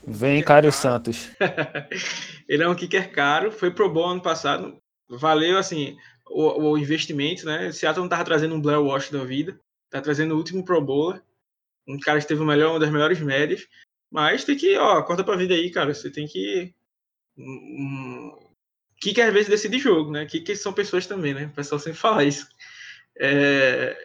Vem, 0.07 0.43
Cário 0.43 0.71
Santos. 0.71 1.31
ele 2.47 2.63
é 2.63 2.69
um 2.69 2.75
kicker 2.75 3.11
caro, 3.11 3.51
foi 3.51 3.71
pro 3.71 3.91
bom 3.91 4.11
ano 4.11 4.21
passado. 4.21 4.77
Valeu, 5.09 5.57
assim, 5.57 5.97
o, 6.29 6.73
o 6.73 6.77
investimento, 6.77 7.47
né? 7.47 7.73
Seattle 7.73 8.05
não 8.05 8.11
tava 8.11 8.25
trazendo 8.27 8.55
um 8.55 8.61
Blair 8.61 8.83
Walsh 8.83 9.09
da 9.09 9.25
vida, 9.25 9.59
tá 9.89 9.99
trazendo 10.03 10.35
o 10.35 10.37
último 10.37 10.63
Pro 10.63 10.79
Bowler 10.79 11.23
um 11.87 11.99
cara 11.99 12.21
que 12.21 12.27
teve 12.27 12.41
o 12.41 12.47
melhor, 12.47 12.71
uma 12.71 12.81
das 12.81 12.91
melhores 12.91 13.21
médias, 13.21 13.67
mas 14.13 14.45
tem 14.45 14.57
que, 14.57 14.77
ó, 14.77 15.03
corta 15.03 15.25
pra 15.25 15.37
vida 15.37 15.55
aí, 15.55 15.71
cara. 15.71 15.95
Você 15.95 16.11
tem 16.11 16.27
que. 16.27 16.75
Um, 17.37 18.31
que 19.01 19.15
que 19.15 19.23
às 19.23 19.33
vezes 19.33 19.49
decide 19.49 19.79
jogo, 19.79 20.11
né? 20.13 20.27
Que 20.27 20.41
que 20.41 20.55
são 20.55 20.73
pessoas 20.73 21.07
também, 21.07 21.33
né? 21.33 21.47
O 21.47 21.55
pessoal 21.55 21.79
sempre 21.79 21.99
fala 21.99 22.23
isso. 22.23 22.47
É, 23.19 23.97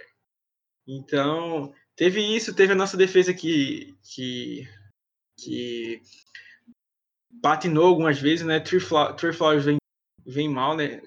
então, 0.87 1.73
teve 1.95 2.21
isso, 2.21 2.55
teve 2.55 2.71
a 2.71 2.75
nossa 2.75 2.95
defesa 2.95 3.33
que, 3.33 3.97
que, 4.01 4.67
que 5.37 6.01
patinou 7.41 7.87
algumas 7.87 8.19
vezes, 8.19 8.45
né? 8.45 8.61
Tree 8.61 8.79
Flowers 8.79 9.65
vem, 9.65 9.77
vem 10.25 10.49
mal, 10.49 10.75
né? 10.75 11.01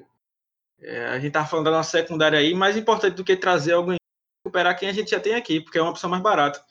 É, 0.79 1.07
a 1.07 1.19
gente 1.19 1.33
tava 1.33 1.49
falando 1.49 1.67
da 1.67 1.71
nossa 1.73 1.91
secundária 1.91 2.39
aí, 2.39 2.55
mais 2.55 2.77
importante 2.77 3.17
do 3.17 3.25
que 3.25 3.37
trazer 3.37 3.73
alguém 3.73 3.97
recuperar 4.45 4.79
quem 4.79 4.89
a 4.89 4.93
gente 4.93 5.11
já 5.11 5.21
tem 5.21 5.35
aqui, 5.35 5.61
porque 5.61 5.79
é 5.79 5.83
uma 5.83 5.91
opção 5.91 6.11
mais 6.11 6.23
barata. 6.23 6.63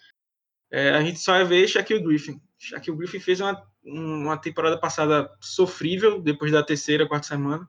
É, 0.71 0.91
a 0.91 1.01
gente 1.01 1.19
só 1.19 1.33
vai 1.33 1.45
ver 1.45 1.67
Shaquille 1.67 2.03
Griffin. 2.03 2.39
Shaquille 2.57 2.97
Griffin 2.97 3.19
fez 3.19 3.39
uma, 3.39 3.63
uma 3.83 4.37
temporada 4.37 4.77
passada 4.77 5.29
sofrível, 5.39 6.21
depois 6.21 6.51
da 6.51 6.63
terceira, 6.63 7.07
quarta 7.07 7.27
semana. 7.27 7.67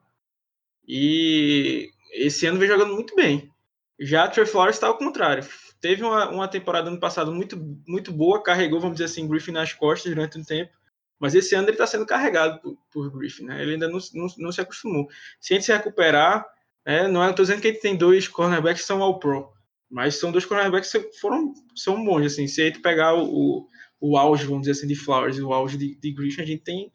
E 0.87 1.89
esse 2.13 2.45
ano 2.45 2.59
vem 2.59 2.67
jogando 2.67 2.93
muito 2.93 3.15
bem. 3.15 3.51
Já 3.99 4.27
Trey 4.27 4.45
Flowers 4.45 4.75
está 4.75 4.87
ao 4.87 4.97
contrário. 4.97 5.47
Teve 5.79 6.03
uma, 6.03 6.29
uma 6.29 6.47
temporada 6.47 6.89
ano 6.89 6.99
passado 6.99 7.31
muito, 7.31 7.57
muito 7.87 8.11
boa, 8.11 8.41
carregou, 8.41 8.79
vamos 8.79 8.95
dizer 8.95 9.05
assim, 9.05 9.27
Griffin 9.27 9.51
nas 9.51 9.73
costas 9.73 10.13
durante 10.13 10.37
um 10.37 10.43
tempo. 10.43 10.71
Mas 11.19 11.35
esse 11.35 11.53
ano 11.53 11.65
ele 11.65 11.73
está 11.73 11.85
sendo 11.85 12.05
carregado 12.05 12.59
por, 12.59 12.77
por 12.91 13.11
Griffin, 13.11 13.45
né? 13.45 13.61
Ele 13.61 13.73
ainda 13.73 13.87
não, 13.87 13.99
não, 14.13 14.27
não, 14.37 14.51
se 14.51 14.59
acostumou. 14.59 15.07
Se 15.39 15.53
a 15.53 15.55
gente 15.55 15.65
se 15.65 15.71
recuperar, 15.71 16.45
é, 16.83 17.07
não 17.07 17.27
estou 17.29 17.45
dizendo 17.45 17.61
que 17.61 17.67
a 17.67 17.71
gente 17.71 17.81
tem 17.81 17.95
dois 17.95 18.27
cornerbacks 18.27 18.81
que 18.81 18.87
são 18.87 19.03
all 19.03 19.19
pro, 19.19 19.53
mas 19.91 20.15
são 20.15 20.31
dois 20.31 20.45
cornerbacks 20.45 20.91
que 20.91 21.11
foram, 21.19 21.53
são 21.75 22.03
bons, 22.03 22.25
assim. 22.25 22.47
Se 22.47 22.61
a 22.61 22.65
gente 22.65 22.79
pegar 22.79 23.13
o, 23.13 23.25
o, 23.25 23.67
o 23.99 24.17
auge, 24.17 24.45
vamos 24.45 24.61
dizer 24.61 24.71
assim, 24.71 24.87
de 24.87 24.95
Flowers 24.95 25.37
e 25.37 25.41
o 25.41 25.53
auge 25.53 25.77
de, 25.77 25.95
de 25.95 26.11
Griffin, 26.11 26.41
a 26.41 26.45
gente 26.45 26.63
tem, 26.63 26.91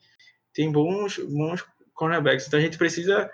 tem 0.54 0.72
bons, 0.72 1.18
bons 1.18 1.64
cornerbacks. 1.94 2.46
Então 2.46 2.58
a 2.58 2.62
gente 2.62 2.78
precisa 2.78 3.30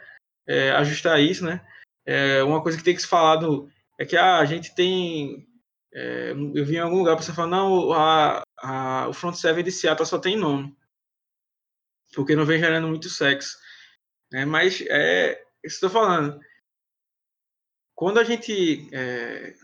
é, 0.47 0.73
ajustar 0.73 1.21
isso, 1.21 1.45
né? 1.45 1.65
É, 2.05 2.43
uma 2.43 2.61
coisa 2.61 2.77
que 2.77 2.83
tem 2.83 2.95
que 2.95 3.03
se 3.03 3.07
falar 3.07 3.37
do, 3.37 3.71
é 3.99 4.05
que 4.05 4.17
ah, 4.17 4.39
a 4.39 4.45
gente 4.45 4.75
tem. 4.75 5.47
É, 5.95 6.33
eu 6.33 6.65
vi 6.65 6.77
em 6.77 6.81
algum 6.81 6.99
lugar 6.99 7.15
você 7.15 7.33
falar, 7.33 7.49
não, 7.49 7.93
a, 7.93 8.43
a, 8.59 9.09
o 9.09 9.13
front 9.13 9.35
seven 9.35 9.63
de 9.63 9.71
Seattle 9.71 10.07
só 10.07 10.19
tem 10.19 10.37
nome. 10.37 10.77
Porque 12.15 12.35
não 12.35 12.45
vem 12.45 12.59
gerando 12.59 12.89
muito 12.89 13.09
sexo. 13.09 13.57
Né? 14.33 14.45
Mas 14.45 14.83
é 14.89 15.41
isso 15.65 15.79
que 15.79 15.85
eu 15.85 15.89
estou 15.89 15.91
falando. 15.91 16.41
Quando 18.03 18.19
a 18.19 18.25
gente. 18.25 18.89
É, 18.91 19.55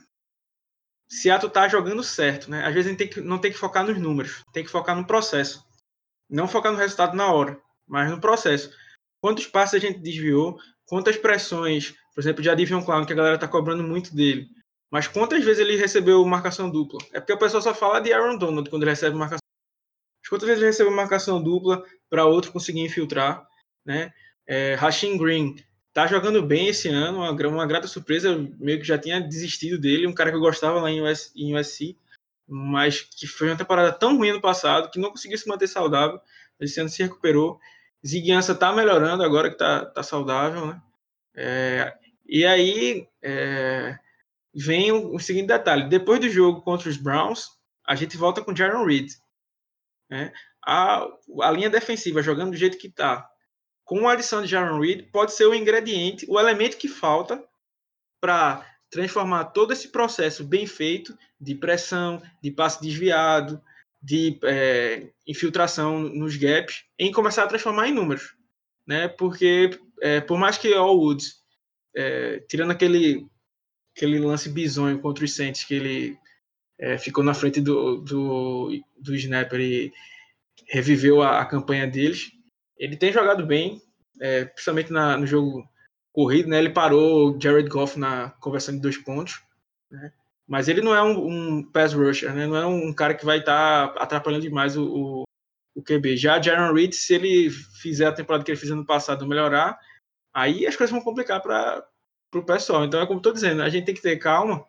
Seattle 1.11 1.51
tá 1.51 1.67
jogando 1.67 2.05
certo, 2.05 2.49
né? 2.49 2.65
Às 2.65 2.73
vezes 2.73 2.87
a 2.87 2.91
gente 2.91 2.99
tem 2.99 3.09
que, 3.09 3.21
não 3.21 3.37
tem 3.37 3.51
que 3.51 3.59
focar 3.59 3.85
nos 3.85 3.99
números, 3.99 4.45
tem 4.53 4.63
que 4.63 4.71
focar 4.71 4.95
no 4.95 5.05
processo. 5.05 5.67
Não 6.31 6.47
focar 6.47 6.71
no 6.71 6.79
resultado 6.79 7.17
na 7.17 7.33
hora, 7.33 7.61
mas 7.85 8.09
no 8.09 8.21
processo. 8.21 8.71
Quantos 9.21 9.49
passos 9.49 9.75
a 9.75 9.79
gente 9.81 9.99
desviou, 9.99 10.57
quantas 10.87 11.17
pressões, 11.17 11.97
por 12.15 12.21
exemplo, 12.21 12.41
de 12.41 12.49
Adivion 12.49 12.81
Clown, 12.81 13.05
que 13.05 13.13
a 13.13 13.17
galera 13.17 13.39
tá 13.39 13.49
cobrando 13.49 13.83
muito 13.83 14.15
dele. 14.15 14.47
Mas 14.89 15.09
quantas 15.09 15.43
vezes 15.43 15.59
ele 15.59 15.75
recebeu 15.75 16.25
marcação 16.25 16.71
dupla? 16.71 17.01
É 17.13 17.19
porque 17.19 17.33
o 17.33 17.39
pessoal 17.39 17.61
só 17.61 17.75
fala 17.75 17.99
de 17.99 18.13
Aaron 18.13 18.39
Donald 18.39 18.71
quando 18.71 18.85
ele 18.85 18.93
recebe 18.93 19.17
marcação 19.17 19.41
Quantas 20.29 20.47
vezes 20.47 20.63
ele 20.63 20.71
recebeu 20.71 20.93
marcação 20.93 21.43
dupla 21.43 21.85
para 22.09 22.25
outro 22.25 22.53
conseguir 22.53 22.83
infiltrar, 22.83 23.45
né? 23.85 24.13
É, 24.47 24.77
Rasheen 24.77 25.19
Green 25.19 25.57
tá 25.93 26.07
jogando 26.07 26.43
bem 26.43 26.69
esse 26.69 26.89
ano, 26.89 27.19
uma, 27.19 27.31
uma 27.31 27.67
grata 27.67 27.87
surpresa, 27.87 28.29
eu 28.29 28.55
meio 28.59 28.79
que 28.79 28.87
já 28.87 28.99
tinha 28.99 29.21
desistido 29.21 29.79
dele, 29.79 30.07
um 30.07 30.15
cara 30.15 30.31
que 30.31 30.37
eu 30.37 30.41
gostava 30.41 30.81
lá 30.81 30.91
em, 30.91 31.01
US, 31.03 31.33
em 31.35 31.57
USC, 31.57 31.97
mas 32.47 33.01
que 33.01 33.27
foi 33.27 33.49
uma 33.49 33.57
temporada 33.57 33.93
tão 33.93 34.17
ruim 34.17 34.33
no 34.33 34.41
passado 34.41 34.91
que 34.91 34.99
não 34.99 35.11
conseguiu 35.11 35.37
se 35.37 35.49
manter 35.49 35.67
saudável, 35.67 36.21
esse 36.61 36.81
ano 36.81 36.89
se 36.89 37.03
recuperou. 37.03 37.61
Ziguiança 38.07 38.55
tá 38.55 38.73
melhorando 38.73 39.23
agora 39.23 39.51
que 39.51 39.59
tá, 39.59 39.85
tá 39.85 40.03
saudável, 40.03 40.67
né? 40.67 40.83
É, 41.37 41.97
e 42.27 42.45
aí 42.45 43.09
é, 43.23 43.99
vem 44.55 44.91
o, 44.93 45.15
o, 45.15 45.21
seguinte 45.21 45.47
detalhe: 45.47 45.89
depois 45.89 46.21
do 46.21 46.29
jogo 46.29 46.63
contra 46.63 46.89
os 46.89 46.97
Browns, 46.97 47.49
a 47.87 47.95
gente 47.95 48.17
volta 48.17 48.43
com 48.43 48.55
Jaron 48.55 48.85
Reed. 48.85 49.13
Né? 50.11 50.33
A, 50.65 51.07
a 51.43 51.51
linha 51.51 51.71
defensiva 51.71 52.23
jogando 52.23 52.51
do 52.51 52.57
jeito 52.57 52.79
que 52.79 52.89
tá, 52.89 53.29
com 53.89 54.07
a 54.07 54.13
adição 54.13 54.43
de 54.43 54.49
Jaron 54.49 54.79
Reed, 54.79 55.07
pode 55.11 55.33
ser 55.33 55.47
o 55.47 55.55
ingrediente, 55.55 56.27
o 56.29 56.39
elemento 56.39 56.77
que 56.77 56.87
falta 56.87 57.43
para 58.21 58.63
transformar 58.91 59.47
todo 59.47 59.73
esse 59.73 59.89
processo 59.89 60.45
bem 60.45 60.67
feito 60.67 61.17
de 61.41 61.55
pressão, 61.55 62.23
de 62.43 62.51
passe 62.51 62.83
desviado, 62.83 63.59
de 64.03 64.39
é, 64.45 65.09
infiltração 65.27 66.01
nos 66.01 66.37
gaps, 66.37 66.85
em 66.99 67.11
começar 67.11 67.45
a 67.45 67.47
transformar 67.47 67.89
em 67.89 67.95
números. 67.95 68.35
Né? 68.87 69.09
Porque, 69.09 69.71
é, 70.03 70.21
por 70.21 70.37
mais 70.37 70.59
que 70.59 70.75
All 70.75 70.99
Woods, 70.99 71.37
é, 71.97 72.41
tirando 72.41 72.73
aquele, 72.73 73.27
aquele 73.97 74.19
lance 74.19 74.51
bizonho 74.51 75.01
contra 75.01 75.25
os 75.25 75.35
Saints, 75.35 75.65
que 75.65 75.73
ele 75.73 76.19
é, 76.79 76.99
ficou 76.99 77.25
na 77.25 77.33
frente 77.33 77.59
do, 77.59 78.03
do, 78.03 78.69
do 78.99 79.15
Snapper 79.15 79.61
e 79.61 79.93
reviveu 80.67 81.23
a, 81.23 81.41
a 81.41 81.47
campanha 81.47 81.87
deles, 81.87 82.33
ele 82.79 82.97
tem 82.97 83.13
jogado 83.13 83.45
bem, 83.45 83.83
é, 84.21 84.45
principalmente 84.45 84.93
na, 84.93 85.17
no 85.17 85.27
jogo 85.27 85.69
corrido, 86.13 86.49
né? 86.49 86.59
Ele 86.59 86.71
parou 86.71 87.39
Jared 87.41 87.69
Goff 87.69 87.99
na 87.99 88.31
conversão 88.41 88.75
de 88.75 88.81
dois 88.81 88.97
pontos, 88.97 89.43
né? 89.91 90.13
Mas 90.47 90.67
ele 90.67 90.81
não 90.81 90.95
é 90.95 91.03
um, 91.03 91.59
um 91.59 91.63
pass 91.63 91.93
rusher, 91.93 92.35
né? 92.35 92.47
Não 92.47 92.57
é 92.57 92.67
um 92.67 92.93
cara 92.93 93.15
que 93.15 93.25
vai 93.25 93.39
estar 93.39 93.89
tá 93.89 94.03
atrapalhando 94.03 94.43
demais 94.43 94.77
o, 94.77 94.85
o, 94.85 95.23
o 95.77 95.83
QB. 95.83 96.17
Já 96.17 96.41
Jaron 96.41 96.73
Reed, 96.73 96.95
se 96.95 97.15
ele 97.15 97.51
fizer 97.51 98.07
a 98.07 98.13
temporada 98.13 98.45
que 98.45 98.51
ele 98.51 98.59
fez 98.59 98.73
ano 98.73 98.87
passado 98.87 99.27
melhorar, 99.27 99.79
aí 100.33 100.67
as 100.67 100.75
coisas 100.75 100.91
vão 100.93 101.05
complicar 101.05 101.43
para 101.43 101.87
o 102.35 102.43
pessoal. 102.43 102.85
Então 102.85 103.01
é 103.01 103.07
como 103.07 103.19
estou 103.19 103.33
dizendo, 103.33 103.63
a 103.63 103.69
gente 103.69 103.85
tem 103.85 103.95
que 103.95 104.01
ter 104.03 104.17
calma. 104.17 104.65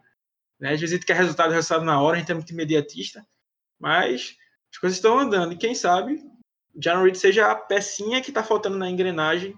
Né? 0.59 0.73
Às 0.73 0.81
vezes 0.81 0.93
a 0.93 0.97
gente 0.97 1.05
quer 1.05 1.15
resultado, 1.15 1.53
resultado 1.53 1.85
na 1.85 2.01
hora, 2.01 2.17
a 2.17 2.19
gente 2.19 2.31
é 2.31 2.35
muito 2.35 2.51
imediatista, 2.51 3.25
mas 3.79 4.35
as 4.71 4.77
coisas 4.77 4.97
estão 4.97 5.17
andando. 5.17 5.53
E 5.53 5.57
quem 5.57 5.73
sabe 5.73 6.21
Jaron 6.81 7.03
Reed 7.03 7.15
seja 7.15 7.51
a 7.51 7.55
pecinha 7.55 8.21
que 8.21 8.29
está 8.29 8.43
faltando 8.43 8.77
na 8.77 8.89
engrenagem 8.89 9.57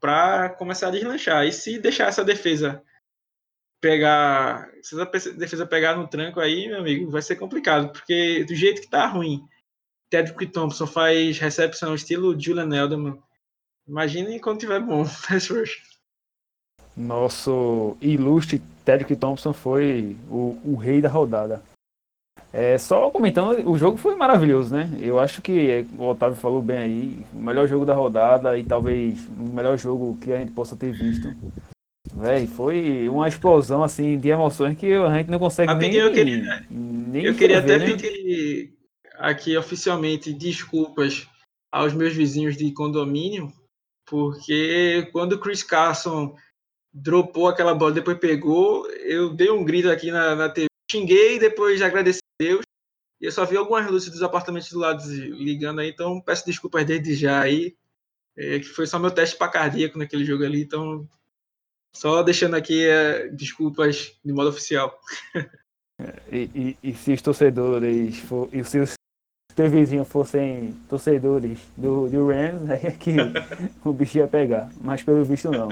para 0.00 0.50
começar 0.50 0.88
a 0.88 0.90
deslanchar. 0.90 1.46
E 1.46 1.52
se 1.52 1.78
deixar 1.78 2.08
essa 2.08 2.24
defesa 2.24 2.82
pegar, 3.80 4.70
se 4.82 5.00
essa 5.00 5.32
defesa 5.32 5.66
pegar 5.66 5.96
no 5.96 6.08
tranco 6.08 6.40
aí, 6.40 6.68
meu 6.68 6.78
amigo, 6.78 7.10
vai 7.10 7.22
ser 7.22 7.36
complicado, 7.36 7.92
porque 7.92 8.44
do 8.44 8.54
jeito 8.54 8.80
que 8.82 8.88
tá 8.88 9.06
ruim, 9.06 9.42
Tedrick 10.10 10.46
Thompson 10.46 10.86
faz 10.86 11.38
recepção 11.38 11.94
estilo 11.94 12.38
Julian 12.38 12.84
Edelman. 12.84 13.18
Imagine 13.86 14.40
quando 14.40 14.60
tiver 14.60 14.80
bom 14.80 15.04
Nosso 16.96 17.96
ilustre 18.00 18.60
Tedrick 18.84 19.14
Thompson 19.16 19.52
foi 19.52 20.16
o, 20.28 20.58
o 20.64 20.74
rei 20.76 21.00
da 21.00 21.08
rodada. 21.08 21.62
É, 22.52 22.78
só 22.78 23.10
comentando, 23.10 23.68
o 23.68 23.76
jogo 23.76 23.98
foi 23.98 24.16
maravilhoso, 24.16 24.74
né? 24.74 24.90
Eu 24.98 25.18
acho 25.18 25.42
que 25.42 25.86
o 25.98 26.08
Otávio 26.08 26.36
falou 26.36 26.62
bem 26.62 26.78
aí, 26.78 27.26
o 27.34 27.38
melhor 27.38 27.68
jogo 27.68 27.84
da 27.84 27.94
rodada 27.94 28.58
e 28.58 28.64
talvez 28.64 29.26
o 29.38 29.52
melhor 29.54 29.76
jogo 29.76 30.16
que 30.18 30.32
a 30.32 30.38
gente 30.38 30.52
possa 30.52 30.74
ter 30.74 30.92
visto. 30.92 31.28
Véi, 32.14 32.46
foi 32.46 33.08
uma 33.08 33.28
explosão 33.28 33.82
assim 33.82 34.18
de 34.18 34.28
emoções 34.28 34.78
que 34.78 34.92
a 34.92 35.18
gente 35.18 35.30
não 35.30 35.38
consegue 35.38 35.72
nem, 35.74 35.94
eu 35.94 36.10
queria, 36.10 36.66
nem 36.70 37.24
eu 37.24 37.34
queria 37.34 37.58
até 37.58 37.78
né? 37.78 37.84
pedir 37.84 38.72
aqui 39.18 39.56
oficialmente 39.56 40.32
desculpas 40.32 41.28
aos 41.70 41.92
meus 41.92 42.14
vizinhos 42.14 42.56
de 42.56 42.72
condomínio, 42.72 43.52
porque 44.08 45.06
quando 45.12 45.34
o 45.34 45.38
Chris 45.38 45.62
Carson 45.62 46.34
dropou 46.94 47.46
aquela 47.46 47.74
bola, 47.74 47.92
depois 47.92 48.18
pegou, 48.18 48.90
eu 49.02 49.34
dei 49.34 49.50
um 49.50 49.62
grito 49.62 49.90
aqui 49.90 50.10
na, 50.10 50.34
na 50.34 50.48
TV, 50.48 50.66
xinguei, 50.90 51.38
depois 51.38 51.82
agradeci 51.82 52.20
Deus. 52.38 52.62
E 53.20 53.26
eu 53.26 53.32
só 53.32 53.44
vi 53.44 53.56
algumas 53.56 53.90
luzes 53.90 54.10
dos 54.10 54.22
apartamentos 54.22 54.70
do 54.70 54.78
lado 54.78 55.02
ligando 55.08 55.80
aí, 55.80 55.90
então 55.90 56.20
peço 56.20 56.46
desculpas 56.46 56.84
desde 56.84 57.14
já 57.14 57.40
aí. 57.40 57.76
É, 58.36 58.60
que 58.60 58.66
foi 58.66 58.86
só 58.86 59.00
meu 59.00 59.10
teste 59.10 59.36
para 59.36 59.50
cardíaco 59.50 59.98
naquele 59.98 60.24
jogo 60.24 60.44
ali, 60.44 60.62
então 60.62 61.08
só 61.92 62.22
deixando 62.22 62.54
aqui 62.54 62.86
é, 62.86 63.26
desculpas 63.28 64.16
de 64.24 64.32
modo 64.32 64.50
oficial. 64.50 64.96
E, 66.30 66.48
e, 66.54 66.90
e, 66.90 66.94
se 66.94 67.12
os 67.12 67.20
torcedores 67.20 68.18
for, 68.20 68.48
e 68.52 68.62
se 68.62 68.78
os 68.78 68.94
teus 69.56 69.72
vizinhos 69.72 70.06
fossem 70.06 70.72
torcedores 70.88 71.58
do, 71.76 72.08
do 72.08 72.28
Rams, 72.28 72.70
aí 72.70 72.86
é 72.86 72.92
que 72.92 73.16
o 73.84 73.92
bicho 73.92 74.18
ia 74.18 74.28
pegar. 74.28 74.70
Mas 74.80 75.02
pelo 75.02 75.24
visto 75.24 75.50
não. 75.50 75.68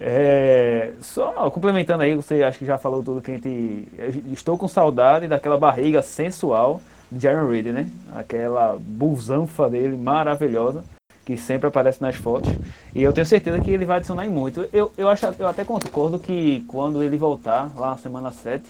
É, 0.00 0.92
só 1.00 1.50
complementando 1.50 2.02
aí, 2.02 2.14
você 2.14 2.42
acho 2.42 2.58
que 2.58 2.66
já 2.66 2.78
falou 2.78 3.02
tudo 3.02 3.20
que 3.20 3.30
a 3.30 3.34
gente. 3.34 3.88
Estou 4.32 4.56
com 4.56 4.68
saudade 4.68 5.28
daquela 5.28 5.58
barriga 5.58 6.02
sensual 6.02 6.80
de 7.10 7.28
Aaron 7.28 7.50
Reed, 7.50 7.66
né? 7.66 7.90
Aquela 8.14 8.76
busanfa 8.78 9.68
dele 9.68 9.96
maravilhosa, 9.96 10.84
que 11.24 11.36
sempre 11.36 11.68
aparece 11.68 12.00
nas 12.02 12.16
fotos. 12.16 12.52
E 12.94 13.02
eu 13.02 13.12
tenho 13.12 13.26
certeza 13.26 13.60
que 13.60 13.70
ele 13.70 13.84
vai 13.84 13.98
adicionar 13.98 14.26
muito. 14.28 14.68
Eu, 14.72 14.92
eu, 14.96 15.08
acho, 15.08 15.26
eu 15.38 15.46
até 15.46 15.64
concordo 15.64 16.18
que 16.18 16.64
quando 16.68 17.02
ele 17.02 17.16
voltar, 17.16 17.70
lá 17.76 17.90
na 17.90 17.98
semana 17.98 18.32
7, 18.32 18.64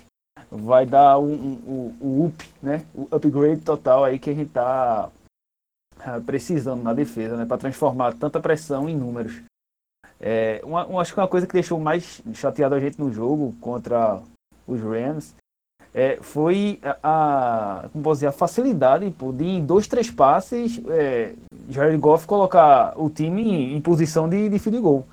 vai 0.50 0.86
dar 0.86 1.18
um, 1.18 1.32
um, 1.32 1.62
um, 1.66 1.94
um 2.00 2.26
up, 2.26 2.48
né? 2.62 2.84
O 2.94 3.08
upgrade 3.10 3.62
total 3.62 4.04
aí 4.04 4.18
que 4.18 4.30
a 4.30 4.34
gente 4.34 4.50
tá 4.50 5.08
ah, 6.00 6.20
precisando 6.24 6.82
na 6.82 6.92
defesa, 6.92 7.36
né? 7.36 7.44
Para 7.44 7.58
transformar 7.58 8.14
tanta 8.14 8.40
pressão 8.40 8.88
em 8.88 8.96
números. 8.96 9.40
É, 10.20 10.60
uma, 10.64 10.86
uma, 10.86 11.02
acho 11.02 11.12
que 11.12 11.20
uma 11.20 11.28
coisa 11.28 11.46
que 11.46 11.52
deixou 11.52 11.78
mais 11.78 12.22
chateado 12.32 12.74
a 12.74 12.80
gente 12.80 12.98
no 12.98 13.12
jogo 13.12 13.54
contra 13.60 14.20
os 14.66 14.80
Rams 14.80 15.34
é, 15.94 16.18
foi 16.20 16.78
a, 16.82 16.96
a, 17.82 17.88
como 17.88 18.12
dizer, 18.12 18.26
a 18.26 18.32
facilidade 18.32 19.10
pô, 19.10 19.32
de 19.32 19.44
em 19.44 19.64
dois, 19.64 19.86
três 19.86 20.10
passes 20.10 20.80
é, 20.88 21.34
Jared 21.68 21.96
Goff 21.98 22.26
colocar 22.26 22.92
o 22.96 23.08
time 23.08 23.42
em, 23.42 23.76
em 23.76 23.80
posição 23.80 24.28
de, 24.28 24.48
de 24.48 24.58
field 24.58 24.80
goal. 24.80 25.06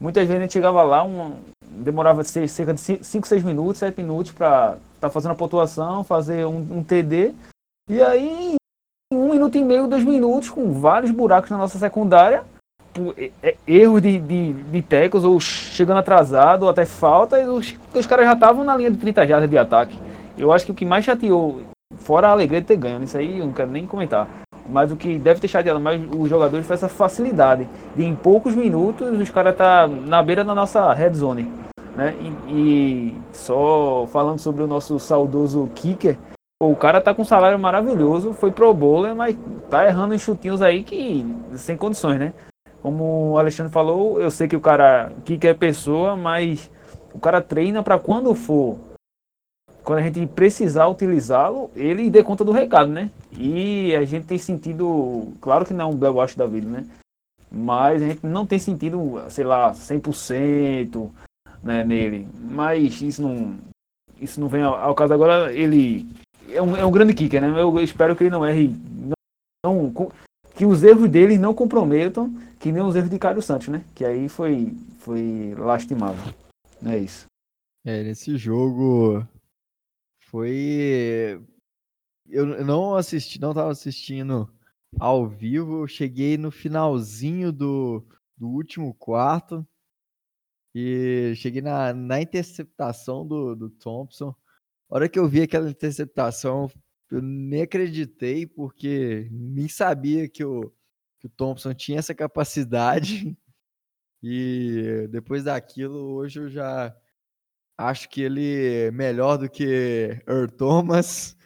Muitas 0.00 0.26
vezes 0.26 0.38
a 0.38 0.42
gente 0.42 0.52
chegava 0.52 0.82
lá, 0.82 1.04
um, 1.04 1.36
demorava 1.62 2.22
cerca 2.24 2.74
de 2.74 2.80
5, 2.80 3.26
6 3.26 3.42
minutos, 3.42 3.78
7 3.78 3.96
minutos 3.96 4.32
para 4.32 4.76
estar 4.94 5.08
tá 5.08 5.10
fazendo 5.10 5.32
a 5.32 5.36
pontuação, 5.36 6.04
fazer 6.04 6.46
um, 6.46 6.78
um, 6.78 6.84
TD. 6.84 7.34
E 7.88 8.02
aí, 8.02 8.56
em 9.12 9.16
um 9.16 9.30
minuto 9.30 9.56
e 9.56 9.64
meio, 9.64 9.86
dois 9.86 10.04
minutos, 10.04 10.50
com 10.50 10.72
vários 10.72 11.10
buracos 11.10 11.50
na 11.50 11.58
nossa 11.58 11.78
secundária, 11.78 12.44
erros 13.66 14.02
de, 14.02 14.18
de, 14.18 14.52
de 14.52 14.82
tecos, 14.82 15.24
ou 15.24 15.38
chegando 15.40 15.98
atrasado, 15.98 16.64
ou 16.64 16.68
até 16.68 16.84
falta, 16.84 17.40
e 17.40 17.46
os, 17.46 17.74
os 17.94 18.06
caras 18.06 18.26
já 18.26 18.32
estavam 18.32 18.64
na 18.64 18.76
linha 18.76 18.90
de 18.90 18.96
30 18.98 19.26
jardas 19.26 19.50
de 19.50 19.58
ataque. 19.58 19.98
Eu 20.36 20.52
acho 20.52 20.66
que 20.66 20.72
o 20.72 20.74
que 20.74 20.84
mais 20.84 21.04
chateou, 21.04 21.62
fora 21.96 22.28
a 22.28 22.30
alegria 22.32 22.60
de 22.60 22.66
ter 22.66 22.76
ganho, 22.76 23.02
isso 23.02 23.16
aí 23.16 23.38
eu 23.38 23.46
não 23.46 23.52
quero 23.52 23.70
nem 23.70 23.86
comentar. 23.86 24.28
Mas 24.68 24.90
o 24.90 24.96
que 24.96 25.18
deve 25.18 25.40
ter 25.40 25.48
chateado 25.48 25.78
mais 25.78 26.00
os 26.16 26.28
jogadores 26.28 26.66
foi 26.66 26.74
essa 26.74 26.88
facilidade 26.88 27.68
de 27.94 28.02
em 28.02 28.14
poucos 28.14 28.54
minutos 28.54 29.20
os 29.20 29.30
caras 29.30 29.54
tá 29.54 29.86
na 29.86 30.22
beira 30.22 30.42
da 30.42 30.54
nossa 30.54 30.92
red 30.92 31.12
zone. 31.12 31.52
Né? 31.94 32.14
E, 32.18 32.52
e, 32.52 33.16
só 33.32 34.06
falando 34.10 34.38
sobre 34.38 34.62
o 34.62 34.66
nosso 34.66 34.98
saudoso 34.98 35.70
kicker, 35.74 36.18
o 36.60 36.74
cara 36.74 37.00
tá 37.00 37.14
com 37.14 37.22
um 37.22 37.26
salário 37.26 37.58
maravilhoso, 37.58 38.32
foi 38.32 38.50
pro 38.50 38.72
bowler, 38.74 39.14
mas 39.14 39.36
tá 39.70 39.86
errando 39.86 40.14
em 40.14 40.18
chutinhos 40.18 40.62
aí 40.62 40.82
que 40.82 41.24
sem 41.54 41.76
condições, 41.76 42.18
né? 42.18 42.32
Como 42.84 43.30
o 43.32 43.38
Alexandre 43.38 43.72
falou, 43.72 44.20
eu 44.20 44.30
sei 44.30 44.46
que 44.46 44.54
o 44.54 44.60
cara 44.60 45.10
kicker 45.24 45.52
é 45.52 45.54
pessoa, 45.54 46.14
mas 46.14 46.70
o 47.14 47.18
cara 47.18 47.40
treina 47.40 47.82
para 47.82 47.98
quando 47.98 48.34
for 48.34 48.78
quando 49.82 50.00
a 50.00 50.02
gente 50.02 50.26
precisar 50.26 50.86
utilizá-lo, 50.88 51.70
ele 51.74 52.10
dê 52.10 52.22
conta 52.22 52.44
do 52.44 52.52
recado, 52.52 52.90
né? 52.90 53.10
E 53.32 53.96
a 53.96 54.04
gente 54.04 54.26
tem 54.26 54.36
sentido, 54.36 55.32
claro 55.40 55.64
que 55.64 55.72
não 55.72 55.84
é 55.84 55.88
um 55.88 55.96
Bell 55.96 56.14
Wash 56.14 56.34
da 56.34 56.46
vida, 56.46 56.68
né? 56.68 56.86
Mas 57.50 58.02
a 58.02 58.06
gente 58.06 58.26
não 58.26 58.46
tem 58.46 58.58
sentido, 58.58 59.22
sei 59.30 59.44
lá, 59.44 59.72
100% 59.72 61.10
né, 61.62 61.84
nele. 61.84 62.28
Mas 62.38 63.00
isso 63.00 63.22
não, 63.22 63.56
isso 64.20 64.38
não 64.38 64.48
vem 64.48 64.62
ao, 64.62 64.74
ao 64.74 64.94
caso. 64.94 65.14
Agora, 65.14 65.50
ele 65.52 66.06
é 66.50 66.60
um, 66.60 66.76
é 66.76 66.84
um 66.84 66.90
grande 66.90 67.14
kicker, 67.14 67.40
né? 67.40 67.48
Eu 67.48 67.78
espero 67.80 68.14
que 68.14 68.24
ele 68.24 68.30
não 68.30 68.44
erre. 68.44 68.68
Não, 69.64 69.74
não, 69.82 70.10
que 70.54 70.64
os 70.64 70.82
erros 70.82 71.08
dele 71.08 71.36
não 71.36 71.52
comprometam, 71.52 72.32
que 72.60 72.70
nem 72.70 72.82
os 72.82 72.94
erros 72.94 73.10
de 73.10 73.18
Cário 73.18 73.42
Santos, 73.42 73.68
né? 73.68 73.84
Que 73.94 74.04
aí 74.04 74.28
foi, 74.28 74.72
foi 74.98 75.54
lastimável. 75.56 76.32
É 76.84 76.98
isso. 76.98 77.26
É, 77.84 78.02
nesse 78.02 78.36
jogo 78.36 79.26
foi. 80.30 81.40
Eu 82.26 82.46
não 82.64 82.94
assisti, 82.94 83.40
não 83.40 83.50
estava 83.50 83.70
assistindo 83.70 84.48
ao 84.98 85.28
vivo. 85.28 85.82
Eu 85.82 85.86
cheguei 85.86 86.38
no 86.38 86.50
finalzinho 86.50 87.52
do, 87.52 88.04
do 88.36 88.48
último 88.48 88.94
quarto 88.94 89.66
e 90.74 91.34
cheguei 91.36 91.60
na, 91.60 91.92
na 91.92 92.20
interceptação 92.20 93.26
do, 93.26 93.54
do 93.54 93.70
Thompson. 93.70 94.34
A 94.90 94.96
hora 94.96 95.08
que 95.08 95.18
eu 95.18 95.28
vi 95.28 95.42
aquela 95.42 95.70
interceptação, 95.70 96.70
eu 97.16 97.22
nem 97.22 97.62
acreditei, 97.62 98.46
porque 98.46 99.28
nem 99.30 99.68
sabia 99.68 100.28
que 100.28 100.44
o, 100.44 100.72
que 101.20 101.26
o 101.26 101.30
Thompson 101.30 101.74
tinha 101.74 101.98
essa 101.98 102.14
capacidade. 102.14 103.36
E 104.26 105.06
depois 105.10 105.44
daquilo, 105.44 106.14
hoje 106.14 106.40
eu 106.40 106.48
já 106.48 106.96
Acho 107.76 108.08
que 108.08 108.22
ele 108.22 108.86
é 108.86 108.90
melhor 108.92 109.36
do 109.36 109.50
que 109.50 110.22
Earl 110.28 110.48
Thomas. 110.48 111.36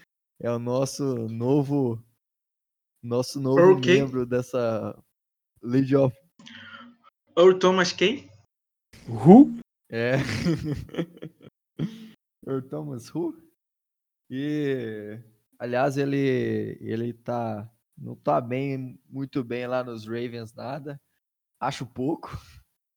É 0.41 0.51
o 0.51 0.59
nosso 0.59 1.27
novo 1.29 2.05
nosso 3.03 3.41
novo 3.41 3.79
okay. 3.79 4.01
membro 4.01 4.27
dessa 4.27 4.97
League 5.63 5.97
of 5.97 6.15
Earl 7.37 7.59
Thomas 7.59 7.93
quem? 7.93 8.29
Who? 9.09 9.59
É. 9.91 10.17
Earl 12.47 12.63
Thomas 12.69 13.13
Who? 13.15 13.35
E 14.31 15.19
aliás, 15.59 15.97
ele 15.97 16.79
ele 16.81 17.13
tá 17.13 17.71
não 17.97 18.15
tá 18.17 18.41
bem 18.41 19.01
muito 19.09 19.43
bem 19.43 19.67
lá 19.67 19.83
nos 19.83 20.07
Ravens 20.07 20.55
nada. 20.55 21.01
Acho 21.61 21.87
pouco. 21.87 22.31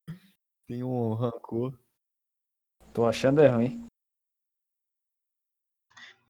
Tem 0.68 0.84
um 0.84 1.14
rancor 1.14 1.78
Tô 2.94 3.06
achando 3.06 3.42
é 3.42 3.48
ruim. 3.48 3.88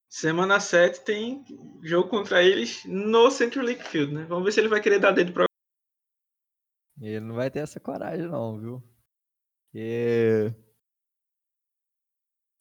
Semana 0.08 0.60
7 0.60 1.04
tem 1.04 1.44
jogo 1.82 2.10
contra 2.10 2.44
eles 2.44 2.86
no 2.86 3.32
Central 3.32 3.66
League 3.66 3.84
Field, 3.84 4.14
né? 4.14 4.26
Vamos 4.26 4.44
ver 4.44 4.52
se 4.52 4.60
ele 4.60 4.68
vai 4.68 4.82
querer 4.82 5.00
dar 5.00 5.12
dedo 5.12 5.34
pra. 5.34 5.46
Ele 7.00 7.20
não 7.20 7.34
vai 7.34 7.50
ter 7.50 7.60
essa 7.60 7.80
coragem, 7.80 8.28
não, 8.28 8.60
viu? 8.60 8.84
E, 9.74 10.54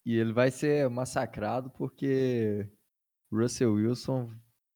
e 0.06 0.16
ele 0.16 0.32
vai 0.32 0.50
ser 0.50 0.88
massacrado 0.88 1.70
porque 1.70 2.66
Russell 3.32 3.74
Wilson 3.74 4.30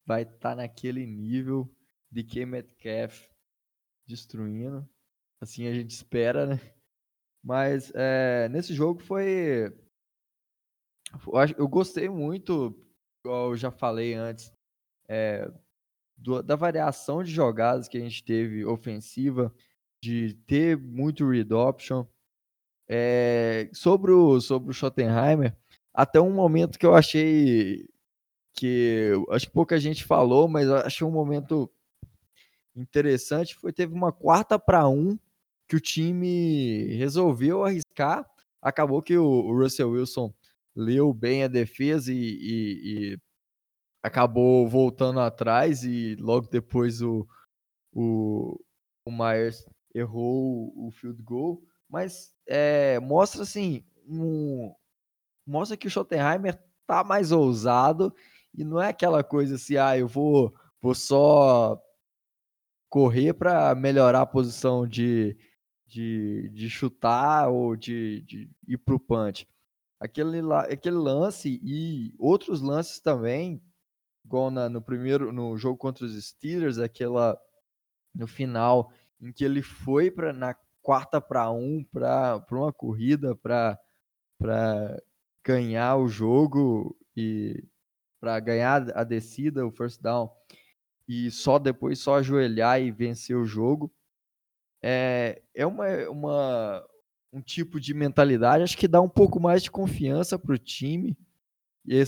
vai 0.06 0.22
estar 0.22 0.50
tá 0.50 0.54
naquele 0.56 1.06
nível 1.06 1.68
de 2.10 2.22
que 2.22 2.46
Metcalf 2.46 3.26
destruindo. 4.06 4.88
Assim 5.40 5.66
a 5.66 5.74
gente 5.74 5.90
espera, 5.90 6.46
né? 6.46 6.60
Mas 7.42 7.92
é, 7.94 8.48
nesse 8.48 8.72
jogo 8.72 9.02
foi. 9.02 9.72
Eu 11.56 11.68
gostei 11.68 12.08
muito, 12.08 12.74
igual 13.20 13.50
eu 13.50 13.56
já 13.56 13.70
falei 13.70 14.14
antes, 14.14 14.52
é, 15.08 15.50
do, 16.16 16.42
da 16.42 16.56
variação 16.56 17.22
de 17.22 17.30
jogadas 17.30 17.86
que 17.86 17.98
a 17.98 18.00
gente 18.00 18.24
teve 18.24 18.64
ofensiva, 18.64 19.54
de 20.02 20.34
ter 20.46 20.76
muito 20.76 21.28
read 21.28 21.52
option. 21.52 22.06
É, 22.86 23.70
sobre, 23.72 24.12
o, 24.12 24.40
sobre 24.40 24.70
o 24.70 24.74
Schottenheimer, 24.74 25.56
até 25.92 26.20
um 26.20 26.32
momento 26.32 26.78
que 26.78 26.84
eu 26.84 26.94
achei 26.94 27.88
que 28.54 29.12
acho 29.30 29.46
que 29.46 29.52
pouca 29.52 29.78
gente 29.78 30.04
falou, 30.04 30.48
mas 30.48 30.70
achei 30.70 31.06
um 31.06 31.10
momento 31.10 31.70
interessante 32.76 33.54
foi 33.54 33.72
teve 33.72 33.94
uma 33.94 34.12
quarta 34.12 34.58
para 34.58 34.88
um 34.88 35.18
que 35.68 35.76
o 35.76 35.80
time 35.80 36.86
resolveu 36.96 37.64
arriscar. 37.64 38.28
Acabou 38.60 39.02
que 39.02 39.16
o, 39.16 39.24
o 39.24 39.58
Russell 39.58 39.90
Wilson 39.90 40.32
leu 40.74 41.12
bem 41.12 41.44
a 41.44 41.48
defesa 41.48 42.12
e, 42.12 42.16
e, 42.16 43.12
e, 43.12 43.18
acabou 44.02 44.68
voltando 44.68 45.20
atrás 45.20 45.84
e 45.84 46.16
logo 46.16 46.48
depois 46.48 47.00
o, 47.00 47.26
o, 47.92 48.60
o 49.06 49.10
Myers 49.10 49.66
errou 49.94 50.72
o 50.76 50.90
field 50.90 51.22
goal. 51.22 51.62
Mas 51.88 52.34
é, 52.46 52.98
mostra 53.00 53.42
assim, 53.42 53.84
um, 54.06 54.74
mostra 55.46 55.76
que 55.76 55.86
o 55.86 55.90
Schottenheimer 55.90 56.58
tá 56.86 57.04
mais 57.04 57.32
ousado 57.32 58.14
e 58.54 58.64
não 58.64 58.80
é 58.80 58.88
aquela 58.88 59.22
coisa 59.24 59.56
assim, 59.56 59.76
ah, 59.76 59.98
eu 59.98 60.06
vou, 60.06 60.54
vou 60.80 60.94
só 60.94 61.80
correr 62.88 63.32
para 63.34 63.74
melhorar 63.74 64.20
a 64.20 64.26
posição 64.26 64.86
de, 64.86 65.36
de, 65.86 66.48
de 66.50 66.70
chutar 66.70 67.48
ou 67.48 67.74
de, 67.74 68.22
de 68.22 68.50
ir 68.68 68.78
para 68.78 68.94
o 68.94 69.00
punch. 69.00 69.48
Aquele, 69.98 70.40
aquele 70.70 70.96
lance 70.96 71.60
e 71.62 72.14
outros 72.18 72.60
lances 72.60 73.00
também, 73.00 73.62
igual 74.24 74.50
na, 74.50 74.68
no 74.68 74.80
primeiro, 74.80 75.32
no 75.32 75.56
jogo 75.56 75.76
contra 75.76 76.04
os 76.04 76.24
Steelers, 76.24 76.78
aquela 76.78 77.38
no 78.14 78.26
final, 78.28 78.92
em 79.20 79.32
que 79.32 79.44
ele 79.44 79.62
foi 79.62 80.10
para 80.10 80.32
na 80.32 80.54
quarta 80.80 81.20
para 81.20 81.50
um 81.50 81.82
para 81.82 82.44
uma 82.52 82.72
corrida 82.72 83.34
para 83.34 83.76
ganhar 85.44 85.96
o 85.96 86.06
jogo 86.06 86.96
e 87.16 87.64
para 88.24 88.40
ganhar 88.40 88.90
a 88.96 89.04
descida, 89.04 89.66
o 89.66 89.70
first 89.70 90.00
down, 90.00 90.30
e 91.06 91.30
só 91.30 91.58
depois 91.58 91.98
só 91.98 92.16
ajoelhar 92.16 92.80
e 92.80 92.90
vencer 92.90 93.36
o 93.36 93.44
jogo 93.44 93.92
é, 94.82 95.42
é 95.54 95.66
uma, 95.66 95.86
uma, 96.08 96.86
um 97.30 97.42
tipo 97.42 97.78
de 97.78 97.92
mentalidade, 97.92 98.64
acho 98.64 98.78
que 98.78 98.88
dá 98.88 99.02
um 99.02 99.08
pouco 99.10 99.38
mais 99.38 99.62
de 99.62 99.70
confiança 99.70 100.38
para 100.38 100.54
o 100.54 100.58
time, 100.58 101.14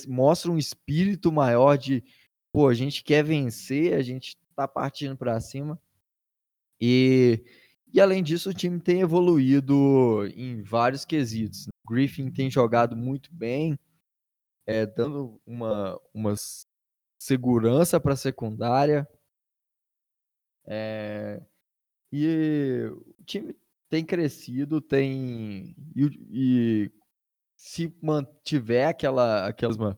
mostra 0.09 0.51
um 0.51 0.57
espírito 0.57 1.31
maior 1.31 1.77
de, 1.77 2.03
pô, 2.51 2.67
a 2.67 2.75
gente 2.75 3.05
quer 3.05 3.23
vencer, 3.23 3.93
a 3.93 4.01
gente 4.01 4.39
está 4.51 4.67
partindo 4.67 5.19
para 5.19 5.39
cima. 5.39 5.79
E, 6.81 7.45
e 7.93 8.01
além 8.01 8.23
disso, 8.23 8.49
o 8.49 8.55
time 8.55 8.81
tem 8.81 9.03
evoluído 9.03 10.27
em 10.35 10.63
vários 10.63 11.05
quesitos. 11.05 11.69
Griffin 11.87 12.31
tem 12.31 12.51
jogado 12.51 12.97
muito 12.97 13.29
bem, 13.35 13.79
é, 14.67 14.85
dando 14.85 15.41
uma, 15.47 15.99
uma 16.13 16.35
segurança 17.19 18.01
para 18.01 18.15
a 18.15 18.17
secundária. 18.17 19.09
É, 20.67 21.41
e 22.13 22.91
o 22.91 23.25
time 23.25 23.57
tem 23.89 24.05
crescido, 24.05 24.81
tem. 24.81 25.77
E, 25.95 26.11
e 26.31 26.93
se 27.57 27.95
mantiver 28.03 28.89
aquela, 28.89 29.47
aquela 29.47 29.97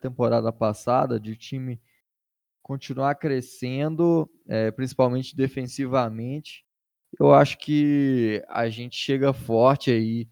temporada 0.00 0.52
passada 0.52 1.18
de 1.18 1.36
time 1.36 1.80
continuar 2.62 3.14
crescendo, 3.16 4.30
é, 4.46 4.70
principalmente 4.70 5.36
defensivamente, 5.36 6.64
eu 7.20 7.32
acho 7.32 7.58
que 7.58 8.42
a 8.48 8.68
gente 8.68 8.96
chega 8.96 9.32
forte 9.32 9.90
aí, 9.90 10.28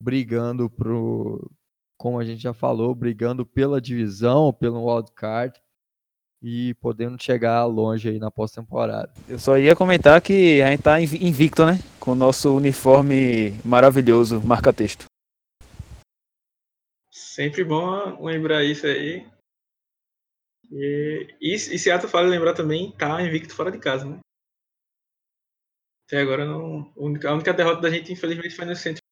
brigando 0.00 0.68
pro, 0.68 1.50
como 1.96 2.18
a 2.18 2.24
gente 2.24 2.42
já 2.42 2.52
falou, 2.52 2.94
brigando 2.94 3.44
pela 3.44 3.80
divisão, 3.80 4.52
pelo 4.52 4.84
wildcard 4.84 5.60
e 6.42 6.74
podendo 6.74 7.20
chegar 7.20 7.64
longe 7.64 8.08
aí 8.08 8.18
na 8.18 8.30
pós-temporada. 8.30 9.12
Eu 9.28 9.38
só 9.38 9.58
ia 9.58 9.74
comentar 9.74 10.20
que 10.20 10.60
a 10.62 10.70
gente 10.70 10.82
tá 10.82 11.00
invicto, 11.00 11.64
né? 11.64 11.78
Com 11.98 12.12
o 12.12 12.14
nosso 12.14 12.54
uniforme 12.54 13.52
maravilhoso, 13.64 14.40
marca-texto. 14.40 15.06
Sempre 17.10 17.64
bom 17.64 18.24
lembrar 18.24 18.62
isso 18.64 18.86
aí. 18.86 19.26
E, 20.70 21.36
e, 21.40 21.54
e 21.54 21.78
Seattle 21.78 22.10
fala 22.10 22.28
lembrar 22.28 22.54
também, 22.54 22.92
tá 22.92 23.22
invicto 23.22 23.54
fora 23.54 23.70
de 23.70 23.78
casa, 23.78 24.04
né? 24.04 24.18
Até 26.06 26.20
agora 26.20 26.44
não. 26.44 26.92
A 26.96 27.02
única, 27.02 27.30
a 27.30 27.34
única 27.34 27.52
derrota 27.52 27.80
da 27.80 27.90
gente, 27.90 28.12
infelizmente, 28.12 28.54
foi 28.54 28.64
no 28.64 28.76
centro. 28.76 29.02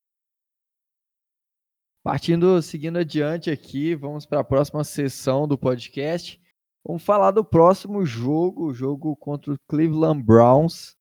Partindo, 2.05 2.61
seguindo 2.61 2.99
adiante 2.99 3.51
aqui, 3.51 3.95
vamos 3.95 4.27
para 4.27 4.41
a 4.41 4.45
próxima 4.45 4.85
sessão 4.85 5.49
do 5.49 5.57
podcast. 5.57 6.39
Vamos 6.87 7.03
falar 7.03 7.31
do 7.31 7.43
próximo 7.43 8.05
jogo, 8.05 8.67
o 8.67 8.75
jogo 8.75 9.17
contra 9.17 9.55
o 9.55 9.59
Cleveland 9.67 10.23
Browns, 10.23 10.95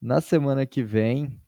na 0.00 0.18
semana 0.22 0.64
que 0.64 0.82
vem. 0.82 1.38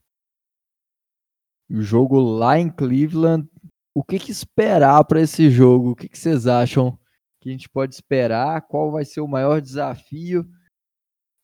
O 1.67 1.81
jogo 1.81 2.19
lá 2.19 2.59
em 2.59 2.69
Cleveland. 2.69 3.49
O 3.95 4.03
que, 4.03 4.19
que 4.19 4.31
esperar 4.31 5.03
para 5.05 5.21
esse 5.21 5.49
jogo? 5.49 5.89
O 5.89 5.95
que, 5.95 6.07
que 6.07 6.17
vocês 6.17 6.45
acham 6.45 6.95
que 7.41 7.49
a 7.49 7.51
gente 7.51 7.67
pode 7.67 7.95
esperar? 7.95 8.61
Qual 8.67 8.91
vai 8.91 9.05
ser 9.05 9.21
o 9.21 9.27
maior 9.27 9.59
desafio? 9.59 10.47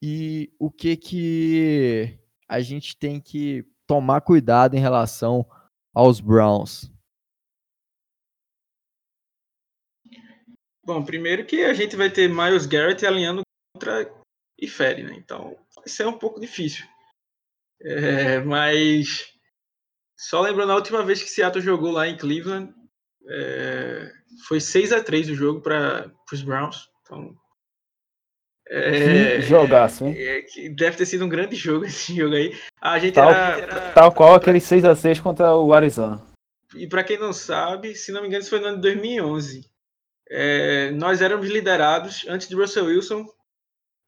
E 0.03 0.53
o 0.59 0.69
que 0.69 0.95
que 0.95 2.19
a 2.47 2.59
gente 2.59 2.95
tem 2.95 3.19
que 3.19 3.65
tomar 3.87 4.21
cuidado 4.21 4.75
em 4.75 4.79
relação 4.79 5.43
aos 5.95 6.19
Browns? 6.19 6.93
Bom, 10.89 11.03
primeiro 11.03 11.45
que 11.45 11.63
a 11.63 11.71
gente 11.71 11.95
vai 11.95 12.09
ter 12.09 12.27
Miles 12.27 12.65
Garrett 12.65 13.05
alinhando 13.05 13.43
contra 13.71 14.11
Ifere, 14.59 15.03
né? 15.03 15.13
Então 15.17 15.55
vai 15.75 15.87
ser 15.87 16.07
um 16.07 16.17
pouco 16.17 16.39
difícil. 16.39 16.83
É, 17.79 18.39
mas 18.39 19.27
só 20.17 20.41
lembrando 20.41 20.71
a 20.71 20.75
última 20.75 21.03
vez 21.03 21.21
que 21.21 21.29
Seattle 21.29 21.63
jogou 21.63 21.91
lá 21.91 22.07
em 22.07 22.17
Cleveland, 22.17 22.73
é, 23.29 24.11
foi 24.47 24.59
6 24.59 24.91
a 24.91 25.03
3 25.03 25.29
o 25.29 25.35
jogo 25.35 25.61
para 25.61 26.11
os 26.33 26.41
Browns. 26.41 26.89
Então, 27.03 27.35
é, 28.67 29.41
jogaço, 29.41 30.07
hein? 30.07 30.15
É, 30.17 30.43
deve 30.69 30.97
ter 30.97 31.05
sido 31.05 31.23
um 31.23 31.29
grande 31.29 31.55
jogo 31.55 31.85
esse 31.85 32.15
jogo 32.15 32.33
aí. 32.33 32.59
A 32.81 32.97
gente 32.97 33.13
tal, 33.13 33.29
era, 33.29 33.59
era, 33.59 33.91
tal 33.91 34.11
qual 34.11 34.33
aquele 34.33 34.59
6 34.59 34.83
a 34.85 34.95
6 34.95 35.19
contra 35.19 35.55
o 35.55 35.71
Arizona. 35.71 36.19
E 36.75 36.87
para 36.87 37.03
quem 37.03 37.19
não 37.19 37.31
sabe, 37.31 37.93
se 37.93 38.11
não 38.11 38.21
me 38.21 38.27
engano, 38.27 38.41
isso 38.41 38.49
foi 38.49 38.59
no 38.59 38.69
ano 38.69 38.77
de 38.77 38.81
2011 38.81 39.69
é, 40.29 40.91
nós 40.91 41.21
éramos 41.21 41.47
liderados 41.47 42.25
antes 42.27 42.47
de 42.47 42.55
Russell 42.55 42.85
Wilson 42.85 43.25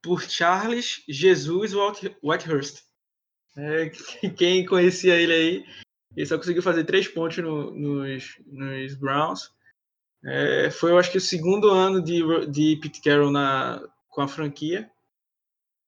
por 0.02 0.22
Charles 0.22 1.04
Jesus 1.08 1.74
Whitehurst. 2.22 2.84
É, 3.58 3.90
quem 4.38 4.66
conhecia 4.66 5.16
ele 5.16 5.34
aí, 5.34 5.66
ele 6.16 6.26
só 6.26 6.38
conseguiu 6.38 6.62
fazer 6.62 6.84
três 6.84 7.08
pontos 7.08 7.38
no, 7.38 7.72
nos, 7.72 8.38
nos, 8.46 8.96
Browns. 8.96 9.52
É, 10.24 10.70
foi, 10.70 10.92
eu 10.92 11.00
acho 11.00 11.12
que, 11.12 11.18
o 11.18 11.22
segundo 11.22 11.72
ano 11.72 12.02
de, 12.02 12.22
de 12.48 12.78
Pete 12.78 13.02
Carroll 13.02 13.32
na, 13.32 13.82
com 14.10 14.22
a 14.22 14.28
franquia. 14.28 14.90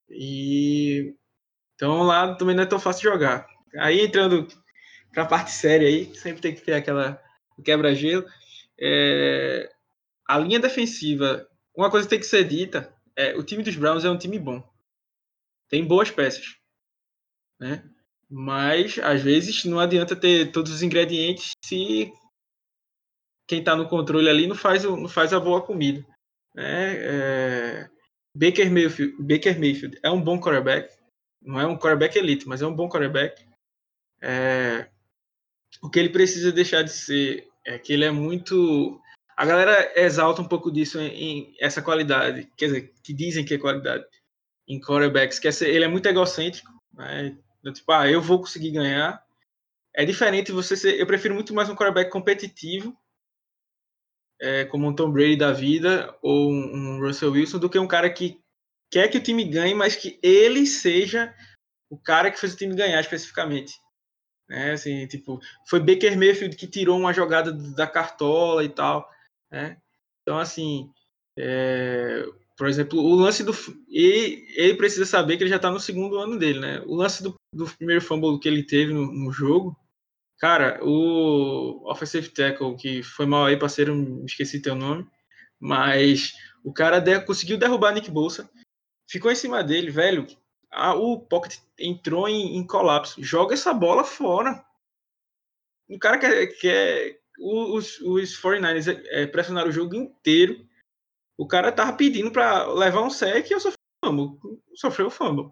E 0.10 1.14
então 1.76 2.04
lá 2.04 2.36
também 2.36 2.56
não 2.56 2.64
é 2.64 2.68
tão 2.68 2.80
fácil 2.80 3.12
jogar. 3.12 3.48
Aí 3.78 4.02
entrando 4.02 4.48
para 5.12 5.24
a 5.24 5.28
parte 5.28 5.52
séria 5.52 5.88
aí, 5.88 6.14
sempre 6.16 6.42
tem 6.42 6.56
que 6.56 6.62
ter 6.62 6.74
aquela 6.74 7.22
quebra-gelo. 7.64 8.26
É, 8.80 9.73
a 10.28 10.38
linha 10.38 10.60
defensiva, 10.60 11.48
uma 11.76 11.90
coisa 11.90 12.06
que 12.06 12.12
tem 12.12 12.20
que 12.20 12.26
ser 12.26 12.48
dita, 12.48 12.94
é 13.16 13.36
o 13.36 13.44
time 13.44 13.64
dos 13.64 13.76
Browns 13.76 14.06
é 14.06 14.10
um 14.10 14.18
time 14.18 14.40
bom. 14.40 14.64
Tem 15.70 15.86
boas 15.86 16.12
peças. 16.12 16.58
Né? 17.60 17.84
Mas, 18.30 18.98
às 19.00 19.22
vezes, 19.22 19.64
não 19.66 19.80
adianta 19.80 20.16
ter 20.16 20.52
todos 20.52 20.72
os 20.72 20.82
ingredientes 20.82 21.52
se 21.64 22.12
quem 23.48 23.60
está 23.60 23.76
no 23.76 23.88
controle 23.88 24.30
ali 24.30 24.48
não 24.48 24.56
faz, 24.56 24.84
não 24.84 25.08
faz 25.08 25.34
a 25.34 25.40
boa 25.40 25.62
comida. 25.62 26.06
Né? 26.56 26.96
É... 26.98 27.90
Baker, 28.36 28.72
Mayfield, 28.72 29.16
Baker 29.20 29.60
Mayfield 29.60 30.00
é 30.02 30.10
um 30.10 30.22
bom 30.22 30.40
quarterback. 30.40 30.96
Não 31.42 31.60
é 31.60 31.68
um 31.68 31.78
quarterback 31.78 32.18
elite, 32.18 32.48
mas 32.48 32.62
é 32.62 32.68
um 32.68 32.76
bom 32.76 32.90
quarterback. 32.90 33.46
É... 34.22 34.90
O 35.82 35.90
que 35.90 36.00
ele 36.00 36.10
precisa 36.10 36.52
deixar 36.52 36.84
de 36.84 36.92
ser 36.92 37.50
é 37.66 37.78
que 37.78 37.94
ele 37.94 38.06
é 38.06 38.12
muito 38.12 39.00
a 39.36 39.46
galera 39.46 39.94
exalta 39.96 40.42
um 40.42 40.48
pouco 40.48 40.72
disso 40.72 41.00
em, 41.00 41.08
em, 41.08 41.56
essa 41.60 41.82
qualidade, 41.82 42.50
quer 42.58 42.66
dizer, 42.66 42.94
que 43.04 43.14
dizem 43.14 43.44
que 43.44 43.56
é 43.56 43.58
qualidade 43.58 44.06
em 44.68 44.80
quarterbacks, 44.80 45.40
que 45.40 45.48
ele 45.66 45.86
é 45.86 45.88
muito 45.88 46.08
egocêntrico, 46.08 46.72
né? 46.94 47.38
Tipo, 47.74 47.92
ah, 47.92 48.10
eu 48.10 48.22
vou 48.22 48.40
conseguir 48.40 48.72
ganhar. 48.72 49.24
É 49.96 50.06
diferente 50.06 50.52
você 50.52 50.76
ser, 50.76 51.00
eu 51.00 51.08
prefiro 51.08 51.34
muito 51.34 51.54
mais 51.54 51.70
um 51.70 51.76
quarterback 51.76 52.12
competitivo, 52.12 52.98
é, 54.42 54.66
como 54.66 54.88
um 54.88 54.96
Tom 54.96 55.12
Brady 55.12 55.38
da 55.38 55.52
vida 55.52 56.14
ou 56.22 56.52
um 56.52 57.00
Russell 57.00 57.32
Wilson, 57.32 57.60
do 57.60 57.70
que 57.70 57.80
um 57.80 57.88
cara 57.88 58.10
que 58.10 58.42
quer 58.92 59.08
que 59.08 59.18
o 59.18 59.24
time 59.24 59.44
ganhe, 59.46 59.74
mas 59.74 59.96
que 59.96 60.20
ele 60.22 60.66
seja 60.66 61.34
o 61.90 61.98
cara 61.98 62.32
que 62.32 62.40
fez 62.40 62.54
o 62.54 62.58
time 62.58 62.76
ganhar 62.76 63.00
especificamente. 63.00 63.74
É, 64.50 64.72
assim, 64.72 65.08
tipo, 65.08 65.40
foi 65.68 65.80
Baker 65.80 66.18
Mayfield 66.18 66.56
que 66.56 66.68
tirou 66.68 67.00
uma 67.00 67.14
jogada 67.14 67.52
da 67.52 67.88
cartola 67.88 68.64
e 68.64 68.70
tal. 68.70 69.10
Né? 69.54 69.78
Então, 70.24 70.39
assim, 70.39 70.89
é, 71.38 72.26
por 72.58 72.68
exemplo, 72.68 72.99
o 72.99 73.14
lance 73.14 73.43
do. 73.43 73.51
Ele, 73.88 74.47
ele 74.56 74.74
precisa 74.76 75.06
saber 75.06 75.38
que 75.38 75.43
ele 75.43 75.49
já 75.49 75.58
está 75.58 75.70
no 75.70 75.80
segundo 75.80 76.18
ano 76.18 76.39
dele, 76.39 76.60
né? 76.60 76.82
O 76.88 76.95
lance 76.95 77.22
do, 77.22 77.36
do 77.54 77.66
primeiro 77.78 78.01
fumble 78.01 78.39
que 78.39 78.47
ele 78.47 78.64
teve 78.64 78.91
no, 78.91 79.06
no, 79.06 79.32
jogo, 79.32 79.78
cara, 80.39 80.80
o 80.84 81.88
offensive 81.89 82.30
tackle, 82.30 82.76
que 82.76 83.04
foi 83.04 83.28
mal 83.28 83.45
aí, 83.45 83.56
parceiro, 83.56 84.24
esqueci 84.26 84.60
teu 84.60 84.74
nome, 84.74 85.08
mas 85.60 86.34
o 86.64 86.74
cara 86.74 87.22
conseguiu 87.22 87.58
derrubar 87.58 87.93
Nick 87.93 88.10
Bolsa, 88.10 88.49
ficou 89.08 89.32
em 89.32 89.36
cima 89.36 89.64
dele, 89.64 89.91
velho. 89.91 90.26
A, 90.72 90.95
o 90.95 91.20
pocket 91.20 91.58
entrou 91.78 92.28
em, 92.28 92.58
em 92.58 92.66
colapso. 92.66 93.22
Joga 93.24 93.54
essa 93.54 93.72
bola 93.72 94.04
fora. 94.04 94.66
O 95.88 95.99
cara 95.99 96.18
quer, 96.18 96.47
quer, 96.60 97.20
os, 97.40 98.00
os 98.02 98.40
49ers 98.42 99.02
é, 99.08 99.26
pressionaram 99.28 99.70
o 99.70 99.74
jogo 99.74 99.96
inteiro. 99.96 100.66
O 101.38 101.48
cara 101.48 101.72
tava 101.72 101.94
pedindo 101.94 102.32
para 102.32 102.72
levar 102.74 103.02
um 103.02 103.10
sec 103.10 103.50
e 103.50 103.54
eu 103.54 103.60
sofri 103.60 103.78
fumble. 104.04 104.40
Sofreu 104.76 105.08
o 105.08 105.12
fumble. 105.12 105.52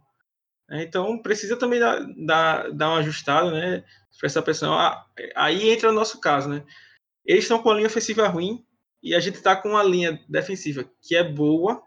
É, 0.69 0.83
então 0.83 1.21
precisa 1.21 1.57
também 1.57 1.79
dar, 1.79 1.99
dar, 2.25 2.71
dar 2.71 2.89
uma 2.89 2.99
ajustada, 2.99 3.51
né? 3.51 3.83
Prestar 4.19 4.41
pressão. 4.41 4.73
Ah, 4.73 5.05
aí 5.35 5.69
entra 5.69 5.89
o 5.89 5.93
nosso 5.93 6.19
caso, 6.19 6.49
né? 6.49 6.63
Eles 7.25 7.43
estão 7.43 7.61
com 7.61 7.69
a 7.69 7.75
linha 7.75 7.87
ofensiva 7.87 8.27
ruim 8.27 8.65
e 9.01 9.15
a 9.15 9.19
gente 9.19 9.35
está 9.35 9.55
com 9.55 9.69
uma 9.69 9.83
linha 9.83 10.23
defensiva 10.29 10.89
que 11.01 11.15
é 11.15 11.23
boa, 11.23 11.83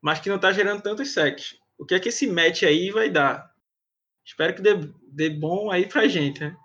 mas 0.00 0.20
que 0.20 0.28
não 0.28 0.36
está 0.36 0.52
gerando 0.52 0.82
tantos 0.82 1.12
sacks. 1.12 1.56
O 1.78 1.86
que 1.86 1.94
é 1.94 2.00
que 2.00 2.10
esse 2.10 2.26
match 2.26 2.62
aí 2.62 2.90
vai 2.90 3.08
dar? 3.08 3.50
Espero 4.24 4.54
que 4.54 4.62
dê, 4.62 4.74
dê 5.08 5.30
bom 5.30 5.70
aí 5.70 5.86
pra 5.88 6.06
gente, 6.06 6.40
né? 6.40 6.56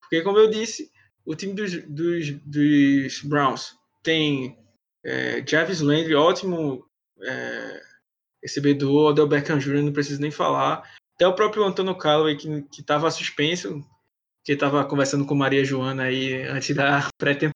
Porque, 0.00 0.22
como 0.22 0.38
eu 0.38 0.48
disse, 0.48 0.90
o 1.24 1.34
time 1.34 1.54
dos, 1.54 1.82
dos, 1.84 2.30
dos 2.44 3.22
Browns 3.22 3.76
tem 4.02 4.58
é, 5.04 5.44
Jarvis 5.46 5.80
Landry, 5.80 6.14
ótimo 6.14 6.86
é, 7.22 7.82
recebedor, 8.42 9.10
Odell 9.10 9.26
Beckham 9.26 9.58
Jr., 9.58 9.82
não 9.82 9.92
preciso 9.92 10.20
nem 10.20 10.30
falar. 10.30 10.90
Até 11.14 11.26
o 11.26 11.34
próprio 11.34 11.64
Antônio 11.64 11.96
Callaway, 11.96 12.36
que 12.36 12.80
estava 12.80 13.10
suspenso, 13.10 13.82
que 14.44 14.52
estava 14.52 14.84
conversando 14.84 15.24
com 15.24 15.34
Maria 15.34 15.64
Joana 15.64 16.04
aí 16.04 16.42
antes 16.42 16.74
da 16.74 17.08
pré-temporada. 17.18 17.54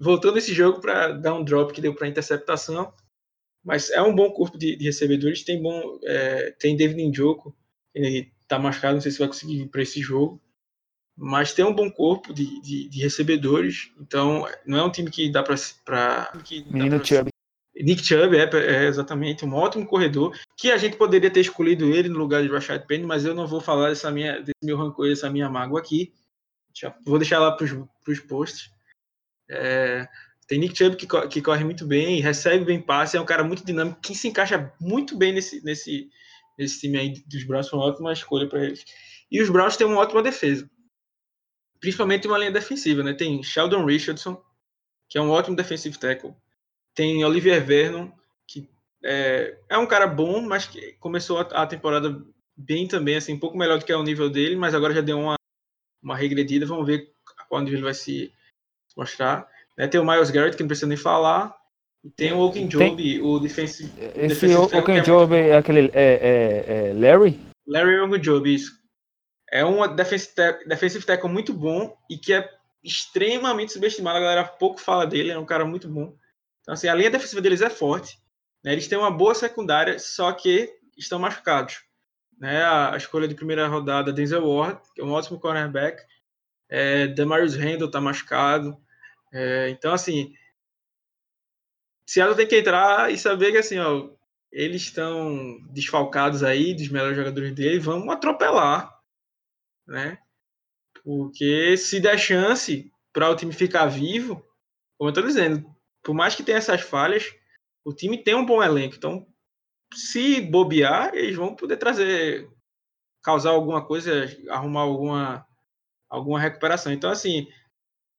Voltou 0.00 0.32
nesse 0.32 0.54
jogo 0.54 0.80
para 0.80 1.12
dar 1.12 1.34
um 1.34 1.44
drop 1.44 1.72
que 1.72 1.80
deu 1.80 1.94
para 1.94 2.08
interceptação. 2.08 2.92
Mas 3.64 3.90
é 3.90 4.02
um 4.02 4.14
bom 4.14 4.30
corpo 4.32 4.58
de, 4.58 4.74
de 4.74 4.86
recebedores. 4.86 5.44
Tem 5.44 5.60
bom, 5.62 5.98
é, 6.04 6.50
tem 6.58 6.76
David 6.76 7.06
Njoku, 7.06 7.54
ele 7.94 8.32
está 8.40 8.58
machucado, 8.58 8.94
não 8.94 9.00
sei 9.00 9.12
se 9.12 9.18
vai 9.18 9.28
conseguir 9.28 9.58
vir 9.58 9.68
para 9.68 9.82
esse 9.82 10.00
jogo 10.00 10.40
mas 11.16 11.52
tem 11.52 11.64
um 11.64 11.74
bom 11.74 11.90
corpo 11.90 12.32
de, 12.32 12.60
de, 12.62 12.88
de, 12.88 13.02
recebedores, 13.02 13.90
então 14.00 14.46
não 14.66 14.78
é 14.78 14.82
um 14.82 14.90
time 14.90 15.10
que 15.10 15.30
dá 15.30 15.42
para. 15.42 16.32
Menino 16.70 17.04
Chubb. 17.04 17.30
Nick 17.74 18.04
Chubb 18.04 18.36
é, 18.36 18.48
é, 18.54 18.86
exatamente 18.86 19.44
um 19.44 19.54
ótimo 19.54 19.86
corredor, 19.86 20.38
que 20.56 20.70
a 20.70 20.76
gente 20.76 20.96
poderia 20.96 21.30
ter 21.30 21.40
escolhido 21.40 21.86
ele 21.86 22.08
no 22.08 22.18
lugar 22.18 22.42
de 22.42 22.48
Rashad 22.48 22.86
Penny, 22.86 23.04
mas 23.04 23.24
eu 23.24 23.34
não 23.34 23.46
vou 23.46 23.60
falar 23.60 23.88
dessa 23.88 24.10
minha, 24.10 24.40
desse 24.40 24.62
meu 24.62 24.76
rancor, 24.76 25.08
dessa 25.08 25.30
minha 25.30 25.48
mágoa 25.48 25.80
aqui. 25.80 26.12
Já, 26.74 26.94
vou 27.04 27.18
deixar 27.18 27.38
lá 27.38 27.52
para 27.52 27.66
os 28.08 28.20
posts. 28.20 28.70
É, 29.50 30.06
tem 30.46 30.58
Nick 30.58 30.76
Chubb 30.76 30.96
que, 30.96 31.06
que 31.28 31.42
corre 31.42 31.64
muito 31.64 31.86
bem, 31.86 32.20
recebe 32.20 32.64
bem 32.64 32.80
passe, 32.80 33.16
é 33.16 33.20
um 33.20 33.26
cara 33.26 33.42
muito 33.42 33.64
dinâmico, 33.64 34.00
que 34.00 34.14
se 34.14 34.28
encaixa 34.28 34.72
muito 34.80 35.16
bem 35.16 35.32
nesse, 35.32 35.64
nesse, 35.64 36.10
esse 36.58 36.80
time 36.80 36.98
aí 36.98 37.22
dos 37.26 37.44
Browns 37.44 37.68
foi 37.68 37.78
uma 37.78 37.88
ótima 37.88 38.12
escolha 38.12 38.48
para 38.48 38.64
eles. 38.64 38.84
E 39.30 39.40
os 39.40 39.48
Browns 39.48 39.76
têm 39.76 39.86
uma 39.86 39.98
ótima 39.98 40.22
defesa. 40.22 40.68
Principalmente 41.82 42.28
uma 42.28 42.38
linha 42.38 42.52
defensiva, 42.52 43.02
né? 43.02 43.12
Tem 43.12 43.42
Sheldon 43.42 43.84
Richardson, 43.84 44.40
que 45.10 45.18
é 45.18 45.20
um 45.20 45.30
ótimo 45.30 45.56
defensive 45.56 45.98
tackle. 45.98 46.32
Tem 46.94 47.24
Olivier 47.24 47.62
Vernon, 47.62 48.08
que 48.46 48.70
é, 49.04 49.58
é 49.68 49.76
um 49.76 49.86
cara 49.86 50.06
bom, 50.06 50.40
mas 50.40 50.64
que 50.64 50.92
começou 51.00 51.38
a, 51.38 51.42
a, 51.42 51.66
temporada 51.66 52.24
bem 52.56 52.86
também, 52.86 53.16
assim, 53.16 53.34
um 53.34 53.38
pouco 53.40 53.58
melhor 53.58 53.80
do 53.80 53.84
que 53.84 53.90
é 53.90 53.96
o 53.96 54.02
nível 54.04 54.30
dele, 54.30 54.54
mas 54.54 54.76
agora 54.76 54.94
já 54.94 55.00
deu 55.00 55.18
uma, 55.18 55.34
uma 56.00 56.16
regredida. 56.16 56.64
Vamos 56.64 56.86
ver 56.86 57.12
nível 57.60 57.78
ele 57.78 57.82
vai 57.82 57.94
se 57.94 58.32
mostrar. 58.96 59.48
Né? 59.76 59.88
Tem 59.88 60.00
o 60.00 60.06
Miles 60.06 60.30
Garrett, 60.30 60.56
que 60.56 60.62
não 60.62 60.68
precisa 60.68 60.86
nem 60.86 60.96
falar. 60.96 61.52
E 62.04 62.10
tem 62.10 62.32
o 62.32 62.38
Oaken 62.38 62.68
Job, 62.68 63.22
o 63.22 63.40
defensive. 63.40 63.92
Esse 64.16 64.46
Oaken 64.54 65.02
Job 65.02 65.34
é 65.34 65.56
aquele. 65.56 65.90
É, 65.92 66.14
é, 66.72 66.88
é 66.88 66.92
Larry? 66.94 67.40
Larry 67.66 67.98
Oaken 67.98 68.20
Job, 68.20 68.54
isso. 68.54 68.81
É 69.52 69.62
um 69.66 69.80
defensive, 69.94 71.04
tackle 71.04 71.28
muito 71.28 71.52
bom 71.52 71.94
e 72.08 72.16
que 72.16 72.32
é 72.32 72.50
extremamente 72.82 73.74
subestimado. 73.74 74.16
A 74.16 74.22
galera 74.22 74.44
pouco 74.44 74.80
fala 74.80 75.06
dele, 75.06 75.30
é 75.30 75.38
um 75.38 75.44
cara 75.44 75.66
muito 75.66 75.86
bom. 75.88 76.16
Então, 76.62 76.72
assim, 76.72 76.88
a 76.88 76.94
linha 76.94 77.10
defensiva 77.10 77.42
deles 77.42 77.60
é 77.60 77.68
forte. 77.68 78.18
Né? 78.64 78.72
Eles 78.72 78.88
têm 78.88 78.96
uma 78.96 79.10
boa 79.10 79.34
secundária, 79.34 79.98
só 79.98 80.32
que 80.32 80.72
estão 80.96 81.18
machucados. 81.18 81.82
Né? 82.38 82.62
A, 82.62 82.94
a 82.94 82.96
escolha 82.96 83.28
de 83.28 83.34
primeira 83.34 83.68
rodada, 83.68 84.10
Denzel 84.10 84.48
Ward, 84.48 84.80
que 84.94 85.02
é 85.02 85.04
um 85.04 85.12
ótimo 85.12 85.38
cornerback. 85.38 86.02
É, 86.70 87.08
Demarius 87.08 87.54
Randall 87.54 87.88
está 87.88 88.00
machucado. 88.00 88.80
É, 89.30 89.68
então, 89.68 89.92
assim, 89.92 90.34
Seattle 92.06 92.36
tem 92.36 92.46
que 92.46 92.58
entrar 92.58 93.12
e 93.12 93.18
saber 93.18 93.52
que, 93.52 93.58
assim, 93.58 93.78
ó, 93.78 94.08
eles 94.50 94.82
estão 94.82 95.58
desfalcados 95.70 96.42
aí 96.42 96.74
dos 96.74 96.88
melhores 96.88 97.16
jogadores 97.16 97.54
dele, 97.54 97.78
vamos 97.78 98.08
atropelar, 98.08 98.91
né? 99.86 100.18
Porque 101.04 101.76
se 101.76 102.00
der 102.00 102.18
chance 102.18 102.90
para 103.12 103.30
o 103.30 103.36
time 103.36 103.52
ficar 103.52 103.86
vivo, 103.86 104.36
como 104.96 105.08
eu 105.08 105.10
estou 105.10 105.24
dizendo, 105.24 105.64
por 106.02 106.14
mais 106.14 106.34
que 106.34 106.42
tenha 106.42 106.58
essas 106.58 106.80
falhas, 106.80 107.32
o 107.84 107.92
time 107.92 108.22
tem 108.22 108.34
um 108.34 108.46
bom 108.46 108.62
elenco. 108.62 108.94
Então, 108.96 109.26
se 109.94 110.40
bobear, 110.40 111.14
eles 111.14 111.36
vão 111.36 111.54
poder 111.54 111.76
trazer, 111.76 112.48
causar 113.22 113.50
alguma 113.50 113.84
coisa, 113.84 114.26
arrumar 114.48 114.82
alguma, 114.82 115.46
alguma 116.08 116.40
recuperação. 116.40 116.92
Então, 116.92 117.10
assim, 117.10 117.46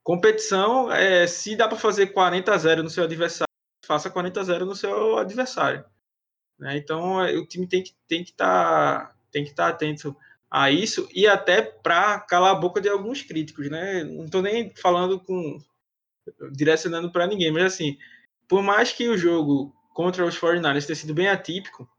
competição, 0.03 0.91
é, 0.91 1.25
se 1.27 1.55
dá 1.55 1.67
para 1.67 1.77
fazer 1.77 2.07
40 2.07 2.53
a 2.53 2.57
0 2.57 2.83
no 2.83 2.89
seu 2.89 3.03
adversário, 3.03 3.47
faça 3.85 4.09
40 4.09 4.39
a 4.39 4.43
0 4.43 4.65
no 4.65 4.75
seu 4.75 5.17
adversário. 5.17 5.85
Né? 6.59 6.77
Então, 6.77 7.23
é, 7.23 7.33
o 7.35 7.45
time 7.47 7.67
tem 7.67 7.83
que 7.83 7.95
tem 8.07 8.23
que 8.23 8.31
estar 8.31 9.07
tá, 9.07 9.15
tem 9.31 9.43
que 9.43 9.51
estar 9.51 9.69
tá 9.69 9.69
atento 9.69 10.15
a 10.53 10.69
isso 10.69 11.09
e 11.11 11.25
até 11.25 11.63
para 11.63 12.19
calar 12.19 12.51
a 12.51 12.59
boca 12.59 12.79
de 12.79 12.87
alguns 12.87 13.23
críticos, 13.23 13.71
né? 13.71 14.03
Não 14.03 14.25
estou 14.25 14.39
nem 14.39 14.71
falando 14.75 15.19
com 15.19 15.59
direcionando 16.51 17.11
para 17.11 17.25
ninguém, 17.25 17.51
mas 17.51 17.63
assim, 17.63 17.97
por 18.47 18.61
mais 18.61 18.91
que 18.91 19.09
o 19.09 19.17
jogo 19.17 19.75
contra 19.95 20.23
os 20.23 20.37
49ers 20.37 20.85
tenha 20.85 20.95
sido 20.95 21.13
bem 21.13 21.27
atípico, 21.27 21.89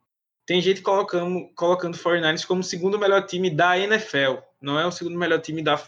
tem 0.47 0.61
gente 0.61 0.83
colocando, 0.83 1.49
colocando 1.57 1.99
49ers 1.99 2.47
como 2.47 2.63
segundo 2.63 2.97
melhor 2.97 3.27
time 3.27 3.51
da 3.51 3.77
NFL. 3.77 4.37
Não 4.61 4.79
é 4.79 4.87
o 4.87 4.93
segundo 4.93 5.19
melhor 5.19 5.41
time 5.41 5.61
da, 5.61 5.83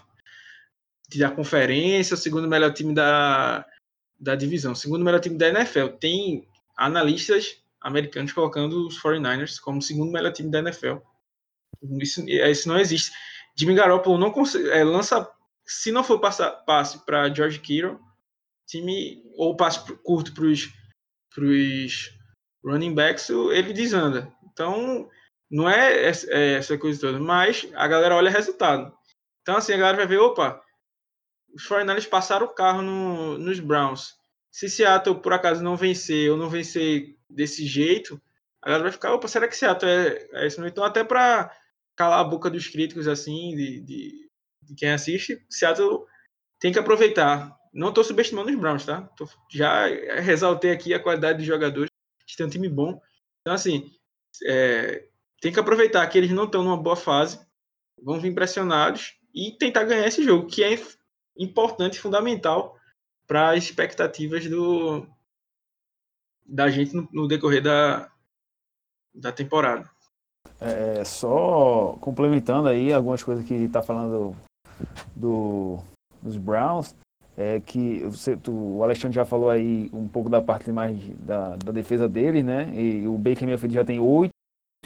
da 1.17 1.31
conferência, 1.31 2.15
o 2.15 2.19
segundo 2.19 2.49
melhor 2.49 2.73
time 2.73 2.93
da, 2.93 3.65
da 4.19 4.35
divisão. 4.35 4.73
O 4.73 4.77
segundo 4.77 5.05
melhor 5.05 5.21
time 5.21 5.39
da 5.39 5.51
NFL. 5.51 5.89
Tem 6.01 6.49
analistas 6.77 7.63
americanos 7.81 8.33
colocando 8.33 8.89
os 8.89 9.01
49ers 9.01 9.61
como 9.61 9.79
o 9.79 9.83
segundo 9.83 10.11
melhor 10.11 10.33
time 10.33 10.51
da 10.51 10.59
NFL. 10.59 10.97
Isso, 12.01 12.29
isso 12.29 12.69
não 12.69 12.79
existe. 12.79 13.13
Jimmy 13.57 13.75
Garoppolo 13.75 14.19
não 14.19 14.33
é, 14.71 14.85
lança, 14.85 15.29
se 15.65 15.91
não 15.91 16.05
for 16.05 16.21
passar, 16.21 16.51
passe 16.65 17.05
para 17.05 17.33
George 17.33 17.59
Kittle, 17.59 17.99
time 18.67 19.23
ou 19.37 19.57
passe 19.57 19.81
curto 20.03 20.35
para 20.35 20.45
os 21.45 22.11
running 22.65 22.95
backs, 22.95 23.31
ele 23.31 23.73
desanda. 23.73 24.33
Então, 24.45 25.09
não 25.51 25.69
é, 25.69 26.11
é 26.11 26.53
essa 26.55 26.77
coisa 26.77 27.01
toda, 27.01 27.19
mas 27.21 27.69
a 27.75 27.87
galera 27.87 28.17
olha 28.17 28.31
resultado. 28.31 28.93
Então, 29.43 29.57
assim, 29.57 29.73
a 29.73 29.77
galera 29.77 29.97
vai 29.97 30.07
ver, 30.07 30.19
opa, 30.19 30.61
os 31.55 31.67
49ers 31.67 32.09
passaram 32.09 32.47
o 32.47 32.55
carro 32.55 32.83
no, 32.83 33.39
nos 33.39 33.61
Browns. 33.61 34.15
Se 34.51 34.69
Seattle, 34.69 35.21
por 35.21 35.33
acaso, 35.33 35.63
não 35.63 35.77
vencer 35.77 36.31
ou 36.31 36.37
não 36.37 36.49
vencer 36.49 37.17
desse 37.31 37.67
jeito, 37.67 38.21
a 38.63 38.67
galera 38.67 38.85
vai 38.85 38.93
ficar, 38.93 39.13
opa, 39.13 39.29
será 39.29 39.47
que 39.47 39.57
Seattle 39.57 39.91
é, 39.91 40.29
é 40.33 40.47
isso? 40.47 40.65
Então, 40.67 40.83
até 40.83 41.05
para 41.05 41.51
calar 41.97 42.21
a 42.21 42.25
boca 42.25 42.51
dos 42.51 42.69
críticos, 42.69 43.09
assim, 43.09 43.55
de, 43.57 43.81
de, 43.81 44.31
de 44.63 44.75
quem 44.75 44.91
assiste, 44.91 45.45
Seattle 45.49 46.05
tem 46.61 46.73
que 46.73 46.79
aproveitar 46.79 47.57
não 47.77 47.91
estou 47.91 48.03
subestimando 48.03 48.51
os 48.51 48.57
Browns, 48.57 48.87
tá? 48.87 49.03
Tô, 49.17 49.29
já 49.53 49.87
ressaltei 50.21 50.73
aqui 50.73 50.95
a 50.95 51.03
qualidade 51.03 51.39
dos 51.39 51.47
jogadores, 51.47 51.91
que 52.27 52.35
tem 52.35 52.47
um 52.47 52.51
time 52.51 52.71
bom. 52.71 52.99
Então, 53.43 53.53
assim, 53.53 53.93
é, 54.47 55.07
tem 55.43 55.53
que 55.53 55.61
aproveitar 55.61 56.07
que 56.09 56.17
eles 56.17 56.31
não 56.31 56.45
estão 56.45 56.65
numa 56.65 56.77
boa 56.77 56.97
fase, 56.97 57.39
vão 58.03 58.19
vir 58.19 58.35
pressionados 58.35 59.15
e 59.35 59.53
tentar 59.53 59.85
ganhar 59.85 60.07
esse 60.07 60.25
jogo, 60.25 60.47
que 60.47 60.65
é 60.65 60.79
importante 61.39 62.01
fundamental 62.01 62.75
para 63.27 63.51
as 63.51 63.65
expectativas 63.65 64.47
do, 64.47 65.07
da 66.47 66.71
gente 66.71 66.95
no, 66.95 67.07
no 67.13 67.29
decorrer 67.29 67.63
da, 67.63 68.11
da 69.15 69.31
temporada. 69.31 69.91
É, 70.61 71.05
só 71.05 71.97
complementando 72.01 72.69
aí 72.69 72.93
algumas 72.93 73.23
coisas 73.23 73.45
que 73.45 73.55
está 73.55 73.83
falando 73.83 74.35
do, 75.15 75.79
dos 76.23 76.37
Browns, 76.37 76.95
é 77.37 77.61
que 77.61 77.99
você, 78.05 78.37
tu, 78.37 78.53
o 78.53 78.83
Alexandre 78.83 79.15
já 79.15 79.25
falou 79.25 79.51
aí 79.51 79.91
um 79.93 80.09
pouco 80.09 80.31
da 80.31 80.41
parte 80.41 80.73
mais 80.73 80.99
da, 81.19 81.57
da 81.57 81.71
defesa 81.73 82.09
dele, 82.09 82.43
né? 82.43 82.73
E 82.75 83.07
o 83.07 83.19
Baker 83.19 83.47
Mayfield 83.47 83.75
já 83.75 83.85
tem 83.85 84.01
oito 84.01 84.31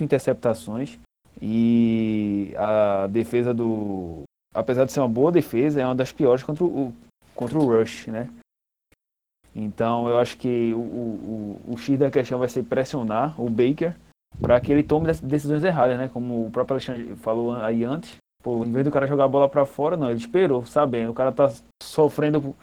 interceptações 0.01 0.99
e 1.41 2.53
a 2.57 3.07
defesa 3.07 3.55
do, 3.55 4.23
apesar 4.53 4.85
de 4.85 4.93
ser 4.93 5.01
uma 5.01 5.09
boa 5.09 5.31
defesa, 5.31 5.81
é 5.81 5.85
uma 5.85 5.95
das 5.95 6.11
piores 6.11 6.43
contra 6.43 6.64
o 6.64 6.93
contra 7.35 7.59
o 7.59 7.64
Rush, 7.64 8.09
né? 8.09 8.29
Então 9.55 10.09
eu 10.09 10.18
acho 10.18 10.37
que 10.37 10.73
o, 10.75 10.81
o, 10.81 11.61
o 11.68 11.77
X 11.79 11.99
da 11.99 12.11
questão 12.11 12.39
vai 12.39 12.49
ser 12.49 12.64
pressionar 12.64 13.41
o 13.41 13.49
Baker 13.49 13.97
para 14.39 14.61
que 14.61 14.70
ele 14.70 14.83
tome 14.83 15.11
decisões 15.22 15.64
erradas, 15.64 15.99
né? 15.99 16.11
Como 16.12 16.47
o 16.47 16.51
próprio 16.51 16.74
Alexandre 16.74 17.16
falou 17.16 17.55
aí 17.55 17.85
antes, 17.85 18.18
Pô, 18.43 18.64
em 18.64 18.72
vez 18.72 18.85
do 18.85 18.91
cara 18.91 19.07
jogar 19.07 19.24
a 19.24 19.28
bola 19.28 19.49
para 19.49 19.66
fora, 19.66 19.97
não, 19.97 20.11
ele 20.11 20.18
esperou, 20.18 20.65
sabendo. 20.65 21.11
O 21.11 21.15
cara 21.15 21.31
tá 21.31 21.52
sofrendo 21.82 22.55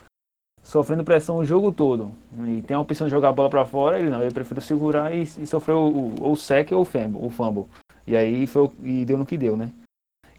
sofrendo 0.64 1.04
pressão 1.04 1.38
o 1.38 1.46
jogo 1.46 1.72
todo. 1.72 2.12
E 2.46 2.62
tem 2.64 2.76
a 2.76 2.80
opção 2.80 3.08
de 3.08 3.12
jogar 3.12 3.30
a 3.30 3.34
bola 3.34 3.50
para 3.50 3.66
fora, 3.66 4.00
ele 4.00 4.10
não, 4.10 4.22
ele 4.22 4.34
preferiu 4.34 4.62
segurar 4.62 5.16
e, 5.16 5.22
e 5.22 5.48
sofreu 5.48 5.78
o, 5.78 6.32
o 6.32 6.36
sec 6.36 6.72
ou 6.72 6.82
o 6.82 6.86
fumble, 6.86 7.26
o 7.26 7.30
fumble. 7.30 7.66
E 8.06 8.18
aí 8.18 8.46
foi 8.48 8.70
e 8.84 9.06
deu 9.06 9.18
no 9.18 9.26
que 9.26 9.38
deu, 9.38 9.56
né? 9.56 9.72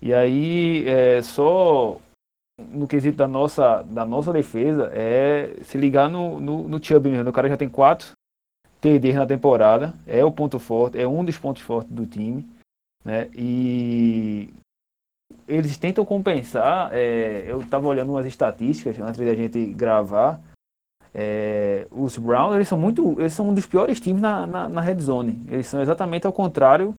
E 0.03 0.13
aí 0.13 0.87
é, 0.87 1.23
só 1.23 1.99
no 2.59 2.87
quesito 2.89 3.17
da 3.17 3.29
nossa, 3.29 3.83
da 3.83 4.05
nossa 4.05 4.33
defesa 4.33 4.91
é 4.93 5.55
se 5.63 5.79
ligar 5.79 6.11
no, 6.11 6.41
no, 6.41 6.69
no 6.69 6.85
Chubb 6.85 7.09
mesmo. 7.09 7.31
O 7.31 7.33
cara 7.33 7.49
já 7.49 7.57
tem 7.57 7.69
quatro 7.69 8.13
TDs 8.81 9.15
na 9.15 9.27
temporada, 9.27 9.95
é 10.07 10.25
o 10.25 10.33
ponto 10.33 10.59
forte, 10.59 10.99
é 10.99 11.07
um 11.07 11.25
dos 11.25 11.39
pontos 11.39 11.63
fortes 11.63 11.93
do 11.93 12.07
time. 12.07 12.49
Né? 13.05 13.29
E 13.35 14.53
eles 15.47 15.77
tentam 15.77 16.05
compensar. 16.05 16.91
É, 16.93 17.45
eu 17.47 17.61
estava 17.61 17.87
olhando 17.87 18.13
umas 18.13 18.27
estatísticas 18.27 18.99
antes 19.01 19.19
da 19.19 19.35
gente 19.35 19.67
gravar. 19.67 20.41
É, 21.15 21.87
os 21.91 22.17
Browns 22.19 22.55
eles 22.55 22.69
são 22.69 22.79
muito, 22.79 23.19
eles 23.19 23.33
são 23.33 23.49
um 23.49 23.55
dos 23.55 23.67
piores 23.67 23.99
times 23.99 24.21
na, 24.21 24.47
na, 24.47 24.69
na 24.69 24.81
red 24.81 25.01
zone. 25.01 25.43
Eles 25.49 25.67
são 25.67 25.81
exatamente 25.81 26.27
ao 26.27 26.33
contrário 26.33 26.95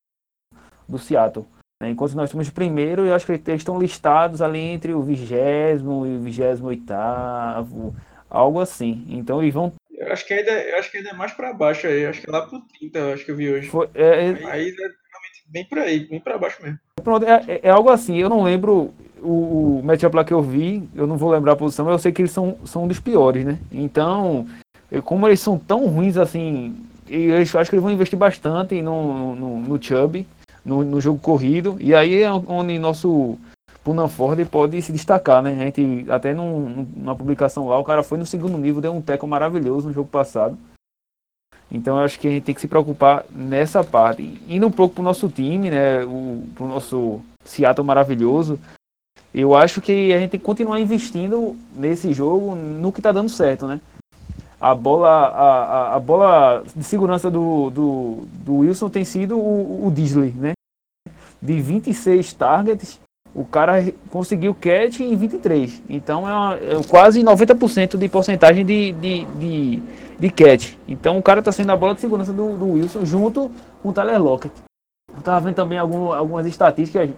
do 0.88 0.98
Seattle. 0.98 1.46
Né? 1.82 1.92
Enquanto 1.92 2.16
nós 2.16 2.30
estamos 2.30 2.50
primeiro, 2.50 3.06
eu 3.06 3.14
acho 3.14 3.26
que 3.26 3.32
eles 3.32 3.62
estão 3.62 3.80
listados 3.80 4.42
ali 4.42 4.60
entre 4.60 4.94
o 4.94 5.02
vigésimo 5.02 6.06
e 6.06 6.18
o 6.18 6.22
vigésimo 6.22 6.68
oitavo, 6.68 7.96
algo 8.30 8.60
assim. 8.60 9.06
Então 9.10 9.42
eles 9.42 9.54
vão. 9.54 9.72
Eu 10.00 10.14
acho 10.14 10.26
que 10.26 10.34
ainda, 10.34 10.52
eu 10.52 10.80
acho 10.80 10.90
que 10.90 10.98
ainda 10.98 11.10
é 11.10 11.14
mais 11.14 11.34
para 11.34 11.54
baixo 11.54 11.86
aí. 11.86 12.04
Eu 12.04 12.10
acho 12.10 12.22
que 12.22 12.30
é 12.30 12.32
lá 12.32 12.48
pro 12.48 12.62
30, 12.80 13.00
eu 13.00 13.14
acho 13.14 13.26
que 13.26 13.32
eu 13.32 13.36
vi 13.36 13.52
hoje. 13.52 13.68
Foi, 13.68 13.90
é, 13.94 14.04
é 14.04 14.30
aí, 14.50 14.70
é 14.70 14.74
realmente 14.74 15.44
bem 15.48 15.66
por 15.66 15.78
aí, 15.78 16.08
bem 16.08 16.22
para 16.22 16.38
baixo 16.38 16.64
mesmo. 16.64 16.80
Pronto, 17.04 17.26
é, 17.26 17.44
é, 17.48 17.60
é, 17.64 17.70
algo 17.70 17.90
assim, 17.90 18.18
eu 18.18 18.30
não 18.30 18.42
lembro 18.42 18.94
o, 19.22 19.80
o 19.80 19.84
matchup 19.84 20.16
lá 20.16 20.24
que 20.24 20.34
eu 20.34 20.42
vi, 20.42 20.88
eu 20.96 21.06
não 21.06 21.18
vou 21.18 21.30
lembrar 21.30 21.52
a 21.52 21.58
posição, 21.58 21.84
mas 21.86 21.94
eu 21.94 22.00
sei 22.00 22.14
que 22.14 22.22
eles 22.22 22.32
são, 22.32 22.58
são 22.64 22.86
um 22.86 22.88
dos 22.88 23.00
piores, 23.00 23.44
né? 23.44 23.60
Então, 23.72 24.48
como 25.04 25.28
eles 25.28 25.42
são 25.42 25.60
tão 25.60 25.86
ruins 25.86 26.16
assim, 26.16 26.78
eu 27.10 27.42
acho 27.42 27.70
que 27.70 27.76
eles 27.76 27.84
vão 27.84 27.92
investir 27.92 28.18
bastante 28.18 28.82
no, 28.82 29.36
no, 29.36 29.60
no 29.60 29.84
Chubb, 29.84 30.26
no, 30.64 30.84
no 30.84 31.02
jogo 31.02 31.20
corrido, 31.20 31.78
e 31.80 31.94
aí 31.94 32.22
é 32.22 32.32
onde 32.32 32.80
nosso 32.80 33.38
Punan 33.84 34.08
Ford 34.08 34.44
pode 34.46 34.82
se 34.82 34.92
destacar, 34.92 35.42
né? 35.42 35.52
A 35.52 35.66
gente, 35.66 36.06
até 36.10 36.34
num, 36.34 36.86
numa 36.96 37.16
publicação 37.16 37.68
lá, 37.68 37.78
o 37.80 37.84
cara 37.84 38.04
foi 38.04 38.18
no 38.18 38.26
segundo 38.26 38.58
nível, 38.58 38.82
deu 38.82 38.94
um 38.94 39.02
teco 39.02 39.28
maravilhoso 39.28 39.88
no 39.88 39.94
jogo 39.94 40.10
passado. 40.10 40.58
Então 41.72 41.98
eu 41.98 42.04
acho 42.04 42.20
que 42.20 42.28
a 42.28 42.32
gente 42.32 42.44
tem 42.44 42.56
que 42.56 42.62
se 42.62 42.68
preocupar 42.68 43.26
nessa 43.30 43.84
parte. 43.84 44.42
Indo 44.48 44.68
um 44.68 44.72
pouco 44.72 44.96
pro 44.96 45.04
nosso 45.04 45.30
time, 45.30 45.70
né? 45.70 46.04
O, 46.04 46.44
pro 46.56 46.68
nosso 46.68 47.22
Seattle 47.44 47.86
maravilhoso. 47.86 48.60
Eu 49.34 49.56
acho 49.56 49.80
que 49.80 50.12
a 50.12 50.20
gente 50.20 50.32
tem 50.32 50.40
que 50.40 50.46
continuar 50.46 50.80
investindo 50.80 51.56
nesse 51.76 52.12
jogo 52.14 52.56
no 52.56 52.92
que 52.92 53.02
tá 53.02 53.12
dando 53.12 53.30
certo, 53.30 53.68
né? 53.68 53.80
A 54.60 54.74
bola, 54.74 55.08
a, 55.08 55.64
a, 55.64 55.96
a 55.96 56.00
bola 56.00 56.64
de 56.76 56.84
segurança 56.84 57.30
do, 57.30 57.70
do, 57.70 58.28
do, 58.44 58.56
Wilson 58.58 58.90
tem 58.90 59.06
sido 59.06 59.38
o, 59.38 59.88
o 59.88 59.92
Disley, 59.92 60.32
né? 60.32 60.54
De 61.42 61.62
26 61.62 62.34
targets, 62.34 63.00
o 63.34 63.46
cara 63.46 63.86
conseguiu 64.10 64.56
catch 64.56 65.00
em 65.00 65.16
23. 65.16 65.84
Então 65.90 66.28
é, 66.28 66.34
uma, 66.34 66.56
é 66.56 66.84
quase 66.88 67.22
90% 67.24 67.98
de 67.98 68.10
porcentagem 68.10 68.66
de, 68.66 68.92
de, 68.94 69.26
de, 69.26 69.84
de, 70.20 70.30
catch. 70.30 70.74
Então 70.88 71.18
o 71.18 71.24
cara 71.24 71.40
está 71.40 71.52
sendo 71.52 71.72
a 71.72 71.78
bola 71.78 71.94
de 71.94 72.02
segurança 72.02 72.34
do, 72.34 72.58
do, 72.58 72.74
Wilson 72.74 73.06
junto 73.06 73.52
com 73.82 73.90
o 73.90 73.94
Tyler 73.94 74.22
Lockett. 74.22 74.54
Eu 75.12 75.20
estava 75.20 75.40
vendo 75.40 75.56
também 75.56 75.78
algum, 75.78 76.12
algumas 76.12 76.46
estatísticas. 76.46 77.10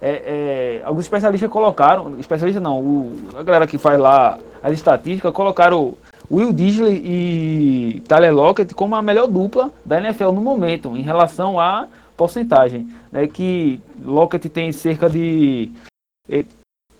É, 0.00 0.80
é, 0.80 0.82
alguns 0.84 1.04
especialistas 1.04 1.50
colocaram, 1.50 2.20
especialistas 2.20 2.62
não, 2.62 2.80
o, 2.80 3.16
a 3.36 3.42
galera 3.42 3.66
que 3.66 3.78
faz 3.78 3.98
lá 3.98 4.38
as 4.62 4.72
estatísticas 4.72 5.32
colocaram 5.32 5.94
Will 6.30 6.52
Disley 6.52 7.02
e 7.04 8.00
Tyler 8.06 8.32
Lockett 8.32 8.74
como 8.74 8.94
a 8.94 9.02
melhor 9.02 9.26
dupla 9.26 9.72
da 9.84 9.98
NFL 9.98 10.30
no 10.30 10.40
momento, 10.40 10.96
em 10.96 11.02
relação 11.02 11.58
à 11.58 11.88
porcentagem. 12.18 12.86
Né, 13.10 13.26
que 13.26 13.80
Lockett 14.04 14.50
tem 14.50 14.70
cerca 14.72 15.08
de 15.08 15.70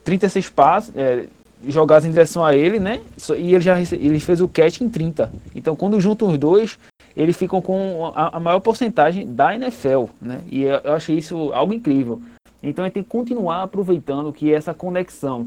36 0.04 0.46
eh, 0.46 0.50
passes 0.54 0.96
é, 0.96 1.26
jogados 1.66 2.06
em 2.06 2.10
direção 2.10 2.44
a 2.44 2.54
ele, 2.54 2.78
né? 2.78 3.02
E 3.36 3.54
ele 3.54 3.60
já 3.60 3.78
ele 3.78 4.20
fez 4.20 4.40
o 4.40 4.48
catch 4.48 4.80
em 4.80 4.88
30. 4.88 5.30
Então, 5.54 5.76
quando 5.76 6.00
juntam 6.00 6.28
os 6.28 6.38
dois, 6.38 6.78
eles 7.16 7.36
ficam 7.36 7.60
com 7.60 8.12
a, 8.14 8.38
maior 8.38 8.60
porcentagem 8.60 9.26
da 9.26 9.54
NFL, 9.54 10.04
né? 10.22 10.40
E 10.50 10.62
eu, 10.62 10.94
achei 10.94 11.18
isso 11.18 11.52
algo 11.52 11.74
incrível. 11.74 12.22
Então, 12.62 12.84
a 12.84 12.88
gente 12.88 12.94
tem 12.94 13.02
que 13.02 13.08
continuar 13.08 13.62
aproveitando 13.64 14.32
que 14.32 14.52
essa 14.52 14.72
conexão 14.72 15.46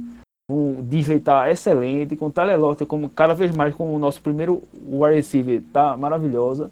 o 0.50 0.82
Disney 0.84 1.16
está 1.16 1.50
excelente, 1.50 2.18
com 2.18 2.28
o 2.28 2.32
Tyler 2.32 2.60
Lockett 2.60 2.86
como 2.86 3.10
cada 3.10 3.34
vez 3.34 3.56
mais 3.56 3.74
como 3.74 3.96
o 3.96 4.00
nosso 4.00 4.22
primeiro 4.22 4.62
wide 4.86 5.16
receiver 5.16 5.64
tá 5.72 5.96
maravilhosa. 5.96 6.70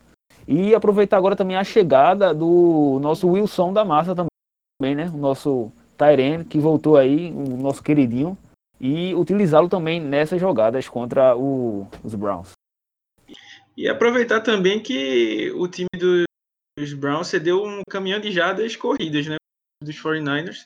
E 0.51 0.73
aproveitar 0.73 1.15
agora 1.15 1.35
também 1.35 1.55
a 1.55 1.63
chegada 1.63 2.33
do 2.33 2.97
nosso 2.99 3.27
Wilson 3.29 3.71
da 3.71 3.85
massa 3.85 4.15
também, 4.15 4.95
né? 4.95 5.07
O 5.13 5.17
nosso 5.17 5.71
Tyrene, 5.95 6.43
que 6.43 6.57
voltou 6.57 6.97
aí, 6.97 7.31
o 7.31 7.55
nosso 7.55 7.83
queridinho, 7.83 8.35
e 8.81 9.13
utilizá-lo 9.13 9.69
também 9.69 10.01
nessas 10.01 10.41
jogadas 10.41 10.89
contra 10.89 11.37
o, 11.37 11.87
os 12.03 12.15
Browns. 12.15 12.53
E 13.77 13.87
aproveitar 13.87 14.41
também 14.41 14.81
que 14.81 15.51
o 15.51 15.67
time 15.67 15.87
dos 15.95 16.93
Browns 16.93 17.27
cedeu 17.27 17.63
um 17.63 17.83
caminhão 17.87 18.19
de 18.19 18.31
jadas 18.31 18.75
corridas, 18.75 19.27
né? 19.27 19.35
Dos 19.83 20.01
49ers. 20.01 20.65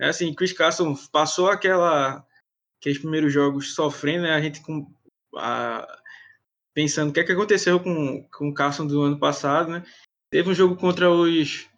É 0.00 0.08
assim, 0.08 0.32
Chris 0.32 0.54
Carson 0.54 0.94
passou 1.12 1.50
aquela 1.50 2.26
aqueles 2.80 2.98
primeiros 2.98 3.30
jogos 3.30 3.74
sofrendo, 3.74 4.22
né? 4.22 4.32
A 4.32 4.40
gente 4.40 4.62
com 4.62 4.90
a, 5.36 5.99
pensando 6.74 7.10
o 7.10 7.12
que 7.12 7.20
é 7.20 7.24
que 7.24 7.32
aconteceu 7.32 7.80
com, 7.80 8.22
com 8.32 8.48
o 8.48 8.54
Carson 8.54 8.86
do 8.86 9.02
ano 9.02 9.18
passado, 9.18 9.70
né? 9.70 9.84
Teve 10.30 10.50
um 10.50 10.54
jogo 10.54 10.76
contra 10.76 11.10
os 11.10 11.68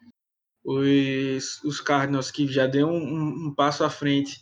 os, 0.64 1.62
os 1.64 1.80
Cardinals 1.80 2.30
que 2.30 2.46
já 2.46 2.66
deu 2.66 2.88
um, 2.88 3.48
um 3.48 3.54
passo 3.54 3.84
à 3.84 3.90
frente, 3.90 4.40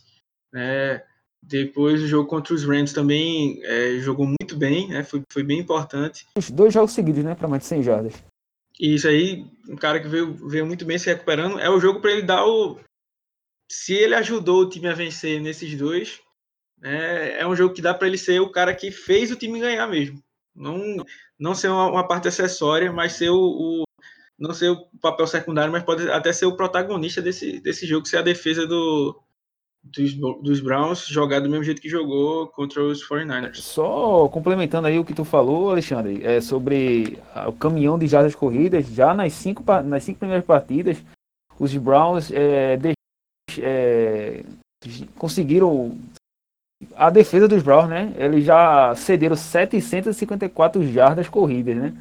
né? 0.53 1.03
Depois 1.43 2.03
o 2.03 2.07
jogo 2.07 2.29
contra 2.29 2.53
os 2.53 2.65
Rams 2.65 2.93
também 2.93 3.61
é, 3.65 3.99
jogou 4.01 4.27
muito 4.27 4.57
bem, 4.57 4.89
né? 4.89 5.03
Foi, 5.03 5.23
foi 5.33 5.43
bem 5.43 5.59
importante. 5.59 6.27
Os 6.37 6.51
dois 6.51 6.75
jogos 6.75 6.93
seguidos, 6.93 7.25
né? 7.25 7.35
Para 7.35 7.49
mais 7.49 7.63
de 7.63 7.69
100 7.69 7.83
jardas. 7.83 8.25
Isso 8.79 9.09
aí, 9.09 9.47
um 9.69 9.77
cara 9.77 10.01
que 10.01 10.09
veio, 10.09 10.35
veio 10.49 10.67
muito 10.67 10.85
bem 10.85 10.99
se 10.99 11.07
recuperando. 11.07 11.59
É 11.59 11.71
o 11.71 11.81
jogo 11.81 12.01
para 12.01 12.13
ele 12.13 12.23
dar 12.23 12.45
o. 12.47 12.79
Se 13.71 13.95
ele 13.95 14.15
ajudou 14.15 14.63
o 14.63 14.69
time 14.69 14.89
a 14.89 14.95
vencer 14.95 15.41
nesses 15.41 15.77
dois, 15.77 16.21
é, 16.83 17.41
é 17.41 17.47
um 17.47 17.57
jogo 17.57 17.75
que 17.75 17.83
dá 17.83 17.95
para 17.95 18.09
ele 18.09 18.19
ser 18.19 18.41
o 18.41 18.51
cara 18.51 18.75
que 18.75 18.91
fez 18.91 19.31
o 19.31 19.37
time 19.37 19.61
ganhar 19.61 19.87
mesmo. 19.87 20.23
Não, 20.61 21.05
não 21.39 21.55
ser 21.55 21.69
uma, 21.69 21.87
uma 21.87 22.07
parte 22.07 22.29
acessória, 22.29 22.93
mas 22.93 23.15
ser 23.15 23.31
o, 23.31 23.39
o, 23.39 23.85
não 24.39 24.53
ser 24.53 24.71
o 24.71 24.87
papel 25.01 25.27
secundário, 25.27 25.73
mas 25.73 25.83
pode 25.83 26.09
até 26.11 26.33
ser 26.33 26.47
o 26.47 26.57
protagonista 26.57 27.23
desse, 27.23 27.61
desse 27.61 27.87
jogo, 27.87 28.07
ser 28.07 28.19
a 28.19 28.23
defesa 28.23 28.67
do, 28.67 29.19
dos, 29.83 30.15
dos 30.15 30.61
Browns 30.61 31.07
jogar 31.07 31.41
do 31.41 31.49
mesmo 31.49 31.65
jeito 31.65 31.81
que 31.81 31.89
jogou 31.89 32.47
contra 32.49 32.83
os 32.83 33.07
49ers. 33.07 33.57
Só 33.57 34.29
complementando 34.29 34.87
aí 34.87 34.99
o 34.99 35.05
que 35.05 35.15
tu 35.15 35.25
falou, 35.25 35.71
Alexandre, 35.71 36.25
é 36.25 36.41
sobre 36.41 37.19
o 37.47 37.53
caminhão 37.53 37.99
de 37.99 38.07
jardas 38.07 38.35
corridas, 38.35 38.87
já 38.87 39.15
nas 39.15 39.33
cinco, 39.33 39.65
nas 39.85 40.05
cinco 40.05 40.21
primeiras 40.21 40.45
partidas, 40.45 41.03
os 41.59 41.75
Browns 41.77 42.31
é, 42.31 42.79
é, 43.59 44.45
conseguiram 45.17 45.99
a 46.95 47.11
defesa 47.11 47.47
dos 47.47 47.63
Browns, 47.63 47.89
né? 47.89 48.13
Eles 48.17 48.45
já 48.45 48.95
cederam 48.95 49.37
754 49.37 50.83
jardas 50.87 51.29
corridas, 51.29 51.77
né? 51.77 51.95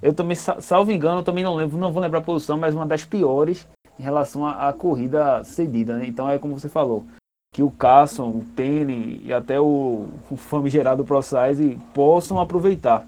Eu 0.00 0.12
também, 0.12 0.36
salvo 0.36 0.90
engano, 0.90 1.22
também 1.22 1.44
não 1.44 1.54
lembro, 1.54 1.78
não 1.78 1.92
vou 1.92 2.02
lembrar 2.02 2.18
a 2.18 2.22
posição, 2.22 2.58
mas 2.58 2.74
uma 2.74 2.86
das 2.86 3.04
piores 3.04 3.68
em 3.98 4.02
relação 4.02 4.46
à, 4.46 4.72
corrida 4.72 5.44
cedida, 5.44 5.96
né? 5.96 6.06
Então 6.06 6.28
é 6.28 6.38
como 6.38 6.58
você 6.58 6.68
falou, 6.68 7.06
que 7.52 7.62
o 7.62 7.70
Carson, 7.70 8.30
o 8.30 8.44
Penny 8.56 9.20
e 9.24 9.32
até 9.32 9.60
o, 9.60 10.08
o 10.30 10.36
famigerado 10.36 11.04
ProSize 11.04 11.78
possam 11.94 12.40
aproveitar. 12.40 13.06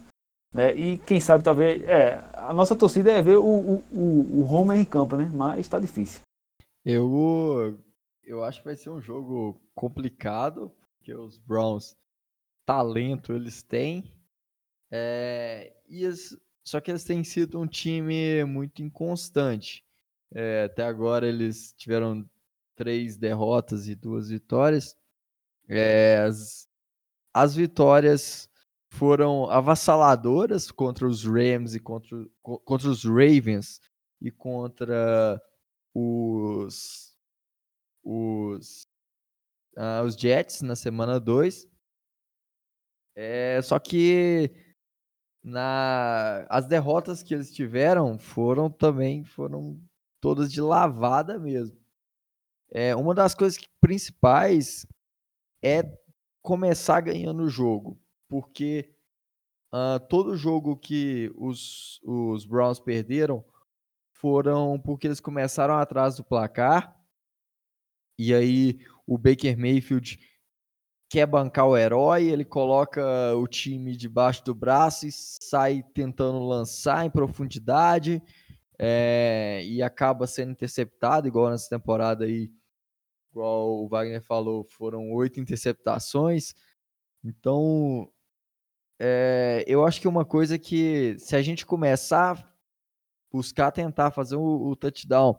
Né? 0.52 0.72
E 0.76 0.98
quem 0.98 1.18
sabe 1.18 1.42
talvez. 1.42 1.82
É, 1.82 2.22
a 2.34 2.52
nossa 2.52 2.76
torcida 2.76 3.10
é 3.10 3.20
ver 3.20 3.38
o, 3.38 3.44
o, 3.44 3.84
o, 3.90 4.40
o 4.40 4.44
Homer 4.44 4.78
em 4.78 4.84
campo, 4.84 5.16
né? 5.16 5.28
Mas 5.34 5.60
está 5.60 5.80
difícil. 5.80 6.20
Eu, 6.84 7.76
eu 8.22 8.44
acho 8.44 8.60
que 8.60 8.66
vai 8.66 8.76
ser 8.76 8.90
um 8.90 9.00
jogo 9.00 9.58
complicado, 9.74 10.70
porque 11.04 11.14
os 11.14 11.36
Browns, 11.36 11.94
talento 12.64 13.34
eles 13.34 13.62
têm. 13.62 14.10
É, 14.90 15.76
e 15.86 16.06
as, 16.06 16.34
só 16.64 16.80
que 16.80 16.90
eles 16.90 17.04
têm 17.04 17.22
sido 17.22 17.60
um 17.60 17.66
time 17.66 18.42
muito 18.44 18.82
inconstante. 18.82 19.84
É, 20.32 20.64
até 20.64 20.82
agora 20.82 21.28
eles 21.28 21.74
tiveram 21.76 22.28
três 22.74 23.18
derrotas 23.18 23.86
e 23.86 23.94
duas 23.94 24.30
vitórias. 24.30 24.96
É, 25.68 26.20
as, 26.26 26.66
as 27.34 27.54
vitórias 27.54 28.48
foram 28.88 29.50
avassaladoras 29.50 30.70
contra 30.70 31.06
os 31.06 31.22
Rams 31.22 31.74
e 31.74 31.80
contra, 31.80 32.26
contra 32.42 32.88
os 32.88 33.04
Ravens 33.04 33.78
e 34.22 34.30
contra 34.30 35.38
os, 35.92 37.14
os 38.02 38.83
uh, 39.76 40.04
os 40.04 40.14
Jets 40.14 40.62
na 40.62 40.76
semana 40.76 41.20
2. 41.20 41.68
É, 43.16 43.60
só 43.62 43.78
que 43.78 44.50
na, 45.42 46.46
as 46.48 46.66
derrotas 46.66 47.22
que 47.22 47.34
eles 47.34 47.52
tiveram 47.52 48.18
foram 48.18 48.70
também 48.70 49.24
foram 49.24 49.80
todas 50.20 50.52
de 50.52 50.60
lavada 50.60 51.38
mesmo. 51.38 51.78
É, 52.70 52.96
uma 52.96 53.14
das 53.14 53.34
coisas 53.34 53.58
principais 53.80 54.86
é 55.62 55.82
começar 56.42 57.00
ganhando 57.00 57.44
o 57.44 57.48
jogo, 57.48 58.00
porque 58.28 58.94
uh, 59.72 60.00
todo 60.08 60.36
jogo 60.36 60.76
que 60.76 61.32
os, 61.36 62.00
os 62.02 62.44
Browns 62.44 62.80
perderam 62.80 63.44
foram 64.12 64.80
porque 64.80 65.06
eles 65.06 65.20
começaram 65.20 65.76
atrás 65.76 66.16
do 66.16 66.24
placar 66.24 66.98
e 68.18 68.34
aí 68.34 68.78
o 69.06 69.18
Baker 69.18 69.58
Mayfield 69.58 70.18
quer 71.08 71.26
bancar 71.26 71.66
o 71.66 71.76
herói, 71.76 72.24
ele 72.24 72.44
coloca 72.44 73.02
o 73.36 73.46
time 73.46 73.96
debaixo 73.96 74.44
do 74.44 74.54
braço 74.54 75.06
e 75.06 75.12
sai 75.12 75.84
tentando 75.94 76.44
lançar 76.44 77.06
em 77.06 77.10
profundidade 77.10 78.22
é, 78.78 79.62
e 79.64 79.82
acaba 79.82 80.26
sendo 80.26 80.52
interceptado, 80.52 81.28
igual 81.28 81.50
nessa 81.50 81.68
temporada 81.68 82.24
aí, 82.24 82.50
igual 83.30 83.84
o 83.84 83.88
Wagner 83.88 84.22
falou, 84.22 84.64
foram 84.64 85.12
oito 85.12 85.38
interceptações. 85.38 86.54
Então, 87.22 88.10
é, 88.98 89.64
eu 89.66 89.86
acho 89.86 90.00
que 90.00 90.08
uma 90.08 90.24
coisa 90.24 90.58
que, 90.58 91.16
se 91.18 91.36
a 91.36 91.42
gente 91.42 91.64
começar 91.64 92.38
a 92.38 92.54
buscar 93.32 93.70
tentar 93.72 94.10
fazer 94.10 94.36
o, 94.36 94.68
o 94.68 94.76
touchdown 94.76 95.38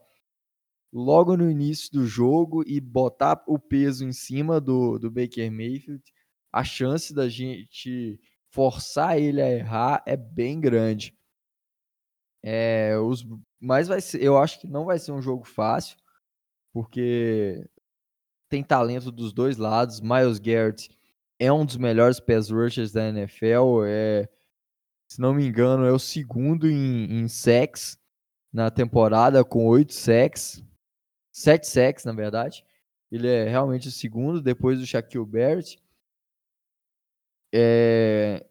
logo 0.96 1.36
no 1.36 1.52
início 1.52 1.92
do 1.92 2.08
jogo 2.08 2.64
e 2.66 2.80
botar 2.80 3.44
o 3.48 3.60
peso 3.60 4.06
em 4.06 4.14
cima 4.14 4.62
do, 4.62 4.98
do 4.98 5.12
Baker 5.12 5.52
Mayfield, 5.52 6.02
a 6.54 6.64
chance 6.64 7.14
da 7.14 7.28
gente 7.28 8.18
forçar 8.50 9.20
ele 9.20 9.42
a 9.42 9.52
errar 9.52 10.02
é 10.06 10.16
bem 10.16 10.58
grande. 10.58 11.14
É, 12.42 12.98
os, 12.98 13.28
mas 13.60 13.90
vai 13.90 14.00
ser, 14.00 14.24
eu 14.24 14.38
acho 14.38 14.62
que 14.62 14.68
não 14.68 14.86
vai 14.86 14.98
ser 14.98 15.12
um 15.12 15.22
jogo 15.22 15.44
fácil, 15.44 15.98
porque 16.72 17.68
tem 18.48 18.64
talento 18.64 19.12
dos 19.12 19.34
dois 19.34 19.58
lados. 19.58 20.00
Miles 20.00 20.40
Garrett 20.40 20.90
é 21.38 21.52
um 21.52 21.66
dos 21.66 21.76
melhores 21.76 22.22
pass 22.22 22.50
rushers 22.50 22.94
da 22.94 23.10
NFL. 23.10 23.84
É, 23.86 24.30
se 25.12 25.20
não 25.20 25.34
me 25.34 25.46
engano, 25.46 25.84
é 25.84 25.92
o 25.92 26.00
segundo 26.00 26.70
em, 26.70 27.20
em 27.20 27.28
sacks 27.28 27.98
na 28.54 28.72
temporada, 28.72 29.44
com 29.44 29.68
oito 29.68 29.94
sacks. 29.94 30.64
Sete 31.36 31.68
sacks, 31.68 32.06
na 32.06 32.14
verdade. 32.14 32.66
Ele 33.12 33.28
é 33.28 33.44
realmente 33.44 33.90
o 33.90 33.92
segundo, 33.92 34.42
depois 34.42 34.80
do 34.80 34.86
Shaquille 34.86 35.26
Barrett. 35.26 35.78
É, 37.54 38.46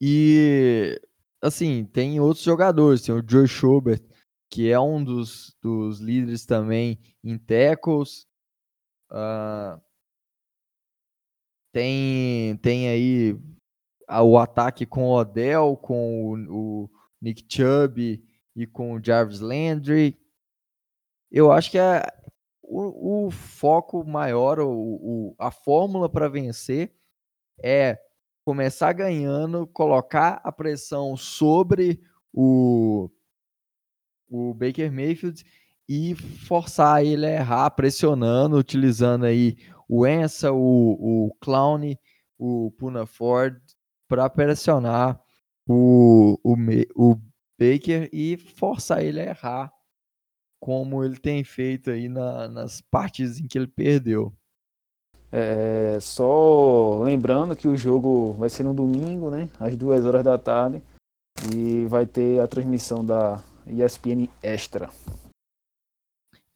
e, 0.00 0.98
assim, 1.42 1.84
tem 1.84 2.18
outros 2.20 2.42
jogadores. 2.42 3.02
Tem 3.02 3.14
o 3.14 3.22
Joe 3.22 3.46
Schobert, 3.46 4.02
que 4.48 4.70
é 4.70 4.80
um 4.80 5.04
dos, 5.04 5.54
dos 5.60 6.00
líderes 6.00 6.46
também 6.46 6.98
em 7.22 7.36
tackles. 7.36 8.26
Uh, 9.10 9.78
tem, 11.70 12.56
tem 12.62 12.88
aí 12.88 13.38
o 14.22 14.38
ataque 14.38 14.86
com 14.86 15.04
o 15.04 15.18
Odell, 15.18 15.76
com 15.76 16.32
o, 16.32 16.84
o 16.84 16.90
Nick 17.20 17.44
Chubb 17.46 18.24
e 18.56 18.66
com 18.66 18.94
o 18.94 19.04
Jarvis 19.04 19.40
Landry. 19.40 20.18
Eu 21.30 21.52
acho 21.52 21.70
que 21.70 21.78
é 21.78 22.02
o, 22.62 23.26
o 23.26 23.30
foco 23.30 24.04
maior, 24.04 24.60
o, 24.60 24.70
o 24.70 25.34
a 25.38 25.50
fórmula 25.50 26.08
para 26.08 26.28
vencer 26.28 26.94
é 27.62 27.98
começar 28.44 28.92
ganhando, 28.92 29.66
colocar 29.66 30.40
a 30.44 30.50
pressão 30.50 31.16
sobre 31.16 32.00
o, 32.32 33.10
o 34.28 34.54
Baker 34.54 34.90
Mayfield 34.90 35.44
e 35.88 36.14
forçar 36.14 37.04
ele 37.04 37.26
a 37.26 37.30
errar, 37.30 37.70
pressionando, 37.70 38.56
utilizando 38.56 39.24
aí 39.24 39.56
o 39.88 40.06
Ensa, 40.06 40.52
o, 40.52 41.26
o 41.28 41.34
Clown, 41.40 41.94
o 42.38 42.70
Puna 42.72 43.06
Ford 43.06 43.60
para 44.08 44.28
pressionar 44.30 45.20
o, 45.66 46.38
o, 46.42 46.56
o 46.96 47.16
Baker 47.58 48.08
e 48.12 48.36
forçar 48.36 49.04
ele 49.04 49.20
a 49.20 49.26
errar, 49.26 49.72
como 50.62 51.02
ele 51.02 51.18
tem 51.18 51.42
feito 51.42 51.90
aí 51.90 52.08
na, 52.08 52.46
nas 52.46 52.80
partes 52.80 53.40
em 53.40 53.48
que 53.48 53.58
ele 53.58 53.66
perdeu. 53.66 54.32
É, 55.32 55.98
só 55.98 57.02
lembrando 57.02 57.56
que 57.56 57.66
o 57.66 57.76
jogo 57.76 58.34
vai 58.34 58.48
ser 58.48 58.62
no 58.62 58.72
domingo, 58.72 59.28
né? 59.28 59.50
Às 59.58 59.74
duas 59.74 60.04
horas 60.04 60.22
da 60.22 60.38
tarde. 60.38 60.80
E 61.52 61.84
vai 61.86 62.06
ter 62.06 62.40
a 62.40 62.46
transmissão 62.46 63.04
da 63.04 63.42
ESPN 63.66 64.28
Extra. 64.40 64.88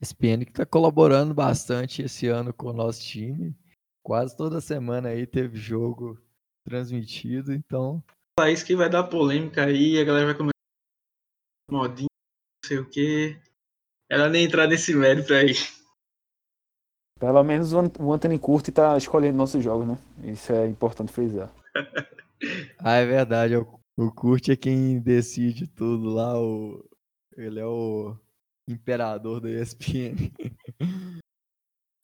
ESPN 0.01 0.45
que 0.45 0.53
está 0.53 0.65
colaborando 0.65 1.35
bastante 1.35 2.03
esse 2.03 2.29
ano 2.29 2.55
com 2.55 2.69
o 2.69 2.73
nosso 2.73 3.03
time. 3.03 3.57
Quase 4.05 4.37
toda 4.37 4.61
semana 4.61 5.09
aí 5.09 5.27
teve 5.27 5.59
jogo 5.59 6.17
transmitido, 6.65 7.53
então. 7.53 8.01
País 8.39 8.63
que 8.63 8.77
vai 8.77 8.89
dar 8.89 9.03
polêmica 9.03 9.65
aí, 9.65 9.99
a 9.99 10.05
galera 10.05 10.27
vai 10.27 10.35
começar 10.37 10.53
modinho, 11.69 12.07
não 12.63 12.69
sei 12.69 12.79
o 12.79 12.89
que. 12.89 13.46
Ela 14.09 14.29
nem 14.29 14.45
entrar 14.45 14.67
nesse 14.67 14.95
mérito 14.95 15.35
aí. 15.35 15.55
Pelo 17.19 17.43
menos 17.43 17.73
o 17.73 18.13
Anthony 18.13 18.39
Curti 18.39 18.71
tá 18.71 18.97
escolhendo 18.97 19.39
nossos 19.39 19.65
jogos, 19.65 19.87
né? 19.89 19.99
Isso 20.23 20.53
é 20.53 20.67
importante 20.67 21.13
frisar. 21.13 21.51
ah, 22.79 22.97
é 22.97 23.07
verdade. 23.07 23.57
O, 23.57 23.81
o 23.97 24.13
Curti 24.13 24.53
é 24.53 24.57
quem 24.57 25.01
decide 25.01 25.67
tudo 25.67 26.11
lá. 26.11 26.39
O, 26.39 26.85
ele 27.37 27.59
é 27.59 27.65
o 27.65 28.15
imperador 28.69 29.41
da 29.41 29.51
ESPN. 29.51 30.31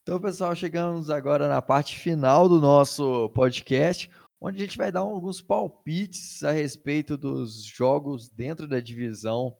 então, 0.02 0.18
pessoal, 0.18 0.56
chegamos 0.56 1.10
agora 1.10 1.46
na 1.46 1.60
parte 1.60 1.98
final 1.98 2.48
do 2.48 2.58
nosso 2.58 3.28
podcast, 3.30 4.10
onde 4.40 4.56
a 4.58 4.64
gente 4.64 4.78
vai 4.78 4.90
dar 4.90 5.00
alguns 5.00 5.42
palpites 5.42 6.42
a 6.42 6.52
respeito 6.52 7.18
dos 7.18 7.62
jogos 7.62 8.30
dentro 8.30 8.66
da 8.66 8.80
divisão. 8.80 9.56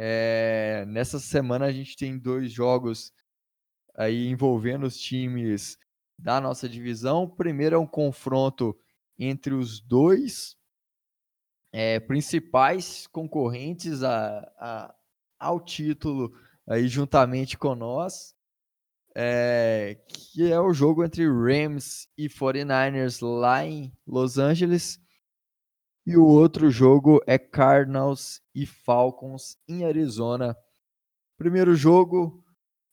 É, 0.00 0.84
nessa 0.86 1.18
semana 1.18 1.66
a 1.66 1.72
gente 1.72 1.96
tem 1.96 2.16
dois 2.16 2.52
jogos 2.52 3.12
aí 3.96 4.28
envolvendo 4.28 4.86
os 4.86 4.96
times 4.96 5.76
da 6.16 6.40
nossa 6.40 6.68
divisão. 6.68 7.24
O 7.24 7.28
primeiro 7.28 7.74
é 7.74 7.78
um 7.78 7.86
confronto 7.86 8.78
entre 9.18 9.52
os 9.52 9.80
dois 9.80 10.56
é, 11.72 11.98
principais 11.98 13.08
concorrentes 13.08 14.04
a, 14.04 14.38
a, 14.56 14.94
ao 15.38 15.60
título 15.60 16.32
aí 16.66 16.86
juntamente 16.86 17.58
com 17.58 17.74
nós, 17.74 18.34
é, 19.16 19.98
que 20.06 20.52
é 20.52 20.60
o 20.60 20.72
jogo 20.72 21.04
entre 21.04 21.26
Rams 21.26 22.08
e 22.16 22.28
49ers 22.28 23.20
lá 23.20 23.64
em 23.64 23.92
Los 24.06 24.38
Angeles. 24.38 25.00
E 26.08 26.16
o 26.16 26.24
outro 26.24 26.70
jogo 26.70 27.22
é 27.26 27.38
Cardinals 27.38 28.40
e 28.54 28.64
Falcons 28.64 29.58
em 29.68 29.84
Arizona. 29.84 30.56
Primeiro 31.36 31.74
jogo, 31.74 32.42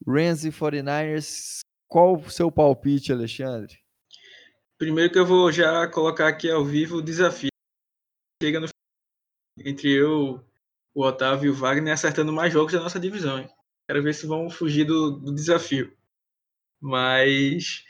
Rams 0.05 0.43
e 0.43 0.49
49ers. 0.49 1.59
Qual 1.87 2.17
o 2.17 2.29
seu 2.29 2.51
palpite, 2.51 3.13
Alexandre? 3.13 3.79
Primeiro 4.77 5.13
que 5.13 5.17
eu 5.17 5.25
vou 5.25 5.49
já 5.49 5.87
colocar 5.87 6.27
aqui 6.27 6.51
ao 6.51 6.65
vivo 6.65 6.97
o 6.97 7.01
desafio. 7.01 7.51
Chega 8.43 8.59
no 8.59 8.67
entre 9.59 9.93
eu, 9.93 10.45
o 10.93 11.01
Otávio 11.01 11.47
e 11.47 11.51
o 11.51 11.55
Wagner 11.55 11.93
acertando 11.93 12.33
mais 12.33 12.51
jogos 12.51 12.73
da 12.73 12.81
nossa 12.81 12.99
divisão. 12.99 13.39
Hein? 13.39 13.49
Quero 13.87 14.03
ver 14.03 14.13
se 14.13 14.27
vão 14.27 14.49
fugir 14.49 14.83
do, 14.83 15.11
do 15.11 15.33
desafio. 15.33 15.95
Mas 16.81 17.81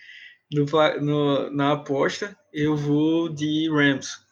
no, 0.52 0.66
no, 1.02 1.50
na 1.50 1.72
aposta 1.72 2.38
eu 2.54 2.78
vou 2.78 3.28
de 3.28 3.68
Rams. 3.72 4.24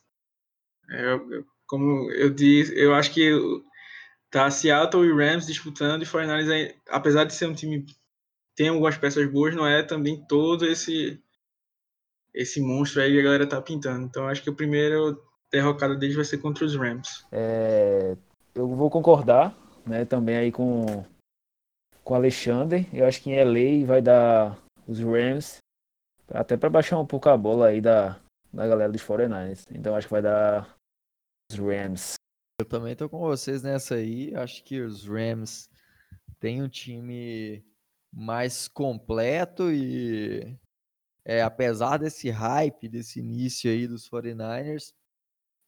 Eu, 0.90 1.46
como 1.68 2.12
eu 2.12 2.30
disse, 2.30 2.78
eu 2.78 2.94
acho 2.94 3.12
que 3.14 3.32
Tá 4.34 4.50
Seattle 4.50 5.06
e 5.06 5.14
Rams 5.14 5.46
disputando 5.46 6.02
e 6.02 6.06
49ers, 6.08 6.74
apesar 6.90 7.24
de 7.24 7.36
ser 7.36 7.48
um 7.48 7.54
time 7.54 7.86
tem 8.56 8.70
algumas 8.70 8.98
peças 8.98 9.30
boas, 9.32 9.56
não 9.56 9.66
é 9.68 9.84
também 9.84 10.24
todo 10.28 10.66
esse 10.66 11.22
esse 12.34 12.60
monstro 12.60 13.02
aí 13.02 13.12
que 13.12 13.20
a 13.20 13.24
galera 13.24 13.48
tá 13.48 13.62
pintando. 13.62 14.06
Então 14.06 14.28
acho 14.28 14.42
que 14.42 14.50
o 14.50 14.56
primeiro 14.56 15.22
derrocada 15.52 15.96
deles 15.96 16.16
vai 16.16 16.26
ser 16.26 16.40
contra 16.40 16.66
os 16.66 16.76
Rams. 16.76 17.24
É, 17.32 18.18
eu 18.56 18.68
vou 18.68 18.90
concordar, 18.90 19.56
né, 19.86 20.04
também 20.04 20.36
aí 20.36 20.52
com 20.52 21.06
com 22.04 22.14
o 22.14 22.18
Alexander. 22.18 22.88
Eu 22.92 23.06
acho 23.06 23.22
que 23.22 23.30
em 23.30 23.40
LA 23.40 23.86
vai 23.86 24.02
dar 24.02 24.58
os 24.88 25.00
Rams 25.00 25.58
até 26.28 26.58
para 26.58 26.72
baixar 26.72 26.98
um 26.98 27.06
pouco 27.06 27.30
a 27.30 27.38
bola 27.38 27.68
aí 27.68 27.80
da, 27.80 28.20
da 28.54 28.68
galera 28.68 28.92
dos 28.92 29.02
49ers. 29.02 29.66
Então 29.72 29.96
acho 29.96 30.08
que 30.08 30.14
vai 30.14 30.22
dar 30.22 30.78
os 31.52 31.58
Rams. 31.58 32.14
Eu 32.60 32.66
também 32.66 32.96
tô 32.96 33.10
com 33.10 33.20
vocês 33.20 33.64
nessa 33.64 33.96
aí. 33.96 34.34
Acho 34.36 34.64
que 34.64 34.80
os 34.80 35.08
Rams 35.08 35.70
têm 36.40 36.62
um 36.62 36.70
time 36.70 37.66
mais 38.12 38.68
completo 38.68 39.72
e 39.72 40.56
é, 41.26 41.42
apesar 41.42 41.98
desse 41.98 42.30
hype, 42.30 42.88
desse 42.88 43.20
início 43.20 43.72
aí 43.72 43.88
dos 43.88 44.08
49ers, 44.08 44.94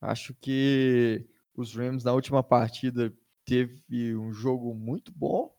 acho 0.02 0.34
que 0.36 1.28
os 1.56 1.74
Rams 1.76 2.04
na 2.04 2.14
última 2.14 2.44
partida 2.44 3.12
teve 3.46 4.16
um 4.16 4.32
jogo 4.32 4.76
muito 4.76 5.12
bom, 5.12 5.56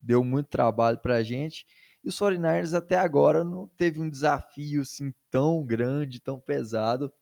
deu 0.00 0.24
muito 0.24 0.48
trabalho 0.48 0.98
pra 0.98 1.22
gente. 1.22 1.66
E 2.04 2.08
os 2.08 2.16
49ers 2.16 2.76
até 2.76 2.96
agora 2.96 3.42
não 3.42 3.66
teve 3.66 3.98
um 3.98 4.10
desafio 4.10 4.82
assim 4.82 5.12
tão 5.30 5.64
grande, 5.64 6.20
tão 6.20 6.38
pesado. 6.38 7.12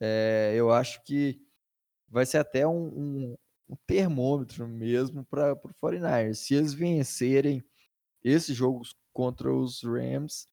É, 0.00 0.52
eu 0.54 0.70
acho 0.70 1.02
que 1.02 1.40
vai 2.08 2.24
ser 2.24 2.38
até 2.38 2.66
um, 2.66 2.86
um, 2.86 3.36
um 3.68 3.76
termômetro 3.86 4.68
mesmo 4.68 5.24
para 5.24 5.54
o 5.54 5.74
49ers. 5.82 6.34
Se 6.34 6.54
eles 6.54 6.72
vencerem 6.72 7.64
esses 8.22 8.56
jogos 8.56 8.94
contra 9.12 9.52
os 9.52 9.82
Rams, 9.82 10.46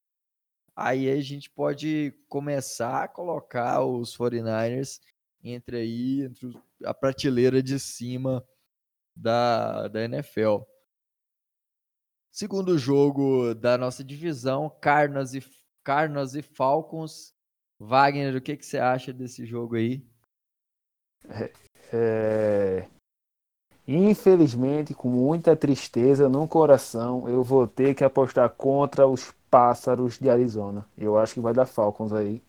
aí 0.74 1.08
a 1.08 1.20
gente 1.20 1.48
pode 1.48 2.12
começar 2.28 3.04
a 3.04 3.08
colocar 3.08 3.84
os 3.84 4.16
49ers 4.16 5.00
entre 5.44 5.76
aí, 5.76 6.22
entre 6.22 6.60
a 6.84 6.92
prateleira 6.92 7.62
de 7.62 7.78
cima 7.78 8.44
da, 9.14 9.86
da 9.88 10.04
NFL. 10.04 10.62
Segundo 12.32 12.78
jogo 12.78 13.54
da 13.54 13.76
nossa 13.76 14.02
divisão, 14.02 14.74
Cardinals 14.80 15.34
e, 15.34 15.44
Cardinals 15.84 16.34
e 16.34 16.40
Falcons. 16.40 17.34
Wagner, 17.78 18.34
o 18.34 18.40
que, 18.40 18.56
que 18.56 18.64
você 18.64 18.78
acha 18.78 19.12
desse 19.12 19.44
jogo 19.44 19.76
aí? 19.76 20.02
É... 21.92 22.88
Infelizmente, 23.86 24.94
com 24.94 25.10
muita 25.10 25.54
tristeza 25.54 26.26
no 26.26 26.48
coração, 26.48 27.28
eu 27.28 27.44
vou 27.44 27.66
ter 27.66 27.94
que 27.94 28.02
apostar 28.02 28.48
contra 28.48 29.06
os 29.06 29.30
pássaros 29.50 30.18
de 30.18 30.30
Arizona. 30.30 30.88
Eu 30.96 31.18
acho 31.18 31.34
que 31.34 31.40
vai 31.40 31.52
dar 31.52 31.66
Falcons 31.66 32.14
aí. 32.14 32.42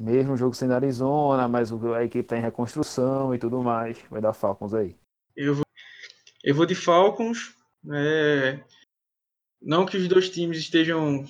Mesmo 0.00 0.32
o 0.32 0.36
jogo 0.38 0.54
sendo 0.54 0.72
Arizona, 0.72 1.46
mas 1.46 1.70
a 1.70 2.02
equipe 2.02 2.20
está 2.20 2.38
em 2.38 2.40
reconstrução 2.40 3.34
e 3.34 3.38
tudo 3.38 3.62
mais, 3.62 3.98
vai 4.08 4.22
dar 4.22 4.32
Falcons 4.32 4.72
aí. 4.72 4.96
Eu 5.36 5.56
vou, 5.56 5.64
eu 6.42 6.54
vou 6.54 6.64
de 6.64 6.74
Falcons. 6.74 7.54
É... 7.92 8.64
Não 9.60 9.84
que 9.84 9.96
os 9.96 10.08
dois 10.08 10.30
times 10.30 10.58
estejam 10.58 11.24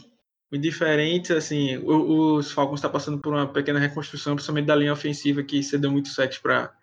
muito 0.50 0.62
diferentes. 0.62 1.30
Assim, 1.30 1.78
os 1.78 2.50
Falcons 2.50 2.78
estão 2.78 2.90
tá 2.90 2.92
passando 2.92 3.20
por 3.20 3.32
uma 3.32 3.50
pequena 3.50 3.78
reconstrução, 3.78 4.34
principalmente 4.34 4.66
da 4.66 4.76
linha 4.76 4.92
ofensiva, 4.92 5.42
que 5.42 5.62
cedeu 5.62 5.90
muito 5.90 6.08
sexo 6.08 6.40
para 6.42 6.74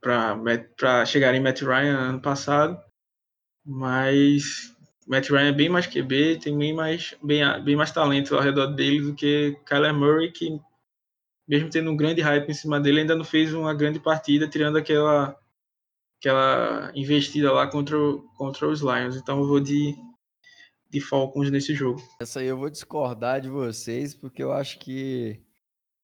para 0.00 1.04
chegar 1.06 1.34
em 1.34 1.40
Matt 1.40 1.62
Ryan 1.62 1.96
ano 1.96 2.20
passado. 2.20 2.80
Mas 3.64 4.72
Matt 5.06 5.30
Ryan 5.30 5.48
é 5.48 5.52
bem 5.52 5.68
mais 5.68 5.86
QB, 5.86 6.38
tem 6.38 6.56
bem 6.56 6.72
mais, 6.72 7.16
bem, 7.22 7.42
bem 7.64 7.74
mais 7.74 7.90
talento 7.90 8.34
ao 8.36 8.42
redor 8.42 8.68
dele 8.68 9.00
do 9.00 9.14
que 9.14 9.58
Kyler 9.64 9.94
Murray, 9.94 10.30
que 10.30 10.60
mesmo 11.48 11.70
tendo 11.70 11.90
um 11.90 11.96
grande 11.96 12.20
hype 12.20 12.48
em 12.48 12.54
cima 12.54 12.80
dele, 12.80 13.00
ainda 13.00 13.16
não 13.16 13.24
fez 13.24 13.52
uma 13.54 13.74
grande 13.74 14.00
partida, 14.00 14.48
tirando 14.48 14.78
aquela 14.78 15.38
aquela 16.18 16.90
investida 16.94 17.52
lá 17.52 17.70
contra, 17.70 17.96
contra 18.36 18.68
os 18.68 18.80
Lions. 18.80 19.16
Então 19.16 19.40
eu 19.40 19.46
vou 19.46 19.60
de, 19.60 19.94
de 20.90 21.00
Falcons 21.00 21.50
nesse 21.50 21.74
jogo. 21.74 22.00
Essa 22.20 22.40
aí 22.40 22.46
eu 22.46 22.58
vou 22.58 22.70
discordar 22.70 23.40
de 23.40 23.48
vocês, 23.48 24.14
porque 24.14 24.42
eu 24.42 24.52
acho 24.52 24.78
que 24.78 25.40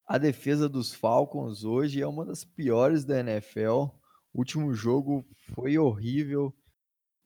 a 0.07 0.19
defesa 0.19 0.69
dos 0.69 0.93
Falcons 0.93 1.65
hoje 1.65 2.01
é 2.01 2.07
uma 2.07 2.25
das 2.25 2.45
piores 2.45 3.05
da 3.05 3.21
NFL. 3.21 3.89
O 4.33 4.39
último 4.39 4.73
jogo 4.75 5.27
foi 5.55 5.79
horrível. 5.79 6.55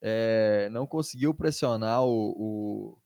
É, 0.00 0.68
não 0.70 0.86
conseguiu 0.86 1.34
pressionar 1.34 2.04
o, 2.04 2.30
o, 2.36 2.98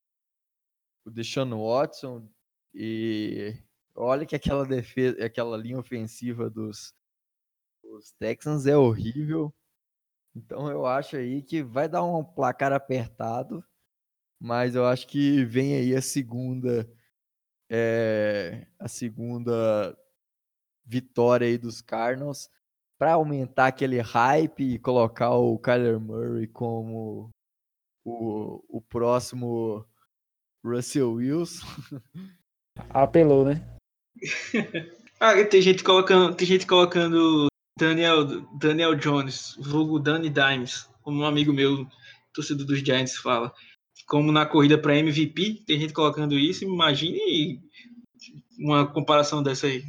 o 1.04 1.10
Deshaun 1.10 1.50
Watson. 1.50 2.28
E 2.74 3.56
olha 3.94 4.26
que 4.26 4.36
aquela 4.36 4.66
defesa, 4.66 5.24
aquela 5.24 5.56
linha 5.56 5.78
ofensiva 5.78 6.50
dos, 6.50 6.92
dos 7.82 8.12
Texans 8.18 8.66
é 8.66 8.76
horrível. 8.76 9.54
Então 10.34 10.70
eu 10.70 10.86
acho 10.86 11.16
aí 11.16 11.42
que 11.42 11.62
vai 11.62 11.88
dar 11.88 12.04
um 12.04 12.24
placar 12.24 12.72
apertado, 12.72 13.64
mas 14.40 14.74
eu 14.74 14.86
acho 14.86 15.06
que 15.06 15.44
vem 15.44 15.74
aí 15.74 15.94
a 15.94 16.02
segunda 16.02 16.88
é, 17.70 18.66
a 18.78 18.88
segunda 18.88 19.96
vitória 20.84 21.46
aí 21.46 21.56
dos 21.56 21.80
Cardinals 21.80 22.48
para 22.98 23.14
aumentar 23.14 23.68
aquele 23.68 24.00
hype 24.00 24.74
e 24.74 24.78
colocar 24.78 25.30
o 25.30 25.58
Kyler 25.58 25.98
Murray 25.98 26.46
como 26.46 27.30
o, 28.04 28.62
o 28.68 28.80
próximo 28.80 29.86
Russell 30.64 31.12
Wilson. 31.14 31.66
Apelou, 32.90 33.44
né? 33.44 33.66
ah, 35.18 35.44
tem 35.44 35.62
gente 35.62 35.82
colocando, 35.82 36.34
tem 36.34 36.46
gente 36.46 36.66
colocando 36.66 37.49
Daniel, 37.78 38.24
Daniel 38.58 38.94
Jones, 38.94 39.56
vulgo 39.58 39.98
Danny 39.98 40.28
Dimes, 40.30 40.88
como 41.02 41.22
um 41.22 41.26
amigo 41.26 41.52
meu, 41.52 41.86
torcedor 42.34 42.66
dos 42.66 42.80
Giants, 42.80 43.16
fala. 43.16 43.52
Como 44.06 44.32
na 44.32 44.44
corrida 44.44 44.76
para 44.76 44.96
MVP, 44.96 45.64
tem 45.66 45.78
gente 45.80 45.92
colocando 45.92 46.38
isso, 46.38 46.64
imagine 46.64 47.60
uma 48.58 48.86
comparação 48.86 49.42
dessa 49.42 49.66
aí. 49.66 49.82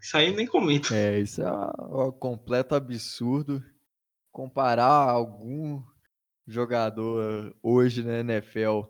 Isso 0.00 0.16
aí 0.16 0.34
nem 0.34 0.46
comento. 0.46 0.92
É, 0.92 1.18
isso 1.18 1.42
é 1.42 1.50
um 1.50 2.12
completo 2.12 2.74
absurdo. 2.74 3.62
Comparar 4.30 5.10
algum 5.10 5.82
jogador 6.46 7.56
hoje 7.62 8.02
na 8.02 8.18
NFL. 8.20 8.82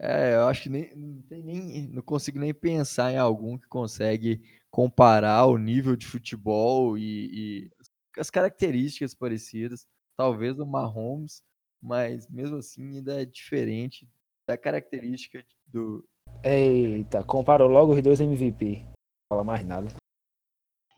É, 0.00 0.36
eu 0.36 0.46
acho 0.46 0.64
que 0.64 0.68
nem, 0.68 0.94
nem, 1.30 1.88
não 1.88 2.02
consigo 2.02 2.38
nem 2.38 2.54
pensar 2.54 3.12
em 3.12 3.18
algum 3.18 3.58
que 3.58 3.66
consegue 3.66 4.40
comparar 4.78 5.44
o 5.46 5.58
nível 5.58 5.96
de 5.96 6.06
futebol 6.06 6.96
e, 6.96 7.30
e 7.32 7.70
as 8.16 8.30
características 8.30 9.12
parecidas. 9.12 9.84
Talvez 10.16 10.60
o 10.60 10.64
Mahomes, 10.64 11.42
mas 11.82 12.28
mesmo 12.28 12.58
assim 12.58 12.98
ainda 12.98 13.20
é 13.20 13.24
diferente 13.24 14.08
da 14.48 14.56
característica 14.56 15.44
do. 15.66 16.08
Eita, 16.44 17.24
comparou 17.24 17.68
logo 17.68 17.92
os 17.92 18.00
dois 18.00 18.20
MVP. 18.20 18.84
Não 18.84 18.92
fala 19.32 19.42
mais 19.42 19.66
nada. 19.66 19.88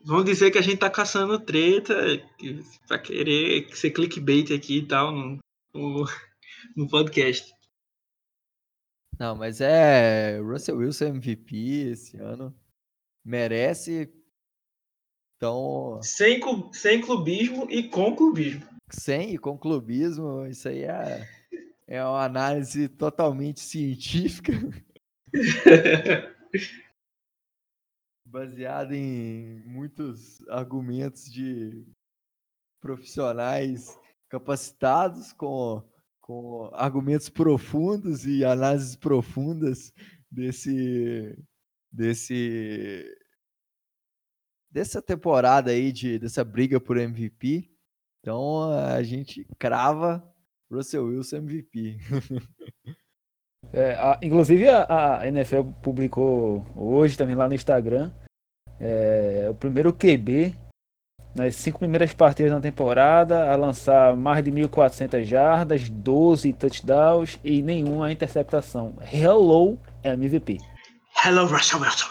Vamos 0.05 0.25
dizer 0.25 0.51
que 0.51 0.59
a 0.59 0.61
gente 0.61 0.77
tá 0.77 0.89
caçando 0.89 1.39
treta 1.39 1.95
pra 2.87 2.99
querer 2.99 3.75
ser 3.75 3.89
clickbait 3.89 4.51
aqui 4.51 4.77
e 4.77 4.87
tal 4.87 5.11
no, 5.11 5.39
no, 5.73 6.05
no 6.77 6.87
podcast. 6.87 7.51
Não, 9.17 9.35
mas 9.35 9.59
é 9.59 10.39
Russell 10.39 10.77
Wilson 10.77 11.05
MVP 11.05 11.55
esse 11.89 12.17
ano 12.17 12.60
merece. 13.23 14.11
Então. 15.37 15.99
Sem, 16.01 16.39
sem 16.71 17.01
clubismo 17.01 17.67
e 17.69 17.89
com 17.89 18.15
clubismo. 18.15 18.67
Sem 18.89 19.33
e 19.33 19.37
com 19.37 19.57
clubismo, 19.57 20.45
isso 20.45 20.67
aí 20.67 20.83
é, 20.83 21.27
é 21.87 22.03
uma 22.03 22.23
análise 22.23 22.89
totalmente 22.89 23.59
científica. 23.59 24.53
baseada 28.31 28.95
em 28.95 29.61
muitos 29.65 30.41
argumentos 30.47 31.29
de 31.29 31.85
profissionais 32.79 33.99
capacitados 34.29 35.33
com, 35.33 35.83
com 36.21 36.69
argumentos 36.73 37.27
profundos 37.27 38.25
e 38.25 38.45
análises 38.45 38.95
profundas 38.95 39.93
desse 40.31 41.37
desse 41.91 43.05
dessa 44.69 45.01
temporada 45.01 45.71
aí 45.71 45.91
de 45.91 46.17
dessa 46.17 46.43
briga 46.43 46.79
por 46.79 46.97
MVP. 46.97 47.69
Então 48.21 48.71
a 48.71 49.01
gente 49.03 49.45
crava 49.59 50.23
Russell 50.71 51.05
Wilson 51.05 51.37
MVP. 51.37 51.97
é, 53.73 53.93
a, 53.95 54.19
inclusive 54.21 54.67
a, 54.69 55.19
a, 55.19 55.27
NFL 55.27 55.63
publicou 55.81 56.65
hoje 56.75 57.17
também 57.17 57.35
lá 57.35 57.47
no 57.47 57.55
Instagram 57.55 58.11
é, 58.81 59.47
o 59.49 59.53
primeiro 59.53 59.93
QB 59.93 60.55
nas 61.35 61.55
cinco 61.55 61.79
primeiras 61.79 62.13
partidas 62.13 62.51
da 62.51 62.59
temporada 62.59 63.49
a 63.49 63.55
lançar 63.55 64.17
mais 64.17 64.43
de 64.43 64.51
1.400 64.51 65.23
jardas, 65.23 65.89
12 65.89 66.51
touchdowns 66.53 67.39
e 67.43 67.61
nenhuma 67.61 68.11
interceptação. 68.11 68.95
Hello 69.13 69.77
MVP. 70.03 70.57
Hello, 71.23 71.45
Russell 71.45 71.79
Wilson. 71.79 72.09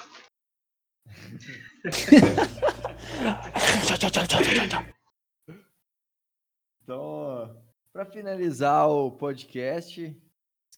então, 6.85 7.61
para 7.93 8.07
finalizar 8.07 8.89
o 8.89 9.11
podcast, 9.11 10.17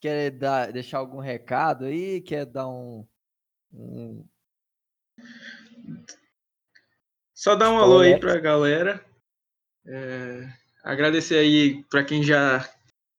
quer 0.01 0.31
dar, 0.31 0.73
deixar 0.73 0.97
algum 0.97 1.21
recado 1.21 1.85
aí? 1.85 2.23
Quer 2.23 2.47
dar 2.47 2.69
um, 2.69 3.07
um... 3.71 4.27
Só 7.35 7.55
dar 7.55 7.69
um 7.69 7.79
alô 7.79 8.01
aí 8.01 8.19
para 8.19 8.33
a 8.33 8.41
galera. 8.41 9.05
É, 9.87 10.49
agradecer 10.83 11.37
aí 11.37 11.85
para 11.85 12.03
quem 12.03 12.23
já 12.23 12.67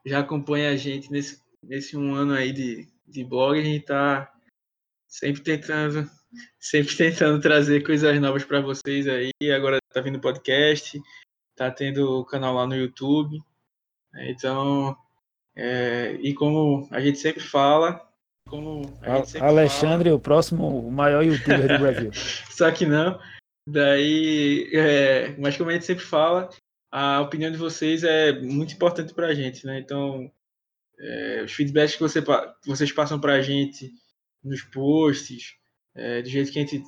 já 0.03 0.21
acompanha 0.21 0.71
a 0.71 0.75
gente 0.75 1.11
nesse, 1.11 1.39
nesse 1.61 1.95
um 1.95 2.15
ano 2.15 2.33
aí 2.33 2.51
de, 2.51 2.87
de 3.07 3.23
blog. 3.23 3.59
A 3.59 3.63
gente 3.63 3.85
tá 3.85 4.32
Sempre 5.13 5.43
tentando, 5.43 6.09
sempre 6.59 6.97
tentando 6.97 7.39
trazer 7.39 7.83
coisas 7.85 8.19
novas 8.19 8.43
para 8.43 8.61
vocês 8.61 9.07
aí. 9.07 9.29
Agora 9.55 9.77
tá 9.93 10.01
vindo 10.01 10.19
podcast, 10.19 10.99
tá 11.55 11.69
tendo 11.69 12.21
o 12.21 12.25
canal 12.25 12.55
lá 12.55 12.65
no 12.65 12.75
YouTube. 12.75 13.39
Então, 14.15 14.97
é, 15.55 16.13
e 16.19 16.33
como 16.33 16.87
a 16.89 16.99
gente 16.99 17.19
sempre 17.19 17.43
fala, 17.43 18.03
como 18.49 18.85
sempre 19.23 19.47
Alexandre, 19.47 20.09
fala... 20.09 20.15
o 20.15 20.19
próximo 20.19 20.79
o 20.79 20.91
maior 20.91 21.23
youtuber 21.23 21.67
do 21.67 21.77
Brasil. 21.77 22.11
Só 22.49 22.71
que 22.71 22.87
não. 22.87 23.21
Daí, 23.69 24.67
é, 24.73 25.35
mas 25.37 25.55
como 25.55 25.69
a 25.69 25.73
gente 25.73 25.85
sempre 25.85 26.03
fala, 26.03 26.49
a 26.91 27.21
opinião 27.21 27.51
de 27.51 27.57
vocês 27.57 28.03
é 28.03 28.31
muito 28.41 28.73
importante 28.73 29.13
para 29.13 29.27
a 29.27 29.33
gente, 29.35 29.63
né? 29.63 29.77
Então, 29.77 30.31
é, 30.99 31.43
os 31.45 31.53
feedbacks 31.53 31.97
que 31.97 32.01
você, 32.01 32.19
vocês 32.65 32.91
passam 32.91 33.21
para 33.21 33.33
a 33.33 33.41
gente 33.41 33.93
nos 34.43 34.61
posts, 34.61 35.55
é, 35.95 36.21
do 36.21 36.29
jeito 36.29 36.51
que 36.51 36.59
a 36.59 36.61
gente 36.61 36.83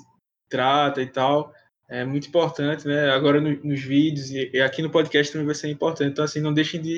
trata 0.50 1.02
e 1.02 1.08
tal, 1.08 1.54
é 1.88 2.04
muito 2.04 2.28
importante, 2.28 2.88
né? 2.88 3.10
Agora 3.12 3.40
no, 3.40 3.52
nos 3.64 3.82
vídeos 3.82 4.32
e, 4.32 4.52
e, 4.54 4.62
aqui 4.62 4.82
no 4.82 4.90
podcast 4.90 5.32
também 5.32 5.46
vai 5.46 5.56
ser 5.56 5.70
importante. 5.70 6.12
Então, 6.12 6.26
assim, 6.26 6.42
não 6.42 6.54
deixem 6.54 6.82
de, 6.82 6.98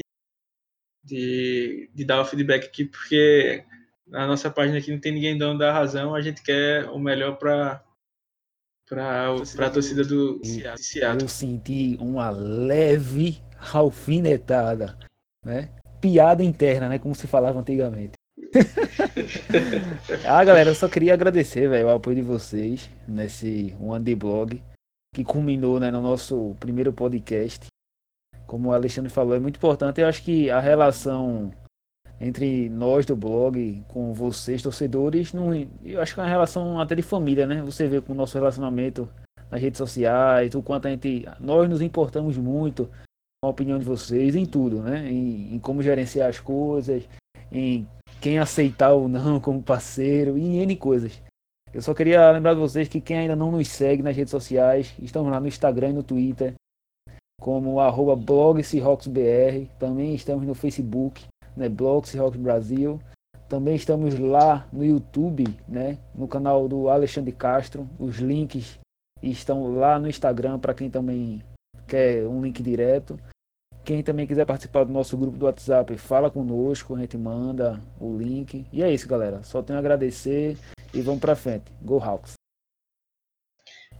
de, 1.03 1.89
de 1.93 2.05
dar 2.05 2.21
o 2.21 2.25
feedback 2.25 2.65
aqui, 2.65 2.85
porque 2.85 3.65
na 4.05 4.25
nossa 4.25 4.49
página 4.49 4.77
aqui 4.77 4.91
não 4.91 4.99
tem 4.99 5.11
ninguém 5.11 5.37
dando 5.37 5.59
da 5.59 5.73
razão, 5.73 6.15
a 6.15 6.21
gente 6.21 6.41
quer 6.41 6.85
o 6.89 6.99
melhor 6.99 7.37
para 7.37 7.83
para 8.87 9.33
a 9.33 9.69
torcida 9.69 10.01
do 10.05 10.39
Seattle. 10.77 11.23
Eu 11.23 11.27
senti 11.27 11.97
uma 11.99 12.29
leve 12.29 13.37
alfinetada, 13.73 14.97
né? 15.43 15.75
Piada 15.99 16.41
interna, 16.41 16.87
né? 16.87 16.97
Como 16.97 17.13
se 17.13 17.27
falava 17.27 17.59
antigamente. 17.59 18.13
ah, 20.25 20.43
galera, 20.43 20.69
eu 20.69 20.75
só 20.75 20.87
queria 20.87 21.13
agradecer, 21.13 21.69
velho, 21.69 21.87
o 21.87 21.91
apoio 21.91 22.15
de 22.15 22.21
vocês 22.21 22.89
nesse 23.07 23.75
One 23.79 24.03
Day 24.03 24.15
Blog, 24.15 24.61
que 25.13 25.23
culminou 25.23 25.79
né, 25.79 25.91
no 25.91 26.01
nosso 26.01 26.55
primeiro 26.59 26.93
podcast. 26.93 27.67
Como 28.45 28.69
o 28.69 28.73
Alexandre 28.73 29.11
falou, 29.11 29.35
é 29.35 29.39
muito 29.39 29.57
importante. 29.57 29.99
Eu 29.99 30.07
acho 30.07 30.23
que 30.23 30.49
a 30.49 30.59
relação 30.59 31.51
entre 32.19 32.69
nós 32.69 33.05
do 33.05 33.15
blog, 33.15 33.83
com 33.87 34.13
vocês, 34.13 34.61
torcedores, 34.61 35.33
não, 35.33 35.53
eu 35.83 36.01
acho 36.01 36.13
que 36.13 36.19
é 36.19 36.23
uma 36.23 36.29
relação 36.29 36.79
até 36.79 36.95
de 36.95 37.01
família, 37.01 37.45
né? 37.45 37.61
Você 37.61 37.87
vê 37.87 38.01
com 38.01 38.13
o 38.13 38.15
nosso 38.15 38.37
relacionamento 38.37 39.07
nas 39.51 39.61
redes 39.61 39.77
sociais, 39.77 40.55
o 40.55 40.63
quanto 40.63 40.87
a 40.87 40.91
gente. 40.91 41.25
Nós 41.39 41.69
nos 41.69 41.81
importamos 41.81 42.37
muito 42.37 42.89
com 43.41 43.47
a 43.47 43.49
opinião 43.49 43.77
de 43.77 43.85
vocês 43.85 44.35
em 44.35 44.45
tudo, 44.45 44.81
né? 44.81 45.07
Em, 45.11 45.55
em 45.55 45.59
como 45.59 45.83
gerenciar 45.83 46.29
as 46.29 46.39
coisas, 46.39 47.07
em 47.51 47.87
quem 48.21 48.39
aceitar 48.39 48.91
ou 48.91 49.07
não 49.07 49.39
como 49.39 49.61
parceiro, 49.61 50.37
em 50.37 50.57
N 50.57 50.75
coisas. 50.75 51.21
Eu 51.73 51.81
só 51.81 51.93
queria 51.93 52.31
lembrar 52.31 52.53
de 52.53 52.59
vocês 52.59 52.87
que 52.87 53.01
quem 53.01 53.17
ainda 53.17 53.35
não 53.35 53.51
nos 53.51 53.67
segue 53.67 54.01
nas 54.01 54.15
redes 54.15 54.31
sociais, 54.31 54.93
estamos 55.01 55.29
lá 55.31 55.39
no 55.39 55.47
Instagram 55.47 55.89
e 55.89 55.93
no 55.93 56.03
Twitter, 56.03 56.53
como 57.39 57.79
arroba 57.79 58.15
blog 58.15 58.61
Também 59.79 60.15
estamos 60.15 60.45
no 60.45 60.55
Facebook, 60.55 61.25
né, 61.55 61.69
blog 61.69 62.07
Seahawks 62.07 62.39
Brasil. 62.39 62.99
Também 63.47 63.75
estamos 63.75 64.17
lá 64.19 64.67
no 64.73 64.83
YouTube, 64.83 65.45
né, 65.67 65.97
no 66.13 66.27
canal 66.27 66.67
do 66.67 66.89
Alexandre 66.89 67.31
Castro. 67.31 67.87
Os 67.97 68.17
links 68.17 68.79
estão 69.21 69.73
lá 69.75 69.99
no 69.99 70.09
Instagram 70.09 70.59
para 70.59 70.73
quem 70.73 70.89
também 70.89 71.41
quer 71.87 72.27
um 72.27 72.41
link 72.41 72.61
direto. 72.61 73.17
Quem 73.87 74.03
também 74.03 74.27
quiser 74.27 74.45
participar 74.45 74.83
do 74.83 74.91
nosso 74.91 75.15
grupo 75.15 75.37
do 75.37 75.45
WhatsApp, 75.45 75.97
fala 75.97 76.29
conosco, 76.29 76.93
a 76.93 76.99
gente 76.99 77.17
manda 77.17 77.81
o 78.01 78.17
link. 78.17 78.65
E 78.73 78.83
é 78.83 78.93
isso, 78.93 79.07
galera. 79.07 79.41
Só 79.43 79.63
tenho 79.63 79.77
a 79.77 79.79
agradecer 79.79 80.57
e 80.93 81.01
vamos 81.01 81.21
pra 81.21 81.37
frente. 81.37 81.71
Go 81.81 81.97
Hawks. 81.97 82.33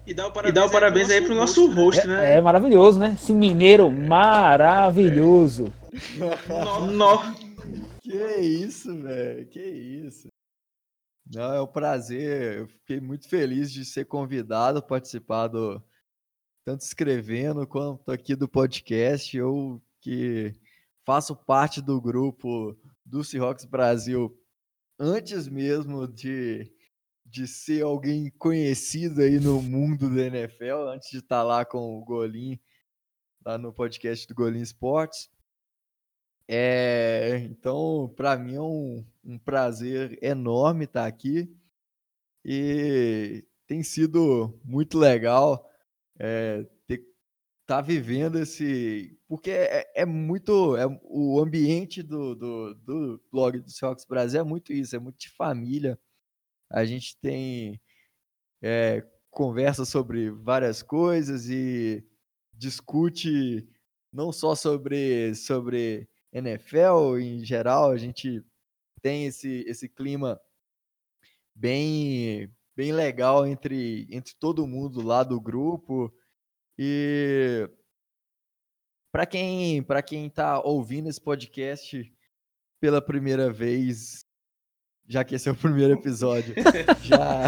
E 0.06 0.14
dá 0.14 0.28
o 0.28 0.34
parabéns, 0.34 0.56
dá 0.56 0.66
o 0.66 0.70
parabéns 0.70 1.10
aí 1.10 1.22
pro 1.22 1.34
nosso, 1.34 1.62
aí 1.62 1.68
pro 1.68 1.76
nosso 1.76 1.86
host, 1.86 2.06
né? 2.06 2.34
É, 2.34 2.36
é, 2.36 2.42
maravilhoso, 2.42 3.00
né? 3.00 3.16
Esse 3.18 3.32
mineiro 3.32 3.90
maravilhoso. 3.90 5.72
Que 8.02 8.36
isso, 8.42 8.94
velho. 8.94 9.46
Que 9.48 9.62
isso. 9.62 10.28
Não, 11.34 11.54
é 11.54 11.62
um 11.62 11.68
prazer. 11.68 12.58
Eu 12.58 12.68
fiquei 12.68 13.00
muito 13.00 13.30
feliz 13.30 13.72
de 13.72 13.86
ser 13.86 14.04
convidado 14.04 14.80
a 14.80 14.82
participar 14.82 15.48
do, 15.48 15.82
tanto 16.68 16.82
escrevendo 16.82 17.66
quanto 17.66 18.12
aqui 18.12 18.36
do 18.36 18.46
podcast. 18.46 19.38
Eu 19.38 19.82
que 20.02 20.54
faço 21.06 21.34
parte 21.34 21.82
do 21.82 22.02
grupo 22.02 22.78
do 23.06 23.24
Seahawks 23.24 23.64
Brasil 23.64 24.38
antes 25.00 25.48
mesmo 25.48 26.06
de 26.06 26.70
de 27.26 27.48
ser 27.48 27.84
alguém 27.84 28.30
conhecido 28.32 29.22
aí 29.22 29.40
no 29.40 29.62
mundo 29.62 30.14
da 30.14 30.24
NFL, 30.24 30.90
antes 30.90 31.10
de 31.10 31.20
estar 31.20 31.38
tá 31.38 31.44
lá 31.44 31.64
com 31.64 31.98
o 31.98 32.04
Golim, 32.04 32.60
lá 33.46 33.58
no 33.58 33.72
podcast 33.72 34.28
do 34.28 34.36
Golim 34.36 34.62
Esportes. 34.62 35.30
É, 36.50 37.48
então, 37.50 38.14
para 38.14 38.38
mim 38.38 38.56
é 38.56 38.62
um, 38.62 39.06
um 39.24 39.40
prazer 39.40 40.20
enorme 40.22 40.84
estar 40.84 41.04
tá 41.04 41.08
aqui 41.08 41.50
e 42.44 43.46
tem 43.66 43.84
sido 43.84 44.60
muito 44.66 44.98
legal 44.98 45.67
é, 46.20 46.66
ter, 46.86 47.04
tá 47.66 47.82
vivendo 47.82 48.40
esse. 48.40 49.18
Porque 49.28 49.52
é, 49.52 49.92
é 49.96 50.06
muito. 50.06 50.76
É, 50.78 50.86
o 51.04 51.40
ambiente 51.40 52.04
do, 52.04 52.36
do, 52.36 52.76
do 52.76 53.22
blog 53.32 53.60
do 53.60 53.70
Seahawks 53.70 54.06
Brasil 54.06 54.42
é 54.42 54.44
muito 54.44 54.74
isso, 54.74 54.96
é 54.96 55.00
muito 55.00 55.18
de 55.20 55.30
família 55.30 56.00
a 56.70 56.86
gente 56.86 57.18
tem 57.20 57.82
é, 58.62 59.06
conversa 59.30 59.86
sobre 59.86 60.30
várias 60.32 60.82
coisas 60.84 61.50
e 61.50 62.06
discute 62.54 63.68
não 64.12 64.32
só 64.32 64.56
sobre, 64.56 65.36
sobre 65.36 66.10
NFL 66.34 67.20
em 67.20 67.44
geral, 67.44 67.92
a 67.92 67.98
gente 67.98 68.44
tem 69.02 69.26
esse, 69.26 69.64
esse 69.68 69.88
clima 69.88 70.40
bem, 71.56 72.52
bem 72.78 72.92
legal 72.92 73.48
entre, 73.48 74.08
entre 74.12 74.36
todo 74.40 74.68
mundo 74.68 75.02
lá 75.02 75.24
do 75.24 75.42
grupo. 75.42 76.14
E 76.78 77.68
para 79.12 79.26
quem 79.26 79.82
para 79.82 80.04
quem 80.04 80.28
está 80.28 80.62
ouvindo 80.62 81.10
esse 81.10 81.20
podcast 81.20 82.14
pela 82.80 83.02
primeira 83.02 83.52
vez, 83.52 84.24
já 85.08 85.24
que 85.24 85.34
esse 85.34 85.50
é 85.50 85.52
o 85.52 85.56
primeiro 85.56 85.94
episódio, 85.94 86.54
já, 87.02 87.46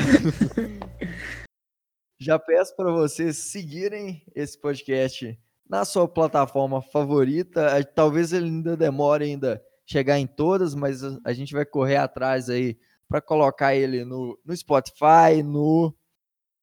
já 2.20 2.40
peço 2.40 2.76
para 2.76 2.92
vocês 2.92 3.38
seguirem 3.38 4.26
esse 4.34 4.60
podcast 4.60 5.40
na 5.70 5.86
sua 5.86 6.08
plataforma 6.08 6.82
favorita. 6.82 7.84
Talvez 7.94 8.34
ele 8.34 8.48
ainda 8.48 8.76
demore 8.76 9.26
ainda 9.26 9.64
chegar 9.86 10.18
em 10.18 10.26
todas, 10.26 10.74
mas 10.74 11.04
a 11.24 11.34
gente 11.34 11.54
vai 11.54 11.68
correr 11.68 11.98
atrás 11.98 12.50
aí 12.50 12.80
para 13.10 13.20
colocar 13.20 13.76
ele 13.76 14.06
no, 14.06 14.40
no 14.46 14.56
Spotify, 14.56 15.44
no 15.44 15.94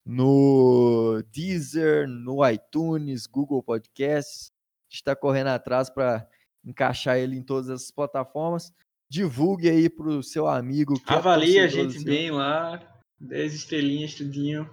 no 0.08 1.20
Deezer, 1.32 2.06
no 2.06 2.48
iTunes, 2.48 3.26
Google 3.26 3.60
Podcasts. 3.60 4.52
A 4.52 4.86
gente 4.88 5.00
está 5.00 5.16
correndo 5.16 5.48
atrás 5.48 5.90
para 5.90 6.26
encaixar 6.64 7.18
ele 7.18 7.36
em 7.36 7.42
todas 7.42 7.68
essas 7.68 7.90
plataformas 7.90 8.72
divulgue 9.08 9.68
aí 9.68 9.88
para 9.88 10.08
o 10.08 10.22
seu 10.22 10.46
amigo. 10.46 10.94
Que 11.00 11.12
é 11.12 11.16
Avalie 11.16 11.58
é 11.58 11.64
a 11.64 11.68
gente 11.68 12.02
bem 12.02 12.30
lá, 12.30 12.80
10 13.20 13.54
estrelinhas, 13.54 14.14
tudinho. 14.14 14.68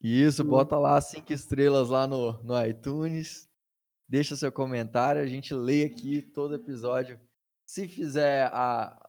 Isso, 0.00 0.44
bota 0.44 0.78
lá 0.78 1.00
cinco 1.00 1.32
estrelas 1.32 1.88
lá 1.88 2.06
no, 2.06 2.40
no 2.44 2.64
iTunes. 2.64 3.48
Deixa 4.08 4.36
seu 4.36 4.50
comentário, 4.50 5.20
a 5.20 5.26
gente 5.26 5.52
lê 5.52 5.84
aqui 5.84 6.22
todo 6.22 6.54
episódio. 6.54 7.20
Se 7.66 7.88
fizer 7.88 8.48
a 8.52 9.07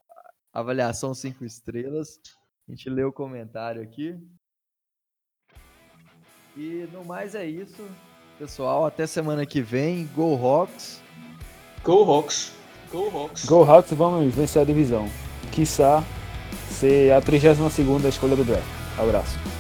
avaliação 0.54 1.14
cinco 1.14 1.46
estrelas, 1.46 2.20
a 2.68 2.72
gente 2.72 2.90
lê 2.90 3.04
o 3.04 3.14
comentário 3.14 3.82
aqui. 3.82 4.18
E 6.56 6.88
no 6.92 7.06
mais 7.06 7.36
é 7.36 7.46
isso, 7.46 7.88
pessoal. 8.38 8.86
Até 8.86 9.08
semana 9.08 9.46
que 9.46 9.62
vem. 9.62 10.08
Go 10.08 10.36
Rocks! 10.36 11.02
Go 11.84 12.04
Rocks! 12.04 12.60
Go 12.92 13.08
Hawks. 13.16 13.46
Go 13.46 13.64
Hawks, 13.64 13.94
vamos 13.94 14.34
vencer 14.34 14.62
a 14.62 14.66
divisão. 14.66 15.08
Quiçá 15.52 16.04
ser 16.72 17.14
a 17.14 17.22
32 17.22 18.06
escolha 18.06 18.36
do 18.36 18.44
draft. 18.44 18.66
Abraço. 18.98 19.59